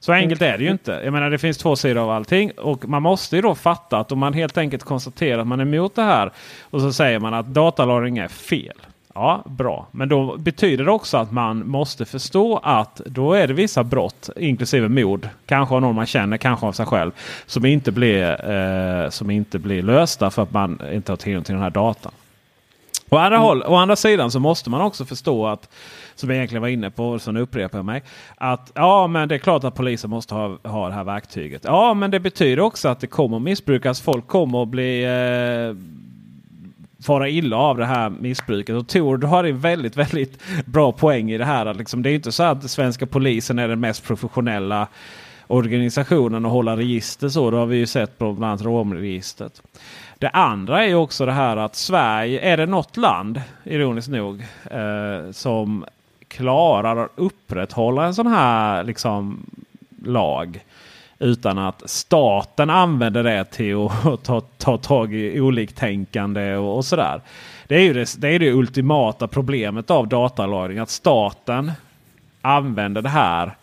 Så 0.00 0.12
enkelt 0.12 0.42
är 0.42 0.58
det 0.58 0.64
ju 0.64 0.70
inte. 0.70 1.00
Jag 1.04 1.12
menar 1.12 1.30
det 1.30 1.38
finns 1.38 1.58
två 1.58 1.76
sidor 1.76 2.02
av 2.02 2.10
allting. 2.10 2.50
Och 2.50 2.88
man 2.88 3.02
måste 3.02 3.36
ju 3.36 3.42
då 3.42 3.54
fatta 3.54 3.98
att 3.98 4.12
om 4.12 4.18
man 4.18 4.34
helt 4.34 4.58
enkelt 4.58 4.84
konstaterar 4.84 5.38
att 5.38 5.46
man 5.46 5.60
är 5.60 5.64
emot 5.64 5.94
det 5.94 6.02
här. 6.02 6.32
Och 6.62 6.80
så 6.80 6.92
säger 6.92 7.18
man 7.18 7.34
att 7.34 7.46
datalagring 7.46 8.18
är 8.18 8.28
fel. 8.28 8.76
Ja, 9.14 9.44
bra. 9.46 9.86
Men 9.90 10.08
då 10.08 10.36
betyder 10.36 10.84
det 10.84 10.90
också 10.90 11.16
att 11.16 11.32
man 11.32 11.68
måste 11.68 12.04
förstå 12.04 12.60
att 12.62 13.00
då 13.06 13.32
är 13.32 13.48
det 13.48 13.54
vissa 13.54 13.84
brott, 13.84 14.30
inklusive 14.36 14.88
mord, 14.88 15.28
kanske 15.46 15.74
av 15.74 15.80
någon 15.80 15.94
man 15.94 16.06
känner, 16.06 16.36
kanske 16.36 16.66
av 16.66 16.72
sig 16.72 16.86
själv, 16.86 17.10
som 17.46 17.66
inte 17.66 17.92
blir, 17.92 18.50
eh, 18.50 19.10
som 19.10 19.30
inte 19.30 19.58
blir 19.58 19.82
lösta 19.82 20.30
för 20.30 20.42
att 20.42 20.52
man 20.52 20.80
inte 20.92 21.12
har 21.12 21.16
tillgång 21.16 21.44
till 21.44 21.54
den 21.54 21.62
här 21.62 21.70
datan. 21.70 22.12
Å 23.08 23.16
andra, 23.16 23.36
mm. 23.36 23.40
håll, 23.40 23.62
å 23.62 23.74
andra 23.74 23.96
sidan 23.96 24.30
så 24.30 24.40
måste 24.40 24.70
man 24.70 24.80
också 24.80 25.04
förstå 25.04 25.46
att 25.46 25.68
som 26.20 26.30
jag 26.30 26.36
egentligen 26.36 26.62
var 26.62 26.68
inne 26.68 26.90
på, 26.90 27.08
och 27.08 27.22
så 27.22 27.32
nu 27.32 27.40
upprepar 27.40 27.78
jag 27.78 27.84
mig. 27.84 28.02
Att 28.36 28.72
ja, 28.74 29.06
men 29.06 29.28
det 29.28 29.34
är 29.34 29.38
klart 29.38 29.64
att 29.64 29.74
polisen 29.74 30.10
måste 30.10 30.34
ha, 30.34 30.58
ha 30.62 30.88
det 30.88 30.94
här 30.94 31.04
verktyget. 31.04 31.62
Ja, 31.64 31.94
men 31.94 32.10
det 32.10 32.20
betyder 32.20 32.62
också 32.62 32.88
att 32.88 33.00
det 33.00 33.06
kommer 33.06 33.38
missbrukas. 33.38 34.00
Folk 34.00 34.26
kommer 34.26 34.62
att 34.62 34.68
bli 34.68 35.04
eh, 35.04 35.76
fara 37.02 37.28
illa 37.28 37.56
av 37.56 37.76
det 37.76 37.86
här 37.86 38.10
missbruket. 38.10 38.76
Och 38.76 38.88
Tor, 38.88 39.18
du 39.18 39.26
har 39.26 39.44
en 39.44 39.58
väldigt, 39.58 39.96
väldigt 39.96 40.42
bra 40.66 40.92
poäng 40.92 41.30
i 41.30 41.38
det 41.38 41.44
här. 41.44 41.66
Att 41.66 41.76
liksom, 41.76 42.02
det 42.02 42.10
är 42.10 42.14
inte 42.14 42.32
så 42.32 42.42
att 42.42 42.70
svenska 42.70 43.06
polisen 43.06 43.58
är 43.58 43.68
den 43.68 43.80
mest 43.80 44.04
professionella 44.04 44.88
organisationen 45.46 46.46
att 46.46 46.52
hålla 46.52 46.76
register 46.76 47.28
så. 47.28 47.50
Det 47.50 47.56
har 47.56 47.66
vi 47.66 47.76
ju 47.76 47.86
sett 47.86 48.18
på 48.18 48.32
bland 48.32 48.50
annat 48.50 48.62
romregistret. 48.62 49.62
Det 50.18 50.28
andra 50.28 50.84
är 50.84 50.88
ju 50.88 50.94
också 50.94 51.26
det 51.26 51.32
här 51.32 51.56
att 51.56 51.76
Sverige, 51.76 52.40
är 52.40 52.56
det 52.56 52.66
något 52.66 52.96
land, 52.96 53.42
ironiskt 53.64 54.10
nog, 54.10 54.40
eh, 54.70 55.30
som 55.32 55.84
klarar 56.30 56.96
att 56.96 57.10
upprätthålla 57.14 58.06
en 58.06 58.14
sån 58.14 58.26
här 58.26 58.84
liksom, 58.84 59.46
lag 60.04 60.64
utan 61.18 61.58
att 61.58 61.82
staten 61.90 62.70
använder 62.70 63.24
det 63.24 63.44
till 63.44 63.76
att 64.04 64.22
ta, 64.24 64.40
ta 64.40 64.78
tag 64.78 65.14
i 65.14 65.40
oliktänkande 65.40 66.56
och, 66.56 66.76
och 66.76 66.84
sådär. 66.84 67.20
Det 67.66 67.74
är 67.74 67.80
ju 67.80 67.92
det, 67.92 68.14
det, 68.18 68.28
är 68.28 68.38
det 68.38 68.52
ultimata 68.52 69.28
problemet 69.28 69.90
av 69.90 70.08
datalagring. 70.08 70.78
Att 70.78 70.90
staten 70.90 71.72
använder 72.42 73.02
det 73.02 73.08
här 73.08 73.56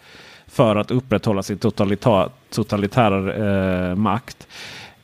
för 0.47 0.75
att 0.75 0.91
upprätthålla 0.91 1.43
sin 1.43 1.57
totalitära, 1.57 2.29
totalitära 2.49 3.33
eh, 3.33 3.95
makt. 3.95 4.47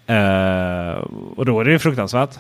Eh, 0.05 1.03
och 1.35 1.45
då 1.45 1.59
är 1.59 1.65
det 1.65 1.71
ju 1.71 1.79
fruktansvärt. 1.79 2.39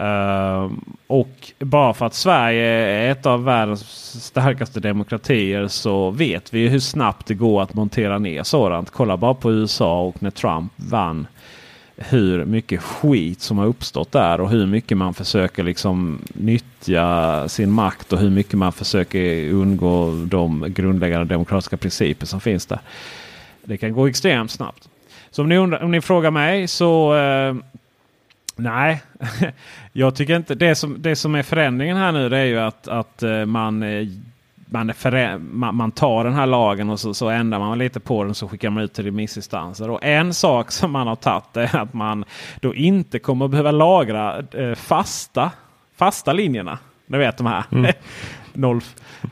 Uh, 0.00 0.72
och 1.06 1.52
bara 1.58 1.94
för 1.94 2.06
att 2.06 2.14
Sverige 2.14 2.66
är 2.66 3.10
ett 3.10 3.26
av 3.26 3.44
världens 3.44 4.24
starkaste 4.24 4.80
demokratier 4.80 5.68
så 5.68 6.10
vet 6.10 6.54
vi 6.54 6.68
hur 6.68 6.78
snabbt 6.78 7.26
det 7.26 7.34
går 7.34 7.62
att 7.62 7.74
montera 7.74 8.18
ner 8.18 8.42
sådant. 8.42 8.90
Kolla 8.90 9.16
bara 9.16 9.34
på 9.34 9.52
USA 9.52 10.02
och 10.02 10.22
när 10.22 10.30
Trump 10.30 10.72
vann. 10.76 11.26
Hur 11.96 12.44
mycket 12.44 12.82
skit 12.82 13.40
som 13.40 13.58
har 13.58 13.66
uppstått 13.66 14.12
där 14.12 14.40
och 14.40 14.50
hur 14.50 14.66
mycket 14.66 14.98
man 14.98 15.14
försöker 15.14 15.62
liksom 15.62 16.18
nyttja 16.34 17.48
sin 17.48 17.70
makt 17.70 18.12
och 18.12 18.18
hur 18.18 18.30
mycket 18.30 18.54
man 18.54 18.72
försöker 18.72 19.52
undgå 19.52 20.10
de 20.24 20.64
grundläggande 20.68 21.34
demokratiska 21.34 21.76
principer 21.76 22.26
som 22.26 22.40
finns 22.40 22.66
där. 22.66 22.78
Det 23.64 23.76
kan 23.76 23.92
gå 23.92 24.06
extremt 24.06 24.50
snabbt. 24.50 24.88
Så 25.30 25.42
om 25.42 25.48
ni, 25.48 25.56
undrar, 25.56 25.82
om 25.82 25.90
ni 25.90 26.00
frågar 26.00 26.30
mig 26.30 26.68
så 26.68 27.14
uh, 27.14 27.56
Nej, 28.56 29.02
jag 29.92 30.14
tycker 30.14 30.36
inte 30.36 30.54
det 30.54 30.74
som, 30.74 30.96
det 30.98 31.16
som 31.16 31.34
är 31.34 31.42
förändringen 31.42 31.96
här 31.96 32.12
nu 32.12 32.28
det 32.28 32.38
är 32.38 32.44
ju 32.44 32.58
att, 32.58 32.88
att 32.88 33.22
eh, 33.22 33.44
man, 33.44 33.82
eh, 33.82 34.08
man, 34.66 34.92
man, 35.50 35.76
man 35.76 35.90
tar 35.90 36.24
den 36.24 36.34
här 36.34 36.46
lagen 36.46 36.90
och 36.90 37.00
så, 37.00 37.14
så 37.14 37.28
ändrar 37.28 37.58
man 37.58 37.78
lite 37.78 38.00
på 38.00 38.24
den 38.24 38.34
så 38.34 38.48
skickar 38.48 38.70
man 38.70 38.82
ut 38.82 38.92
till 38.92 39.04
remissinstanser. 39.04 39.90
Och 39.90 40.04
en 40.04 40.34
sak 40.34 40.70
som 40.72 40.92
man 40.92 41.06
har 41.06 41.16
tagit 41.16 41.56
är 41.56 41.76
att 41.76 41.94
man 41.94 42.24
då 42.60 42.74
inte 42.74 43.18
kommer 43.18 43.48
behöva 43.48 43.70
lagra 43.70 44.42
eh, 44.52 44.74
fasta, 44.74 45.50
fasta 45.96 46.32
linjerna. 46.32 46.78
Ni 47.06 47.18
vet 47.18 47.36
de 47.36 47.46
här. 47.46 47.64
Mm. 47.72 47.92
0, 48.56 48.80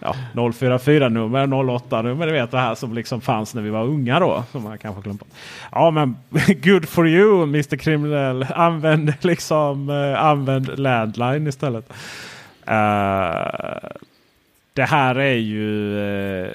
ja, 0.01 0.15
044 0.53 1.09
nummer, 1.09 1.71
08 1.71 2.03
nummer. 2.03 2.27
Ni 2.27 2.33
vet 2.33 2.51
det 2.51 2.59
här 2.59 2.75
som 2.75 2.95
liksom 2.95 3.21
fanns 3.21 3.55
när 3.55 3.63
vi 3.63 3.71
var 3.71 3.85
unga 3.85 4.21
då. 4.21 4.45
Som 4.53 4.63
man 4.63 4.79
kanske 4.79 5.03
glömt 5.03 5.23
Ja 5.73 5.91
men 5.91 6.17
good 6.63 6.89
for 6.89 7.09
you 7.09 7.43
Mr 7.43 7.77
Kriminell. 7.77 8.47
Använd 8.55 9.13
liksom 9.21 9.91
uh, 9.91 10.25
använd 10.25 10.79
landline 10.79 11.47
istället. 11.47 11.91
Uh, 12.69 13.89
det 14.73 14.85
här 14.85 15.15
är 15.15 15.35
ju... 15.35 15.97
Uh, 15.97 16.51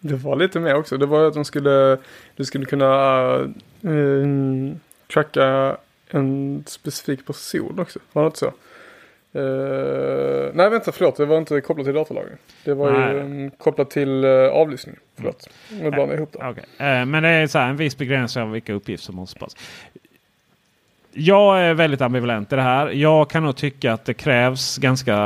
det 0.00 0.14
var 0.14 0.36
lite 0.36 0.60
mer 0.60 0.74
också. 0.74 0.96
Det 0.96 1.06
var 1.06 1.26
att 1.26 1.34
de 1.34 1.44
skulle, 1.44 1.98
du 2.36 2.44
skulle 2.44 2.64
kunna 2.64 3.24
uh, 3.84 4.72
tracka 5.12 5.76
en 6.10 6.64
specifik 6.66 7.26
person 7.26 7.78
också. 7.78 7.98
Var 8.12 8.22
det 8.22 8.26
inte 8.26 8.38
så? 8.38 8.52
Uh, 9.36 10.50
nej 10.54 10.70
vänta 10.70 10.92
förlåt, 10.92 11.16
det 11.16 11.26
var 11.26 11.38
inte 11.38 11.60
kopplat 11.60 11.86
till 11.86 11.94
datalagring. 11.94 12.36
Det 12.64 12.74
var 12.74 12.92
nej. 12.92 13.14
ju 13.14 13.20
um, 13.20 13.50
kopplat 13.50 13.90
till 13.90 14.24
uh, 14.24 14.50
avlyssning. 14.50 14.96
Förlåt, 15.16 15.48
nu 15.70 15.90
blandar 15.90 16.16
ihop 16.16 16.32
det. 16.32 16.38
Okay. 16.38 17.00
Uh, 17.00 17.06
men 17.06 17.22
det 17.22 17.28
är 17.28 17.46
så 17.46 17.58
här, 17.58 17.68
en 17.68 17.76
viss 17.76 17.98
begränsning 17.98 18.44
av 18.44 18.52
vilka 18.52 18.72
uppgifter 18.72 19.04
som 19.04 19.16
måste 19.16 19.36
sparas. 19.36 19.56
Jag 21.12 21.60
är 21.60 21.74
väldigt 21.74 22.00
ambivalent 22.00 22.52
i 22.52 22.56
det 22.56 22.62
här. 22.62 22.88
Jag 22.88 23.30
kan 23.30 23.42
nog 23.42 23.56
tycka 23.56 23.92
att 23.92 24.04
det 24.04 24.14
krävs 24.14 24.78
ganska, 24.78 25.16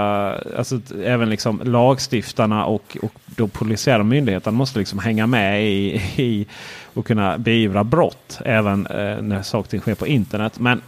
alltså 0.57 0.81
även 1.05 1.31
liksom 1.31 1.61
lagstiftarna 1.65 2.65
och, 2.65 2.97
och 3.03 3.13
de 3.27 3.49
polisiära 3.51 4.03
myndigheterna 4.03 4.57
måste 4.57 4.79
liksom 4.79 4.99
hänga 4.99 5.27
med 5.27 5.65
i, 5.65 6.03
i 6.17 6.47
och 6.95 7.07
kunna 7.07 7.39
beivra 7.39 7.85
brott. 7.85 8.39
Även 8.45 8.87
eh, 8.87 9.23
när 9.23 9.43
saker 9.43 9.79
sker 9.79 9.95
på 9.95 10.07
internet. 10.07 10.59
Men 10.59 10.83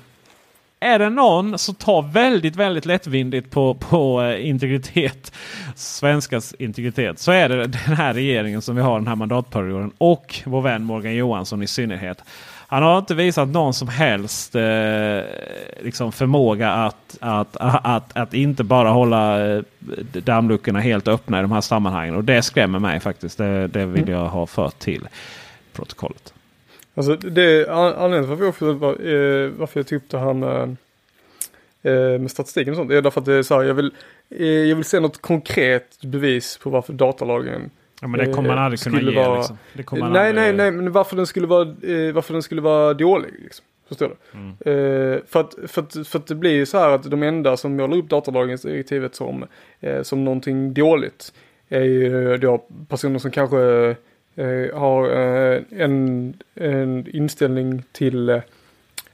är 0.85 0.99
det 0.99 1.11
någon 1.11 1.59
som 1.59 1.75
tar 1.75 2.03
väldigt, 2.03 2.57
väldigt 2.57 2.87
lättvindigt 2.87 3.51
på, 3.51 3.75
på 3.75 4.23
eh, 4.23 4.49
integritet, 4.49 5.33
svenskars 5.75 6.55
integritet, 6.59 7.19
så 7.19 7.33
är 7.33 7.49
det 7.49 7.57
den 7.67 7.97
här 7.97 8.15
regeringen 8.15 8.63
som 8.63 8.77
vi 8.77 8.83
har 8.83 8.99
den 8.99 9.09
här 9.09 9.17
mandatperioden 9.17 9.93
och 9.99 10.41
vår 10.45 10.63
vän 10.63 10.85
Morgan 10.85 11.15
Johansson 11.15 11.63
i 11.63 11.67
synnerhet. 11.67 12.23
Han 12.67 12.83
har 12.83 12.99
inte 12.99 13.15
visat 13.15 13.49
någon 13.49 13.75
som 13.75 13.89
helst 13.89 14.55
eh, 14.55 14.63
liksom 15.81 16.13
förmåga 16.13 16.73
att, 16.73 17.19
att, 17.21 17.57
att, 17.57 17.87
att, 17.87 18.17
att 18.17 18.35
inte 18.35 18.65
bara 18.65 18.89
hålla 18.89 19.47
eh, 19.47 19.63
dammluckorna 20.13 20.81
helt 20.81 21.09
öppna 21.09 21.39
i 21.39 21.43
de 21.43 21.53
här 21.53 21.61
sammanhangen. 21.61 22.15
Och 22.15 22.25
det 22.25 22.43
skrämmer 22.43 22.79
mig 22.79 23.01
faktiskt. 23.01 23.39
Det, 23.39 23.69
det 23.69 23.87
vill 23.87 24.09
jag 24.09 24.29
ha 24.29 24.47
fört 24.47 24.79
till 24.79 25.09
protokollet. 25.73 26.35
Alltså 26.95 27.17
det 27.17 27.69
anledningen 27.69 28.37
till 28.37 28.45
varför 28.45 28.67
jag, 28.67 28.75
eh, 28.75 29.51
varför 29.51 29.81
jag 29.81 29.87
tog 29.87 29.97
upp 29.97 30.11
det 30.11 30.19
här 30.19 30.35
med, 30.35 30.77
eh, 31.83 32.21
med 32.21 32.31
statistiken 32.31 32.73
och 32.73 32.77
sånt 32.77 32.91
är 32.91 33.03
därför 33.03 33.21
att 33.21 33.27
det 33.27 33.35
är 33.35 33.43
så 33.43 33.55
här, 33.55 33.63
jag 33.63 33.75
vill, 33.75 33.93
eh, 34.31 34.47
jag 34.47 34.77
vill 34.77 34.85
se 34.85 35.01
något 35.01 35.23
konkret 35.23 36.01
bevis 36.03 36.59
på 36.63 36.71
varför 36.71 36.93
datalagringen 36.93 37.71
Ja 38.01 38.09
men 38.09 38.21
det 38.21 38.33
kommer 38.33 38.49
man 38.49 38.59
aldrig 38.59 38.81
kunna 38.81 39.01
ge 39.01 39.17
vara, 39.17 39.39
liksom. 39.39 39.59
nej 39.75 40.03
aldrig... 40.03 40.35
nej 40.35 40.53
nej 40.53 40.71
men 40.71 40.93
varför 40.93 41.17
den 41.17 41.27
skulle 41.27 41.47
vara, 41.47 41.65
varför 42.13 42.33
den 42.33 42.43
skulle 42.43 42.61
vara 42.61 42.95
dålig 42.95 43.31
liksom. 43.43 43.65
Förstår 43.89 44.09
du? 44.09 44.39
Mm. 44.39 44.51
Eh, 44.51 45.21
för, 45.27 45.41
att, 45.41 45.55
för, 45.67 45.83
att, 45.83 46.09
för 46.09 46.19
att 46.19 46.27
det 46.27 46.35
blir 46.35 46.53
ju 46.53 46.67
så 46.67 46.79
här 46.79 46.91
att 46.91 47.11
de 47.11 47.23
enda 47.23 47.57
som 47.57 47.77
målar 47.77 47.97
upp 47.97 48.09
datalagringsdirektivet 48.09 49.15
som, 49.15 49.45
eh, 49.81 50.03
som 50.03 50.25
någonting 50.25 50.75
dåligt 50.75 51.33
är 51.69 51.83
ju 51.83 52.37
då 52.37 52.65
personer 52.89 53.19
som 53.19 53.31
kanske 53.31 53.97
eh, 54.37 54.79
har 54.79 55.11
eh, 55.11 55.63
en, 55.71 56.35
en 56.55 57.07
inställning 57.13 57.83
till 57.93 58.29
eh, 58.29 58.41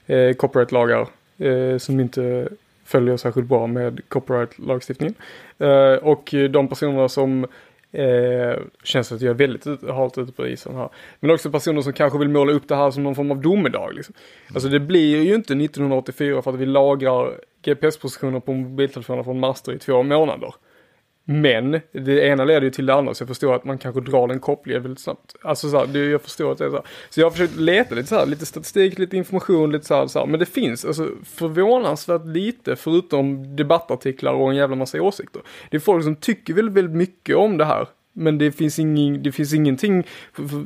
eh, 0.06 0.34
copyright-lagar 0.34 1.06
eh, 1.38 1.78
som 1.78 2.00
inte 2.00 2.48
följer 2.84 3.16
särskilt 3.16 3.48
bra 3.48 3.66
med 3.66 4.00
copyright-lagstiftningen. 4.08 5.14
Eh, 5.58 5.94
och 5.94 6.34
de 6.50 6.68
personerna 6.68 7.08
som 7.08 7.46
Eh, 7.92 8.58
känns 8.84 9.12
att 9.12 9.20
jag 9.20 9.30
är 9.30 9.34
väldigt 9.34 9.88
halt 9.88 10.18
ute 10.18 10.32
på 10.32 10.46
isen 10.46 10.76
här. 10.76 10.88
Men 11.20 11.30
också 11.30 11.50
personer 11.50 11.82
som 11.82 11.92
kanske 11.92 12.18
vill 12.18 12.28
måla 12.28 12.52
upp 12.52 12.68
det 12.68 12.76
här 12.76 12.90
som 12.90 13.02
någon 13.02 13.14
form 13.14 13.30
av 13.30 13.40
domedag. 13.40 13.92
Liksom. 13.94 14.14
Alltså 14.54 14.68
det 14.68 14.80
blir 14.80 15.22
ju 15.22 15.34
inte 15.34 15.54
1984 15.54 16.42
för 16.42 16.52
att 16.52 16.58
vi 16.58 16.66
lagrar 16.66 17.40
GPS-positioner 17.62 18.40
på 18.40 18.52
mobiltelefoner 18.52 19.22
från 19.22 19.40
master 19.40 19.72
i 19.72 19.78
två 19.78 20.02
månader. 20.02 20.54
Men 21.24 21.80
det 21.92 22.26
ena 22.26 22.44
leder 22.44 22.62
ju 22.62 22.70
till 22.70 22.86
det 22.86 22.94
andra 22.94 23.14
så 23.14 23.22
jag 23.22 23.28
förstår 23.28 23.54
att 23.54 23.64
man 23.64 23.78
kanske 23.78 24.00
drar 24.00 24.28
den 24.28 24.40
kopplingen 24.40 24.82
väldigt 24.82 25.00
snabbt. 25.00 25.36
Alltså 25.42 25.70
så 25.70 25.78
här, 25.78 25.86
det, 25.86 25.98
jag 25.98 26.22
förstår 26.22 26.52
att 26.52 26.58
det 26.58 26.64
är 26.64 26.70
så 26.70 26.76
här. 26.76 26.84
Så 27.10 27.20
jag 27.20 27.26
har 27.26 27.30
försökt 27.30 27.56
leta 27.56 27.94
lite 27.94 28.08
så 28.08 28.14
här, 28.14 28.26
lite 28.26 28.46
statistik, 28.46 28.98
lite 28.98 29.16
information, 29.16 29.72
lite 29.72 29.86
så 29.86 29.94
här, 29.94 30.06
så 30.06 30.18
här. 30.18 30.26
Men 30.26 30.40
det 30.40 30.46
finns 30.46 30.84
alltså 30.84 31.08
förvånansvärt 31.24 32.26
lite 32.26 32.76
förutom 32.76 33.56
debattartiklar 33.56 34.32
och 34.32 34.50
en 34.50 34.56
jävla 34.56 34.76
massa 34.76 35.02
åsikter. 35.02 35.42
Det 35.70 35.76
är 35.76 35.80
folk 35.80 36.04
som 36.04 36.16
tycker 36.16 36.54
väldigt, 36.54 36.74
väldigt 36.74 36.96
mycket 36.96 37.36
om 37.36 37.58
det 37.58 37.64
här. 37.64 37.86
Men 38.12 38.38
det 38.38 38.52
finns, 38.52 38.78
ingen, 38.78 39.22
det 39.22 39.32
finns 39.32 39.54
ingenting, 39.54 40.06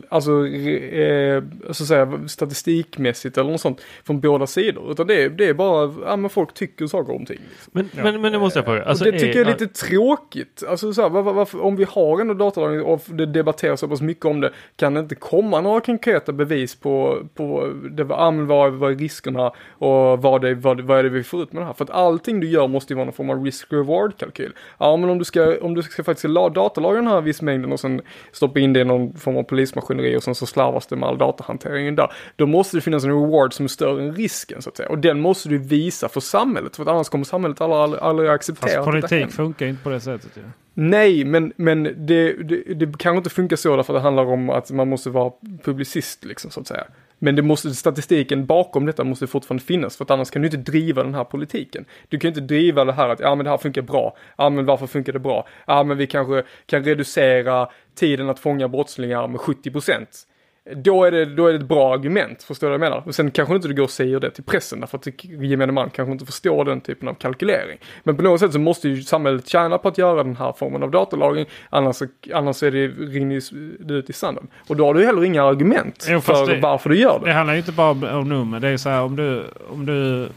alltså, 0.09 0.47
eh, 0.47 1.43
så 1.71 1.83
att 1.83 1.89
säga, 1.89 2.29
statistikmässigt 2.29 3.39
eller 3.39 3.51
något 3.51 3.61
sånt 3.61 3.81
från 4.05 4.21
båda 4.21 4.47
sidor. 4.47 4.93
Utan 4.93 5.07
det 5.07 5.23
är, 5.23 5.29
det 5.29 5.49
är 5.49 5.55
bara, 5.55 5.95
ja 6.07 6.17
men 6.17 6.31
folk 6.31 6.55
tycker 6.55 6.87
saker 6.87 7.15
om 7.15 7.27
ting. 7.27 7.39
Liksom. 7.51 7.71
Men, 7.73 7.91
ja. 7.97 8.03
men, 8.03 8.21
men 8.21 8.33
det 8.33 8.39
måste 8.39 8.59
jag 8.59 8.67
fråga. 8.67 8.85
Alltså, 8.85 9.05
och 9.05 9.13
det 9.13 9.19
tycker 9.19 9.41
är, 9.41 9.45
jag 9.45 9.47
är 9.47 9.59
lite 9.61 9.87
tråkigt. 9.87 10.63
Alltså 10.69 10.93
så 10.93 11.03
här, 11.03 11.09
var, 11.09 11.23
varför, 11.23 11.61
om 11.61 11.77
vi 11.77 11.85
har 11.85 12.21
ändå 12.21 12.35
datalagring 12.35 12.83
och 12.83 13.03
det 13.07 13.27
debatteras 13.27 13.81
så 13.81 13.89
pass 13.89 14.01
mycket 14.01 14.25
om 14.25 14.41
det, 14.41 14.51
kan 14.77 14.95
det 14.95 15.01
inte 15.01 15.15
komma 15.15 15.61
några 15.61 15.81
konkreta 15.81 16.33
bevis 16.33 16.75
på, 16.75 17.23
på 17.35 17.73
det, 17.91 18.05
vad, 18.05 18.73
vad 18.73 18.93
är 18.93 18.97
riskerna 18.97 19.53
och 19.69 20.23
vad, 20.23 20.43
det, 20.43 20.55
vad, 20.55 20.81
vad 20.81 20.99
är 20.99 21.03
det 21.03 21.09
vi 21.09 21.23
får 21.23 21.43
ut 21.43 21.53
med 21.53 21.63
det 21.63 21.67
här? 21.67 21.73
För 21.73 21.85
att 21.85 21.91
allting 21.91 22.41
du 22.41 22.49
gör 22.49 22.69
måste 22.69 22.93
ju 22.93 22.97
vara 22.97 23.05
någon 23.05 23.15
form 23.15 23.31
av 23.31 23.45
risk-reward-kalkyl. 23.45 24.53
Ja 24.79 24.97
men 24.97 25.11
om 25.11 25.19
du 25.19 25.25
ska, 25.25 25.61
om 25.61 25.75
du 25.75 25.83
ska 25.83 26.05
faktiskt 26.05 26.35
datalagra 26.55 26.97
den 26.97 27.07
här 27.07 27.21
viss 27.35 27.43
mängden 27.43 27.73
och 27.73 27.81
sen 27.81 28.01
stoppa 28.33 28.61
in 28.61 28.73
det 28.73 28.81
i 28.81 28.85
någon 28.85 29.15
form 29.15 29.37
av 29.37 29.43
polismaskineri 29.43 30.17
och 30.17 30.23
sen 30.23 30.35
så 30.35 30.47
slarvas 30.47 30.87
det 30.87 30.97
med 30.97 31.09
all 31.09 31.19
datahanteringen 31.19 31.97
där. 31.97 32.13
Då 32.37 32.47
måste 32.47 32.77
det 32.77 32.81
finnas 32.81 33.05
en 33.05 33.11
reward 33.11 33.53
som 33.53 33.65
är 33.65 33.69
större 33.69 34.03
än 34.03 34.15
risken 34.15 34.63
så 34.63 34.71
att 34.71 34.77
säga. 34.77 34.89
Och 34.89 34.99
den 34.99 35.21
måste 35.21 35.49
du 35.49 35.59
visa 35.59 36.09
för 36.09 36.21
samhället 36.21 36.77
för 36.77 36.83
att 36.83 36.89
annars 36.89 37.09
kommer 37.09 37.25
samhället 37.25 37.61
aldrig, 37.61 38.03
aldrig 38.03 38.31
acceptera 38.31 38.85
Fast 38.85 38.85
politik 38.85 39.31
funkar 39.31 39.67
inte 39.67 39.83
på 39.83 39.91
det 39.91 40.01
sättet 40.01 40.37
ju. 40.37 40.41
Ja. 40.41 40.49
Nej, 40.75 41.25
men, 41.25 41.53
men 41.57 41.83
det, 41.83 42.33
det, 42.33 42.75
det 42.75 42.99
kanske 42.99 43.17
inte 43.17 43.31
funkar 43.31 43.57
så 43.57 43.77
därför 43.77 43.95
att 43.95 43.99
det 43.99 44.03
handlar 44.03 44.25
om 44.25 44.51
att 44.51 44.71
man 44.71 44.89
måste 44.89 45.11
vara 45.11 45.33
publicist 45.65 46.25
liksom 46.25 46.51
så 46.51 46.61
att 46.61 46.67
säga. 46.67 46.85
Men 47.19 47.37
det 47.37 47.43
måste, 47.43 47.75
statistiken 47.75 48.47
bakom 48.47 48.87
detta 48.87 49.05
måste 49.05 49.27
fortfarande 49.27 49.65
finnas 49.65 49.97
för 49.97 50.05
att 50.05 50.11
annars 50.11 50.31
kan 50.31 50.43
du 50.43 50.49
inte 50.49 50.73
driva 50.73 51.03
den 51.03 51.15
här 51.15 51.25
politiken. 51.25 51.85
Du 52.09 52.19
kan 52.19 52.29
inte 52.29 52.41
driva 52.41 52.85
det 52.85 52.93
här 52.93 53.09
att 53.09 53.21
ja 53.21 53.35
men 53.35 53.45
det 53.45 53.51
här 53.51 53.59
funkar 53.59 53.83
bra, 53.83 54.17
ja 54.37 54.51
men 54.51 54.67
varför 54.67 54.87
funkar 54.87 55.13
det 55.13 55.19
bra? 55.19 55.49
Ja 55.67 55.85
men 55.85 55.97
vi 55.97 56.07
kanske 56.07 56.43
kan 56.67 56.85
reducera 56.85 57.69
tiden 57.95 58.29
att 58.29 58.39
fånga 58.39 58.69
brottslingar 58.69 59.29
med 59.29 59.41
70 59.41 59.71
procent. 59.71 60.27
Då 60.73 61.05
är, 61.05 61.11
det, 61.11 61.25
då 61.25 61.47
är 61.47 61.53
det 61.53 61.59
ett 61.59 61.69
bra 61.69 61.95
argument, 61.95 62.43
förstår 62.43 62.67
du 62.67 62.79
vad 62.79 62.87
jag 62.87 62.91
menar? 62.91 63.03
Och 63.07 63.15
sen 63.15 63.31
kanske 63.31 63.55
inte 63.55 63.69
du 63.69 63.75
går 63.75 63.85
och 63.85 63.91
säger 63.91 64.21
det 64.21 64.31
till 64.31 64.45
pressen 64.45 64.81
därför 64.81 64.99
att 64.99 65.25
gemene 65.25 65.73
man 65.73 65.91
kanske 65.91 66.13
inte 66.13 66.27
förstår 66.27 66.65
den 66.65 66.81
typen 66.81 67.09
av 67.09 67.15
kalkylering. 67.15 67.79
Men 68.03 68.17
på 68.17 68.23
något 68.23 68.41
sätt 68.41 68.53
så 68.53 68.59
måste 68.59 68.89
ju 68.89 69.03
samhället 69.03 69.49
tjäna 69.49 69.79
på 69.79 69.89
att 69.89 69.99
göra 69.99 70.23
den 70.23 70.37
här 70.37 70.53
formen 70.53 70.83
av 70.83 70.91
datalagring, 70.91 71.47
annars, 71.71 72.03
annars 72.35 72.63
är 72.63 72.71
det, 72.71 72.87
rinner 72.87 73.43
det 73.85 73.95
ut 73.95 74.11
i 74.11 74.13
sanden. 74.13 74.47
Och 74.69 74.77
då 74.77 74.87
har 74.87 74.95
du 74.95 75.07
heller 75.07 75.25
inga 75.25 75.43
argument 75.43 76.07
jo, 76.11 76.21
för 76.21 76.47
det, 76.47 76.61
varför 76.61 76.91
du 76.91 76.99
gör 76.99 77.19
det. 77.21 77.27
Det 77.27 77.33
handlar 77.33 77.55
ju 77.55 77.61
inte 77.61 77.73
bara 77.73 78.19
om 78.19 78.29
nummer, 78.29 78.61
det 78.61 78.69
är 78.69 78.77
så 78.77 78.89
här 78.89 79.03
om 79.03 79.17
du, 79.17 79.45
om 79.69 79.87
du 79.87 80.29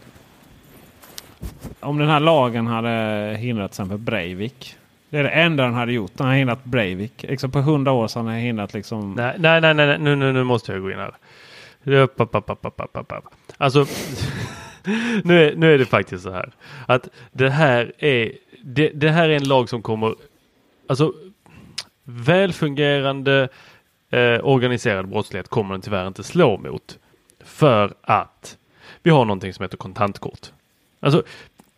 om 1.80 1.98
den 1.98 2.08
här 2.08 2.20
lagen 2.20 2.66
hade 2.66 3.36
hindrat 3.38 3.72
till 3.72 3.82
exempel 3.82 3.98
Breivik 3.98 4.76
det 5.10 5.18
är 5.18 5.22
det 5.22 5.30
enda 5.30 5.64
han 5.64 5.74
hade 5.74 5.92
gjort. 5.92 6.12
Han 6.18 6.28
har 6.28 6.34
hindrat 6.34 6.64
Breivik. 6.64 7.22
Liksom 7.22 7.50
på 7.50 7.60
hundra 7.60 7.92
år 7.92 8.08
sedan 8.08 8.26
har 8.26 8.32
han 8.32 8.40
hindrat 8.40 8.74
liksom... 8.74 9.14
Nej, 9.14 9.36
nej, 9.38 9.60
nej, 9.60 9.74
nej. 9.74 9.98
Nu, 9.98 10.16
nu, 10.16 10.32
nu 10.32 10.44
måste 10.44 10.72
jag 10.72 10.82
gå 10.82 10.90
in 10.90 10.98
här. 10.98 11.14
Alltså, 13.56 13.86
nu 15.24 15.44
är, 15.44 15.56
nu 15.56 15.74
är 15.74 15.78
det 15.78 15.84
faktiskt 15.84 16.24
så 16.24 16.30
här. 16.30 16.52
Att 16.86 17.08
det 17.32 17.50
här 17.50 17.92
är, 17.98 18.32
det, 18.62 18.88
det 18.88 19.10
här 19.10 19.28
är 19.28 19.36
en 19.36 19.48
lag 19.48 19.68
som 19.68 19.82
kommer, 19.82 20.14
alltså 20.86 21.12
välfungerande 22.04 23.48
eh, 24.10 24.40
organiserad 24.42 25.08
brottslighet 25.08 25.48
kommer 25.48 25.74
den 25.74 25.80
tyvärr 25.80 26.06
inte 26.06 26.22
slå 26.22 26.58
mot. 26.58 26.98
För 27.40 27.94
att 28.02 28.56
vi 29.02 29.10
har 29.10 29.24
någonting 29.24 29.54
som 29.54 29.62
heter 29.62 29.76
kontantkort. 29.76 30.52
Alltså 31.00 31.22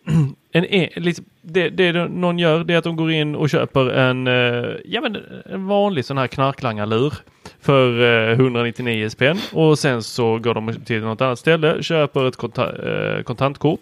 en, 0.53 0.64
en, 0.64 1.03
liksom, 1.03 1.24
det, 1.41 1.68
det 1.68 1.93
någon 2.09 2.38
gör 2.38 2.64
det 2.64 2.74
är 2.74 2.78
att 2.78 2.84
de 2.84 2.97
går 2.97 3.12
in 3.12 3.34
och 3.34 3.51
köper 3.51 3.91
en, 3.91 4.26
eh, 4.26 4.76
ja, 4.84 5.01
men 5.01 5.16
en 5.45 5.66
vanlig 5.66 6.05
sån 6.05 6.18
här 6.18 6.26
knarklangarlur 6.26 7.14
för 7.61 8.03
eh, 8.30 8.32
199 8.32 9.09
spänn 9.09 9.38
och 9.53 9.78
sen 9.78 10.03
så 10.03 10.38
går 10.38 10.55
de 10.55 10.74
till 10.84 11.01
något 11.01 11.20
annat 11.20 11.38
ställe, 11.38 11.82
köper 11.82 12.28
ett 12.28 12.36
konta, 12.36 12.88
eh, 12.88 13.22
kontantkort. 13.22 13.80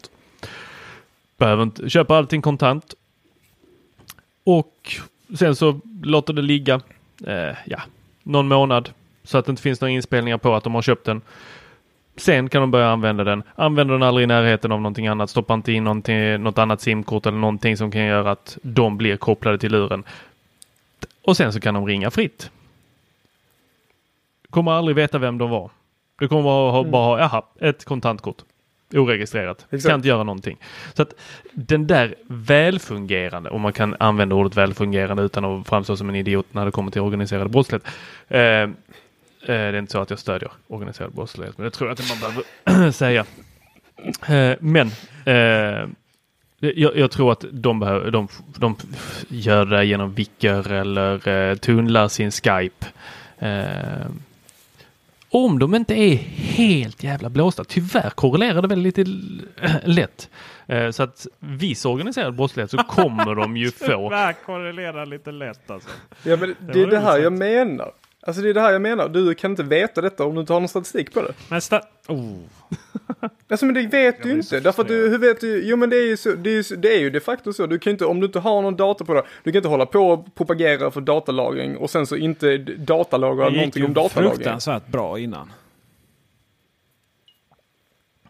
Behöver 1.37 1.63
inte, 1.63 1.91
köper 1.91 2.15
allting 2.15 2.43
kontant. 2.43 2.95
Och 4.45 4.97
sen 5.39 5.57
så 5.57 5.81
låter 6.03 6.33
det 6.33 6.43
ligga, 6.43 6.81
eh, 7.27 7.57
ja, 7.65 7.81
någon 8.23 8.49
månad 8.49 8.91
så 9.25 9.39
att 9.39 9.47
det 9.47 9.51
inte 9.51 9.63
finns 9.63 9.81
några 9.81 9.93
inspelningar 9.93 10.39
på 10.39 10.55
att 10.55 10.65
de 10.65 10.75
har 10.75 10.83
köpt 10.83 11.05
den. 11.05 11.21
Sen 12.19 12.49
kan 12.49 12.61
de 12.61 12.71
börja 12.71 12.89
använda 12.91 13.25
den. 13.25 13.43
Använder 13.55 13.95
den 13.95 14.03
aldrig 14.03 14.25
i 14.25 14.27
närheten 14.27 14.73
av 14.73 14.81
någonting 14.81 15.07
annat. 15.07 15.31
Stoppa 15.31 15.55
inte 15.55 15.73
in 15.73 15.85
något 16.41 16.59
annat 16.59 16.81
simkort 16.81 17.27
eller 17.27 17.39
någonting 17.39 17.77
som 17.77 17.91
kan 17.91 18.05
göra 18.05 18.31
att 18.31 18.59
de 18.63 18.97
blir 18.97 19.17
kopplade 19.17 19.59
till 19.59 19.73
luren. 19.73 20.05
Och 21.25 21.37
sen 21.37 21.53
så 21.53 21.61
kan 21.61 21.75
de 21.75 21.87
ringa 21.87 22.11
fritt. 22.11 22.51
Kommer 24.51 24.73
aldrig 24.73 24.97
veta 24.97 25.19
vem 25.19 25.39
de 25.39 25.51
var. 25.51 25.71
Du 26.19 26.29
kommer 26.29 26.43
bara 26.43 26.71
ha, 26.71 26.81
mm. 26.81 26.91
bara 26.91 27.05
ha 27.05 27.19
jaha, 27.19 27.43
ett 27.61 27.85
kontantkort. 27.85 28.37
Oregistrerat. 28.95 29.67
Exakt. 29.71 29.91
Kan 29.91 29.99
inte 29.99 30.09
göra 30.09 30.23
någonting. 30.23 30.57
Så 30.95 31.03
att 31.03 31.15
den 31.53 31.87
där 31.87 32.15
välfungerande, 32.27 33.51
om 33.51 33.61
man 33.61 33.73
kan 33.73 33.97
använda 34.01 34.35
ordet 34.35 34.57
välfungerande 34.57 35.23
utan 35.23 35.45
att 35.45 35.69
framstå 35.69 35.97
som 35.97 36.09
en 36.09 36.15
idiot 36.15 36.47
när 36.53 36.65
det 36.65 36.71
kommer 36.71 36.91
till 36.91 37.01
organiserad 37.01 37.51
brottslighet. 37.51 37.87
Eh, 38.29 38.69
det 39.47 39.55
är 39.55 39.77
inte 39.77 39.93
så 39.93 40.01
att 40.01 40.11
jag 40.11 40.19
stödjer 40.19 40.51
organiserad 40.69 41.13
brottslighet, 41.13 41.59
men 41.59 41.65
det 41.65 41.71
tror 41.71 41.91
jag 41.91 42.01
att 42.01 42.09
man 42.09 42.19
behöver 42.21 42.91
säga. 42.93 43.27
Eh, 44.29 44.57
men 44.61 44.91
eh, 45.25 45.89
jag, 46.61 46.97
jag, 46.97 47.11
tror 47.11 47.33
att 47.33 47.45
de, 47.51 47.81
behöver, 47.81 48.11
de, 48.11 48.29
de 48.59 48.77
gör 49.29 49.65
det 49.65 49.85
genom 49.85 50.15
Vicker 50.15 50.73
eller 50.73 51.29
eh, 51.29 51.55
tunnlar 51.57 52.09
sin 52.09 52.31
Skype. 52.31 52.87
Eh, 53.39 54.11
om 55.31 55.59
de 55.59 55.75
inte 55.75 55.95
är 55.95 56.15
helt 56.37 57.03
jävla 57.03 57.29
blåsta. 57.29 57.65
Tyvärr 57.65 58.11
korrelerar 58.11 58.63
det 58.63 58.69
väl 58.69 58.79
lite 58.79 59.05
lätt. 59.85 60.31
Eh, 60.67 60.91
så 60.91 61.03
att 61.03 61.27
viss 61.39 61.85
organiserad 61.85 62.37
brottslighet 62.37 62.71
så 62.71 62.79
kommer 62.79 63.35
de 63.35 63.57
ju 63.57 63.71
få. 63.71 63.87
Tyvärr 63.87 64.33
korrelerar 64.33 65.07
lite 65.07 65.33
lätt 65.33 65.71
alltså. 65.71 65.89
Ja 66.23 66.37
men 66.37 66.49
det, 66.61 66.73
det 66.73 66.83
är 66.83 66.87
det 66.87 66.99
här 66.99 67.19
jag 67.19 67.33
menar. 67.33 67.93
Alltså 68.29 68.43
det 68.43 68.49
är 68.49 68.55
det 68.55 68.61
här 68.61 68.73
jag 68.73 68.83
menar. 68.83 69.09
Du 69.09 69.35
kan 69.35 69.51
inte 69.51 69.63
veta 69.63 70.01
detta 70.01 70.25
om 70.25 70.35
du 70.35 70.41
inte 70.41 70.53
har 70.53 70.61
någon 70.61 70.69
statistik 70.69 71.15
på 71.15 71.23
det. 71.23 71.35
Men 71.49 71.61
sta 71.61 71.81
oh. 72.09 72.37
Alltså 73.49 73.67
men 73.67 73.75
det 73.75 73.87
vet 73.87 74.23
du 74.23 74.33
inte. 74.33 74.61
Därför 74.61 74.83
att 74.83 74.89
du, 74.89 75.09
hur 75.09 75.19
vet 75.19 75.41
du? 75.41 75.63
Jo 75.65 75.77
men 75.77 75.91
det 75.91 75.97
är 75.97 76.07
ju 76.07 76.17
så, 76.17 76.33
det 76.33 76.51
är 76.51 76.55
ju, 76.55 76.77
det 76.77 76.95
är 76.95 76.99
ju 76.99 77.11
de 77.11 77.21
facto 77.21 77.53
så. 77.53 77.67
Du 77.67 77.79
kan 77.79 77.91
inte, 77.91 78.05
om 78.05 78.21
du 78.21 78.27
inte 78.27 78.39
har 78.39 78.63
någon 78.63 78.77
data 78.77 79.05
på 79.05 79.15
det, 79.15 79.23
du 79.43 79.53
kan 79.53 79.59
inte 79.59 79.69
hålla 79.69 79.87
på 79.87 80.01
och 80.01 80.35
propagera 80.35 80.91
för 80.91 81.01
datalagring 81.01 81.77
och 81.77 81.91
sen 81.91 82.07
så 82.07 82.17
inte 82.17 82.59
datalagra 82.59 83.51
någonting 83.51 83.85
om 83.85 83.95
datalagring. 83.95 84.31
Det 84.31 84.35
gick 84.35 84.39
ju 84.39 84.45
fruktansvärt 84.45 84.87
bra 84.87 85.19
innan. 85.19 85.53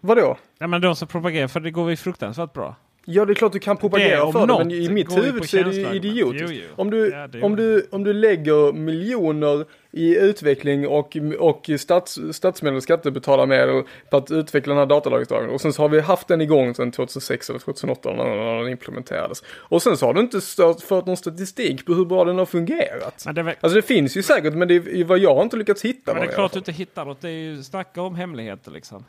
Vadå? 0.00 0.36
Ja 0.58 0.66
men 0.66 0.80
de 0.80 0.96
som 0.96 1.08
propagerar 1.08 1.48
för 1.48 1.60
det 1.60 1.70
går 1.70 1.90
ju 1.90 1.96
fruktansvärt 1.96 2.52
bra. 2.52 2.76
Ja, 3.10 3.24
det 3.24 3.32
är 3.32 3.34
klart 3.34 3.52
du 3.52 3.58
kan 3.58 3.76
propagera 3.76 4.32
för 4.32 4.46
det, 4.46 4.58
men 4.58 4.70
i 4.70 4.88
mitt 4.88 5.16
huvud 5.16 5.48
så 5.48 5.56
är 5.56 5.64
det 5.64 5.76
ju 5.76 5.94
idiotiskt. 5.94 6.50
Jo, 6.50 6.60
jo. 6.68 6.74
Om, 6.76 6.90
du, 6.90 7.10
ja, 7.10 7.28
om, 7.42 7.56
du, 7.56 7.88
om 7.90 8.04
du 8.04 8.12
lägger 8.12 8.72
miljoner 8.72 9.64
i 9.90 10.18
utveckling 10.18 10.88
och, 10.88 11.16
och 11.38 11.70
stats, 11.78 12.18
statsmedel, 12.32 12.82
skattebetalarmedel 12.82 13.82
på 14.10 14.16
att 14.16 14.30
utveckla 14.30 14.74
den 14.74 14.78
här 14.78 14.86
datalagringsdagen 14.86 15.50
och 15.50 15.60
sen 15.60 15.72
så 15.72 15.82
har 15.82 15.88
vi 15.88 16.00
haft 16.00 16.28
den 16.28 16.40
igång 16.40 16.74
sedan 16.74 16.92
2006 16.92 17.50
eller 17.50 17.58
2008 17.58 18.12
när 18.12 18.58
den 18.62 18.68
implementerades. 18.68 19.42
Och 19.48 19.82
sen 19.82 19.96
så 19.96 20.06
har 20.06 20.14
du 20.14 20.20
inte 20.20 20.40
fört 20.86 21.06
någon 21.06 21.16
statistik 21.16 21.86
på 21.86 21.94
hur 21.94 22.04
bra 22.04 22.24
den 22.24 22.38
har 22.38 22.46
fungerat. 22.46 23.22
Men 23.26 23.34
det 23.34 23.42
väl... 23.42 23.54
Alltså 23.60 23.76
det 23.76 23.82
finns 23.82 24.16
ju 24.16 24.22
säkert 24.22 24.54
men 24.54 24.68
det 24.68 24.74
är 24.74 25.04
vad 25.04 25.18
jag 25.18 25.34
har 25.34 25.42
inte 25.42 25.56
lyckats 25.56 25.84
hitta. 25.84 26.14
Men 26.14 26.22
det 26.22 26.28
är 26.28 26.34
klart 26.34 26.52
du 26.52 26.58
inte 26.58 26.72
hittar 26.72 27.04
något. 27.04 27.20
Det 27.20 27.28
är 27.28 27.32
ju 27.32 27.62
snacka 27.62 28.02
om 28.02 28.14
hemligheter 28.14 28.70
liksom. 28.70 29.04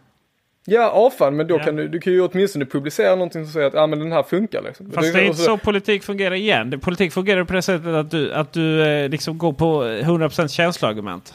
Ja, 0.66 0.89
avfall, 0.89 1.34
men 1.34 1.47
då 1.47 1.55
ja. 1.55 1.64
kan 1.64 1.76
du, 1.76 1.88
du 1.88 1.99
kan 1.99 2.14
ju 2.14 2.22
åtminstone 2.22 2.66
publicera 2.66 3.16
någonting 3.16 3.43
som 3.45 3.53
säger 3.53 3.68
att 3.68 3.76
ah, 3.76 3.88
men 3.88 3.99
den 3.99 4.12
här 4.12 4.24
funkar. 4.24 4.62
Liksom. 4.62 4.91
Fast 4.91 5.14
det 5.14 5.19
är 5.19 5.23
inte 5.23 5.38
så 5.38 5.57
politik 5.57 6.03
fungerar 6.03 6.36
igen. 6.36 6.80
Politik 6.80 7.14
fungerar 7.14 7.44
på 7.44 7.53
det 7.53 7.61
sättet 7.61 7.88
att 7.88 8.11
du, 8.11 8.34
att 8.34 8.53
du 8.53 8.84
eh, 8.84 9.10
liksom 9.10 9.38
går 9.38 9.53
på 9.53 9.84
100% 9.84 10.48
känsloargument. 10.48 11.34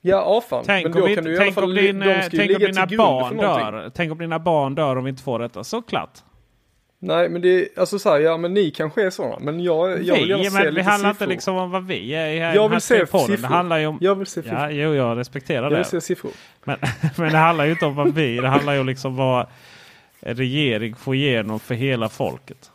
Ja, 0.00 0.20
avfall. 0.20 0.64
Tänk 0.66 0.84
men 0.84 1.00
då 1.00 1.06
vi, 1.06 1.14
kan 1.14 1.24
du 1.24 1.34
i 1.34 1.38
alla 1.38 1.52
fall, 1.52 1.74
din, 1.74 2.04
tänk 2.30 2.56
om 2.56 2.58
dina 2.58 2.86
barn 2.86 3.36
dör. 3.36 3.90
Tänk 3.94 4.12
om 4.12 4.18
dina 4.18 4.38
barn 4.38 4.74
dör 4.74 4.96
om 4.96 5.04
vi 5.04 5.10
inte 5.10 5.22
får 5.22 5.38
detta. 5.38 5.64
Såklart. 5.64 6.10
Nej, 7.06 7.28
men 7.28 7.42
det 7.42 7.48
är 7.48 7.68
alltså 7.76 7.98
så 7.98 8.10
här, 8.10 8.20
ja 8.20 8.36
men 8.36 8.54
ni 8.54 8.70
kanske 8.70 9.02
är 9.02 9.10
sådana. 9.10 9.38
Men 9.40 9.60
jag, 9.60 10.02
jag 10.02 10.14
vill 10.14 10.28
gärna 10.30 10.44
se 10.44 10.50
men 10.50 10.64
lite 10.64 10.70
Det 10.70 10.82
handlar 10.82 11.10
siffror. 11.10 11.24
inte 11.24 11.34
liksom 11.34 11.56
om 11.56 11.70
vad 11.70 11.86
vi 11.86 12.14
är 12.14 12.40
här, 12.40 12.54
Jag 12.54 12.68
vill 12.68 12.80
se 12.80 12.98
siffror. 12.98 13.36
Det 13.36 13.46
handlar 13.46 13.78
ju 13.78 13.86
om... 13.86 13.98
Jag 14.00 14.14
vill 14.14 14.26
se 14.26 14.42
siffror. 14.42 14.58
Ja, 14.58 14.70
jo, 14.70 14.94
jag 14.94 15.18
respekterar 15.18 15.62
det. 15.62 15.70
Jag 15.70 15.76
vill 15.76 15.84
se 15.84 16.00
siffror. 16.00 16.32
Men, 16.64 16.76
men 17.16 17.32
det 17.32 17.38
handlar 17.38 17.64
ju 17.64 17.70
inte 17.70 17.86
om 17.86 17.94
vad 17.94 18.14
vi, 18.14 18.36
det 18.36 18.48
handlar 18.48 18.74
ju 18.74 18.84
liksom 18.84 19.16
vad... 19.16 19.46
regering 20.20 20.94
få 20.94 21.14
igenom 21.14 21.60
för 21.60 21.74
hela 21.74 22.08
folket. 22.08 22.70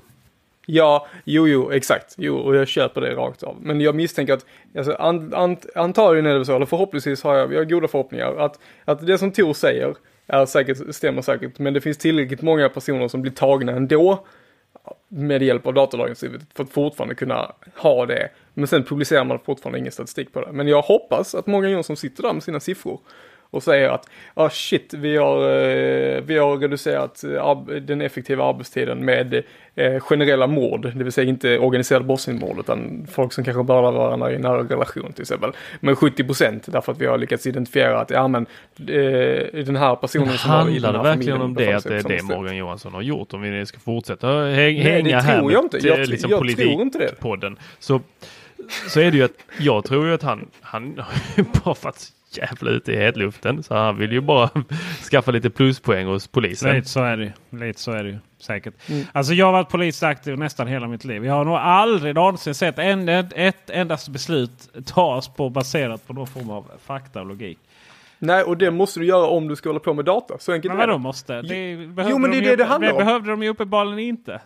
Ja, 0.66 1.08
jo, 1.24 1.48
jo, 1.48 1.72
exakt. 1.72 2.16
Jo, 2.18 2.36
och 2.38 2.56
jag 2.56 2.68
köper 2.68 3.02
det 3.02 3.16
rakt 3.16 3.44
av. 3.44 3.58
Men 3.62 3.82
jag 3.82 3.96
misstänker 3.96 4.34
att, 4.34 4.46
alltså, 4.78 4.94
an, 4.94 5.34
an, 5.34 5.58
antagligen 5.76 6.26
är 6.26 6.40
det 6.40 6.46
så, 6.46 6.56
eller 6.56 6.66
förhoppningsvis 6.66 7.24
har 7.24 7.36
jag, 7.36 7.54
jag 7.54 7.60
har 7.60 7.66
goda 7.66 7.88
förhoppningar, 7.88 8.36
att, 8.38 8.60
att 8.86 9.08
det 9.08 9.18
som 9.18 9.32
Tor 9.32 9.54
säger 9.54 9.96
Ja, 10.32 10.46
säkert, 10.46 10.96
stämmer 10.96 11.22
säkert, 11.22 11.60
men 11.60 11.74
det 11.74 11.82
finns 11.82 11.98
tillräckligt 11.98 12.42
många 12.42 12.70
personer 12.70 13.08
som 13.08 13.22
blir 13.22 13.32
tagna 13.32 13.72
ändå 13.72 14.26
med 15.08 15.44
hjälp 15.44 15.68
av 15.68 15.74
datalagringsdirektivet 15.74 16.48
för 16.54 16.64
att 16.64 16.70
fortfarande 16.70 17.16
kunna 17.16 17.56
ha 17.76 18.06
det. 18.06 18.30
Men 18.54 18.68
sen 18.68 18.84
publicerar 18.84 19.24
man 19.24 19.40
fortfarande 19.40 19.80
ingen 19.80 19.92
statistik 19.92 20.34
på 20.34 20.42
det. 20.42 20.52
Men 20.52 20.68
jag 20.68 20.82
hoppas 20.82 21.36
att 21.36 21.48
Morgan 21.48 21.72
Johansson 21.72 21.98
sitter 21.98 22.24
där 22.24 22.34
med 22.34 22.44
sina 22.44 22.60
siffror 22.60 23.00
och 23.52 23.64
säger 23.64 23.90
att 23.90 24.10
ah, 24.34 24.50
shit, 24.50 24.94
vi 24.94 25.18
har, 25.18 25.38
eh, 25.38 26.22
vi 26.22 26.38
har 26.38 26.58
reducerat 26.58 27.24
eh, 27.24 27.56
den 27.82 28.02
effektiva 28.02 28.46
arbetstiden 28.46 29.06
med 29.06 29.44
eh, 29.76 30.00
generella 30.00 30.48
mord, 30.48 30.92
det 30.96 31.04
vill 31.04 31.14
säga 31.14 31.30
inte 31.30 31.60
organiserade 31.60 32.06
brottsmord 32.06 32.60
utan 32.60 33.08
folk 33.12 33.34
som 33.34 33.44
kanske 33.44 33.64
bara 33.64 33.92
varandra 33.92 34.32
i 34.32 34.38
nära 34.38 34.64
relation 34.64 35.14
till 35.14 35.22
exempel. 35.22 35.52
Men 35.80 35.96
70 35.96 36.24
procent 36.24 36.64
därför 36.72 36.92
att 36.92 37.02
vi 37.02 37.06
har 37.06 37.18
lyckats 37.18 37.48
identifiera 37.48 38.00
att 38.00 38.10
ja 38.10 38.28
men 38.28 38.46
den 39.66 39.76
här 39.76 39.96
personen 39.96 40.28
men 40.28 40.38
som 40.38 40.52
har 40.52 40.70
i 40.70 40.80
den 40.80 40.96
här 40.96 41.04
verkligen 41.04 41.42
om 41.42 41.54
det, 41.54 41.74
att 41.74 41.84
det 41.84 41.96
är 41.96 42.04
det 42.04 42.24
Morgan 42.24 42.58
Johansson 42.58 42.94
har 42.94 43.02
gjort? 43.02 43.34
Om 43.34 43.42
vi 43.42 43.66
ska 43.66 43.80
fortsätta 43.80 44.28
hänga 44.28 44.84
Nej, 44.84 45.04
det 45.04 45.16
här 45.16 45.52
jag 45.52 45.66
inte. 45.66 45.88
Jag, 45.88 46.08
liksom 46.08 46.32
jag 46.32 46.40
det. 47.42 47.56
Så, 47.80 48.02
så 48.88 49.00
är 49.00 49.12
det 49.12 49.18
ju 49.18 49.24
att 49.24 49.32
jag 49.60 49.86
tror 49.86 50.08
ju 50.08 50.14
att 50.14 50.24
han, 50.24 50.48
han 50.62 51.02
bara 51.64 51.76
för 51.76 51.90
att 51.90 52.12
jävla 52.38 52.72
ute 52.72 52.92
i 52.92 52.96
hetluften. 52.96 53.64
Så 53.64 53.76
han 53.76 53.98
vill 53.98 54.12
ju 54.12 54.22
bara 54.22 54.50
skaffa 55.12 55.32
lite 55.32 55.50
pluspoäng 55.50 56.08
hos 56.08 56.28
polisen. 56.28 56.76
Lite 56.76 56.90
så 56.90 57.04
är 57.04 57.18
det 57.18 57.34
Lite 57.50 57.80
så 57.80 57.92
är 57.92 58.04
det 58.04 58.10
ju 58.10 58.18
säkert. 58.40 58.90
Mm. 58.90 59.06
Alltså 59.12 59.34
jag 59.34 59.46
har 59.46 59.54
varit 59.54 59.70
polisaktiv 59.70 60.38
nästan 60.38 60.68
hela 60.68 60.88
mitt 60.88 61.06
liv. 61.06 61.26
Jag 61.26 61.34
har 61.34 61.46
nog 61.46 61.56
aldrig 61.56 62.16
någonsin 62.16 62.56
sett 62.56 62.80
en, 62.80 63.10
ett, 63.10 63.34
ett 63.36 63.70
endast 63.70 64.10
beslut 64.10 64.86
tas 64.86 65.28
på 65.28 65.50
baserat 65.50 66.08
på 66.08 66.14
någon 66.14 66.28
form 66.28 66.50
av 66.50 66.72
fakta 66.86 67.22
och 67.22 67.28
logik. 67.28 67.60
Nej, 68.20 68.44
och 68.44 68.58
det 68.58 68.72
måste 68.72 69.00
du 69.00 69.06
göra 69.06 69.28
om 69.28 69.48
du 69.48 69.56
ska 69.56 69.70
hålla 69.70 69.80
på 69.80 69.94
med 69.94 70.06
data. 70.06 70.38
Så 70.40 70.52
enkelt 70.52 70.74
men 70.74 70.78
vadå 70.78 70.98
måste? 70.98 71.42
Det 71.42 71.72
jo, 72.10 72.18
men 72.18 72.32
det 72.32 72.38
är 72.38 72.42
det 72.42 72.56
det 72.56 72.64
handlar 72.64 72.92
om. 72.92 72.98
Det 72.98 73.06
behövde 73.06 73.30
de 73.30 73.44
ju 73.44 73.50
uppenbarligen 73.50 74.00
inte. 74.00 74.42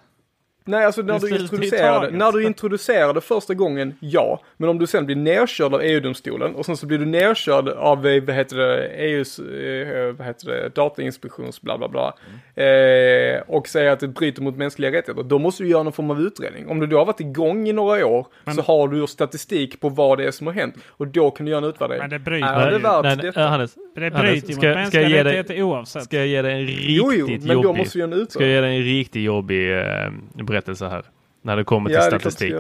Nej, 0.65 0.85
alltså 0.85 1.02
när 1.02 1.19
du, 1.19 1.30
introducerade, 1.30 2.11
när 2.11 2.31
du 2.31 2.44
introducerade 2.44 3.22
första 3.22 3.53
gången, 3.53 3.95
ja. 3.99 4.41
Men 4.57 4.69
om 4.69 4.80
du 4.80 4.88
sen 4.88 5.06
blir 5.06 5.15
nerkörd 5.15 5.73
av 5.73 5.81
EU-domstolen 5.81 6.56
och 6.56 6.65
sen 6.65 6.77
så 6.77 6.85
blir 6.85 6.98
du 6.98 7.06
nerkörd 7.06 7.69
av, 7.69 8.07
eh, 8.07 8.23
vad 8.23 8.35
heter 8.35 8.56
det, 8.57 8.88
EUs, 8.88 9.40
eh, 9.40 10.14
vad 10.14 10.27
heter 10.27 10.48
det, 10.48 10.69
datainspektions 10.76 11.61
bla 11.61 11.77
bla 11.77 11.88
bla. 11.88 12.14
Mm. 12.56 13.38
Eh, 13.38 13.41
och 13.48 13.68
säger 13.68 13.91
att 13.91 13.99
det 13.99 14.07
bryter 14.07 14.41
mot 14.41 14.57
mänskliga 14.57 14.91
rättigheter. 14.91 15.23
Då 15.23 15.40
måste 15.40 15.64
du 15.64 15.69
göra 15.69 15.84
någon 15.84 15.94
form 15.94 16.11
av 16.11 16.22
utredning. 16.22 16.68
Om 16.68 16.80
du 16.80 16.88
då 16.88 16.98
har 16.98 17.06
varit 17.06 17.19
igång 17.19 17.68
i 17.68 17.73
några 17.73 18.06
år 18.06 18.27
men, 18.44 18.56
så 18.56 18.61
har 18.61 18.88
du 18.88 19.07
statistik 19.07 19.80
på 19.80 19.90
vad 19.90 20.18
det 20.18 20.26
är 20.26 20.31
som 20.31 20.48
har 20.48 20.53
hänt. 20.53 20.76
Och 20.88 21.07
då 21.07 21.31
kan 21.31 21.45
du 21.45 21.52
göra 21.52 21.64
en 21.64 21.69
utvärdering. 21.69 22.02
Men 22.02 22.10
det 22.10 22.19
bryter 22.19 22.48
är 22.48 22.72
det 22.72 22.77
värt 22.77 23.03
nej, 23.03 23.18
detta? 23.18 23.41
Hannes, 23.41 23.76
det 23.95 24.11
bryter 24.11 24.49
ju 24.49 24.56
mot 24.56 24.64
mänskliga 24.64 25.23
rättigheter 25.23 25.64
oavsett. 25.64 26.03
Ska 26.03 26.18
jag 26.18 26.27
ge 26.27 26.41
dig 26.41 26.53
en 26.53 26.68
riktigt 26.68 26.85
jo, 26.90 27.14
jo, 27.14 27.27
men 27.27 27.48
jobbig, 27.48 27.64
då 27.64 27.73
måste 27.73 27.98
du 27.98 27.99
göra 27.99 28.14
en 28.14 28.22
utvärdering. 28.22 28.30
Ska 28.30 28.44
jag 28.44 28.52
ge 28.52 28.61
dig 28.61 28.77
en 28.77 28.84
riktigt 28.84 29.23
jobbig 29.23 29.77
eh, 29.77 30.11
berättelse 30.54 30.88
här. 30.88 31.04
När 31.42 31.56
det 31.58 31.64
kommer 31.64 31.90
till 31.90 31.96
ja, 31.96 32.02
statistik. 32.02 32.56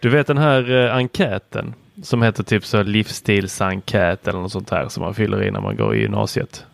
Du 0.00 0.08
vet 0.08 0.26
den 0.26 0.38
här 0.38 0.70
eh, 0.70 0.96
enkäten 0.96 1.74
som 2.02 2.22
heter 2.22 2.42
typ 2.42 2.64
så 2.64 2.82
livsstilsenkät 2.82 4.28
eller 4.28 4.38
något 4.38 4.52
sånt 4.52 4.70
här 4.70 4.88
som 4.88 5.02
man 5.02 5.14
fyller 5.14 5.42
i 5.42 5.50
när 5.50 5.60
man 5.60 5.76
går 5.76 5.94
i 5.94 6.00
gymnasiet. 6.00 6.66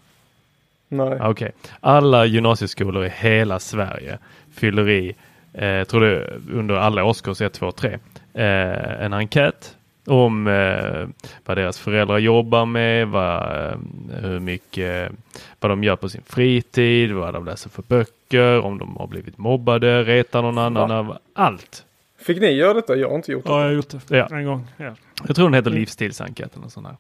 Nej. 0.89 1.07
Okej. 1.07 1.29
Okay. 1.29 1.51
Alla 1.81 2.27
gymnasieskolor 2.27 3.05
i 3.05 3.09
hela 3.09 3.59
Sverige 3.59 4.19
fyller 4.55 4.89
i, 4.89 5.15
eh, 5.53 5.85
tror 5.85 6.01
du, 6.01 6.41
under 6.53 6.75
alla 6.75 7.05
årskurs 7.05 7.41
1, 7.41 7.53
2, 7.53 7.73
3, 7.73 7.99
eh, 8.35 9.05
en 9.05 9.13
enkät 9.13 9.77
om 10.07 10.47
eh, 10.47 11.09
vad 11.45 11.57
deras 11.57 11.79
föräldrar 11.79 12.19
jobbar 12.19 12.67
med, 12.67 13.09
vad, 13.09 13.67
eh, 13.67 13.79
hur 14.21 14.41
mycket, 14.41 15.13
vad 15.61 15.71
de 15.71 15.85
gör 15.85 15.97
på 15.97 16.09
sin 16.09 16.23
fritid, 16.27 17.13
vad 17.13 17.35
de 17.35 17.45
läser 17.45 17.71
för 17.71 17.83
böcker, 17.83 18.61
om 18.61 18.79
de 18.79 18.97
har 18.97 19.07
blivit 19.07 19.39
mobbade, 19.39 20.05
retar 20.05 20.43
någon 20.43 20.59
annan, 20.59 21.07
Va? 21.07 21.19
allt. 21.35 21.85
Fick 22.19 22.41
ni 22.41 22.51
göra 22.51 22.75
detta? 22.75 22.97
Jag 22.97 23.09
har 23.09 23.17
inte 23.17 23.33
gjort 23.33 23.45
det. 23.45 23.51
Ja, 23.51 23.61
jag 23.61 23.67
har 23.67 23.73
gjort 23.73 23.91
det 24.09 24.17
ja. 24.17 24.29
en 24.31 24.45
gång. 24.45 24.67
Ja. 24.77 24.95
Jag 25.27 25.37
tror 25.37 25.47
den 25.47 25.55
heter 25.55 25.71
mm. 25.71 25.81
livsstilsenkäten 25.81 26.63
och 26.65 26.73
sån 26.73 26.85
här. 26.85 26.97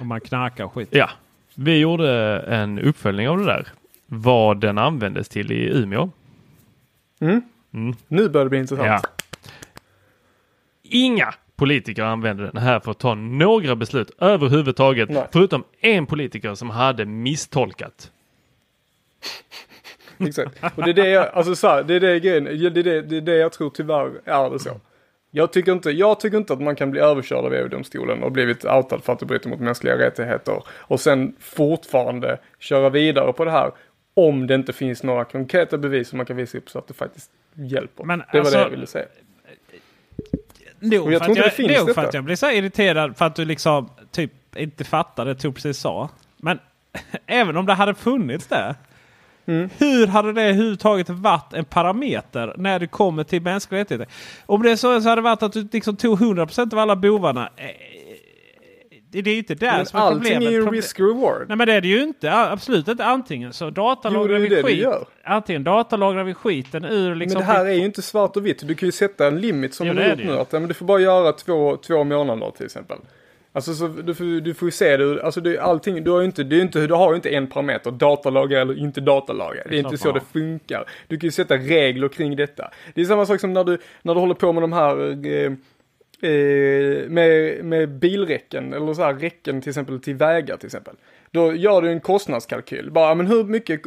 Om 0.00 0.06
man 0.06 0.20
knarkar 0.20 0.64
och 0.64 0.72
skit. 0.72 0.88
Ja. 0.90 1.10
Vi 1.54 1.78
gjorde 1.78 2.38
en 2.38 2.78
uppföljning 2.78 3.28
av 3.28 3.38
det 3.38 3.44
där. 3.44 3.68
Vad 4.06 4.60
den 4.60 4.78
användes 4.78 5.28
till 5.28 5.52
i 5.52 5.68
Umeå. 5.68 6.10
Mm. 7.20 7.42
Mm. 7.74 7.96
Nu 8.08 8.28
börjar 8.28 8.44
det 8.44 8.50
bli 8.50 8.58
intressant. 8.58 8.88
Ja. 8.88 9.00
Inga 10.82 11.34
politiker 11.62 12.02
använde 12.02 12.46
den 12.46 12.62
här 12.62 12.80
för 12.80 12.90
att 12.90 12.98
ta 12.98 13.14
några 13.14 13.76
beslut 13.76 14.10
överhuvudtaget. 14.18 15.08
Nej. 15.08 15.26
Förutom 15.32 15.64
en 15.80 16.06
politiker 16.06 16.54
som 16.54 16.70
hade 16.70 17.04
misstolkat. 17.04 18.10
Exakt. 20.18 20.62
Och 20.76 20.84
det 20.84 20.90
är 20.90 20.94
det 20.94 21.08
jag, 21.08 21.28
alltså 21.34 21.54
så 21.54 21.68
här, 21.68 21.82
det 21.82 21.94
är 21.94 22.00
det 22.00 22.20
grejen, 22.20 22.44
det 22.44 22.50
är 22.50 22.70
det, 22.70 23.02
det 23.02 23.16
är 23.16 23.20
det 23.20 23.36
jag 23.36 23.52
tror 23.52 23.70
tyvärr 23.70 24.20
är 24.24 24.50
det 24.50 24.58
så. 24.58 24.80
Jag 25.30 25.52
tycker, 25.52 25.72
inte, 25.72 25.90
jag 25.90 26.20
tycker 26.20 26.36
inte 26.36 26.52
att 26.52 26.60
man 26.60 26.76
kan 26.76 26.90
bli 26.90 27.00
överkörd 27.00 27.44
av 27.44 27.54
EU-domstolen 27.54 28.22
och 28.22 28.32
blivit 28.32 28.64
outad 28.64 29.04
för 29.04 29.12
att 29.12 29.18
det 29.18 29.26
bryter 29.26 29.48
mot 29.48 29.60
mänskliga 29.60 29.98
rättigheter 29.98 30.62
och 30.68 31.00
sen 31.00 31.36
fortfarande 31.40 32.38
köra 32.58 32.90
vidare 32.90 33.32
på 33.32 33.44
det 33.44 33.50
här 33.50 33.72
om 34.14 34.46
det 34.46 34.54
inte 34.54 34.72
finns 34.72 35.02
några 35.02 35.24
konkreta 35.24 35.78
bevis 35.78 36.08
som 36.08 36.16
man 36.16 36.26
kan 36.26 36.36
visa 36.36 36.58
upp 36.58 36.70
så 36.70 36.78
att 36.78 36.88
det 36.88 36.94
faktiskt 36.94 37.30
hjälper. 37.54 38.04
Men 38.04 38.18
det 38.18 38.24
var 38.32 38.40
alltså, 38.40 38.56
det 38.56 38.62
jag 38.62 38.70
ville 38.70 38.86
säga. 38.86 39.06
Nog, 40.82 41.12
jag 41.12 41.24
för, 41.24 41.30
att 41.30 41.36
jag, 41.36 41.68
det 41.68 41.78
nog 41.78 41.94
för 41.94 42.04
att 42.04 42.14
jag 42.14 42.24
blir 42.24 42.36
så 42.36 42.50
irriterad 42.50 43.16
för 43.16 43.24
att 43.24 43.34
du 43.34 43.44
liksom 43.44 43.90
typ 44.10 44.56
inte 44.56 44.84
fattar 44.84 45.24
det 45.24 45.34
du 45.34 45.52
precis 45.52 45.78
sa. 45.78 46.08
Men 46.36 46.58
även 47.26 47.56
om 47.56 47.66
det 47.66 47.74
hade 47.74 47.94
funnits 47.94 48.46
där. 48.46 48.74
Mm. 49.46 49.70
Hur 49.78 50.06
hade 50.06 50.32
det 50.32 50.42
överhuvudtaget 50.42 51.08
varit 51.08 51.52
en 51.52 51.64
parameter 51.64 52.54
när 52.56 52.78
det 52.78 52.86
kommer 52.86 53.24
till 53.24 53.42
mänskliga 53.42 53.80
rättigheter? 53.80 54.08
Om 54.46 54.62
det 54.62 54.76
så, 54.76 55.00
så 55.00 55.08
hade 55.08 55.20
det 55.20 55.24
varit 55.24 55.42
att 55.42 55.52
du 55.52 55.68
liksom 55.72 55.96
tog 55.96 56.18
100% 56.18 56.72
av 56.72 56.78
alla 56.78 56.96
bovarna. 56.96 57.50
Det 59.12 59.30
är 59.30 59.38
inte 59.38 59.54
där 59.54 59.76
men 59.76 59.86
som 59.86 59.98
är 59.98 60.02
allting 60.02 60.20
problemet. 60.20 60.36
Allting 60.36 60.48
är 60.48 60.72
ju 60.72 60.80
risk-reward. 60.80 61.44
Nej 61.48 61.56
men 61.56 61.66
det 61.66 61.72
är 61.72 61.80
det 61.80 61.88
ju 61.88 62.02
inte. 62.02 62.32
Absolut 62.32 62.88
inte. 62.88 63.04
Antingen 63.04 63.52
så 63.52 63.70
datalagrar 63.70 64.38
vi 64.38 64.62
skit. 64.62 64.86
Antingen 65.24 65.64
datalagrar 65.64 66.24
vi 66.24 66.34
skiten 66.34 66.84
ur 66.84 67.14
liksom... 67.14 67.38
Men 67.38 67.48
det 67.48 67.52
här 67.52 67.66
är 67.66 67.72
ju 67.72 67.84
inte 67.84 68.02
svart 68.02 68.36
och 68.36 68.46
vitt. 68.46 68.68
Du 68.68 68.74
kan 68.74 68.88
ju 68.88 68.92
sätta 68.92 69.26
en 69.26 69.40
limit 69.40 69.74
som 69.74 69.86
jo, 69.86 69.94
du 69.94 70.00
har 70.00 70.08
gjort 70.08 70.18
nu. 70.18 70.38
Att, 70.38 70.52
men 70.52 70.68
du 70.68 70.74
får 70.74 70.86
bara 70.86 71.00
göra 71.00 71.32
två, 71.32 71.76
två 71.76 72.04
månader 72.04 72.50
till 72.56 72.66
exempel. 72.66 72.98
Alltså 73.54 73.74
så 73.74 73.88
du, 73.88 74.14
får, 74.14 74.40
du 74.40 74.54
får 74.54 74.68
ju 74.68 74.72
se 74.72 74.96
det, 74.96 75.22
alltså 75.22 75.40
det, 75.40 75.58
allting, 75.58 76.04
du 76.04 76.10
har 76.10 76.20
ju 76.20 76.26
inte, 76.26 76.44
det 76.44 76.56
är 76.56 76.60
inte, 76.60 76.86
du 76.86 76.94
har 76.94 77.10
ju 77.10 77.16
inte 77.16 77.30
en 77.30 77.46
parameter, 77.46 77.90
datalagar 77.90 78.60
eller 78.60 78.78
inte 78.78 79.00
datalagar. 79.00 79.66
Det 79.68 79.76
är 79.76 79.78
inte 79.78 79.98
så 79.98 80.12
det 80.12 80.20
funkar. 80.32 80.84
Du 81.08 81.18
kan 81.18 81.26
ju 81.26 81.30
sätta 81.30 81.56
regler 81.56 82.08
kring 82.08 82.36
detta. 82.36 82.70
Det 82.94 83.00
är 83.00 83.04
samma 83.04 83.26
sak 83.26 83.40
som 83.40 83.52
när 83.52 83.64
du, 83.64 83.78
när 84.02 84.14
du 84.14 84.20
håller 84.20 84.34
på 84.34 84.52
med 84.52 84.62
de 84.62 84.72
här 84.72 85.26
eh, 85.26 85.52
Eh, 86.24 87.08
med, 87.08 87.64
med 87.64 87.88
bilräcken 87.88 88.72
eller 88.72 88.94
så 88.94 89.02
här 89.02 89.14
räcken 89.14 89.60
till 89.60 89.70
exempel 89.70 90.00
till 90.00 90.14
vägar 90.14 90.56
till 90.56 90.66
exempel. 90.66 90.96
Då 91.34 91.54
gör 91.54 91.82
du 91.82 91.90
en 91.90 92.00
kostnadskalkyl. 92.00 92.90
Bara, 92.90 93.14
men 93.14 93.26
hur 93.26 93.44
mycket 93.44 93.82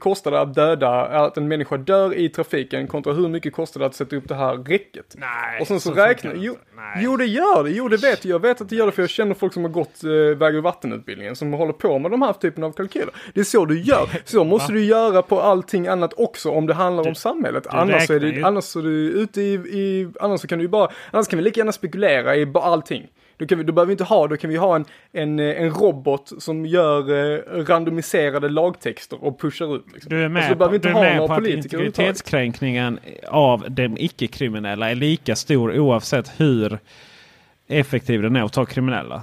kostar 0.00 0.30
det 0.30 0.40
att 0.40 0.54
döda, 0.54 1.06
att 1.06 1.36
en 1.36 1.48
människa 1.48 1.76
dör 1.76 2.14
i 2.14 2.28
trafiken 2.28 2.86
kontra 2.86 3.12
hur 3.12 3.28
mycket 3.28 3.52
kostar 3.52 3.80
det 3.80 3.86
att 3.86 3.94
sätta 3.94 4.16
upp 4.16 4.28
det 4.28 4.34
här 4.34 4.56
räcket? 4.56 5.16
Nej, 5.18 5.60
och 5.60 5.66
sen 5.66 5.80
så, 5.80 5.88
så 5.88 5.94
räknar, 5.94 6.34
jo, 6.36 6.56
jo 7.02 7.16
det 7.16 7.26
gör 7.26 7.64
det, 7.64 7.70
jo 7.70 7.88
det 7.88 7.96
vet 7.96 8.24
jag. 8.24 8.34
Jag 8.34 8.40
vet 8.40 8.60
att 8.60 8.68
det 8.68 8.76
gör 8.76 8.86
det 8.86 8.92
för 8.92 9.02
jag 9.02 9.10
känner 9.10 9.34
folk 9.34 9.52
som 9.52 9.62
har 9.62 9.70
gått 9.70 10.04
eh, 10.04 10.38
väg 10.38 10.56
och 10.56 10.62
vattenutbildningen 10.62 11.36
som 11.36 11.52
håller 11.52 11.72
på 11.72 11.98
med 11.98 12.10
de 12.10 12.22
här 12.22 12.32
typen 12.32 12.64
av 12.64 12.72
kalkyler. 12.72 13.14
Det 13.34 13.40
är 13.40 13.44
så 13.44 13.64
du 13.64 13.80
gör. 13.80 14.08
Så 14.24 14.44
måste 14.44 14.72
du 14.72 14.84
göra 14.84 15.22
på 15.22 15.40
allting 15.40 15.88
annat 15.88 16.12
också 16.16 16.50
om 16.50 16.66
det 16.66 16.74
handlar 16.74 17.04
du, 17.04 17.08
om 17.08 17.14
samhället. 17.14 17.66
Annars 17.66 18.10
är, 18.10 18.20
det, 18.20 18.42
annars 18.42 18.76
är 18.76 18.82
du 18.82 19.10
ute 19.10 19.40
i, 19.40 19.52
i, 19.54 20.08
annars 20.20 20.46
kan 20.46 20.58
du 20.58 20.64
ju 20.64 20.68
bara, 20.68 20.90
annars 21.10 21.28
kan 21.28 21.36
vi 21.36 21.42
lika 21.42 21.60
gärna 21.60 21.72
spekulera 21.72 22.36
i 22.36 22.52
allting. 22.54 23.08
Då, 23.40 23.46
kan 23.46 23.58
vi, 23.58 23.64
då 23.64 23.72
behöver 23.72 23.86
vi 23.86 23.92
inte 23.92 24.04
ha, 24.04 24.26
då 24.26 24.36
kan 24.36 24.50
vi 24.50 24.56
ha 24.56 24.76
en, 24.76 24.84
en, 25.12 25.38
eh, 25.38 25.62
en 25.62 25.70
robot 25.70 26.32
som 26.38 26.66
gör 26.66 27.00
eh, 27.10 27.64
randomiserade 27.64 28.48
lagtexter 28.48 29.24
och 29.24 29.40
pushar 29.40 29.76
ut. 29.76 29.84
Liksom. 29.92 30.10
Du 30.10 30.24
är 30.24 30.28
med, 30.28 30.42
alltså, 30.42 30.68
på, 30.68 30.78
du 30.78 30.88
är 30.88 30.94
med 30.94 31.26
på 31.26 31.32
att 31.32 31.46
integritetskränkningen 31.46 32.98
av 33.28 33.64
de 33.68 33.96
icke-kriminella 33.98 34.90
är 34.90 34.94
lika 34.94 35.36
stor 35.36 35.78
oavsett 35.78 36.40
hur 36.40 36.78
effektiv 37.68 38.22
den 38.22 38.36
är 38.36 38.42
att 38.42 38.52
ta 38.52 38.66
kriminella. 38.66 39.22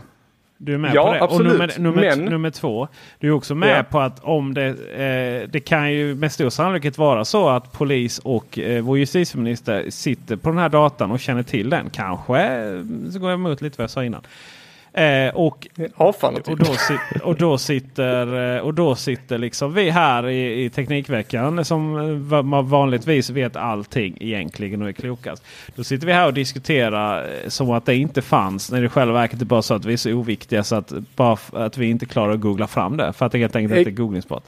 Du 0.58 0.74
är 0.74 0.78
med 0.78 0.96
ja, 0.96 1.06
på 1.06 1.14
det. 1.14 1.24
Absolut. 1.24 1.52
Och 1.52 1.58
nummer, 1.58 1.80
nummer, 1.80 2.16
Men... 2.16 2.26
nummer 2.26 2.50
två. 2.50 2.88
Du 3.20 3.28
är 3.28 3.32
också 3.32 3.56
med 3.56 3.80
ja. 3.80 3.84
på 3.84 4.00
att 4.00 4.20
om 4.24 4.54
det, 4.54 4.68
eh, 4.68 5.50
det 5.50 5.60
kan 5.60 5.94
ju 5.94 6.16
med 6.16 6.32
stor 6.32 6.50
sannolikhet 6.50 6.98
vara 6.98 7.26
så 7.26 7.50
att 7.50 7.72
polis 7.72 8.20
och 8.20 8.60
eh, 8.60 8.84
vår 8.84 8.98
justitieminister 8.98 9.90
sitter 9.90 10.36
på 10.36 10.50
den 10.50 10.58
här 10.58 10.70
datan 10.70 11.12
och 11.12 11.20
känner 11.20 11.44
till 11.44 11.70
den. 11.70 11.90
Kanske, 11.90 12.62
så 13.12 13.20
går 13.20 13.30
jag 13.30 13.38
emot 13.38 13.62
lite 13.62 13.78
vad 13.78 13.84
jag 13.84 13.90
sa 13.90 14.04
innan. 14.04 14.22
Eh, 14.98 15.36
och, 15.36 15.68
och, 16.48 16.58
då 16.58 16.66
och 17.24 17.36
då 17.36 17.58
sitter, 17.58 18.56
eh, 18.56 18.62
och 18.62 18.74
då 18.74 18.96
sitter 18.96 19.38
liksom 19.38 19.74
vi 19.74 19.90
här 19.90 20.28
i, 20.30 20.64
i 20.64 20.70
Teknikveckan 20.70 21.66
som 21.66 21.98
eh, 21.98 22.04
va- 22.42 22.62
vanligtvis 22.62 23.30
vet 23.30 23.56
allting 23.56 24.18
egentligen 24.20 24.82
och 24.82 24.88
är 24.88 24.92
klokast. 24.94 25.44
Då 25.76 25.84
sitter 25.84 26.08
vi 26.08 26.14
här 26.14 26.28
och 26.28 26.34
diskuterar 26.34 27.24
eh, 27.24 27.50
som 27.50 27.72
att 27.72 27.86
det 27.86 27.96
inte 27.96 28.22
fanns 28.22 28.72
när 28.72 28.80
det 28.82 28.86
i 28.86 28.90
själva 28.90 29.14
verket 29.14 29.42
är 29.42 29.46
bara 29.46 29.62
så 29.62 29.74
att 29.74 29.86
vi 29.86 29.94
är 29.94 29.98
så 29.98 30.12
oviktiga 30.14 30.64
så 30.64 30.76
att, 30.76 30.94
bara 31.16 31.38
att 31.54 31.78
vi 31.78 31.86
inte 31.90 32.06
klarar 32.06 32.34
att 32.34 32.40
googla 32.40 32.68
fram 32.68 32.98
det. 32.98 33.14
För 33.14 33.26
att 33.26 33.32
det 33.32 33.38
helt 33.38 33.56
enkelt 33.56 33.78
inte 33.80 33.90
är 33.90 33.94
googlingsbart. 33.94 34.44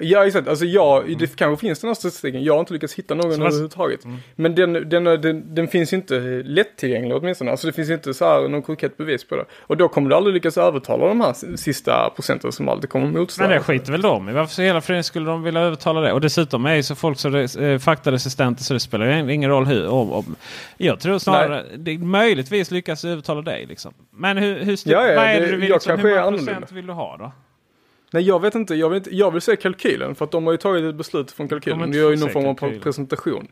Ja 0.00 0.26
exakt, 0.26 0.48
alltså 0.48 0.64
jag, 0.64 1.18
det 1.18 1.36
kanske 1.36 1.66
finns 1.66 1.80
den 1.80 1.88
här 1.88 1.94
statistiken, 1.94 2.44
jag 2.44 2.52
har 2.52 2.60
inte 2.60 2.72
lyckats 2.72 2.94
hitta 2.94 3.14
någon 3.14 3.32
överhuvudtaget. 3.32 4.00
Men 4.36 4.54
den, 4.54 4.72
den, 4.72 5.04
den, 5.04 5.54
den 5.54 5.68
finns 5.68 5.92
inte 5.92 6.42
lättillgänglig 6.44 7.16
åtminstone, 7.16 7.50
alltså 7.50 7.66
det 7.66 7.72
finns 7.72 7.90
inte 7.90 8.14
så 8.14 8.24
här 8.24 8.48
någon 8.48 8.62
konkret 8.62 8.96
bevis 8.96 9.28
på 9.28 9.36
det. 9.36 9.44
Och 9.60 9.76
då 9.76 9.88
kommer 9.88 10.10
du 10.10 10.16
aldrig 10.16 10.34
lyckas 10.34 10.58
övertala 10.58 11.06
de 11.06 11.20
här 11.20 11.56
sista 11.56 12.10
procenten 12.10 12.52
som 12.52 12.68
alltid 12.68 12.90
kommer 12.90 13.06
motstå. 13.06 13.42
Men 13.42 13.50
det 13.50 13.60
skiter 13.60 13.92
väl 13.92 14.02
de 14.02 14.28
i. 14.28 14.32
Varför 14.32 14.54
så 14.54 14.62
hela 14.62 14.80
friden 14.80 15.04
skulle 15.04 15.26
de 15.26 15.42
vilja 15.42 15.60
övertala 15.60 16.00
det? 16.00 16.12
Och 16.12 16.20
dessutom 16.20 16.66
är 16.66 16.74
ju 16.74 16.82
så 16.82 16.94
folk 16.94 17.18
så 17.18 17.36
eh, 17.36 17.78
faktaresistenta 17.78 18.62
så 18.62 18.74
det 18.74 18.80
spelar 18.80 19.30
ingen 19.30 19.50
roll 19.50 19.66
hur. 19.66 19.88
Om, 19.88 20.12
om. 20.12 20.36
Jag 20.76 21.00
tror 21.00 21.18
snarare 21.18 21.64
det 21.76 21.98
möjligtvis 21.98 22.70
lyckas 22.70 23.04
övertala 23.04 23.42
dig. 23.42 23.66
Liksom. 23.66 23.94
Men 24.10 24.36
hur, 24.36 24.64
hur 24.64 24.78
Ja, 24.84 25.06
ja, 25.06 25.16
vad 25.16 25.24
är 25.24 25.40
det, 25.40 25.46
du 25.46 25.56
vill? 25.56 25.70
Liksom, 25.72 26.00
hur 26.00 26.08
många 26.08 26.20
annorlunda. 26.20 26.52
procent 26.52 26.72
vill 26.72 26.86
du 26.86 26.92
ha 26.92 27.16
då? 27.16 27.32
Nej 28.12 28.22
jag 28.22 28.42
vet 28.42 28.54
inte, 28.54 28.74
jag, 28.74 28.90
vet 28.90 28.96
inte, 28.96 29.16
jag 29.16 29.30
vill 29.30 29.42
se 29.42 29.56
kalkylen 29.56 30.14
för 30.14 30.24
att 30.24 30.30
de 30.30 30.46
har 30.46 30.52
ju 30.52 30.58
tagit 30.58 30.84
ett 30.84 30.94
beslut 30.94 31.30
från 31.32 31.48
kalkylen. 31.48 31.90
Det 31.90 31.96
gör 31.96 32.10
ju 32.10 32.16
någon 32.16 32.30
form 32.30 32.46
av 32.46 32.80
presentation. 32.80 33.48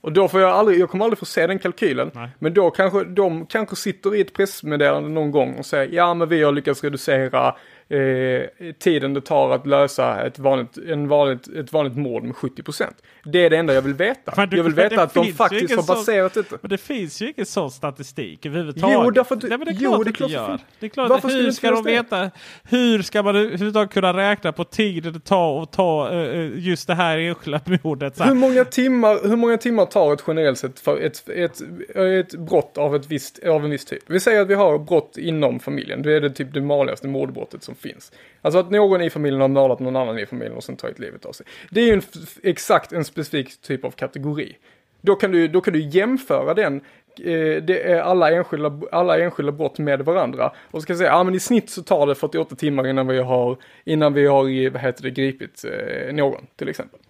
Och 0.00 0.12
då 0.12 0.28
får 0.28 0.40
jag 0.40 0.50
aldrig, 0.50 0.80
jag 0.80 0.90
kommer 0.90 1.04
aldrig 1.04 1.18
få 1.18 1.24
se 1.24 1.46
den 1.46 1.58
kalkylen. 1.58 2.10
Nej. 2.14 2.28
Men 2.38 2.54
då 2.54 2.70
kanske 2.70 3.04
de 3.04 3.46
kanske 3.46 3.76
sitter 3.76 4.14
i 4.14 4.20
ett 4.20 4.32
pressmeddelande 4.32 5.08
någon 5.08 5.30
gång 5.30 5.54
och 5.54 5.66
säger 5.66 5.94
ja 5.94 6.14
men 6.14 6.28
vi 6.28 6.42
har 6.42 6.52
lyckats 6.52 6.84
reducera 6.84 7.56
eh, 7.90 8.72
tiden 8.78 9.14
det 9.14 9.20
tar 9.20 9.50
att 9.54 9.66
lösa 9.66 10.26
ett 10.26 10.38
vanligt, 10.38 10.78
en 10.88 11.08
vanligt, 11.08 11.48
ett 11.48 11.72
vanligt 11.72 11.96
mord 11.96 12.22
med 12.22 12.34
70%. 12.34 12.84
Det 13.24 13.44
är 13.44 13.50
det 13.50 13.56
enda 13.56 13.74
jag 13.74 13.82
vill 13.82 13.94
veta. 13.94 14.32
Men 14.36 14.48
du- 14.48 14.56
jag 14.56 14.64
vill 14.64 14.74
veta 14.74 15.02
att 15.02 15.14
de 15.14 15.32
faktiskt 15.32 15.76
har 15.76 15.86
baserat 15.86 16.34
detta. 16.34 16.56
Men 16.62 16.68
det 16.70 16.78
finns 16.78 17.22
ju 17.22 17.32
ingen 17.36 17.46
sån 17.46 17.70
statistik 17.70 18.46
överhuvudtaget. 18.46 18.98
Jo, 19.04 19.10
därför 19.10 19.34
att 19.34 19.40
du- 19.40 19.48
Nej, 19.48 19.58
men 19.58 19.66
det 19.66 19.72
är 19.72 19.76
jo, 19.80 19.90
klart 19.90 20.04
det 20.04 20.10
är 20.10 20.12
klart 20.12 20.30
gör. 20.30 20.58
Det 20.80 20.86
är 20.86 20.90
klart 20.90 21.08
Varför 21.10 21.28
hur 21.28 21.50
ska 21.50 21.70
de 21.70 21.84
veta? 21.84 22.30
Hur 22.64 23.02
ska 23.02 23.22
man 23.22 23.36
överhuvudtaget 23.36 23.90
kunna 23.92 24.12
räkna 24.16 24.52
på 24.52 24.64
tiden 24.64 25.12
det 25.12 25.20
tar 25.20 25.62
att 25.62 25.72
ta 25.72 26.10
eh, 26.12 26.50
just 26.58 26.86
det 26.86 26.94
här 26.94 27.18
enskilda 27.18 27.60
mordet? 27.82 28.20
Hur 28.26 28.34
många, 28.34 28.64
timmar, 28.64 29.28
hur 29.28 29.36
många 29.36 29.56
timmar 29.56 29.84
tar 29.86 30.12
ett 30.12 30.24
generellt 30.26 30.58
sett 30.58 30.80
för 30.80 31.00
ett, 31.00 31.28
ett, 31.28 31.60
ett 31.96 32.34
brott 32.34 32.78
av, 32.78 32.96
ett 32.96 33.06
visst, 33.06 33.38
av 33.44 33.64
en 33.64 33.70
viss 33.70 33.84
typ? 33.84 34.02
Vi 34.06 34.20
säger 34.20 34.40
att 34.42 34.48
vi 34.48 34.54
har 34.54 34.78
brott 34.78 35.18
inom 35.18 35.60
familjen. 35.60 36.02
Då 36.02 36.10
är 36.10 36.20
det 36.20 36.30
typ 36.30 36.54
det 36.54 36.60
vanligaste 36.60 37.06
mordbrottet 37.06 37.62
som 37.62 37.74
finns. 37.78 38.12
Alltså 38.42 38.58
att 38.58 38.70
någon 38.70 39.02
i 39.02 39.10
familjen 39.10 39.40
har 39.40 39.48
mördat 39.48 39.80
någon 39.80 39.96
annan 39.96 40.18
i 40.18 40.26
familjen 40.26 40.56
och 40.56 40.64
sen 40.64 40.76
tagit 40.76 40.98
livet 40.98 41.24
av 41.24 41.32
sig. 41.32 41.46
Det 41.70 41.80
är 41.80 41.86
ju 41.86 41.92
en, 41.92 42.02
exakt 42.42 42.92
en 42.92 43.04
specifik 43.04 43.60
typ 43.60 43.84
av 43.84 43.90
kategori. 43.90 44.56
Då 45.00 45.14
kan 45.14 45.32
du, 45.32 45.48
då 45.48 45.60
kan 45.60 45.72
du 45.72 45.80
jämföra 45.80 46.54
den 46.54 46.76
eh, 47.20 47.62
det 47.62 47.92
är 47.92 48.00
alla 48.00 48.30
enskilda, 48.30 48.80
alla 48.92 49.18
enskilda 49.18 49.52
brott 49.52 49.78
med 49.78 50.04
varandra. 50.04 50.52
Och 50.70 50.82
så 50.82 50.86
kan 50.86 50.94
jag 50.94 50.98
säga, 50.98 51.10
ja 51.10 51.24
men 51.24 51.34
i 51.34 51.40
snitt 51.40 51.70
så 51.70 51.82
tar 51.82 52.06
det 52.06 52.14
48 52.14 52.56
timmar 52.56 52.86
innan 52.86 53.06
vi 53.06 53.18
har, 53.18 53.56
innan 53.84 54.14
vi 54.14 54.26
har, 54.26 54.64
eh, 54.64 54.72
vad 54.72 54.82
heter 54.82 55.02
det, 55.02 55.10
gripit 55.10 55.64
eh, 55.64 56.14
någon 56.14 56.46
till 56.56 56.68
exempel. 56.68 57.00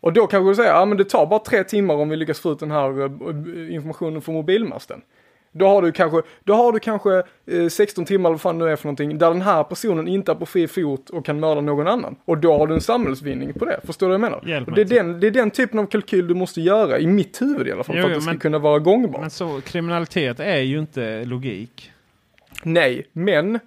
Och 0.00 0.12
då 0.12 0.26
kanske 0.26 0.50
du 0.50 0.54
säger, 0.54 0.70
ja 0.70 0.84
men 0.84 0.98
det 0.98 1.04
tar 1.04 1.26
bara 1.26 1.38
tre 1.38 1.64
timmar 1.64 1.94
om 1.94 2.08
vi 2.08 2.16
lyckas 2.16 2.40
få 2.40 2.52
ut 2.52 2.58
den 2.58 2.70
här 2.70 3.02
eh, 3.02 3.74
informationen 3.74 4.22
från 4.22 4.34
mobilmasten. 4.34 5.02
Då 5.56 5.66
har 5.66 5.82
du 5.82 5.92
kanske, 5.92 6.22
då 6.44 6.54
har 6.54 6.72
du 6.72 6.78
kanske 6.78 7.22
eh, 7.46 7.68
16 7.68 8.04
timmar 8.04 8.30
eller 8.30 8.34
vad 8.34 8.40
fan 8.40 8.58
nu 8.58 8.68
är 8.68 8.76
för 8.76 8.86
någonting, 8.86 9.18
där 9.18 9.30
den 9.30 9.42
här 9.42 9.64
personen 9.64 10.08
inte 10.08 10.32
är 10.32 10.36
på 10.36 10.46
fri 10.46 10.68
fot 10.68 11.10
och 11.10 11.24
kan 11.24 11.40
mörda 11.40 11.60
någon 11.60 11.86
annan. 11.88 12.16
Och 12.24 12.38
då 12.38 12.58
har 12.58 12.66
du 12.66 12.74
en 12.74 12.80
samhällsvinning 12.80 13.52
på 13.52 13.64
det, 13.64 13.80
förstår 13.84 14.06
du 14.06 14.10
vad 14.10 14.14
jag 14.14 14.20
menar? 14.20 14.48
Hjälp 14.48 14.68
och 14.68 14.74
det, 14.74 14.80
är 14.80 14.84
den, 14.84 15.20
det 15.20 15.26
är 15.26 15.30
den 15.30 15.50
typen 15.50 15.78
av 15.78 15.86
kalkyl 15.86 16.26
du 16.26 16.34
måste 16.34 16.60
göra, 16.60 16.98
i 16.98 17.06
mitt 17.06 17.42
huvud 17.42 17.68
i 17.68 17.72
alla 17.72 17.84
fall, 17.84 17.96
Jo, 17.96 18.02
för 18.02 18.10
att 18.10 18.16
det 18.16 18.22
ska 18.22 18.36
kunna 18.36 18.58
vara 18.58 18.78
gångbart. 18.78 19.20
Men 19.20 19.30
så 19.30 19.60
kriminalitet 19.60 20.40
är 20.40 20.60
ju 20.60 20.78
inte 20.78 21.24
logik. 21.24 21.90
Nej, 22.62 23.06
men 23.12 23.58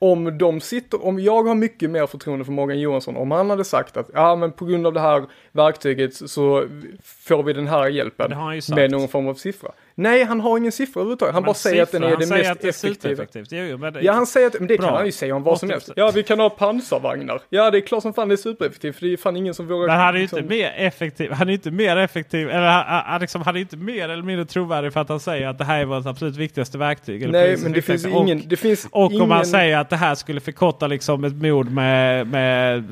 om 0.00 0.38
de 0.38 0.60
sitter, 0.60 1.06
om 1.06 1.18
jag 1.18 1.42
har 1.42 1.54
mycket 1.54 1.90
mer 1.90 2.06
förtroende 2.06 2.44
för 2.44 2.52
Morgan 2.52 2.80
Johansson, 2.80 3.16
om 3.16 3.30
han 3.30 3.50
hade 3.50 3.64
sagt 3.64 3.96
att 3.96 4.10
ja 4.14 4.36
men 4.36 4.52
på 4.52 4.64
grund 4.64 4.86
av 4.86 4.92
det 4.92 5.00
här 5.00 5.24
verktyget 5.52 6.14
så 6.14 6.66
får 7.02 7.42
vi 7.42 7.52
den 7.52 7.66
här 7.66 7.88
hjälpen 7.88 8.30
med 8.74 8.90
någon 8.90 9.08
form 9.08 9.28
av 9.28 9.34
siffra. 9.34 9.72
Nej, 10.00 10.24
han 10.24 10.40
har 10.40 10.58
ingen 10.58 10.72
siffra 10.72 11.00
överhuvudtaget. 11.00 11.34
Han 11.34 11.42
Men 11.42 11.46
bara 11.46 11.54
säger 11.54 11.82
att 11.82 11.92
den 11.92 12.02
är 12.02 12.10
det 12.10 12.16
mest 12.16 12.32
att 12.32 12.60
det 12.60 12.68
effektiva. 12.68 12.94
supereffektivt. 12.94 13.48
Jo, 13.50 13.78
men 13.78 13.92
det- 13.92 14.00
Ja, 14.00 14.12
han 14.12 14.26
säger 14.26 14.46
att, 14.46 14.58
men 14.58 14.68
det 14.68 14.76
Bra. 14.78 14.86
kan 14.86 14.96
han 14.96 15.06
ju 15.06 15.12
säga 15.12 15.36
om 15.36 15.42
vad 15.42 15.58
som 15.58 15.68
80%. 15.68 15.72
helst. 15.72 15.92
Ja, 15.96 16.10
vi 16.14 16.22
kan 16.22 16.40
ha 16.40 16.50
pansarvagnar. 16.50 17.40
Ja, 17.48 17.70
det 17.70 17.78
är 17.78 17.80
klart 17.80 18.02
som 18.02 18.14
fan 18.14 18.28
det 18.28 18.34
är 18.34 18.36
supereffektivt, 18.36 18.96
för 18.98 19.06
det 19.06 19.12
är 19.12 19.16
fan 19.16 19.36
ingen 19.36 19.54
som 19.54 19.66
vågar... 19.68 19.86
Men 19.86 19.96
han 19.96 20.08
är 20.08 20.12
ju 20.14 20.20
liksom- 20.20 20.38
inte 20.38 20.48
mer 20.54 20.72
effektiv. 20.76 21.32
Han 21.32 21.48
är 21.48 21.52
inte 21.52 21.70
mer 21.70 21.96
effektiv. 21.96 22.48
Eller 22.50 22.66
han, 22.66 23.02
han, 23.06 23.20
liksom, 23.20 23.42
han 23.42 23.56
är 23.56 23.60
inte 23.60 23.76
mer 23.76 24.08
eller 24.08 24.22
mindre 24.22 24.44
trovärdig 24.46 24.92
för 24.92 25.00
att 25.00 25.08
han 25.08 25.20
säger 25.20 25.46
att 25.48 25.58
det 25.58 25.64
här 25.64 25.80
är 25.80 25.84
vårt 25.84 26.06
absolut 26.06 26.36
viktigaste 26.36 26.78
verktyg. 26.78 27.30
Nej, 27.32 27.56
men 27.62 27.72
det 27.72 27.82
finns 27.82 28.04
viktigaste. 28.04 28.08
ingen... 28.10 28.38
Och, 28.40 28.44
Det 28.46 28.56
finns 28.56 28.88
och 28.90 29.10
ingen... 29.12 29.22
om 29.22 29.30
han 29.30 29.46
säger 29.46 29.78
att 29.78 29.90
det 29.90 29.96
här 29.96 30.14
skulle 30.14 30.40
förkorta 30.40 30.86
liksom 30.86 31.24
ett 31.24 31.34
mord 31.42 31.70
med, 31.70 32.26
med 32.26 32.84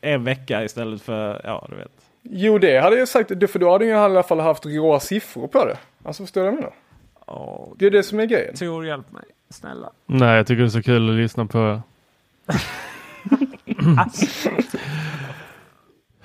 en 0.00 0.24
vecka 0.24 0.64
istället 0.64 1.02
för, 1.02 1.40
ja 1.44 1.66
du 1.70 1.76
vet. 1.76 1.88
Jo, 2.30 2.58
det 2.58 2.78
hade 2.80 2.96
jag 2.98 3.08
sagt, 3.08 3.30
det- 3.40 3.48
för 3.48 3.58
då 3.58 3.70
hade 3.72 3.84
jag 3.84 4.00
i 4.00 4.04
alla 4.04 4.22
fall 4.22 4.40
haft 4.40 4.66
råa 4.66 5.00
siffror 5.00 5.48
på 5.48 5.64
det. 5.64 5.76
Alltså, 6.04 6.22
förstår 6.22 6.40
du 6.40 6.44
vad 6.46 6.52
jag 6.54 6.60
menar? 6.60 6.74
Åh, 7.26 7.72
Det 7.78 7.86
är 7.86 7.90
det 7.90 8.02
som 8.02 8.20
är 8.20 8.24
grejen. 8.26 8.54
Tor, 8.54 8.86
hjälp 8.86 9.12
mig. 9.12 9.22
Snälla. 9.50 9.90
Nej, 10.06 10.36
jag 10.36 10.46
tycker 10.46 10.60
det 10.62 10.66
är 10.66 10.70
så 10.70 10.82
kul 10.82 11.08
att 11.10 11.16
lyssna 11.16 11.46
på. 11.46 11.80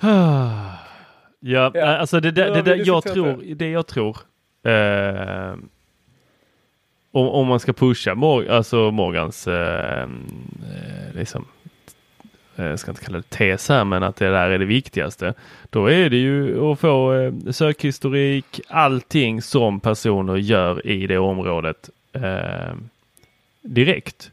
ja, 1.40 1.70
Ja. 1.74 1.96
alltså 1.96 2.20
det, 2.20 2.30
där, 2.30 2.50
det, 2.54 2.62
där, 2.62 2.82
jag 2.86 3.02
tror, 3.02 3.42
det 3.54 3.70
jag 3.70 3.86
tror, 3.86 4.16
eh, 4.64 5.54
om, 7.12 7.28
om 7.28 7.46
man 7.46 7.60
ska 7.60 7.72
pusha 7.72 8.14
Mor 8.14 8.48
alltså 8.50 8.90
Morgans, 8.90 9.48
eh, 9.48 10.02
eh, 10.02 10.08
liksom, 11.14 11.44
jag 12.56 12.78
ska 12.78 12.90
inte 12.90 13.04
kalla 13.04 13.18
det 13.18 13.30
tes 13.30 13.68
här, 13.68 13.84
men 13.84 14.02
att 14.02 14.16
det 14.16 14.30
där 14.30 14.50
är 14.50 14.58
det 14.58 14.64
viktigaste. 14.64 15.34
Då 15.70 15.90
är 15.90 16.10
det 16.10 16.16
ju 16.16 16.64
att 16.72 16.80
få 16.80 17.14
eh, 17.14 17.32
sökhistorik, 17.50 18.60
allting 18.68 19.42
som 19.42 19.80
personer 19.80 20.36
gör 20.36 20.86
i 20.86 21.06
det 21.06 21.18
området 21.18 21.90
eh, 22.12 22.74
direkt. 23.62 24.30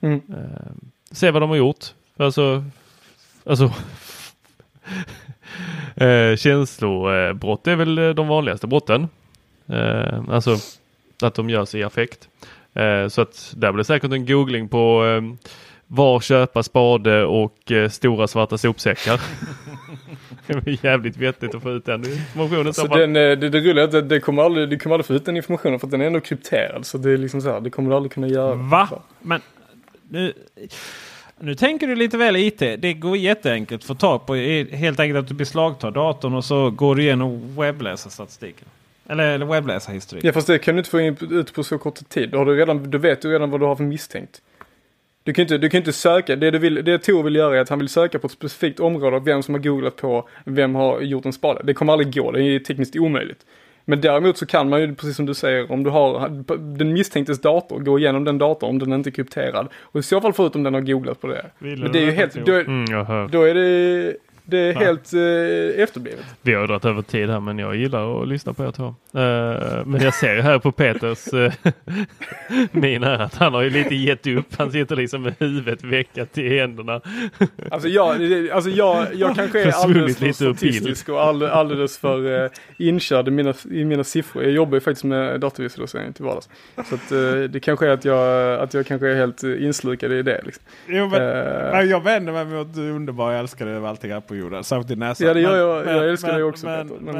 Mm. 0.00 0.22
Eh, 0.28 0.72
se 1.10 1.30
vad 1.30 1.42
de 1.42 1.50
har 1.50 1.56
gjort. 1.56 1.84
Alltså, 2.16 2.64
alltså 3.44 3.64
eh, 5.94 6.36
känslobrott 6.36 7.66
är 7.66 7.76
väl 7.76 7.98
eh, 7.98 8.10
de 8.10 8.28
vanligaste 8.28 8.66
brotten. 8.66 9.08
Eh, 9.66 10.20
alltså 10.28 10.56
att 11.22 11.34
de 11.34 11.50
görs 11.50 11.74
i 11.74 11.82
affekt. 11.82 12.28
Eh, 12.74 13.08
så 13.08 13.22
att 13.22 13.54
där 13.56 13.72
blir 13.72 13.84
säkert 13.84 14.12
en 14.12 14.26
googling 14.26 14.68
på 14.68 15.06
eh, 15.06 15.22
var 15.86 16.20
köpa 16.20 16.62
spade 16.62 17.24
och 17.24 17.72
eh, 17.72 17.88
stora 17.88 18.26
svarta 18.26 18.58
sopsäckar. 18.58 19.20
det 20.46 20.70
är 20.70 20.84
jävligt 20.84 21.16
vettigt 21.16 21.54
att 21.54 21.62
få 21.62 21.70
ut 21.70 21.84
den 21.84 22.04
informationen. 22.04 22.68
i 22.68 22.72
så 22.74 22.82
Så 22.82 22.88
fall. 22.88 22.98
den, 22.98 23.16
eh, 23.16 23.22
det, 23.22 23.48
det 23.48 23.60
roliga 23.60 23.80
är 23.80 23.84
att 23.84 23.92
det, 23.92 24.02
det 24.02 24.20
kommer 24.20 24.42
aldrig, 24.42 24.68
du 24.68 24.78
kommer 24.78 24.94
aldrig 24.94 25.06
få 25.06 25.14
ut 25.14 25.24
den 25.24 25.36
informationen 25.36 25.80
för 25.80 25.86
att 25.86 25.90
den 25.90 26.00
är 26.00 26.06
ändå 26.06 26.20
krypterad. 26.20 26.86
Så 26.86 26.98
det 26.98 27.10
är 27.10 27.16
liksom 27.18 27.40
så 27.40 27.52
här, 27.52 27.60
det 27.60 27.70
kommer 27.70 27.90
du 27.90 27.96
aldrig 27.96 28.12
kunna 28.12 28.28
göra. 28.28 28.54
Va? 28.54 28.86
Så. 28.90 29.02
Men 29.20 29.40
nu, 30.08 30.32
nu 31.38 31.54
tänker 31.54 31.86
du 31.86 31.94
lite 31.94 32.16
väl 32.16 32.36
IT. 32.36 32.58
Det 32.58 32.94
går 32.94 33.16
jätteenkelt 33.16 33.82
att 33.82 33.86
få 33.86 33.94
tag 33.94 34.26
på. 34.26 34.34
Helt 34.34 35.00
enkelt 35.00 35.18
att 35.18 35.28
du 35.28 35.34
beslagtar 35.34 35.90
datorn 35.90 36.34
och 36.34 36.44
så 36.44 36.70
går 36.70 36.94
du 36.94 37.02
igenom 37.02 37.56
webbläsarstatistiken. 37.56 38.68
Eller, 39.08 39.24
eller 39.24 39.46
webbläsarhistorik. 39.46 40.24
Ja 40.24 40.32
fast 40.32 40.46
det 40.46 40.58
kan 40.58 40.74
du 40.74 40.78
inte 40.78 40.90
få 40.90 41.00
in, 41.00 41.16
ut 41.30 41.54
på 41.54 41.64
så 41.64 41.78
kort 41.78 42.08
tid. 42.08 42.30
Då, 42.30 42.38
har 42.38 42.44
du, 42.44 42.56
redan, 42.56 42.90
då 42.90 42.98
vet 42.98 43.22
du 43.22 43.32
redan 43.32 43.50
vad 43.50 43.60
du 43.60 43.66
har 43.66 43.76
för 43.76 43.84
misstänkt. 43.84 44.42
Du 45.24 45.32
kan 45.32 45.42
inte, 45.42 45.58
du 45.58 45.68
kan 45.68 45.78
inte 45.78 45.92
söka, 45.92 46.36
det, 46.36 46.50
du 46.50 46.58
vill, 46.58 46.84
det 46.84 46.98
Tor 46.98 47.22
vill 47.22 47.36
göra 47.36 47.56
är 47.56 47.60
att 47.60 47.68
han 47.68 47.78
vill 47.78 47.88
söka 47.88 48.18
på 48.18 48.26
ett 48.26 48.32
specifikt 48.32 48.80
område 48.80 49.16
av 49.16 49.24
vem 49.24 49.42
som 49.42 49.54
har 49.54 49.62
googlat 49.62 49.96
på 49.96 50.28
vem 50.44 50.74
har 50.74 51.00
gjort 51.00 51.26
en 51.26 51.32
spade. 51.32 51.60
Det 51.64 51.74
kommer 51.74 51.92
aldrig 51.92 52.14
gå, 52.14 52.30
det 52.30 52.42
är 52.42 52.58
tekniskt 52.58 52.96
omöjligt. 52.96 53.46
Men 53.84 54.00
däremot 54.00 54.38
så 54.38 54.46
kan 54.46 54.68
man 54.68 54.80
ju, 54.80 54.94
precis 54.94 55.16
som 55.16 55.26
du 55.26 55.34
säger, 55.34 55.72
om 55.72 55.82
du 55.84 55.90
har 55.90 56.28
den 56.76 56.92
misstänktes 56.92 57.40
dator, 57.40 57.78
gå 57.78 57.98
igenom 57.98 58.24
den 58.24 58.38
datorn 58.38 58.70
om 58.70 58.78
den 58.78 58.92
inte 58.92 59.10
är 59.10 59.12
krypterad. 59.12 59.68
Och 59.82 60.00
i 60.00 60.02
så 60.02 60.20
fall 60.20 60.32
få 60.32 60.46
ut 60.46 60.56
om 60.56 60.62
den 60.62 60.74
har 60.74 60.80
googlat 60.80 61.20
på 61.20 61.26
det. 61.26 61.50
Vill 61.58 61.82
Men 61.82 61.92
det 61.92 61.98
är 61.98 62.04
ju 62.04 62.10
helt, 62.10 62.34
då, 62.34 62.52
Mm, 62.52 62.84
då 63.30 63.42
är 63.42 63.54
det, 63.54 64.16
Det 64.46 64.58
är 64.58 64.74
helt 64.74 65.12
eh, 65.12 65.82
efterblivet. 65.82 66.24
Vi 66.42 66.54
har 66.54 66.66
dragit 66.66 66.84
över 66.84 67.02
tid 67.02 67.30
här 67.30 67.40
men 67.40 67.58
jag 67.58 67.76
gillar 67.76 68.22
att 68.22 68.28
lyssna 68.28 68.52
på 68.52 68.64
er 68.64 68.70
två. 68.70 68.84
Uh, 68.84 69.86
men 69.86 70.00
jag 70.00 70.14
ser 70.14 70.40
här 70.40 70.58
på 70.58 70.72
Peters 70.72 71.34
uh, 71.34 71.52
min 72.72 73.02
här 73.02 73.18
att 73.18 73.34
han 73.34 73.54
har 73.54 73.62
ju 73.62 73.70
lite 73.70 73.94
gett 73.94 74.26
upp. 74.26 74.46
Han 74.56 74.72
sitter 74.72 74.96
liksom 74.96 75.22
med 75.22 75.34
huvudet 75.38 75.84
veckat 75.84 76.38
i 76.38 76.58
händerna. 76.58 77.00
Alltså 77.70 77.88
jag, 77.88 78.10
alltså 78.50 78.70
jag, 78.70 79.06
jag 79.14 79.36
kanske 79.36 79.62
är 79.62 79.72
alldeles 79.72 80.18
för 80.18 80.32
statistisk 80.32 81.08
och 81.08 81.22
alldeles 81.22 81.98
för 81.98 82.44
uh, 82.44 82.50
inkörd 82.78 83.28
i 83.28 83.30
mina, 83.30 83.54
i 83.70 83.84
mina 83.84 84.04
siffror. 84.04 84.42
Jag 84.42 84.52
jobbar 84.52 84.74
ju 84.74 84.80
faktiskt 84.80 85.04
med 85.04 85.40
datorvisualisering 85.40 86.12
till 86.12 86.24
vardags. 86.24 86.48
Så 86.88 86.94
att, 86.94 87.12
uh, 87.12 87.42
det 87.42 87.60
kanske 87.60 87.86
är 87.86 87.90
att 87.90 88.04
jag, 88.04 88.54
att 88.60 88.74
jag 88.74 88.86
kanske 88.86 89.08
är 89.08 89.14
helt 89.14 89.42
inslukad 89.42 90.12
i 90.12 90.22
det. 90.22 90.40
Liksom. 90.44 90.64
Jo, 90.86 91.08
men, 91.08 91.22
uh, 91.22 91.90
jag 91.90 92.04
vänder 92.04 92.32
mig 92.32 92.44
mot 92.44 92.74
du 92.74 92.90
underbar, 92.90 93.30
jag 93.30 93.40
älskar 93.40 93.66
dig 93.66 93.74
över 93.74 93.88
allting 93.88 94.12
här 94.12 94.20
på 94.20 94.33
jorden. 94.36 94.64
Särskilt 94.64 94.88
din 94.88 94.98
näsa. 94.98 95.24
Ja 95.24 95.34
det 95.34 95.40
gör 95.40 95.56
jag, 95.56 95.84
men, 95.84 95.96
jag 95.96 96.08
älskar 96.08 96.28
men, 96.28 96.36
dig 96.36 96.44
också 96.44 96.66
men, 96.66 96.88
Peter. 96.88 97.00
Men, 97.00 97.14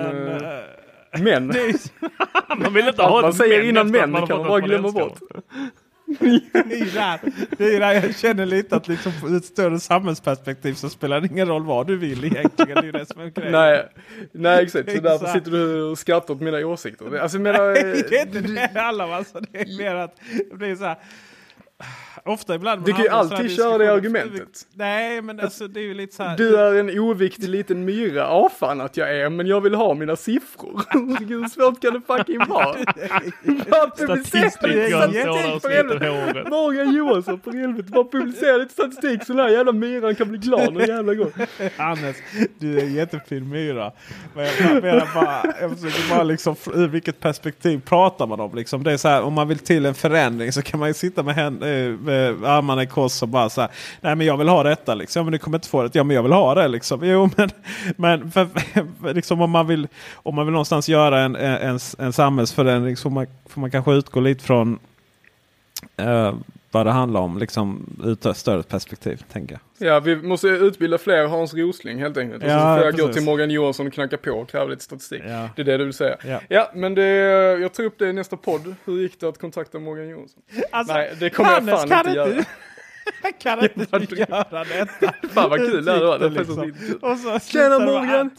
men, 1.24 1.47
men. 1.47 1.55
man 2.59 2.74
vill 2.74 2.89
inte 2.89 3.03
ha 3.03 3.23
man 3.23 3.32
säger 3.32 3.62
innan 3.62 3.91
män, 3.91 4.12
det 4.12 4.27
kan 4.27 4.39
man 4.39 4.47
bara 4.47 4.61
glömma 4.61 4.91
bort. 4.91 5.19
det, 6.19 6.27
är 6.57 6.95
där, 6.95 7.20
det 7.59 7.77
är 7.77 7.81
där 7.81 7.93
jag 7.93 8.16
känner 8.16 8.47
lite 8.47 8.77
att 8.77 8.89
liksom, 8.89 9.12
ur 9.27 9.36
ett 9.36 9.45
större 9.45 9.81
samhällsperspektiv 9.81 10.74
så 10.74 10.89
spelar 10.89 11.20
det 11.20 11.27
ingen 11.27 11.49
roll 11.49 11.65
vad 11.65 11.86
du 11.86 11.97
vill 11.97 12.24
egentligen. 12.24 12.74
Det 12.82 12.89
är 12.89 12.93
det 12.93 13.07
som 13.07 13.20
är 13.20 13.31
grejen. 13.31 13.53
Nej, 13.53 13.89
nej 14.32 14.62
exakt. 14.62 14.93
Så 14.93 15.01
därför 15.01 15.27
sitter 15.27 15.51
du 15.51 15.82
och 15.82 15.99
skrattar 15.99 16.35
åt 16.35 16.41
mina 16.41 16.59
åsikter. 16.59 17.19
Alltså, 17.19 17.39
menar, 17.39 17.73
nej, 17.73 18.05
det 18.11 18.16
är 18.16 18.27
inte 18.27 18.41
det 18.41 18.81
alla 18.81 19.16
alltså, 19.16 19.41
Det 19.41 19.61
är 19.61 19.78
mer 19.78 19.95
att 19.95 20.16
det 20.51 20.57
blir 20.57 20.77
så 20.77 20.85
här 20.85 20.97
ofta 22.24 22.55
ibland. 22.55 22.84
Du 22.84 22.92
kan 22.92 23.02
ju 23.02 23.09
alltid 23.09 23.56
köra 23.56 23.78
det 23.78 23.92
argumentet. 23.92 24.66
Nej, 24.74 25.22
men 25.22 25.40
alltså 25.40 25.68
det 25.68 25.80
är 25.80 25.84
ju 25.84 25.94
lite 25.94 26.16
så 26.16 26.22
här. 26.22 26.36
Du 26.36 26.56
är 26.56 26.74
en 26.74 26.98
oviktig 26.98 27.48
liten 27.48 27.84
myra. 27.84 28.20
Ja, 28.20 28.51
fan 28.59 28.80
att 28.80 28.96
jag 28.96 29.16
är, 29.16 29.30
men 29.30 29.46
jag 29.46 29.60
vill 29.60 29.74
ha 29.74 29.94
mina 29.94 30.16
siffror. 30.16 30.82
Hur 31.28 31.48
svårt 31.48 31.82
kan 31.82 31.92
det 31.94 32.01
fucking 32.06 32.38
vara? 32.38 32.74
Statistik 33.94 34.62
Morgan 36.51 36.94
Johansson, 36.94 37.40
för 37.40 37.52
helvete. 37.52 37.90
Bara 37.90 38.05
publicera 38.05 38.56
lite 38.56 38.72
statistik 38.72 39.24
så 39.24 39.32
den 39.32 39.42
här 39.42 39.52
jävla 39.52 39.72
myran 39.72 40.14
kan 40.14 40.28
bli 40.28 40.38
glad 40.38 40.72
någon 40.72 40.86
jävla 40.86 41.14
gång. 41.14 41.32
Hannes, 41.76 42.16
du 42.59 42.78
är 42.78 42.82
en 42.82 42.94
jättefin 42.94 43.48
myra. 43.48 43.92
Men 44.34 44.44
jag 44.60 44.82
menar 44.82 45.14
bara, 45.14 45.42
jag 45.60 45.78
försöker 45.78 46.10
bara 46.10 46.22
liksom, 46.22 46.56
ur 46.74 46.88
vilket 46.88 47.20
perspektiv 47.20 47.80
pratar 47.80 48.26
man 48.26 48.40
om? 48.40 48.55
Liksom, 48.55 48.82
det 48.82 48.92
är 48.92 48.96
så 48.96 49.09
här, 49.09 49.22
om 49.22 49.32
man 49.32 49.48
vill 49.48 49.59
till 49.59 49.86
en 49.86 49.94
förändring 49.94 50.52
så 50.52 50.62
kan 50.62 50.80
man 50.80 50.88
ju 50.88 50.94
sitta 50.94 51.22
med, 51.22 51.34
henne, 51.34 51.66
Eh, 51.74 51.86
eh, 51.86 51.98
med 51.98 52.44
armarna 52.44 52.82
i 52.82 52.86
kors 52.86 53.22
och 53.22 53.28
bara 53.28 53.51
så 53.51 53.60
här. 53.60 53.70
Nej 54.01 54.14
men 54.14 54.26
jag 54.26 54.36
vill 54.36 54.48
ha 54.48 54.62
detta 54.62 54.94
liksom. 54.94 55.20
Ja, 55.20 55.24
men 55.24 55.32
du 55.32 55.38
kommer 55.38 55.59
inte 55.59 55.68
få 55.68 55.82
det. 55.82 55.94
Ja 55.94 56.05
men 56.05 56.16
jag 56.16 56.22
vill 56.22 56.32
ha 56.32 56.55
det 56.55 56.68
liksom. 56.68 57.01
Jo 57.05 57.30
men, 57.36 57.51
men 57.96 58.30
för, 58.30 58.46
för, 59.01 59.14
liksom 59.14 59.40
om, 59.40 59.51
man 59.51 59.66
vill, 59.66 59.88
om 60.14 60.34
man 60.34 60.46
vill 60.46 60.52
någonstans 60.52 60.88
göra 60.88 61.20
en, 61.20 61.36
en, 61.36 61.78
en 61.98 62.12
samhällsförändring 62.12 62.96
så 62.96 63.02
får 63.02 63.10
man, 63.10 63.26
får 63.46 63.60
man 63.60 63.70
kanske 63.70 63.92
utgå 63.92 64.20
lite 64.20 64.44
från 64.44 64.78
uh, 66.01 66.34
vad 66.74 66.86
det 66.86 66.92
handlar 66.92 67.20
om. 67.20 67.38
Liksom 67.38 67.96
ur 68.05 68.28
ett 68.30 68.36
större 68.36 68.62
perspektiv 68.62 69.24
tänker 69.32 69.59
jag. 69.78 69.88
Ja 69.88 70.01
vi 70.01 70.16
måste 70.16 70.48
utbilda 70.48 70.98
fler 70.98 71.26
Hans 71.26 71.55
Rosling 71.55 71.98
helt 71.98 72.16
enkelt. 72.16 72.42
Och 72.42 72.48
ja, 72.48 72.59
så 72.59 72.60
får 72.60 72.86
jag 72.86 72.94
precis. 72.94 73.06
gå 73.06 73.12
till 73.12 73.22
Morgan 73.22 73.51
Johansson 73.51 73.86
och 73.86 73.92
knacka 73.92 74.16
på 74.16 74.30
och 74.30 74.48
kräva 74.48 74.64
lite 74.64 74.84
statistik. 74.84 75.22
Ja. 75.26 75.48
Det 75.56 75.62
är 75.62 75.66
det 75.66 75.76
du 75.76 75.84
vill 75.84 75.94
säga. 75.94 76.16
Ja, 76.26 76.40
ja 76.48 76.70
men 76.74 76.94
det, 76.94 77.09
jag 77.60 77.72
tar 77.72 77.84
upp 77.84 77.98
det 77.98 78.09
i 78.09 78.12
nästa 78.12 78.36
podd. 78.36 78.74
Hur 78.84 79.01
gick 79.01 79.20
det 79.20 79.28
att 79.28 79.38
kontakta 79.38 79.78
Morgan 79.78 80.09
Johansson? 80.09 80.42
Alltså, 80.70 80.94
Nej 80.94 81.16
det 81.20 81.30
kommer 81.30 81.51
jag 81.51 81.88
fan 81.88 82.06
inte 82.06 82.10
göra. 82.10 82.44
Jag 83.22 83.39
kan 83.39 83.64
inte 83.64 83.86
ja, 83.90 84.26
göra 84.51 84.64
detta. 84.64 85.14
Fan 85.28 85.51
vad 85.51 85.59
kul 85.59 85.85
det 85.85 85.93
hade 85.93 86.06
varit. 86.06 86.32
Liksom. 86.32 86.72
Tjena 87.43 87.78
Morgan! 87.78 88.31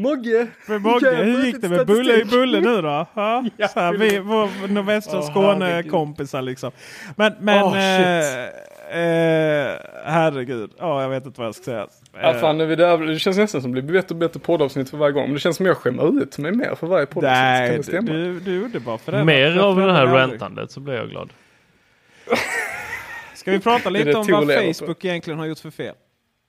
Mogge! 0.00 0.46
Mogge, 0.66 1.14
hur 1.14 1.44
gick 1.44 1.62
det 1.62 1.68
med 1.68 1.86
Bulle, 1.86 2.24
Bulle 2.24 2.60
nu 2.60 2.82
då? 2.82 3.06
Ja, 3.14 3.44
ja, 3.56 3.68
så 3.68 3.80
här, 3.80 3.92
vi, 3.92 4.18
vår 4.18 4.68
nordvästra 4.68 5.18
oh, 5.18 5.30
Skåne-kompisar 5.30 6.42
liksom. 6.42 6.70
Men, 7.16 7.32
men 7.40 7.64
oh, 7.64 7.78
eh, 7.78 8.44
eh, 8.90 9.76
herregud. 10.04 10.70
Ja, 10.78 11.02
jag 11.02 11.08
vet 11.08 11.26
inte 11.26 11.40
vad 11.40 11.46
jag 11.46 11.54
ska 11.54 11.64
säga. 11.64 11.86
Ja, 12.22 12.34
fan, 12.34 12.58
det, 12.58 12.76
där, 12.76 12.98
det 12.98 13.18
känns 13.18 13.36
nästan 13.36 13.62
som 13.62 13.74
det 13.74 13.82
blir 13.82 14.00
bättre 14.00 14.14
och 14.14 14.18
bättre 14.18 14.40
poddavsnitt 14.40 14.90
för 14.90 14.96
varje 14.96 15.12
gång. 15.12 15.24
Men 15.24 15.34
det 15.34 15.40
känns 15.40 15.56
som 15.56 15.66
jag 15.66 15.76
skämmer 15.76 16.22
ut 16.22 16.38
mig 16.38 16.52
mer 16.52 16.74
för 16.74 16.86
varje 16.86 17.06
poddavsnitt. 17.06 17.92
Nej, 17.92 18.02
det 18.02 18.12
du, 18.12 18.40
du 18.40 18.60
är 18.60 18.64
underbar 18.64 18.98
för 18.98 19.12
det. 19.12 19.24
Mer 19.24 19.58
av 19.58 19.76
det 19.76 19.92
här 19.92 20.06
rantandet 20.06 20.70
så 20.70 20.80
blir 20.80 20.94
jag 20.94 21.10
glad. 21.10 21.30
Ska 23.44 23.50
vi 23.50 23.60
prata 23.60 23.90
lite 23.90 24.16
om 24.16 24.26
vad 24.30 24.46
Facebook 24.46 25.04
egentligen 25.04 25.38
har 25.38 25.46
gjort 25.46 25.58
för 25.58 25.70
fel? 25.70 25.94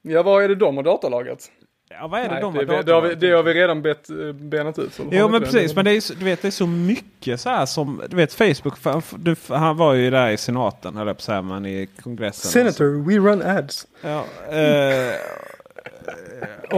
Ja, 0.02 0.24
vad 0.24 0.44
är 0.44 0.50
det 0.50 0.56
de 0.56 0.78
har 0.78 0.84
datalagat? 0.84 1.52
Ja, 1.90 2.08
vad 2.08 2.20
är 2.20 2.24
det 2.24 2.32
Nej, 2.32 2.42
de 2.42 2.56
har 2.56 2.64
det, 2.66 2.84
det, 2.84 2.92
har 2.92 3.02
vi, 3.02 3.16
det 3.16 3.32
har 3.32 3.44
vi 3.44 3.54
redan 3.54 3.82
bet, 3.82 4.08
benat 4.34 4.80
ut. 4.80 5.00
Jo, 5.12 5.30
men 5.30 5.42
precis. 5.42 5.76
Men 5.76 5.86
det 5.86 5.92
är, 5.92 6.20
du 6.20 6.26
vet, 6.26 6.42
det 6.42 6.48
är 6.48 6.52
så 6.52 6.68
mycket 6.68 7.42
så 7.42 7.50
här 7.50 7.66
som, 7.66 8.02
du 8.10 8.16
vet 8.16 8.34
Facebook, 8.34 8.78
för, 8.78 9.02
du, 9.18 9.36
han 9.48 9.78
var 9.78 9.94
ju 9.94 10.10
där 10.10 10.30
i 10.30 10.38
senaten, 10.38 10.98
eller 10.98 11.14
på 11.14 11.22
så 11.22 11.32
här, 11.32 11.42
men 11.42 11.66
i 11.66 11.88
kongressen. 12.02 12.52
Senator, 12.52 13.06
we 13.06 13.30
run 13.30 13.42
ads. 13.42 13.88
Ja, 14.02 14.26
eh, 14.58 15.14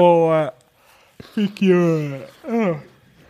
och 0.01 0.53
fick 1.35 1.61
ju... 1.61 1.75
Uh, 2.49 2.77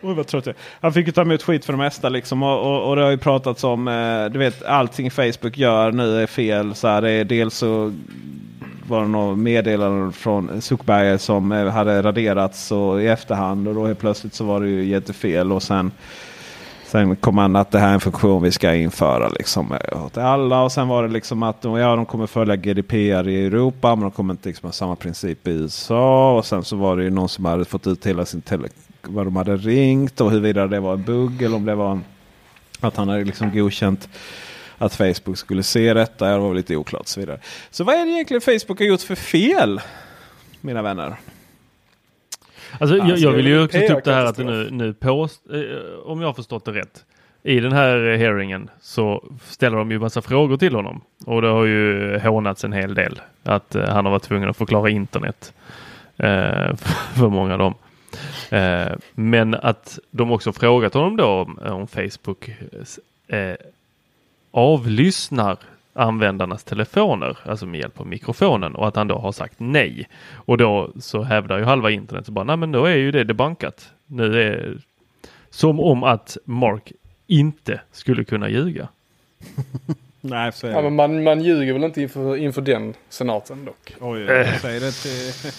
Oj 0.02 0.14
vad 0.14 0.26
trött 0.26 0.46
jag 0.46 0.54
Han 0.80 0.92
fick 0.92 1.06
ju 1.06 1.12
ta 1.12 1.20
emot 1.20 1.42
skit 1.42 1.64
för 1.64 1.72
det 1.72 1.78
mesta 1.78 2.08
liksom. 2.08 2.42
Och, 2.42 2.60
och, 2.60 2.88
och 2.88 2.96
det 2.96 3.02
har 3.02 3.10
ju 3.10 3.18
pratats 3.18 3.64
om, 3.64 3.88
eh, 3.88 4.32
du 4.32 4.38
vet 4.38 4.64
allting 4.64 5.10
Facebook 5.10 5.58
gör 5.58 5.92
nu 5.92 6.22
är 6.22 6.26
fel. 6.26 6.74
Så 6.74 6.88
här, 6.88 7.02
det 7.02 7.10
är 7.10 7.24
dels 7.24 7.54
så 7.54 7.92
var 8.88 9.02
det 9.02 9.08
något 9.08 9.38
meddelande 9.38 10.12
från 10.12 10.62
Zuckerberg 10.62 11.18
som 11.18 11.52
eh, 11.52 11.66
hade 11.66 12.02
raderats 12.02 12.72
och 12.72 13.02
i 13.02 13.06
efterhand. 13.06 13.68
Och 13.68 13.74
då 13.74 13.86
helt 13.86 13.98
plötsligt 13.98 14.34
så 14.34 14.44
var 14.44 14.60
det 14.60 14.68
ju 14.68 14.84
jättefel. 14.84 15.52
Och 15.52 15.62
sen, 15.62 15.90
sen 16.86 17.16
kom 17.16 17.38
han 17.38 17.56
att 17.56 17.70
det 17.70 17.78
här 17.78 17.88
är 17.88 17.94
en 17.94 18.00
funktion 18.00 18.42
vi 18.42 18.50
ska 18.50 18.74
införa 18.74 19.28
liksom, 19.28 19.72
eh, 19.72 20.04
åt 20.04 20.18
alla. 20.18 20.62
Och 20.62 20.72
sen 20.72 20.88
var 20.88 21.02
det 21.02 21.08
liksom 21.08 21.42
att 21.42 21.58
ja, 21.62 21.96
de 21.96 22.06
kommer 22.06 22.26
följa 22.26 22.56
GDPR 22.56 23.28
i 23.28 23.46
Europa 23.46 23.94
men 23.94 24.02
de 24.02 24.10
kommer 24.10 24.34
inte 24.34 24.48
liksom 24.48 24.66
ha 24.66 24.72
samma 24.72 24.96
princip 24.96 25.48
i 25.48 25.50
USA. 25.50 26.36
Och 26.36 26.46
sen 26.46 26.64
så 26.64 26.76
var 26.76 26.96
det 26.96 27.04
ju 27.04 27.10
någon 27.10 27.28
som 27.28 27.44
hade 27.44 27.64
fått 27.64 27.86
ut 27.86 28.06
hela 28.06 28.24
sin 28.24 28.42
telekom 28.42 28.87
vad 29.02 29.26
de 29.26 29.36
hade 29.36 29.56
ringt 29.56 30.20
och 30.20 30.30
huruvida 30.30 30.66
det 30.66 30.80
var 30.80 30.94
en 30.94 31.02
bugg 31.02 31.42
eller 31.42 31.56
om 31.56 31.64
det 31.64 31.74
var 31.74 32.00
att 32.80 32.96
han 32.96 33.08
hade 33.08 33.24
liksom 33.24 33.52
godkänt 33.52 34.08
att 34.78 34.94
Facebook 34.94 35.38
skulle 35.38 35.62
se 35.62 35.94
detta. 35.94 36.30
Det 36.30 36.38
var 36.38 36.54
lite 36.54 36.76
oklart 36.76 37.02
och 37.02 37.08
så 37.08 37.20
vidare. 37.20 37.40
Så 37.70 37.84
vad 37.84 37.94
är 37.94 38.06
det 38.06 38.10
egentligen 38.10 38.40
Facebook 38.40 38.78
har 38.78 38.86
gjort 38.86 39.00
för 39.00 39.14
fel? 39.14 39.80
Mina 40.60 40.82
vänner. 40.82 41.16
Alltså, 42.80 42.96
jag, 42.96 43.18
jag 43.18 43.32
vill 43.32 43.46
ju 43.46 43.64
också 43.64 43.78
ta 43.88 43.98
upp 43.98 44.04
det 44.04 44.12
här 44.12 44.24
att 44.24 44.38
nu, 44.38 44.68
nu 44.70 44.94
påst, 44.94 45.42
eh, 45.52 45.60
om 46.04 46.20
jag 46.20 46.28
har 46.28 46.32
förstått 46.32 46.64
det 46.64 46.72
rätt. 46.72 47.04
I 47.42 47.60
den 47.60 47.72
här 47.72 48.16
hearingen 48.16 48.70
så 48.80 49.24
ställer 49.44 49.76
de 49.76 49.90
ju 49.90 49.98
massa 49.98 50.22
frågor 50.22 50.56
till 50.56 50.74
honom. 50.74 51.00
Och 51.26 51.42
det 51.42 51.48
har 51.48 51.64
ju 51.64 52.18
hånats 52.18 52.64
en 52.64 52.72
hel 52.72 52.94
del. 52.94 53.20
Att 53.42 53.74
eh, 53.74 53.88
han 53.88 54.04
har 54.04 54.12
varit 54.12 54.22
tvungen 54.22 54.48
att 54.48 54.56
förklara 54.56 54.90
internet 54.90 55.52
eh, 56.16 56.76
för 57.14 57.28
många 57.28 57.52
av 57.52 57.58
dem. 57.58 57.74
Eh, 58.50 58.92
men 59.14 59.54
att 59.54 59.98
de 60.10 60.32
också 60.32 60.52
frågat 60.52 60.94
honom 60.94 61.16
då 61.16 61.26
om, 61.26 61.58
om 61.58 61.86
Facebook 61.86 62.50
eh, 63.28 63.54
avlyssnar 64.50 65.58
användarnas 65.92 66.64
telefoner, 66.64 67.38
alltså 67.44 67.66
med 67.66 67.80
hjälp 67.80 68.00
av 68.00 68.06
mikrofonen 68.06 68.74
och 68.74 68.88
att 68.88 68.96
han 68.96 69.08
då 69.08 69.18
har 69.18 69.32
sagt 69.32 69.54
nej. 69.58 70.08
Och 70.34 70.58
då 70.58 70.90
så 71.00 71.22
hävdar 71.22 71.58
ju 71.58 71.64
halva 71.64 71.90
internet 71.90 72.26
så 72.26 72.32
bara, 72.32 72.44
nej 72.44 72.56
men 72.56 72.72
då 72.72 72.84
är 72.84 72.96
ju 72.96 73.10
det 73.10 73.24
debankat. 73.24 73.90
Nu 74.06 74.42
är 74.42 74.78
som 75.50 75.80
om 75.80 76.04
att 76.04 76.36
Mark 76.44 76.92
inte 77.26 77.80
skulle 77.92 78.24
kunna 78.24 78.48
ljuga. 78.48 78.88
nej, 80.20 80.52
så 80.52 80.66
är 80.66 80.70
ja, 80.70 80.82
men 80.82 80.96
man, 80.96 81.22
man 81.22 81.40
ljuger 81.42 81.72
väl 81.72 81.84
inte 81.84 82.02
inför, 82.02 82.36
inför 82.36 82.62
den 82.62 82.94
senaten 83.08 83.64
dock. 83.64 83.94
Oj, 84.00 84.20
jag 84.20 84.60
säger 84.60 84.80
det 84.80 84.92
till... 84.92 85.50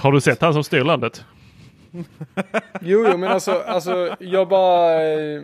Har 0.00 0.12
du 0.12 0.20
sett 0.20 0.40
han 0.40 0.52
som 0.52 0.64
styr 0.64 0.84
landet? 0.84 1.24
Jo, 2.80 3.06
jo, 3.10 3.16
men 3.16 3.30
alltså, 3.30 3.62
alltså 3.66 4.16
jag 4.18 4.48
bara... 4.48 5.02
Eh, 5.02 5.42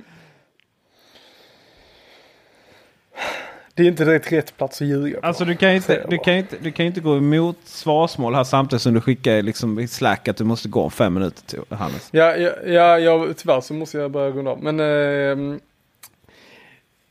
det 3.74 3.82
är 3.82 3.88
inte 3.88 4.04
rätt, 4.04 4.32
rätt 4.32 4.56
plats 4.56 4.82
att 4.82 4.88
ljuga 4.88 5.18
Alltså 5.22 5.44
du 5.44 5.56
kan, 5.56 5.70
inte, 5.70 6.06
du, 6.08 6.18
kan 6.18 6.34
inte, 6.34 6.56
du 6.60 6.72
kan 6.72 6.86
inte 6.86 7.00
gå 7.00 7.16
emot 7.16 7.58
svarsmål 7.64 8.34
här 8.34 8.44
samtidigt 8.44 8.82
som 8.82 8.94
du 8.94 9.00
skickar 9.00 9.42
liksom 9.42 9.78
i 9.78 9.88
Slack 9.88 10.28
att 10.28 10.36
du 10.36 10.44
måste 10.44 10.68
gå 10.68 10.82
om 10.82 10.90
fem 10.90 11.14
minuter 11.14 11.42
till 11.42 11.76
Hannes. 11.76 12.08
Ja, 12.10 12.36
ja, 12.36 12.50
ja, 12.66 12.98
ja 12.98 13.26
tyvärr 13.36 13.60
så 13.60 13.74
måste 13.74 13.98
jag 13.98 14.10
börja 14.10 14.30
runda 14.30 14.50
av. 14.50 14.62
Men 14.62 14.80
eh, 14.80 15.58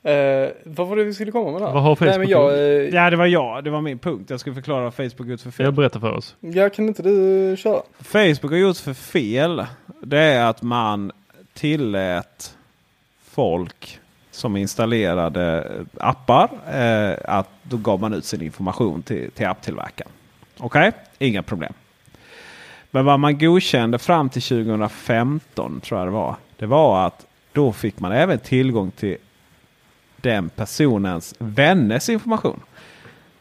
Uh, 0.06 0.50
vad 0.64 0.88
var 0.88 0.96
det 0.96 1.04
vi 1.04 1.14
skulle 1.14 1.32
komma 1.32 1.52
med 1.52 1.62
där? 1.62 1.74
Vad 1.74 1.84
har 1.84 1.96
Facebook 1.96 2.10
Nej, 2.10 2.20
men 2.20 2.30
jag, 2.30 2.52
uh, 2.52 2.60
Ja 2.96 3.10
det 3.10 3.16
var 3.16 3.26
jag, 3.26 3.64
det 3.64 3.70
var 3.70 3.82
min 3.82 4.00
punkt. 4.00 4.30
Jag 4.30 4.40
skulle 4.40 4.56
förklara 4.56 4.84
vad 4.84 4.94
Facebook 4.94 5.28
gjort 5.28 5.42
för 5.42 5.52
fel. 5.52 5.64
Jag 5.64 5.74
berättar 5.74 6.00
för 6.00 6.12
oss. 6.12 6.36
Ja 6.40 6.70
kan 6.70 6.88
inte 6.88 7.04
du 7.04 7.56
köra? 7.58 7.82
Facebook 8.00 8.52
har 8.52 8.58
gjort 8.58 8.78
för 8.78 8.94
fel. 8.94 9.66
Det 10.02 10.20
är 10.20 10.46
att 10.46 10.62
man 10.62 11.12
tillät 11.54 12.58
folk 13.24 14.00
som 14.32 14.58
installerade 14.58 15.72
appar. 15.98 16.50
Uh, 16.76 17.18
att 17.24 17.50
då 17.64 17.78
gav 17.78 18.00
man 18.00 18.14
ut 18.14 18.26
sin 18.26 18.42
information 18.42 19.02
till, 19.02 19.32
till 19.32 19.46
apptillverkaren. 19.46 20.12
Okej, 20.58 20.88
okay? 20.88 21.00
inga 21.20 21.44
problem. 21.44 21.74
Men 22.92 23.06
vad 23.06 23.20
man 23.20 23.38
godkände 23.38 24.00
fram 24.00 24.30
till 24.30 24.42
2015 24.42 25.82
tror 25.82 26.00
jag 26.00 26.08
det 26.08 26.12
var. 26.12 26.36
Det 26.58 26.66
var 26.66 27.08
att 27.08 27.26
då 27.52 27.72
fick 27.72 28.00
man 28.00 28.12
även 28.12 28.40
tillgång 28.40 28.92
till 28.92 29.18
den 30.28 30.50
personens 30.50 31.36
vänners 31.38 32.10
information. 32.10 32.60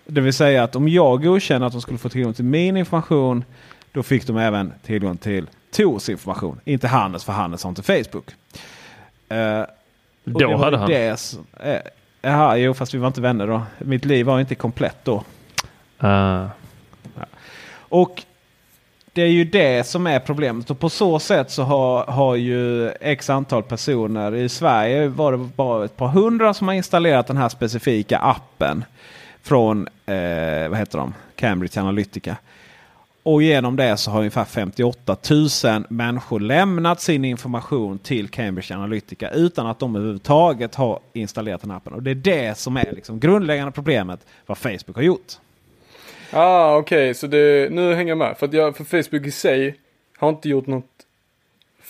Det 0.06 0.20
vill 0.20 0.32
säga 0.32 0.64
att 0.64 0.76
om 0.76 0.88
jag 0.88 1.22
godkänner 1.22 1.66
att 1.66 1.72
de 1.72 1.82
skulle 1.82 1.98
få 1.98 2.08
tillgång 2.08 2.34
till 2.34 2.44
min 2.44 2.76
information. 2.76 3.44
Då 3.92 4.02
fick 4.02 4.26
de 4.26 4.36
även 4.36 4.72
tillgång 4.82 5.16
till 5.16 5.46
Tors 5.70 6.08
information. 6.08 6.60
Inte 6.64 6.88
Hannes 6.88 7.24
för 7.24 7.32
Hannes 7.32 7.62
har 7.62 7.68
inte 7.68 7.82
Facebook. 7.82 8.30
Uh, 9.32 9.64
då 10.24 10.56
hade 10.56 10.78
han. 10.78 10.90
Det, 10.90 11.10
uh, 11.66 11.76
jaha, 12.22 12.56
jo 12.56 12.74
fast 12.74 12.94
vi 12.94 12.98
var 12.98 13.06
inte 13.06 13.20
vänner 13.20 13.46
då. 13.46 13.62
Mitt 13.78 14.04
liv 14.04 14.26
var 14.26 14.40
inte 14.40 14.54
komplett 14.54 14.96
då. 15.04 15.16
Uh. 16.04 16.46
Ja. 17.14 17.26
Och 17.88 18.22
det 19.16 19.22
är 19.22 19.26
ju 19.26 19.44
det 19.44 19.86
som 19.86 20.06
är 20.06 20.18
problemet. 20.18 20.70
Och 20.70 20.78
på 20.78 20.88
så 20.88 21.18
sätt 21.18 21.50
så 21.50 21.62
har, 21.62 22.04
har 22.04 22.34
ju 22.34 22.90
x 22.90 23.30
antal 23.30 23.62
personer 23.62 24.34
i 24.34 24.48
Sverige 24.48 25.08
var 25.08 25.32
det 25.32 25.38
bara 25.38 25.84
ett 25.84 25.96
par 25.96 26.08
hundra 26.08 26.54
som 26.54 26.68
har 26.68 26.74
installerat 26.74 27.26
den 27.26 27.36
här 27.36 27.48
specifika 27.48 28.18
appen. 28.18 28.84
Från 29.42 29.88
eh, 30.06 30.68
vad 30.68 30.78
heter 30.78 30.98
de? 30.98 31.14
Cambridge 31.36 31.80
Analytica. 31.80 32.36
Och 33.22 33.42
genom 33.42 33.76
det 33.76 33.96
så 33.96 34.10
har 34.10 34.18
ungefär 34.18 34.44
58 34.44 35.16
000 35.64 35.84
människor 35.88 36.40
lämnat 36.40 37.00
sin 37.00 37.24
information 37.24 37.98
till 37.98 38.28
Cambridge 38.28 38.74
Analytica 38.74 39.30
utan 39.30 39.66
att 39.66 39.78
de 39.78 39.96
överhuvudtaget 39.96 40.74
har 40.74 41.00
installerat 41.12 41.60
den 41.60 41.70
appen. 41.70 41.92
Och 41.92 42.02
det 42.02 42.10
är 42.10 42.14
det 42.14 42.58
som 42.58 42.76
är 42.76 42.92
liksom 42.92 43.20
grundläggande 43.20 43.72
problemet 43.72 44.26
vad 44.46 44.58
Facebook 44.58 44.96
har 44.96 45.02
gjort. 45.02 45.32
Ah, 46.32 46.76
okej, 46.76 47.04
okay. 47.04 47.14
så 47.14 47.26
det, 47.26 47.72
nu 47.72 47.94
hänger 47.94 48.10
jag 48.10 48.18
med. 48.18 48.38
För, 48.38 48.46
att 48.46 48.52
jag, 48.52 48.76
för 48.76 48.84
Facebook 48.84 49.26
i 49.26 49.30
sig 49.30 49.74
har 50.18 50.28
inte 50.28 50.48
gjort 50.48 50.66
något 50.66 51.06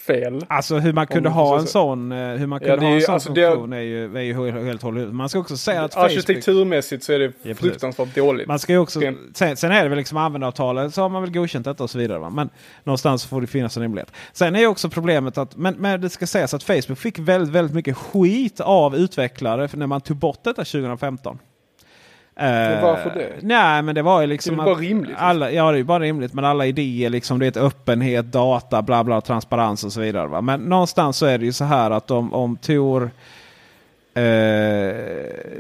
fel. 0.07 0.45
Alltså 0.49 0.79
hur 0.79 0.93
man 0.93 1.07
kunde 1.07 1.29
ha 1.29 1.59
en 1.59 1.67
sån, 1.67 2.13
eh, 2.13 2.19
hur 2.19 2.47
man 2.47 2.61
kunde 2.61 2.75
ja, 2.75 2.81
ha 2.81 2.95
en 2.95 3.01
sån 3.01 3.15
alltså 3.15 3.35
funktion 3.35 3.73
är, 3.73 3.77
är, 3.77 3.83
ju, 3.83 4.17
är 4.17 4.21
ju 4.21 4.65
helt 4.65 4.83
hållet. 4.83 5.13
Man 5.13 5.29
ska 5.29 5.39
också 5.39 5.57
säga 5.57 5.85
att 5.85 5.97
Arkitekturmässigt 5.97 7.05
så 7.05 7.13
är 7.13 7.19
det 7.19 7.33
ja, 7.43 7.55
fruktansvärt 7.55 8.15
dåligt. 8.15 8.49
Man 8.49 8.59
ska 8.59 8.79
också, 8.79 9.01
sen, 9.35 9.57
sen, 9.57 9.73
är 9.73 9.83
det 9.83 9.89
väl 9.89 9.99
liksom 9.99 10.19
användaravtalet 10.19 10.95
så 10.95 11.03
har 11.03 11.09
man 11.09 11.23
väl 11.23 11.33
godkänt 11.33 11.65
detta 11.65 11.85
och 11.85 11.91
så 11.91 11.99
vidare. 11.99 12.19
Va? 12.19 12.31
Men 12.31 12.51
någonstans 12.85 13.27
får 13.27 13.41
det 13.41 13.47
finnas 13.47 13.77
en 13.77 13.83
rimlighet. 13.83 14.13
Sen 14.33 14.57
är 14.57 14.61
ju 14.61 14.67
också 14.67 14.91
problemet 14.91 15.39
att, 15.39 15.57
men, 15.57 15.75
men 15.75 16.01
det 16.01 16.11
ska 16.11 16.27
sägas 16.27 16.55
att 16.55 16.63
Facebook 16.63 16.99
fick 16.99 17.19
väldigt, 17.19 17.55
väldigt 17.55 17.75
mycket 17.75 17.97
skit 17.97 18.61
av 18.61 18.97
utvecklare 18.97 19.69
när 19.73 19.87
man 19.87 20.01
tog 20.01 20.17
bort 20.17 20.45
detta 20.45 20.65
2015. 20.65 21.39
Men 22.39 22.83
varför 22.83 23.11
det? 23.11 23.33
Nej 23.41 23.83
men 23.83 23.95
det 23.95 24.03
var 24.03 24.21
ju 24.21 24.27
liksom. 24.27 24.57
Det 24.57 24.63
är 24.63 24.65
bara 24.65 24.75
rimligt. 24.75 25.09
Liksom. 25.09 25.27
Alla, 25.27 25.51
ja 25.51 25.73
det 25.73 25.79
är 25.79 25.83
bara 25.83 26.01
rimligt. 26.01 26.33
Men 26.33 26.45
alla 26.45 26.67
idéer 26.67 27.11
liksom. 27.11 27.39
Det 27.39 27.57
är 27.57 27.67
öppenhet, 27.67 28.33
data, 28.33 28.83
bla 28.83 29.05
bla, 29.05 29.21
transparens 29.21 29.85
och 29.85 29.93
så 29.93 30.01
vidare. 30.01 30.27
Va? 30.27 30.41
Men 30.41 30.61
någonstans 30.61 31.17
så 31.17 31.27
är 31.27 31.39
det 31.39 31.45
ju 31.45 31.53
så 31.53 31.65
här 31.65 31.91
att 31.91 32.11
om, 32.11 32.35
om 32.35 32.57
Tor 32.57 33.11
eh, 34.17 34.95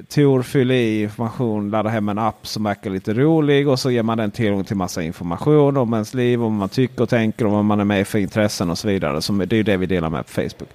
Tor 0.08 0.42
fyller 0.42 0.74
i 0.74 1.02
information, 1.02 1.70
laddar 1.70 1.90
hem 1.90 2.08
en 2.08 2.18
app 2.18 2.46
som 2.46 2.64
verkar 2.64 2.90
lite 2.90 3.14
rolig 3.14 3.68
och 3.68 3.78
så 3.78 3.90
ger 3.90 4.02
man 4.02 4.18
den 4.18 4.30
tillgång 4.30 4.64
till 4.64 4.76
massa 4.76 5.02
information 5.02 5.76
om 5.76 5.92
ens 5.92 6.14
liv, 6.14 6.42
om 6.42 6.52
vad 6.52 6.58
man 6.58 6.68
tycker 6.68 7.02
och 7.02 7.08
tänker, 7.08 7.46
om 7.46 7.52
vad 7.52 7.64
man 7.64 7.80
är 7.80 7.84
med 7.84 8.08
för 8.08 8.18
intressen 8.18 8.70
och 8.70 8.78
så 8.78 8.88
vidare. 8.88 9.22
Som, 9.22 9.38
det 9.38 9.52
är 9.52 9.56
ju 9.56 9.62
det 9.62 9.76
vi 9.76 9.86
delar 9.86 10.10
med 10.10 10.26
på 10.26 10.32
Facebook. 10.32 10.68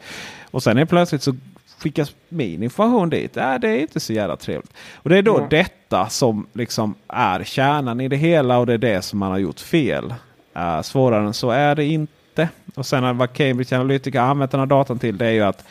Och 0.51 0.63
sen 0.63 0.77
är 0.77 0.85
plötsligt 0.85 1.23
så 1.23 1.35
skickas 1.81 2.15
min 2.29 2.63
information 2.63 3.09
dit. 3.09 3.37
Äh, 3.37 3.55
det 3.55 3.69
är 3.69 3.79
inte 3.79 3.99
så 3.99 4.13
jävla 4.13 4.35
trevligt. 4.35 4.73
Och 4.95 5.09
det 5.09 5.17
är 5.17 5.21
då 5.21 5.37
mm. 5.37 5.49
detta 5.49 6.09
som 6.09 6.47
liksom 6.53 6.95
är 7.07 7.43
kärnan 7.43 8.01
i 8.01 8.07
det 8.07 8.15
hela 8.15 8.57
och 8.57 8.65
det 8.65 8.73
är 8.73 8.77
det 8.77 9.01
som 9.01 9.19
man 9.19 9.31
har 9.31 9.37
gjort 9.37 9.59
fel. 9.59 10.13
Uh, 10.57 10.81
svårare 10.81 11.25
än 11.25 11.33
så 11.33 11.49
är 11.49 11.75
det 11.75 11.85
inte. 11.85 12.49
Och 12.75 12.85
sen 12.85 13.17
vad 13.17 13.33
Cambridge 13.33 13.75
Analytica 13.75 14.21
använt 14.21 14.51
den 14.51 14.59
här 14.59 14.67
datan 14.67 14.99
till 14.99 15.17
det 15.17 15.25
är 15.25 15.31
ju 15.31 15.41
att, 15.41 15.63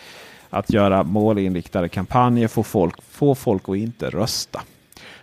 att 0.51 0.71
göra 0.71 1.03
målinriktade 1.03 1.89
kampanjer, 1.89 2.49
få 2.49 2.63
folk, 2.63 3.03
få 3.11 3.35
folk 3.35 3.69
att 3.69 3.77
inte 3.77 4.11
rösta. 4.11 4.63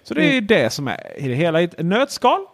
Så 0.03 0.13
det 0.13 0.25
är 0.25 0.31
mm. 0.31 0.47
det 0.47 0.69
som 0.69 0.87
är 0.87 1.13
i 1.17 1.27
det 1.27 1.35
hela 1.35 1.61
i 1.61 1.63
ett 1.63 1.85
nötskal. 1.85 2.45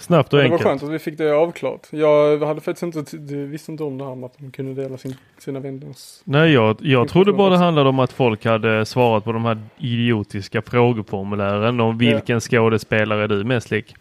Snabbt 0.00 0.32
och 0.32 0.38
det 0.38 0.44
enkelt. 0.44 0.62
Det 0.62 0.64
var 0.64 0.70
skönt 0.70 0.82
att 0.82 0.90
vi 0.90 0.98
fick 0.98 1.18
det 1.18 1.32
avklarat. 1.32 1.88
Jag 1.90 2.38
hade 2.38 2.60
faktiskt 2.60 2.96
inte, 2.96 3.36
visste 3.36 3.72
inte 3.72 3.84
om 3.84 3.98
det 3.98 4.04
här 4.04 4.14
med 4.14 4.26
att 4.26 4.38
de 4.38 4.50
kunde 4.50 4.82
dela 4.82 4.96
sin, 4.98 5.14
sina 5.38 5.60
vänners... 5.60 6.20
Nej, 6.24 6.52
jag, 6.52 6.76
jag 6.80 7.08
trodde 7.08 7.32
bara 7.32 7.50
det 7.50 7.56
handlade 7.56 7.88
om 7.88 7.98
att 7.98 8.12
folk 8.12 8.44
hade 8.44 8.86
svarat 8.86 9.24
på 9.24 9.32
de 9.32 9.44
här 9.44 9.58
idiotiska 9.78 10.62
frågeformulären 10.62 11.80
om 11.80 11.98
vilken 11.98 12.36
ja. 12.36 12.40
skådespelare 12.40 13.24
är 13.24 13.28
du 13.28 13.44
mest 13.44 13.70
lik. 13.70 13.94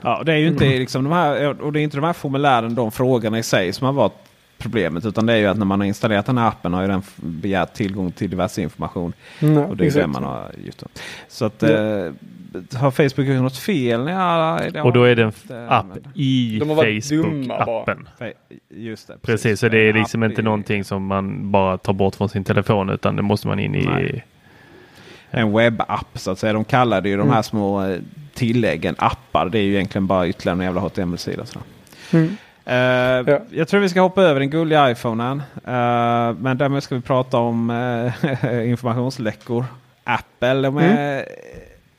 Ja, 0.00 0.22
det 0.26 0.32
är 0.32 0.36
ju 0.36 0.46
inte 0.46 0.66
mm. 0.66 0.78
liksom 0.78 1.04
de 1.04 1.12
här, 1.12 1.62
och 1.62 1.72
det 1.72 1.80
är 1.80 1.82
inte 1.82 1.96
de 1.96 2.04
här 2.04 2.12
formulären, 2.12 2.74
de 2.74 2.92
frågorna 2.92 3.38
i 3.38 3.42
sig 3.42 3.72
som 3.72 3.86
har 3.86 3.92
varit 3.92 4.12
problemet. 4.58 5.04
Utan 5.04 5.26
det 5.26 5.32
är 5.32 5.36
ju 5.36 5.46
att 5.46 5.58
när 5.58 5.66
man 5.66 5.80
har 5.80 5.86
installerat 5.86 6.26
den 6.26 6.38
här 6.38 6.48
appen 6.48 6.72
har 6.72 6.82
ju 6.82 6.88
den 6.88 7.02
begärt 7.16 7.74
tillgång 7.74 8.12
till 8.12 8.30
diverse 8.30 8.62
information. 8.62 9.12
Mm, 9.40 9.58
och 9.58 9.76
det 9.76 9.86
är 9.86 9.90
det 9.90 10.06
man 10.06 10.24
har 10.24 10.50
gjort. 10.64 10.82
Så 11.28 11.44
att, 11.44 11.62
ja. 11.62 11.68
eh, 11.68 12.12
har 12.72 12.90
Facebook 12.90 13.28
gjort 13.28 13.42
något 13.42 13.56
fel? 13.56 14.08
Ja, 14.08 14.60
och 14.82 14.92
då 14.92 15.04
är 15.04 15.16
det 15.16 15.22
en 15.22 15.32
app 15.68 15.86
i 16.14 16.60
Facebook-appen. 16.60 18.06
Just 18.68 19.08
det. 19.08 19.14
Precis, 19.22 19.42
precis 19.42 19.60
så 19.60 19.68
det 19.68 19.78
är 19.78 19.92
liksom 19.92 20.24
inte 20.24 20.40
i... 20.40 20.44
någonting 20.44 20.84
som 20.84 21.06
man 21.06 21.50
bara 21.50 21.78
tar 21.78 21.92
bort 21.92 22.14
från 22.14 22.28
sin 22.28 22.44
telefon 22.44 22.90
utan 22.90 23.16
det 23.16 23.22
måste 23.22 23.46
man 23.48 23.58
in 23.58 23.74
i. 23.74 23.86
Nej. 23.86 24.24
En 25.30 25.52
webbapp 25.52 26.08
så 26.14 26.30
att 26.30 26.38
säga. 26.38 26.52
De 26.52 26.64
kallar 26.64 27.00
det 27.00 27.08
ju 27.08 27.16
de 27.16 27.26
här 27.28 27.34
mm. 27.34 27.42
små 27.42 27.84
eh, 27.84 27.98
tilläggen 28.34 28.94
appar. 28.98 29.48
Det 29.48 29.58
är 29.58 29.62
ju 29.62 29.74
egentligen 29.74 30.06
bara 30.06 30.28
ytterligare 30.28 30.58
en 30.58 30.64
jävla 30.64 30.80
HTML-sida. 30.80 31.44
Mm. 32.12 32.36
Uh, 32.66 32.74
ja. 32.74 33.40
Jag 33.50 33.68
tror 33.68 33.80
vi 33.80 33.88
ska 33.88 34.00
hoppa 34.00 34.22
över 34.22 34.40
den 34.40 34.50
gulliga 34.50 34.90
iPhonen. 34.90 35.38
Uh, 35.54 36.38
men 36.38 36.58
därmed 36.58 36.82
ska 36.82 36.94
vi 36.94 37.00
prata 37.00 37.38
om 37.38 37.70
uh, 37.70 38.68
informationsläckor. 38.70 39.64
Apple 40.04 40.54
de 40.54 40.76
är 40.76 41.12
mm. 41.12 41.24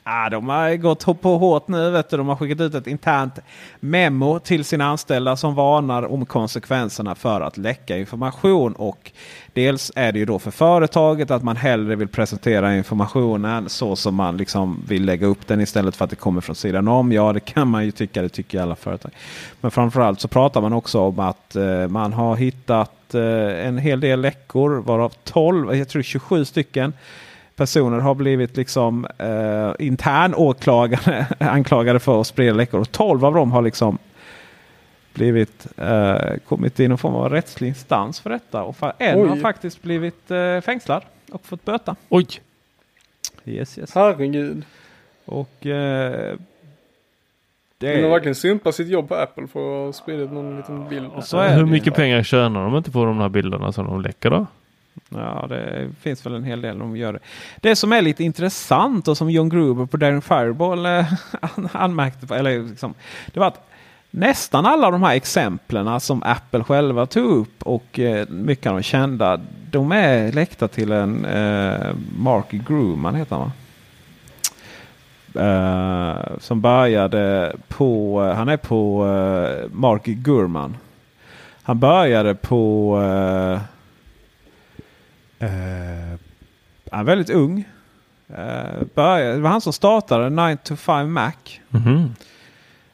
Ah, 0.07 0.29
de 0.29 0.49
har 0.49 0.75
gått 0.75 1.21
på 1.21 1.37
hårt 1.37 1.67
nu. 1.67 1.89
Vet 1.89 2.09
du. 2.09 2.17
De 2.17 2.27
har 2.27 2.35
skickat 2.35 2.61
ut 2.61 2.73
ett 2.73 2.87
internt 2.87 3.39
memo 3.79 4.39
till 4.39 4.65
sina 4.65 4.85
anställda 4.85 5.35
som 5.35 5.55
varnar 5.55 6.03
om 6.03 6.25
konsekvenserna 6.25 7.15
för 7.15 7.41
att 7.41 7.57
läcka 7.57 7.97
information. 7.97 8.73
Och 8.73 9.11
dels 9.53 9.91
är 9.95 10.11
det 10.11 10.19
ju 10.19 10.25
då 10.25 10.39
för 10.39 10.51
företaget 10.51 11.31
att 11.31 11.43
man 11.43 11.55
hellre 11.55 11.95
vill 11.95 12.07
presentera 12.07 12.75
informationen 12.75 13.69
så 13.69 13.95
som 13.95 14.15
man 14.15 14.37
liksom 14.37 14.83
vill 14.87 15.05
lägga 15.05 15.27
upp 15.27 15.47
den 15.47 15.61
istället 15.61 15.95
för 15.95 16.03
att 16.03 16.09
det 16.09 16.15
kommer 16.15 16.41
från 16.41 16.55
sidan 16.55 16.87
om. 16.87 17.11
Ja, 17.11 17.33
det 17.33 17.39
kan 17.39 17.67
man 17.67 17.85
ju 17.85 17.91
tycka. 17.91 18.21
Det 18.21 18.29
tycker 18.29 18.61
alla 18.61 18.75
företag. 18.75 19.11
Men 19.61 19.71
framförallt 19.71 20.21
så 20.21 20.27
pratar 20.27 20.61
man 20.61 20.73
också 20.73 20.99
om 20.99 21.19
att 21.19 21.55
eh, 21.55 21.87
man 21.87 22.13
har 22.13 22.35
hittat 22.35 23.15
eh, 23.15 23.67
en 23.67 23.77
hel 23.77 23.99
del 23.99 24.21
läckor 24.21 24.81
varav 24.81 25.13
12, 25.23 25.75
jag 25.75 25.89
tror 25.89 26.01
27 26.01 26.45
stycken 26.45 26.93
personer 27.55 27.99
har 27.99 28.15
blivit 28.15 28.57
liksom 28.57 29.07
eh, 29.17 29.71
intern 29.79 30.35
åklagare, 30.35 31.27
anklagade 31.39 31.99
för 31.99 32.21
att 32.21 32.27
sprida 32.27 32.53
läckor. 32.53 32.79
Och 32.79 32.91
12 32.91 33.25
av 33.25 33.33
dem 33.33 33.51
har 33.51 33.61
liksom 33.61 33.97
blivit 35.13 35.67
eh, 35.77 36.17
kommit 36.47 36.79
i 36.79 36.87
någon 36.87 36.97
form 36.97 37.15
av 37.15 37.29
rättslig 37.29 37.67
instans 37.67 38.19
för 38.19 38.29
detta. 38.29 38.63
Och 38.63 38.75
en 38.97 39.19
Oj. 39.19 39.27
har 39.27 39.35
faktiskt 39.35 39.81
blivit 39.81 40.31
eh, 40.31 40.61
fängslad 40.61 41.03
och 41.31 41.45
fått 41.45 41.65
böta. 41.65 41.95
Oj! 42.09 42.27
Yes, 43.45 43.77
yes. 43.77 43.95
Herregud. 43.95 44.65
Och 45.25 45.65
eh, 45.65 46.35
det 47.77 47.93
är... 47.93 47.97
De 47.97 48.03
har 48.03 48.09
verkligen 48.09 48.35
sumpat 48.35 48.75
sitt 48.75 48.87
jobb 48.87 49.07
på 49.07 49.15
Apple 49.15 49.47
för 49.47 49.59
att 49.59 49.85
ha 49.85 49.93
spridit 49.93 50.31
någon 50.31 50.57
liten 50.57 50.89
bild. 50.89 51.11
Hur 51.33 51.65
mycket 51.65 51.95
pengar 51.95 52.23
tjänar 52.23 52.63
de 52.63 52.77
inte 52.77 52.91
på 52.91 53.05
de 53.05 53.17
här 53.17 53.29
bilderna 53.29 53.71
som 53.71 53.85
de 53.85 54.01
läcker 54.01 54.29
då? 54.29 54.45
Ja, 55.09 55.45
det 55.49 55.89
finns 56.01 56.25
väl 56.25 56.35
en 56.35 56.43
hel 56.43 56.61
del 56.61 56.79
de 56.79 56.97
gör 56.97 57.13
det. 57.13 57.19
Det 57.57 57.75
som 57.75 57.91
är 57.91 58.01
lite 58.01 58.23
intressant 58.23 59.07
och 59.07 59.17
som 59.17 59.29
John 59.29 59.49
Gruber 59.49 59.85
på 59.85 59.97
Daring 59.97 60.21
Fireball 60.21 60.85
eh, 60.85 61.13
anmärkte 61.71 62.27
på, 62.27 62.35
eller 62.35 62.63
liksom, 62.63 62.93
det 63.33 63.39
var 63.39 63.47
att 63.47 63.69
nästan 64.11 64.65
alla 64.65 64.91
de 64.91 65.03
här 65.03 65.15
exemplen 65.15 65.99
som 65.99 66.23
Apple 66.23 66.63
själva 66.63 67.05
tog 67.05 67.25
upp 67.25 67.63
och 67.63 67.99
eh, 67.99 68.29
mycket 68.29 68.67
av 68.67 68.75
de 68.75 68.83
kända, 68.83 69.39
de 69.71 69.91
är 69.91 70.31
läckta 70.31 70.67
till 70.67 70.91
en 70.91 71.25
eh, 71.25 71.87
Mark 72.17 72.51
Grumman 72.51 73.15
heter 73.15 73.35
han 73.35 73.45
va? 73.45 73.51
Uh, 75.37 76.37
som 76.39 76.61
började 76.61 77.55
på, 77.67 78.21
uh, 78.21 78.33
han 78.33 78.49
är 78.49 78.57
på 78.57 79.05
uh, 79.05 79.71
Mark 79.71 80.05
Gurman. 80.05 80.77
Han 81.65 81.79
började 81.79 82.35
på 82.35 82.97
eh, 83.01 83.59
han 86.91 86.99
är 86.99 87.03
väldigt 87.03 87.29
ung. 87.29 87.65
Uh, 88.29 88.83
började, 88.93 89.33
det 89.33 89.41
var 89.41 89.49
han 89.49 89.61
som 89.61 89.73
startade 89.73 90.29
9 90.29 90.57
to 90.57 90.75
5 90.75 91.13
Mac. 91.13 91.31
Mm 91.73 91.85
-hmm. 91.85 92.09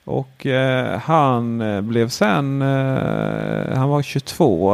Och 0.04 0.46
uh, 0.46 0.98
han 0.98 1.58
blev 1.88 2.10
sen, 2.10 2.62
han 3.76 3.90
var 3.90 4.02
22, 4.02 4.74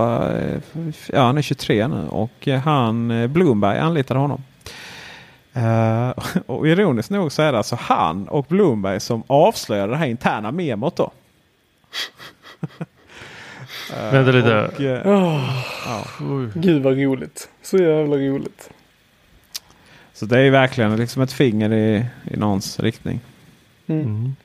ja 1.08 1.22
han 1.22 1.38
är 1.38 1.42
23 1.42 1.88
nu 1.88 2.08
och 2.10 2.48
han, 2.48 3.34
Bloomberg 3.34 3.80
anlitade 3.80 4.20
honom. 4.20 4.44
Uh, 5.58 6.10
och 6.46 6.68
ironiskt 6.68 7.10
nog 7.10 7.32
så 7.32 7.42
är 7.42 7.52
det 7.52 7.58
alltså 7.58 7.78
han 7.82 8.28
och 8.28 8.46
Bloomberg 8.50 9.00
som 9.00 9.24
avslöjade 9.28 9.92
det 9.92 9.98
här 9.98 10.08
interna 10.08 10.52
memot 10.52 10.96
då. 10.96 11.12
uh, 13.92 14.12
Vänta 14.12 14.32
lite. 14.32 14.62
Och, 14.66 14.80
oh, 15.14 15.64
ja. 15.86 16.06
Gud 16.56 16.84
vad 16.84 16.98
roligt. 16.98 17.50
Så 17.62 17.78
jävla 17.78 18.18
roligt. 18.18 18.70
Så 20.14 20.26
det 20.26 20.40
är 20.40 20.52
verkligen 20.52 20.96
liksom 20.96 21.22
ett 21.22 21.34
finger 21.34 21.74
i, 21.74 22.06
i 22.32 22.38
någons 22.38 22.80
riktning. 22.80 23.20
Mm. 23.88 24.06
Mm. 24.06 24.36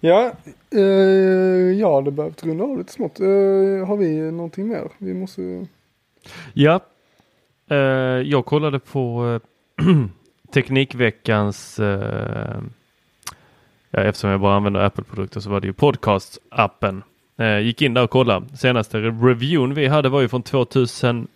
Ja, 0.00 0.32
eh, 0.70 0.80
ja 1.78 2.00
det 2.00 2.10
behövt 2.10 2.44
runda 2.44 2.64
av 2.64 2.78
lite 2.78 2.92
smått. 2.92 3.20
Eh, 3.20 3.86
har 3.86 3.96
vi 3.96 4.30
någonting 4.30 4.68
mer? 4.68 4.88
Vi 4.98 5.14
måste... 5.14 5.66
Ja, 6.52 6.80
eh, 7.70 7.76
jag 8.24 8.46
kollade 8.46 8.78
på 8.78 9.40
eh, 9.78 9.86
Teknikveckans 10.52 11.78
eh, 11.78 12.60
ja, 13.90 14.00
eftersom 14.00 14.30
jag 14.30 14.40
bara 14.40 14.56
använder 14.56 14.80
Apple-produkter 14.80 15.40
så 15.40 15.50
var 15.50 15.60
det 15.60 15.66
ju 15.66 15.72
podcast-appen. 15.72 17.02
Eh, 17.36 17.58
gick 17.58 17.82
in 17.82 17.94
där 17.94 18.02
och 18.02 18.10
kollade. 18.10 18.56
Senaste 18.56 18.98
reviewen 18.98 19.74
vi 19.74 19.86
hade 19.86 20.08
var 20.08 20.20
ju 20.20 20.28
från 20.28 20.42
2000, 20.42 21.28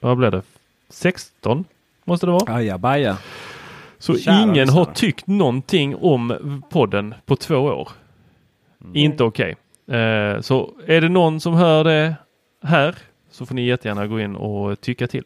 vad 0.00 0.16
blev 0.16 0.30
det, 0.30 0.42
16 0.88 1.64
måste 2.04 2.26
det 2.26 2.32
vara. 2.32 2.54
Ajabaja. 2.54 3.18
Så 3.98 4.18
Kära 4.18 4.42
ingen 4.42 4.68
har 4.68 4.84
tyckt 4.84 5.26
någonting 5.26 5.96
om 5.96 6.62
podden 6.70 7.14
på 7.26 7.36
två 7.36 7.56
år. 7.56 7.88
Mm. 8.80 8.96
Inte 8.96 9.24
okej. 9.24 9.56
Okay. 9.86 10.00
Eh, 10.00 10.40
så 10.40 10.72
är 10.86 11.00
det 11.00 11.08
någon 11.08 11.40
som 11.40 11.54
hör 11.54 11.84
det 11.84 12.14
här 12.62 12.94
så 13.30 13.46
får 13.46 13.54
ni 13.54 13.66
jättegärna 13.66 14.06
gå 14.06 14.20
in 14.20 14.36
och 14.36 14.80
tycka 14.80 15.06
till. 15.06 15.24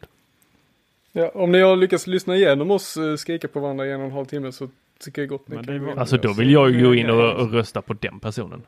Ja, 1.11 1.31
om 1.33 1.51
ni 1.51 1.59
har 1.59 1.75
lyckats 1.75 2.07
lyssna 2.07 2.35
igenom 2.35 2.71
oss 2.71 2.97
eh, 2.97 3.15
skrika 3.15 3.47
på 3.47 3.59
varandra 3.59 3.85
i 3.85 3.91
en 3.91 3.99
och 3.99 4.05
en 4.05 4.11
halv 4.11 4.25
timme 4.25 4.51
så 4.51 4.69
tycker 4.99 5.21
jag 5.21 5.29
gott 5.29 5.47
ni 5.47 5.55
kan 5.55 5.99
Alltså 5.99 6.17
då 6.17 6.33
vill 6.33 6.51
jag 6.51 6.71
ju 6.71 6.83
gå 6.83 6.95
in 6.95 7.09
och, 7.09 7.33
och 7.33 7.51
rösta 7.51 7.81
på 7.81 7.93
den 7.93 8.19
personen. 8.19 8.61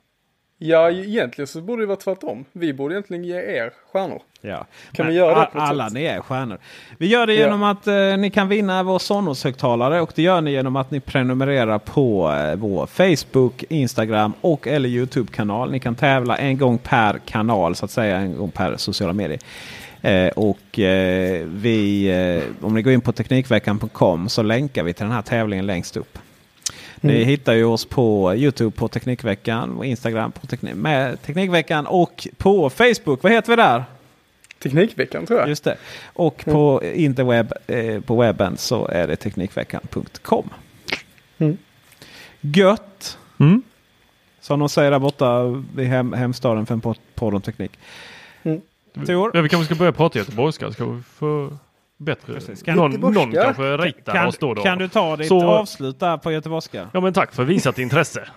Ja, 0.62 0.92
egentligen 0.92 1.48
så 1.48 1.62
borde 1.62 1.82
det 1.82 1.86
vara 1.86 1.98
tvärtom. 1.98 2.46
Vi 2.52 2.74
borde 2.74 2.94
egentligen 2.94 3.24
ge 3.24 3.36
er 3.36 3.72
stjärnor. 3.92 4.22
Ja. 4.42 4.66
Kan 4.92 5.06
Men 5.06 5.08
vi 5.08 5.14
göra 5.14 5.40
det 5.40 5.46
på 5.46 5.60
Alla 5.60 5.86
sätt? 5.86 5.94
ni 5.94 6.04
är 6.04 6.22
stjärnor. 6.22 6.58
Vi 6.98 7.08
gör 7.08 7.28
det 7.28 7.34
genom 7.34 7.62
ja. 7.62 7.70
att 7.72 7.88
eh, 7.88 8.18
ni 8.18 8.30
kan 8.30 8.48
vinna 8.48 8.84
vår 8.84 9.00
Sonos-högtalare 9.00 10.02
och 10.02 10.12
det 10.16 10.22
gör 10.22 10.42
ni 10.42 10.52
genom 10.52 10.76
att 10.76 10.92
ni 10.92 11.00
prenumererar 11.00 11.80
på 11.80 12.32
eh, 12.32 12.56
vår 12.56 12.86
Facebook, 12.86 13.64
Instagram 13.70 14.34
och 14.42 14.68
eller 14.68 14.90
Youtube-kanal. 14.90 15.72
Ni 15.72 15.80
kan 15.80 15.96
tävla 15.96 16.38
en 16.38 16.58
gång 16.58 16.78
per 16.78 17.20
kanal 17.26 17.76
så 17.76 17.86
att 17.86 17.92
säga, 17.92 18.18
en 18.18 18.38
gång 18.38 18.52
per 18.52 18.78
sociala 18.78 19.14
medier. 19.14 19.40
Eh, 20.02 20.28
och 20.28 20.80
eh, 20.80 21.46
vi, 21.48 22.06
eh, 22.08 22.66
om 22.66 22.74
ni 22.74 22.82
går 22.82 22.94
in 22.94 23.02
på 23.02 23.12
Teknikveckan.com 23.12 24.30
så 24.30 24.42
länkar 24.42 24.84
vi 24.84 24.94
till 24.94 25.04
den 25.04 25.14
här 25.14 25.22
tävlingen 25.22 25.66
längst 25.66 25.98
upp. 25.98 26.20
Ni 27.02 27.16
mm. 27.16 27.28
hittar 27.28 27.54
ju 27.54 27.64
oss 27.64 27.86
på 27.86 28.36
Youtube 28.36 28.72
på 28.72 28.88
Teknikveckan 28.88 29.78
och 29.78 29.86
Instagram 29.86 30.32
på 30.32 30.48
teknik 30.48 30.76
med 30.76 31.22
Teknikveckan 31.22 31.88
och 31.88 32.28
på 32.38 32.70
Facebook. 32.70 33.24
Vad 33.24 33.32
heter 33.32 33.50
vi 33.50 33.56
där? 33.56 33.84
Teknikveckan 34.60 35.26
tror 35.26 35.40
jag. 35.40 35.50
Just 35.50 35.64
det. 35.64 35.78
Och 36.04 36.44
mm. 36.48 36.54
på 36.54 36.84
interweb 36.84 37.54
eh, 37.68 38.00
på 38.02 38.16
webben 38.16 38.58
så 38.58 38.88
är 38.88 39.08
det 39.08 39.16
Teknikveckan.com. 39.16 40.50
Mm. 41.38 41.58
Gött! 42.42 43.18
Mm. 43.40 43.62
Som 44.42 44.60
de 44.60 44.70
säger 44.70 44.92
där 44.92 45.00
borta 45.00 45.44
vid 45.76 45.88
hem, 45.88 46.14
hemstaden 46.14 46.66
för 46.66 46.74
en 46.74 46.96
podd 47.16 47.34
om 47.34 47.42
teknik. 47.42 47.72
Tor? 49.06 49.32
Ja, 49.34 49.42
vi 49.42 49.50
kanske 49.50 49.66
ska 49.66 49.80
börja 49.80 49.92
prata 49.92 50.20
göteborgska. 50.20 50.72
Ska 50.72 50.86
vi 50.86 51.02
få 51.02 51.58
bättre. 51.98 52.56
Kan 52.66 52.78
någon, 52.78 52.92
någon 52.92 53.32
kanske 53.32 53.78
ritar 53.78 54.14
kan, 54.14 54.28
oss 54.28 54.38
då. 54.38 54.54
då. 54.54 54.62
Kan 54.62 54.78
du 54.78 54.88
ta 54.88 55.16
ditt 55.16 55.28
Så, 55.28 55.48
avslut 55.48 56.00
där 56.00 56.18
på 56.18 56.32
göteborgska? 56.32 56.90
Ja 56.94 57.00
men 57.00 57.14
tack 57.14 57.34
för 57.34 57.44
visat 57.44 57.80
intresse. 57.80 58.28